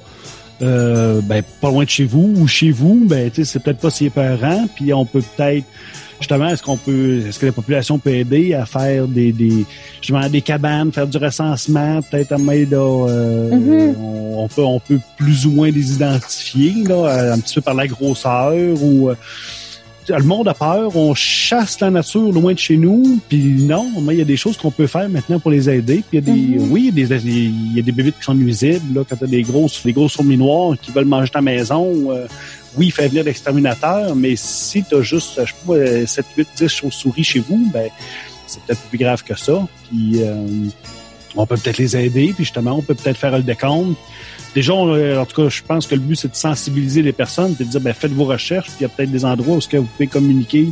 euh, 0.62 1.20
ben, 1.22 1.42
pas 1.60 1.70
loin 1.70 1.84
de 1.84 1.88
chez 1.88 2.04
vous 2.04 2.34
ou 2.36 2.46
chez 2.46 2.70
vous, 2.70 3.00
ben, 3.04 3.30
tu 3.30 3.36
sais, 3.44 3.52
c'est 3.52 3.58
peut-être 3.60 3.78
pas 3.78 3.90
si 3.90 4.06
épeurant, 4.06 4.66
puis 4.74 4.92
on 4.92 5.06
peut 5.06 5.22
peut-être, 5.36 5.64
justement, 6.24 6.48
est-ce 6.48 6.62
qu'on 6.62 6.78
peut, 6.78 7.22
est-ce 7.28 7.38
que 7.38 7.44
la 7.46 7.52
population 7.52 7.98
peut 7.98 8.14
aider 8.14 8.54
à 8.54 8.64
faire 8.64 9.06
des, 9.06 9.30
des, 9.30 9.66
justement, 10.00 10.26
des 10.28 10.40
cabanes, 10.40 10.90
faire 10.90 11.06
du 11.06 11.18
recensement, 11.18 12.00
peut-être 12.02 12.32
à 12.32 12.36
euh, 12.38 13.50
Mhm. 13.50 13.94
on, 14.00 14.44
on 14.44 14.48
peut, 14.48 14.64
on 14.64 14.80
peut 14.80 14.98
plus 15.18 15.44
ou 15.46 15.50
moins 15.50 15.70
les 15.70 15.92
identifier, 15.92 16.72
là, 16.88 17.34
un 17.34 17.38
petit 17.38 17.56
peu 17.56 17.60
par 17.60 17.74
la 17.74 17.86
grosseur 17.86 18.54
ou, 18.82 19.10
euh, 19.10 19.14
le 20.08 20.22
monde 20.22 20.48
a 20.48 20.54
peur, 20.54 20.94
on 20.96 21.14
chasse 21.14 21.80
la 21.80 21.90
nature 21.90 22.30
loin 22.32 22.52
de 22.52 22.58
chez 22.58 22.76
nous, 22.76 23.18
puis 23.28 23.62
non, 23.62 23.86
mais 24.02 24.14
il 24.14 24.18
y 24.18 24.22
a 24.22 24.26
des 24.26 24.36
choses 24.36 24.56
qu'on 24.56 24.70
peut 24.70 24.86
faire 24.86 25.08
maintenant 25.08 25.38
pour 25.38 25.50
les 25.50 25.68
aider. 25.70 26.02
Puis 26.10 26.18
il 26.18 26.26
y 26.26 26.30
a 26.30 26.34
des, 26.34 26.40
Mhm. 26.64 26.72
oui, 26.72 26.90
il 26.94 26.98
y 27.00 27.04
a 27.04 27.06
des, 27.08 27.24
il 27.24 27.76
y 27.76 27.78
a 27.78 27.82
des 27.82 27.92
bébites 27.92 28.16
qui 28.18 28.24
sont 28.24 28.34
nuisibles. 28.34 28.94
Là, 28.98 29.02
quand 29.08 29.16
t'as 29.16 29.26
des 29.26 29.42
grosses, 29.42 29.82
des 29.82 29.92
grosses 29.92 30.14
fourmis 30.14 30.36
noires 30.36 30.74
qui 30.80 30.90
veulent 30.90 31.04
manger 31.06 31.30
ta 31.30 31.40
maison, 31.40 31.90
euh, 32.10 32.26
oui, 32.76 32.86
il 32.86 32.92
fait 32.92 33.08
venir 33.08 33.24
l'exterminateur, 33.24 34.14
mais 34.14 34.34
si 34.36 34.84
t'as 34.84 35.02
juste, 35.02 35.40
je 35.44 35.50
sais 35.50 35.56
pas, 35.66 35.72
euh, 35.74 36.06
7, 36.06 36.26
8, 36.36 36.48
10 36.56 36.68
chauves-souris 36.68 37.24
chez 37.24 37.38
vous, 37.40 37.70
ben 37.72 37.88
c'est 38.46 38.62
peut-être 38.62 38.80
plus 38.82 38.98
grave 38.98 39.22
que 39.22 39.36
ça. 39.36 39.66
Puis 39.88 40.22
euh, 40.22 40.46
on 41.36 41.46
peut 41.46 41.56
peut-être 41.56 41.78
les 41.78 41.96
aider, 41.96 42.32
puis 42.34 42.44
justement, 42.44 42.76
on 42.78 42.82
peut 42.82 42.94
peut-être 42.94 43.16
faire 43.16 43.36
le 43.36 43.42
décompte. 43.42 43.98
Déjà, 44.54 44.72
on, 44.72 44.94
euh, 44.94 45.18
en 45.18 45.26
tout 45.26 45.42
cas, 45.42 45.48
je 45.48 45.62
pense 45.62 45.86
que 45.86 45.94
le 45.94 46.00
but, 46.00 46.16
c'est 46.16 46.30
de 46.30 46.36
sensibiliser 46.36 47.02
les 47.02 47.12
personnes, 47.12 47.54
de 47.58 47.64
dire, 47.64 47.80
ben, 47.80 47.92
faites 47.92 48.12
vos 48.12 48.24
recherches, 48.24 48.66
puis 48.66 48.76
il 48.80 48.82
y 48.82 48.86
a 48.86 48.88
peut-être 48.88 49.10
des 49.10 49.24
endroits 49.24 49.56
où 49.56 49.60
ce 49.60 49.68
que 49.68 49.76
vous 49.76 49.86
pouvez 49.86 50.06
communiquer 50.06 50.68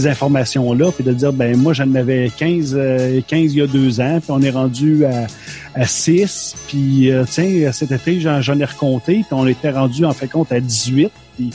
ces 0.00 0.08
informations-là, 0.08 0.90
puis 0.90 1.04
de 1.04 1.12
dire, 1.12 1.32
ben, 1.32 1.56
moi, 1.56 1.72
j'en 1.72 1.94
avais 1.94 2.30
15, 2.36 2.74
euh, 2.76 3.20
15 3.26 3.54
il 3.54 3.58
y 3.58 3.62
a 3.62 3.66
deux 3.68 4.00
ans, 4.00 4.18
puis 4.20 4.30
on 4.30 4.42
est 4.42 4.50
rendu 4.50 5.04
à, 5.04 5.26
à 5.74 5.86
6, 5.86 6.54
puis, 6.66 7.10
euh, 7.12 7.24
tiens, 7.30 7.70
cet 7.72 7.92
été, 7.92 8.20
j'en, 8.20 8.40
ai 8.40 8.64
recompté, 8.64 9.14
puis 9.18 9.24
on 9.32 9.46
était 9.46 9.70
rendu, 9.70 10.04
en 10.04 10.12
fait, 10.12 10.26
compte, 10.26 10.50
à 10.50 10.58
18, 10.58 11.10
puis 11.36 11.50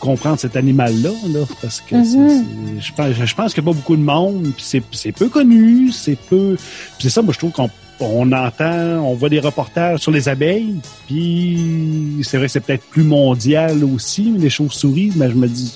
comprendre 0.00 0.38
cet 0.40 0.56
animal-là, 0.56 1.10
là, 1.32 1.40
parce 1.62 1.80
que 1.80 2.02
c'est- 2.04 2.28
c'est- 2.28 2.80
je 2.80 2.92
pense, 2.92 3.12
je 3.24 3.34
pense 3.34 3.54
qu'il 3.54 3.62
n'y 3.62 3.68
a 3.70 3.72
pas 3.72 3.76
beaucoup 3.76 3.96
de 3.96 4.02
monde, 4.02 4.42
puis 4.56 4.64
c'est, 4.66 4.82
c'est 4.92 5.12
peu 5.12 5.28
connu, 5.28 5.90
c'est 5.92 6.18
peu, 6.18 6.56
puis 6.56 7.02
c'est 7.02 7.08
ça, 7.10 7.22
moi, 7.22 7.32
je 7.32 7.38
trouve 7.38 7.52
qu'on 7.52 7.70
on 8.00 8.30
entend, 8.32 8.98
on 9.06 9.14
voit 9.14 9.30
des 9.30 9.40
reportages 9.40 10.00
sur 10.00 10.10
les 10.10 10.28
abeilles, 10.28 10.74
puis 11.06 12.18
c'est 12.24 12.36
vrai 12.36 12.46
que 12.46 12.52
c'est 12.52 12.60
peut-être 12.60 12.84
plus 12.84 13.04
mondial 13.04 13.82
aussi, 13.84 14.34
les 14.36 14.50
chauves-souris, 14.50 15.12
mais 15.16 15.30
je 15.30 15.34
me 15.36 15.46
dis, 15.48 15.72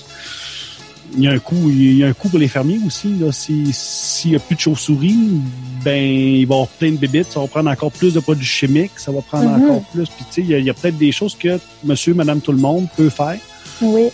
il 1.17 1.23
y 1.23 1.27
a 1.27 1.31
un 1.31 1.39
coût, 1.39 1.69
il 1.69 1.97
y 1.97 2.03
a 2.03 2.07
un 2.07 2.13
coût 2.13 2.29
pour 2.29 2.39
les 2.39 2.47
fermiers 2.47 2.79
aussi. 2.85 3.13
Là. 3.19 3.31
Si, 3.31 3.69
s'il 3.73 4.31
y 4.31 4.35
a 4.35 4.39
plus 4.39 4.55
de 4.55 4.61
chauves-souris, 4.61 5.41
ben 5.83 5.95
il 5.97 6.45
va 6.45 6.55
y 6.55 6.57
avoir 6.57 6.67
plein 6.67 6.91
de 6.91 6.97
bébites, 6.97 7.31
ça 7.31 7.39
va 7.39 7.47
prendre 7.47 7.69
encore 7.69 7.91
plus 7.91 8.13
de 8.13 8.19
produits 8.19 8.45
chimiques, 8.45 8.91
ça 8.97 9.11
va 9.11 9.21
prendre 9.21 9.49
Mhm. 9.49 9.63
encore 9.63 9.81
plus. 9.93 10.07
Puis 10.09 10.25
tu 10.31 10.33
sais, 10.33 10.41
il 10.59 10.63
y 10.65 10.69
a, 10.69 10.73
peut-être 10.73 10.97
des 10.97 11.11
choses 11.11 11.35
que 11.35 11.59
monsieur, 11.83 12.13
madame, 12.13 12.39
tout 12.41 12.51
le 12.51 12.59
monde 12.59 12.87
peut 12.95 13.09
faire. 13.09 13.37
Oui. 13.81 14.09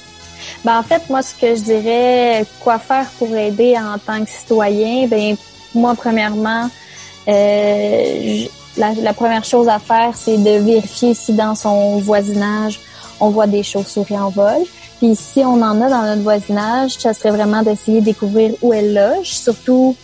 Ben, 0.64 0.80
en 0.80 0.84
fait, 0.84 1.02
moi, 1.10 1.22
ce 1.22 1.34
que 1.36 1.56
je 1.56 1.62
dirais, 1.62 2.46
quoi 2.60 2.80
faire 2.80 3.08
pour 3.18 3.36
aider 3.36 3.76
en 3.78 3.98
tant 4.00 4.24
que 4.24 4.30
citoyen, 4.30 5.08
ben, 5.08 5.36
moi, 5.76 5.94
premièrement, 5.96 6.70
euh, 7.28 8.46
la 8.78 9.14
première 9.14 9.44
chose 9.44 9.68
à 9.68 9.80
faire, 9.80 10.12
c'est 10.16 10.38
de 10.38 10.60
vérifier 10.64 11.14
si 11.14 11.34
dans 11.34 11.56
son 11.56 11.98
voisinage, 12.00 12.80
on 13.20 13.30
voit 13.30 13.48
des 13.48 13.64
chauves-souris 13.64 14.18
en 14.18 14.30
vol. 14.30 14.62
Puis 15.00 15.16
si 15.16 15.40
on 15.40 15.62
en 15.62 15.82
a 15.82 15.90
dans 15.90 16.04
notre 16.04 16.22
voisinage, 16.24 16.94
ça 16.98 17.14
serait 17.14 17.32
vraiment 17.32 17.62
d'essayer 17.62 18.00
de 18.00 18.06
découvrir 18.06 18.54
où 18.62 18.74
elles 18.74 18.94
logent, 18.94 19.30
surtout 19.30 19.96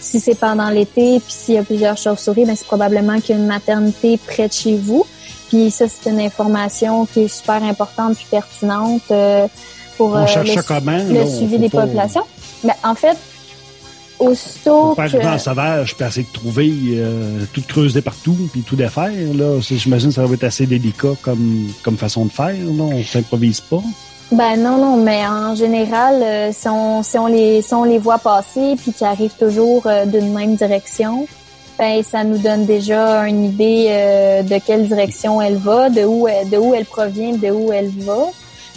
si 0.00 0.18
c'est 0.18 0.34
pendant 0.34 0.70
l'été, 0.70 1.20
puis 1.20 1.32
s'il 1.32 1.54
y 1.54 1.58
a 1.58 1.62
plusieurs 1.62 1.96
chauves-souris, 1.98 2.46
ben 2.46 2.56
c'est 2.56 2.66
probablement 2.66 3.20
qu'il 3.20 3.36
y 3.36 3.38
a 3.38 3.42
une 3.42 3.46
maternité 3.46 4.18
près 4.18 4.48
de 4.48 4.52
chez 4.52 4.76
vous. 4.76 5.04
Puis 5.50 5.70
ça, 5.70 5.86
c'est 5.88 6.08
une 6.08 6.20
information 6.20 7.04
qui 7.06 7.22
est 7.22 7.28
super 7.28 7.62
importante 7.62 8.16
puis 8.16 8.26
pertinente 8.30 9.02
euh, 9.10 9.46
pour 9.98 10.16
euh, 10.16 10.22
le, 10.22 10.46
ça 10.46 10.62
comment? 10.62 10.96
le 10.96 11.12
là? 11.12 11.20
On 11.26 11.36
suivi 11.36 11.58
des 11.58 11.68
pas- 11.68 11.82
populations. 11.82 12.22
Mais 12.64 12.72
en 12.82 12.94
fait, 12.94 13.18
aussitôt 14.18 14.90
Faut 14.90 14.94
pas 14.94 15.08
que... 15.08 15.16
arriver 15.16 15.32
en 15.32 15.38
sauvage 15.38 15.96
puis 15.96 16.06
essayer 16.06 16.26
de 16.26 16.32
trouver 16.32 16.72
euh, 16.92 17.44
tout 17.52 17.62
creuser 17.66 18.00
partout 18.00 18.36
puis 18.52 18.62
tout 18.62 18.76
défaire. 18.76 19.12
Là, 19.34 19.58
j'imagine 19.60 20.08
que 20.08 20.14
ça 20.14 20.24
va 20.24 20.32
être 20.32 20.44
assez 20.44 20.66
délicat 20.66 21.14
comme, 21.20 21.70
comme 21.82 21.96
façon 21.98 22.24
de 22.24 22.32
faire. 22.32 22.54
Là. 22.54 22.84
On 22.84 23.02
s'improvise 23.04 23.60
pas. 23.60 23.82
Ben 24.32 24.56
non, 24.56 24.76
non, 24.76 24.96
mais 24.96 25.26
en 25.26 25.54
général, 25.56 26.22
euh, 26.22 26.50
si, 26.52 26.68
on, 26.68 27.02
si, 27.02 27.18
on 27.18 27.26
les, 27.26 27.62
si 27.62 27.74
on 27.74 27.82
les 27.84 27.98
voit 27.98 28.18
passer 28.18 28.76
puis 28.80 28.92
qui 28.92 29.04
arrivent 29.04 29.34
toujours 29.38 29.82
euh, 29.86 30.06
d'une 30.06 30.32
même 30.32 30.54
direction, 30.54 31.26
ben 31.76 32.00
ça 32.04 32.22
nous 32.22 32.38
donne 32.38 32.64
déjà 32.64 33.22
une 33.26 33.44
idée 33.46 33.86
euh, 33.88 34.42
de 34.42 34.58
quelle 34.64 34.86
direction 34.86 35.42
elle 35.42 35.56
va, 35.56 35.90
de 35.90 36.04
où, 36.04 36.28
elle- 36.28 36.48
de 36.48 36.58
où 36.58 36.74
elle 36.74 36.84
provient, 36.84 37.32
de 37.32 37.50
où 37.50 37.72
elle 37.72 37.90
va. 37.90 38.26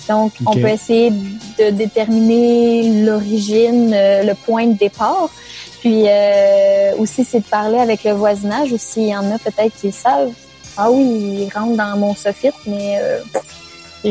Donc, 0.09 0.33
on 0.45 0.53
peut 0.53 0.69
essayer 0.69 1.11
de 1.11 1.69
déterminer 1.69 3.03
l'origine, 3.05 3.91
euh, 3.93 4.23
le 4.23 4.33
point 4.33 4.65
de 4.67 4.73
départ. 4.73 5.29
Puis 5.81 6.05
euh, 6.07 6.93
aussi, 6.97 7.23
c'est 7.23 7.39
de 7.39 7.45
parler 7.45 7.77
avec 7.77 8.03
le 8.03 8.11
voisinage 8.13 8.73
aussi. 8.73 9.01
Il 9.03 9.07
y 9.09 9.15
en 9.15 9.31
a 9.31 9.37
peut-être 9.37 9.73
qui 9.79 9.91
savent. 9.91 10.31
Ah 10.77 10.89
oui, 10.89 11.03
ils 11.47 11.51
rentrent 11.53 11.77
dans 11.77 11.95
mon 11.97 12.15
soffit, 12.15 12.49
mais 12.65 12.97
euh, 12.99 13.19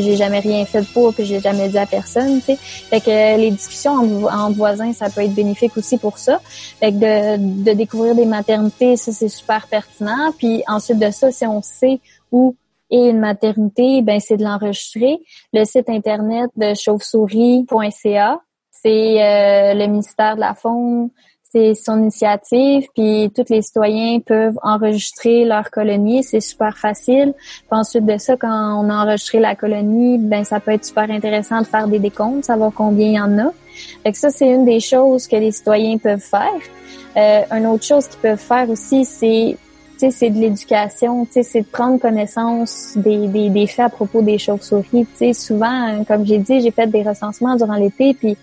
j'ai 0.01 0.15
jamais 0.15 0.39
rien 0.39 0.65
fait 0.65 0.85
pour, 0.93 1.13
puis 1.13 1.25
j'ai 1.25 1.39
jamais 1.39 1.69
dit 1.69 1.77
à 1.77 1.85
personne, 1.85 2.39
tu 2.39 2.45
sais. 2.45 2.55
Fait 2.55 2.99
que 2.99 3.37
les 3.37 3.51
discussions 3.51 3.93
entre, 3.93 4.33
entre 4.33 4.57
voisins, 4.57 4.93
ça 4.93 5.09
peut 5.09 5.21
être 5.21 5.33
bénéfique 5.35 5.77
aussi 5.77 5.97
pour 5.97 6.17
ça. 6.17 6.39
Fait 6.79 6.91
que 6.91 7.37
de, 7.37 7.63
de 7.63 7.71
découvrir 7.73 8.15
des 8.15 8.25
maternités, 8.25 8.97
ça 8.97 9.11
c'est 9.11 9.29
super 9.29 9.67
pertinent. 9.67 10.33
Puis 10.37 10.63
ensuite 10.67 10.99
de 10.99 11.11
ça, 11.11 11.31
si 11.31 11.45
on 11.45 11.61
sait 11.61 11.99
où 12.31 12.55
est 12.89 13.09
une 13.09 13.19
maternité, 13.19 14.01
ben 14.01 14.19
c'est 14.19 14.37
de 14.37 14.43
l'enregistrer. 14.43 15.19
Le 15.51 15.65
site 15.65 15.89
internet 15.89 16.49
de 16.55 16.73
chauve-souris.ca, 16.73 18.39
c'est 18.71 19.23
euh, 19.23 19.73
le 19.73 19.87
ministère 19.87 20.35
de 20.35 20.41
la 20.41 20.53
Faune, 20.53 21.09
c'est 21.53 21.75
son 21.75 21.99
initiative, 22.01 22.87
puis 22.95 23.31
tous 23.35 23.45
les 23.49 23.61
citoyens 23.61 24.19
peuvent 24.19 24.57
enregistrer 24.63 25.45
leur 25.45 25.69
colonie, 25.69 26.23
c'est 26.23 26.39
super 26.39 26.75
facile. 26.77 27.33
Puis 27.37 27.67
ensuite 27.69 28.05
de 28.07 28.17
ça, 28.17 28.35
quand 28.35 28.83
on 28.83 28.89
a 28.89 29.05
enregistré 29.05 29.39
la 29.39 29.55
colonie, 29.55 30.17
ben 30.17 30.43
ça 30.43 30.59
peut 30.59 30.71
être 30.71 30.85
super 30.85 31.09
intéressant 31.11 31.61
de 31.61 31.67
faire 31.67 31.87
des 31.87 31.99
décomptes, 31.99 32.45
savoir 32.45 32.71
combien 32.73 33.07
il 33.07 33.13
y 33.13 33.19
en 33.19 33.37
a. 33.37 33.51
Fait 34.01 34.11
que 34.11 34.17
ça, 34.17 34.31
c'est 34.31 34.49
une 34.49 34.65
des 34.65 34.79
choses 34.79 35.27
que 35.27 35.35
les 35.35 35.51
citoyens 35.51 35.97
peuvent 35.99 36.19
faire. 36.19 36.49
Euh, 37.15 37.41
une 37.51 37.67
autre 37.67 37.83
chose 37.83 38.07
qu'ils 38.07 38.19
peuvent 38.19 38.39
faire 38.39 38.67
aussi, 38.71 39.05
c'est 39.05 39.55
c'est 40.11 40.29
de 40.29 40.39
l'éducation, 40.39 41.27
c'est 41.29 41.61
de 41.61 41.65
prendre 41.65 41.99
connaissance 41.99 42.93
des, 42.95 43.67
faits 43.67 43.85
à 43.85 43.89
propos 43.89 44.21
des 44.21 44.37
chauves-souris. 44.37 45.07
Souvent, 45.33 45.89
euh, 45.89 46.03
comme 46.07 46.25
j'ai 46.25 46.37
dit, 46.37 46.61
j'ai 46.61 46.71
fait 46.71 46.87
des 46.87 47.03
recensements 47.03 47.55
durant 47.55 47.75
l'été, 47.75 48.13
puis 48.13 48.37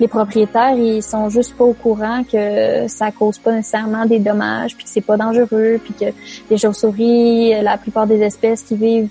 les 0.00 0.08
propriétaires, 0.08 0.74
ils 0.76 1.02
sont 1.02 1.28
juste 1.28 1.56
pas 1.56 1.64
au 1.64 1.72
courant 1.72 2.22
que 2.24 2.86
ça 2.88 3.10
cause 3.10 3.38
pas 3.38 3.52
nécessairement 3.52 4.06
des 4.06 4.18
dommages, 4.18 4.74
puis 4.74 4.84
que 4.84 4.90
c'est 4.90 5.00
pas 5.00 5.16
dangereux, 5.16 5.80
puis 5.82 5.94
que 5.94 6.12
les 6.50 6.56
chauves-souris, 6.56 7.60
la 7.62 7.76
plupart 7.78 8.06
des 8.06 8.20
espèces 8.20 8.62
qui 8.62 8.76
vivent 8.76 9.10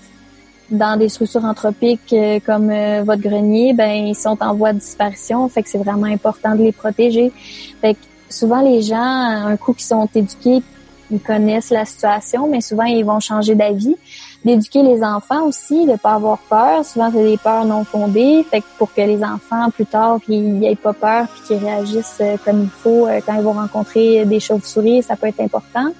dans 0.70 0.98
des 0.98 1.08
structures 1.08 1.44
anthropiques 1.44 2.12
euh, 2.12 2.40
comme 2.44 2.70
euh, 2.70 3.02
votre 3.04 3.22
grenier, 3.22 3.72
ben 3.72 4.08
ils 4.08 4.14
sont 4.14 4.36
en 4.42 4.54
voie 4.54 4.72
de 4.72 4.78
disparition, 4.78 5.48
fait 5.48 5.62
que 5.62 5.68
c'est 5.68 5.78
vraiment 5.78 6.06
important 6.06 6.54
de 6.54 6.62
les 6.62 6.72
protéger. 6.72 7.32
Fait 7.80 7.94
que 7.94 8.00
souvent 8.28 8.60
les 8.60 8.82
gens, 8.82 8.96
un 9.00 9.56
coup 9.56 9.72
qui 9.72 9.84
sont 9.84 10.08
éduqués, 10.14 10.62
ils 11.10 11.20
connaissent 11.20 11.70
la 11.70 11.84
situation, 11.84 12.48
mais 12.48 12.60
souvent 12.60 12.84
ils 12.84 13.04
vont 13.04 13.20
changer 13.20 13.54
d'avis. 13.54 13.96
D'éduquer 14.44 14.84
les 14.84 15.02
enfants 15.02 15.46
aussi, 15.46 15.84
de 15.84 15.96
pas 15.96 16.12
avoir 16.12 16.38
peur. 16.38 16.84
Souvent 16.84 17.10
c'est 17.12 17.24
des 17.24 17.36
peurs 17.36 17.64
non 17.64 17.84
fondées, 17.84 18.46
fait 18.48 18.60
que 18.60 18.66
pour 18.78 18.92
que 18.94 19.00
les 19.00 19.24
enfants 19.24 19.70
plus 19.70 19.86
tard 19.86 20.18
ils 20.28 20.64
aient 20.64 20.76
pas 20.76 20.92
peur 20.92 21.26
puis 21.28 21.42
qu'ils 21.46 21.64
réagissent 21.64 22.18
euh, 22.20 22.36
comme 22.44 22.62
il 22.62 22.70
faut 22.70 23.06
euh, 23.06 23.20
quand 23.26 23.34
ils 23.34 23.42
vont 23.42 23.54
rencontrer 23.54 24.24
des 24.24 24.38
chauves-souris, 24.38 25.02
ça 25.02 25.16
peut 25.16 25.26
être 25.26 25.40
important. 25.40 25.92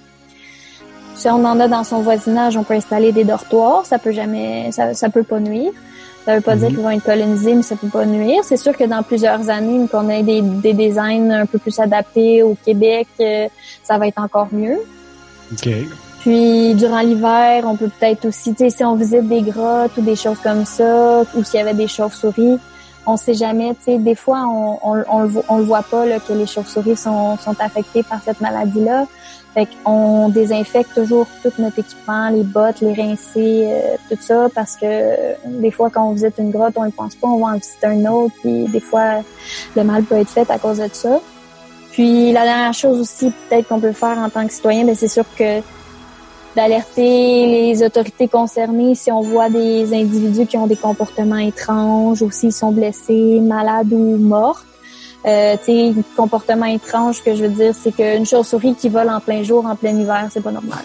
Si 1.19 1.29
on 1.29 1.45
en 1.45 1.59
a 1.59 1.67
dans 1.67 1.83
son 1.83 2.01
voisinage, 2.01 2.57
on 2.57 2.63
peut 2.63 2.75
installer 2.75 3.11
des 3.11 3.25
dortoirs. 3.25 3.85
Ça 3.87 3.99
peut 3.99 4.13
jamais, 4.13 4.71
ça, 4.71 4.95
ça 4.95 5.09
peut 5.09 5.25
pas 5.25 5.41
nuire. 5.41 5.73
Ça 6.25 6.37
veut 6.37 6.43
pas 6.43 6.55
dire 6.55 6.69
qu'ils 6.69 6.79
vont 6.79 6.91
être 6.91 7.03
colonisés, 7.03 7.55
mais 7.55 7.63
ça 7.63 7.75
peut 7.75 7.89
pas 7.89 8.07
nuire. 8.07 8.45
C'est 8.45 8.57
sûr 8.57 8.77
que 8.77 8.85
dans 8.85 9.03
plusieurs 9.03 9.49
années, 9.49 9.89
qu'on 9.89 10.09
ait 10.11 10.23
des, 10.23 10.43
des 10.43 10.75
designs 10.75 11.31
un 11.31 11.47
peu 11.47 11.59
plus 11.59 11.77
adaptés 11.81 12.45
au 12.45 12.55
Québec, 12.65 13.09
euh, 13.19 13.49
ça 13.83 13.99
va 13.99 14.07
être 14.07 14.21
encore 14.23 14.47
mieux. 14.53 14.79
Puis 16.21 16.75
durant 16.75 17.01
l'hiver, 17.01 17.65
on 17.65 17.77
peut 17.77 17.89
peut-être 17.99 18.27
aussi, 18.27 18.55
si 18.57 18.85
on 18.85 18.97
visite 18.97 19.29
des 19.29 19.43
grottes 19.43 19.97
ou 19.97 20.03
des 20.03 20.17
choses 20.17 20.39
comme 20.43 20.65
ça, 20.65 21.23
ou 21.35 21.45
s'il 21.45 21.61
y 21.61 21.63
avait 21.63 21.75
des 21.75 21.87
chauves-souris, 21.87 22.59
on 23.07 23.17
sait 23.17 23.35
jamais, 23.35 23.71
tu 23.71 23.93
sais, 23.93 23.99
des 23.99 24.15
fois 24.15 24.45
on, 24.47 24.79
on, 24.83 25.05
on 25.49 25.59
le 25.59 25.65
voit 25.65 25.83
pas 25.83 26.05
là, 26.05 26.19
que 26.19 26.33
les 26.33 26.47
chauves-souris 26.47 26.97
sont, 26.97 27.39
sont 27.39 27.57
affectées 27.61 28.03
par 28.03 28.21
cette 28.23 28.41
maladie-là. 28.41 29.07
Fait 29.55 29.67
qu'on 29.83 30.29
désinfecte 30.29 30.95
toujours 30.95 31.27
tout 31.43 31.51
notre 31.59 31.79
équipement, 31.79 32.29
les 32.29 32.43
bottes, 32.43 32.81
les 32.83 32.93
rincés, 32.93 33.67
euh, 33.67 33.97
tout 34.11 34.19
ça, 34.21 34.49
parce 34.55 34.77
que 34.77 34.85
euh, 34.85 35.35
des 35.47 35.71
fois 35.71 35.89
quand 35.89 36.07
on 36.07 36.13
visite 36.13 36.35
une 36.39 36.51
grotte, 36.51 36.75
on 36.77 36.85
ne 36.85 36.91
pense 36.91 37.15
pas, 37.15 37.29
on 37.29 37.39
va 37.39 37.53
en 37.53 37.55
visiter 37.55 37.87
un 37.87 38.05
autre, 38.07 38.35
puis 38.43 38.67
des 38.67 38.81
fois 38.81 39.23
le 39.75 39.85
mal 39.85 40.03
peut 40.03 40.17
être 40.17 40.29
fait 40.29 40.51
à 40.51 40.59
cause 40.59 40.79
de 40.79 40.89
ça. 40.93 41.21
Puis 41.99 42.31
la 42.31 42.45
dernière 42.45 42.75
chose 42.75 43.01
aussi 43.01 43.33
peut-être 43.49 43.67
qu'on 43.67 43.81
peut 43.81 43.91
faire 43.91 44.19
en 44.19 44.31
tant 44.31 44.47
que 44.47 44.53
citoyen, 44.53 44.85
ben 44.85 44.95
c'est 44.95 45.09
sûr 45.09 45.25
que 45.37 45.61
d'alerter 46.55 47.47
les 47.47 47.83
autorités 47.83 48.29
concernées 48.29 48.95
si 48.95 49.11
on 49.11 49.21
voit 49.21 49.51
des 49.51 49.93
individus 49.93 50.47
qui 50.47 50.57
ont 50.57 50.69
des 50.69 50.77
comportements 50.77 51.39
étranges 51.39 52.23
ou 52.23 52.31
s'ils 52.31 52.53
sont 52.53 52.71
blessés, 52.71 53.41
malades 53.41 53.93
ou 53.93 54.17
morts. 54.17 54.63
Euh, 55.27 55.57
tu 55.65 55.93
comportement 56.17 56.67
étrange, 56.67 57.21
que 57.25 57.35
je 57.35 57.43
veux 57.43 57.49
dire, 57.49 57.75
c'est 57.75 57.91
qu'une 57.91 58.25
chauve-souris 58.25 58.77
qui 58.77 58.89
vole 58.89 59.11
en 59.11 59.19
plein 59.19 59.43
jour, 59.43 59.67
en 59.67 59.75
plein 59.75 59.99
hiver, 59.99 60.29
c'est 60.31 60.41
pas 60.41 60.53
normal. 60.53 60.85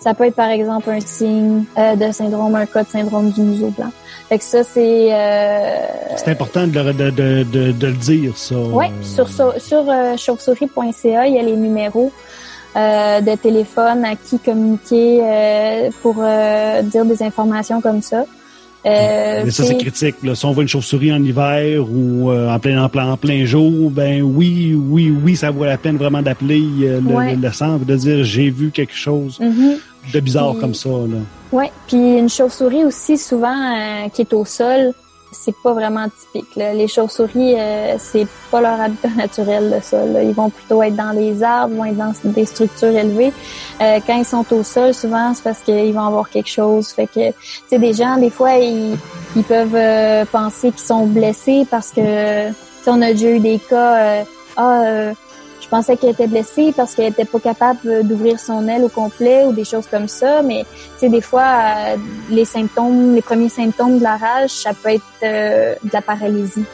Ça 0.00 0.12
peut 0.14 0.24
être 0.24 0.34
par 0.34 0.50
exemple 0.50 0.90
un 0.90 1.00
signe 1.00 1.64
euh, 1.78 1.96
de 1.96 2.12
syndrome, 2.12 2.54
un 2.54 2.66
cas 2.66 2.82
de 2.84 2.88
syndrome 2.88 3.30
du 3.30 3.40
museau 3.40 3.68
blanc. 3.76 3.90
Fait 4.28 4.38
que 4.38 4.44
ça, 4.44 4.62
c'est 4.64 5.12
euh, 5.12 5.86
C'est 6.16 6.30
important 6.30 6.66
de, 6.66 6.78
le- 6.80 6.92
de, 6.92 7.10
de, 7.42 7.72
de, 7.72 7.86
le 7.86 7.92
dire, 7.92 8.36
ça. 8.36 8.54
oui, 8.56 8.86
sur, 9.02 9.28
sur, 9.28 9.54
sur 9.60 9.84
euh, 9.88 10.16
chauve-souris.ca, 10.16 11.26
il 11.26 11.34
y 11.34 11.38
a 11.38 11.42
les 11.42 11.56
numéros 11.56 12.10
euh, 12.76 13.20
de 13.20 13.34
téléphone 13.36 14.04
à 14.04 14.16
qui 14.16 14.38
communiquer 14.38 15.20
euh, 15.22 15.90
pour 16.02 16.16
euh, 16.18 16.82
dire 16.82 17.04
des 17.04 17.22
informations 17.22 17.80
comme 17.80 18.02
ça. 18.02 18.24
Euh, 18.86 19.42
Mais 19.44 19.50
ça, 19.50 19.64
c'est 19.64 19.76
critique. 19.78 20.16
Là. 20.22 20.34
Si 20.34 20.44
on 20.44 20.52
voit 20.52 20.62
une 20.62 20.68
chauve-souris 20.68 21.12
en 21.12 21.22
hiver 21.22 21.82
ou 21.88 22.30
euh, 22.30 22.50
en, 22.50 22.58
plein, 22.58 22.82
en, 22.84 22.88
plein, 22.88 23.10
en 23.12 23.16
plein 23.16 23.44
jour, 23.46 23.90
ben 23.90 24.20
oui, 24.22 24.74
oui, 24.78 25.10
oui, 25.24 25.36
ça 25.36 25.50
vaut 25.50 25.64
la 25.64 25.78
peine 25.78 25.96
vraiment 25.96 26.20
d'appeler 26.20 26.62
euh, 26.82 27.00
le, 27.00 27.14
Ouais. 27.14 27.34
le, 27.34 27.40
le 27.40 27.52
centre 27.52 27.84
de 27.84 27.96
dire 27.96 28.24
j'ai 28.24 28.50
vu 28.50 28.70
quelque 28.70 28.94
chose 28.94 29.38
Mhm. 29.40 29.76
de 30.12 30.20
bizarre 30.20 30.52
Puis- 30.52 30.60
comme 30.60 30.74
ça. 30.74 30.88
Là. 30.90 31.18
Ouais, 31.52 31.70
puis 31.86 31.96
une 32.18 32.28
chauve-souris 32.28 32.84
aussi 32.84 33.16
souvent 33.16 33.54
euh, 33.74 34.08
qui 34.12 34.22
est 34.22 34.32
au 34.34 34.44
sol, 34.44 34.92
c'est 35.34 35.54
pas 35.62 35.72
vraiment 35.72 36.06
typique. 36.08 36.54
Les 36.56 36.88
chauves-souris, 36.88 37.54
euh, 37.58 37.96
c'est 37.98 38.26
pas 38.50 38.60
leur 38.60 38.80
habitat 38.80 39.08
naturel 39.16 39.70
le 39.74 39.80
sol. 39.80 40.16
Ils 40.22 40.32
vont 40.32 40.50
plutôt 40.50 40.82
être 40.82 40.96
dans 40.96 41.10
les 41.10 41.42
arbres, 41.42 41.74
vont 41.74 41.84
être 41.84 41.96
dans 41.96 42.12
des 42.24 42.44
structures 42.46 42.96
élevées. 42.96 43.32
Euh, 43.80 44.00
quand 44.06 44.16
ils 44.16 44.24
sont 44.24 44.44
au 44.52 44.62
sol, 44.62 44.94
souvent 44.94 45.34
c'est 45.34 45.44
parce 45.44 45.60
qu'ils 45.60 45.92
vont 45.92 46.06
avoir 46.06 46.30
quelque 46.30 46.48
chose. 46.48 46.88
Fait 46.88 47.06
que, 47.06 47.30
tu 47.30 47.34
sais, 47.68 47.78
des 47.78 47.92
gens 47.92 48.16
des 48.16 48.30
fois 48.30 48.56
ils, 48.56 48.96
ils 49.36 49.44
peuvent 49.44 49.74
euh, 49.74 50.24
penser 50.24 50.70
qu'ils 50.70 50.86
sont 50.86 51.06
blessés 51.06 51.66
parce 51.70 51.90
que, 51.90 52.50
on 52.86 53.00
a 53.02 53.12
déjà 53.12 53.30
eu 53.30 53.40
des 53.40 53.58
cas. 53.58 53.96
euh, 53.96 54.24
ah, 54.56 55.12
pensais 55.74 55.96
qu'elle 55.96 56.10
était 56.10 56.28
blessée 56.28 56.72
parce 56.76 56.94
qu'elle 56.94 57.10
était 57.10 57.24
pas 57.24 57.40
capable 57.40 58.06
d'ouvrir 58.06 58.38
son 58.38 58.68
aile 58.68 58.84
au 58.84 58.88
complet 58.88 59.44
ou 59.44 59.52
des 59.52 59.64
choses 59.64 59.88
comme 59.88 60.06
ça, 60.06 60.40
mais 60.40 60.64
tu 60.70 60.98
sais, 60.98 61.08
des 61.08 61.20
fois, 61.20 61.42
euh, 61.42 61.96
les 62.30 62.44
symptômes, 62.44 63.16
les 63.16 63.22
premiers 63.22 63.48
symptômes 63.48 63.98
de 63.98 64.04
la 64.04 64.16
rage, 64.16 64.50
ça 64.50 64.70
peut 64.72 64.90
être 64.90 65.02
euh, 65.24 65.74
de 65.82 65.90
la 65.92 66.00
paralysie. 66.00 66.64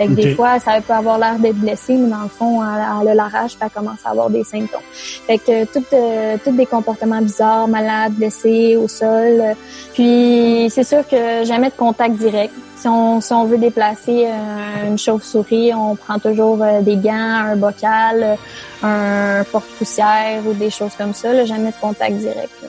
Fait 0.00 0.06
que 0.06 0.12
des 0.12 0.34
fois, 0.34 0.58
ça 0.58 0.80
peut 0.80 0.94
avoir 0.94 1.18
l'air 1.18 1.38
d'être 1.38 1.56
blessé, 1.58 1.94
mais 1.94 2.08
dans 2.08 2.22
le 2.22 2.28
fond, 2.30 2.62
elle, 2.64 2.82
elle 3.02 3.08
a 3.08 3.14
la 3.14 3.24
rage, 3.28 3.50
puis 3.50 3.58
elle 3.60 3.68
commence 3.70 3.98
à 4.06 4.10
avoir 4.10 4.30
des 4.30 4.44
symptômes. 4.44 4.80
Fait 5.26 5.36
que 5.36 5.64
tout, 5.66 5.84
euh, 5.92 6.38
tout 6.42 6.52
des 6.52 6.64
comportements 6.64 7.20
bizarres, 7.20 7.68
malades, 7.68 8.14
blessés, 8.14 8.76
au 8.78 8.88
sol. 8.88 9.40
euh, 9.42 9.54
Puis 9.92 10.70
c'est 10.70 10.84
sûr 10.84 11.06
que 11.06 11.44
jamais 11.44 11.68
de 11.68 11.74
contact 11.76 12.14
direct. 12.16 12.54
Si 12.76 12.88
on, 12.88 13.20
si 13.20 13.30
on 13.34 13.44
veut 13.44 13.58
déplacer 13.58 14.24
euh, 14.26 14.88
une 14.88 14.96
chauve-souris, 14.98 15.74
on 15.74 15.96
prend 15.96 16.18
toujours 16.18 16.62
euh, 16.62 16.80
des 16.80 16.96
gants, 16.96 17.12
un 17.52 17.56
bocal, 17.56 18.38
euh, 18.82 19.40
un 19.40 19.44
porte-poussière 19.44 20.40
ou 20.46 20.54
des 20.54 20.70
choses 20.70 20.92
comme 20.96 21.12
ça. 21.12 21.30
là, 21.34 21.44
jamais 21.44 21.72
de 21.72 21.76
contact 21.78 22.16
direct. 22.16 22.48
là. 22.62 22.68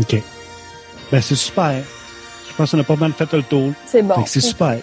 OK. 0.00 0.22
Ben, 1.12 1.20
c'est 1.20 1.34
super. 1.34 1.74
Je 2.48 2.54
pense 2.56 2.70
qu'on 2.70 2.78
a 2.80 2.84
pas 2.84 2.96
mal 2.96 3.12
fait 3.12 3.30
le 3.34 3.42
tour. 3.42 3.72
C'est 3.84 4.00
bon. 4.00 4.14
C'est 4.26 4.40
super. 4.40 4.78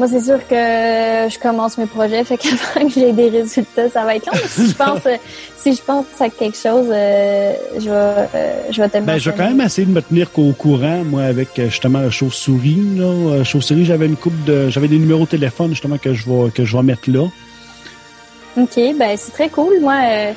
Moi, 0.00 0.08
c'est 0.08 0.22
sûr 0.22 0.38
que 0.48 0.54
je 0.54 1.38
commence 1.38 1.76
mes 1.76 1.84
projets, 1.84 2.24
fait 2.24 2.38
qu'avant 2.38 2.88
que 2.88 2.94
j'ai 2.94 3.12
des 3.12 3.28
résultats, 3.28 3.90
ça 3.90 4.02
va 4.02 4.16
être 4.16 4.24
long. 4.24 4.40
Si 4.48 4.68
je 4.68 4.74
pense, 4.74 5.04
euh, 5.04 5.16
si 5.58 5.74
je 5.74 5.82
pense 5.82 6.06
à 6.18 6.30
quelque 6.30 6.56
chose, 6.56 6.86
euh, 6.90 7.52
je 7.74 7.84
vais, 7.84 8.28
euh, 8.34 8.62
je 8.70 8.80
vais 8.80 8.88
te 8.88 8.96
Ben, 8.96 9.18
je 9.18 9.28
vais 9.28 9.36
quand 9.36 9.44
même 9.44 9.60
essayer 9.60 9.86
de 9.86 9.92
me 9.92 10.00
tenir 10.00 10.30
au 10.38 10.52
courant, 10.52 11.04
moi, 11.04 11.24
avec 11.24 11.58
euh, 11.58 11.68
justement 11.68 12.00
la 12.00 12.08
chauve-souris. 12.08 12.80
Là. 12.96 13.44
Chauve-souris, 13.44 13.84
j'avais 13.84 14.06
une 14.06 14.16
coupe 14.16 14.42
de. 14.44 14.70
J'avais 14.70 14.88
des 14.88 14.96
numéros 14.96 15.24
de 15.24 15.28
téléphone 15.32 15.68
justement 15.68 15.98
que 15.98 16.14
je 16.14 16.24
vais 16.30 16.50
que 16.50 16.64
je 16.64 16.74
vais 16.74 16.82
mettre 16.82 17.10
là. 17.10 17.26
OK, 18.56 18.76
ben 18.98 19.16
c'est 19.18 19.32
très 19.32 19.50
cool. 19.50 19.80
Moi, 19.82 19.98
euh, 20.02 20.32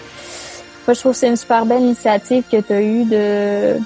moi, 0.85 0.93
je 0.93 0.99
trouve 0.99 1.13
que 1.13 1.19
c'est 1.19 1.29
une 1.29 1.37
super 1.37 1.65
belle 1.65 1.83
initiative 1.83 2.43
que 2.51 2.59
tu 2.59 2.73
as 2.73 2.81
eue 2.81 3.05
de 3.05 3.77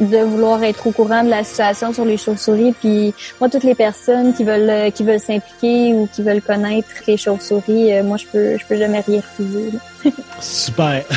de 0.00 0.18
vouloir 0.18 0.62
être 0.64 0.86
au 0.86 0.90
courant 0.92 1.22
de 1.22 1.28
la 1.28 1.44
situation 1.44 1.92
sur 1.92 2.04
les 2.04 2.16
chauves-souris. 2.16 2.72
Puis 2.80 3.14
moi, 3.38 3.48
toutes 3.48 3.64
les 3.64 3.74
personnes 3.74 4.32
qui 4.34 4.44
veulent 4.44 4.70
euh, 4.70 4.90
qui 4.90 5.04
veulent 5.04 5.20
s'impliquer 5.20 5.94
ou 5.94 6.08
qui 6.12 6.22
veulent 6.22 6.42
connaître 6.42 6.88
les 7.06 7.16
chauves-souris, 7.16 7.92
euh, 7.92 8.02
moi 8.02 8.16
je 8.16 8.26
peux 8.26 8.58
je 8.58 8.66
peux 8.66 8.78
jamais 8.78 9.00
rien 9.00 9.20
refuser. 9.20 9.70
Super. 10.40 11.04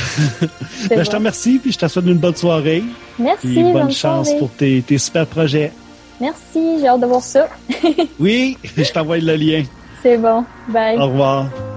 Ben, 0.90 1.02
je 1.04 1.10
te 1.10 1.16
remercie, 1.16 1.60
puis 1.60 1.72
je 1.72 1.80
te 1.80 1.88
souhaite 1.88 2.06
une 2.06 2.18
bonne 2.18 2.36
soirée. 2.36 2.84
Merci, 3.18 3.48
Puis 3.48 3.64
bonne, 3.64 3.74
bonne 3.74 3.92
chance 3.92 4.28
soirée. 4.28 4.40
pour 4.40 4.50
tes, 4.52 4.82
tes 4.86 4.98
super 4.98 5.26
projets. 5.26 5.72
Merci, 6.20 6.80
j'ai 6.80 6.88
hâte 6.88 7.00
de 7.00 7.06
voir 7.06 7.22
ça. 7.22 7.48
Oui, 8.20 8.58
je 8.78 8.92
t'envoie 8.92 9.18
le 9.18 9.36
lien. 9.36 9.64
C'est 10.02 10.18
bon. 10.18 10.44
Bye. 10.68 10.98
Au 10.98 11.08
revoir. 11.08 11.73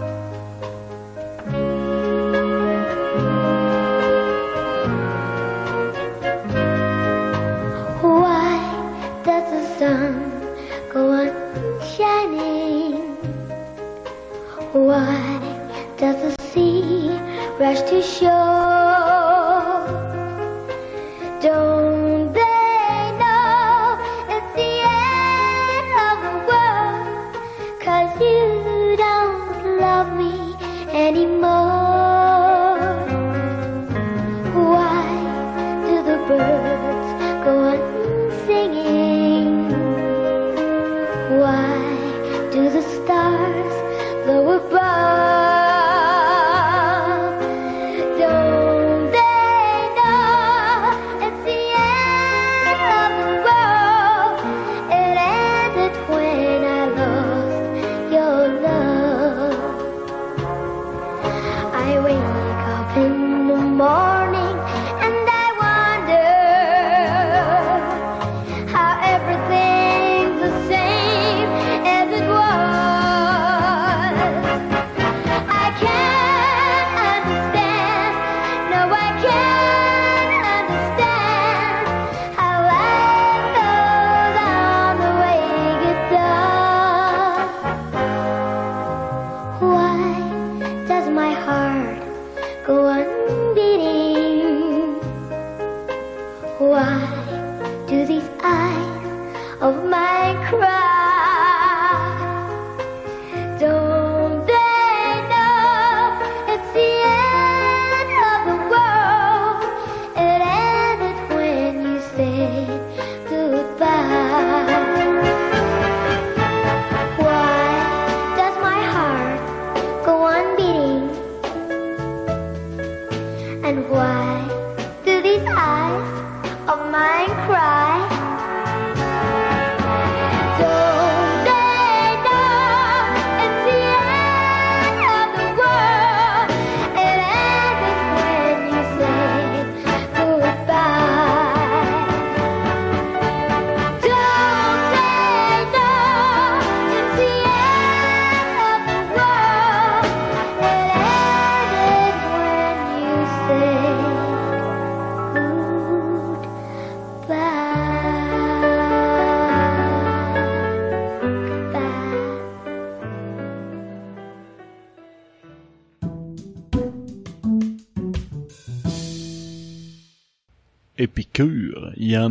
Rush 17.66 17.82
to 17.90 18.00
shore? 18.00 18.75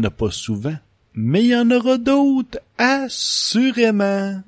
En 0.05 0.09
a 0.09 0.11
pas 0.11 0.31
souvent, 0.31 0.75
mais 1.13 1.43
il 1.43 1.47
y 1.47 1.55
en 1.55 1.71
aura 1.71 1.97
d'autres, 1.97 2.59
assurément. 2.77 4.41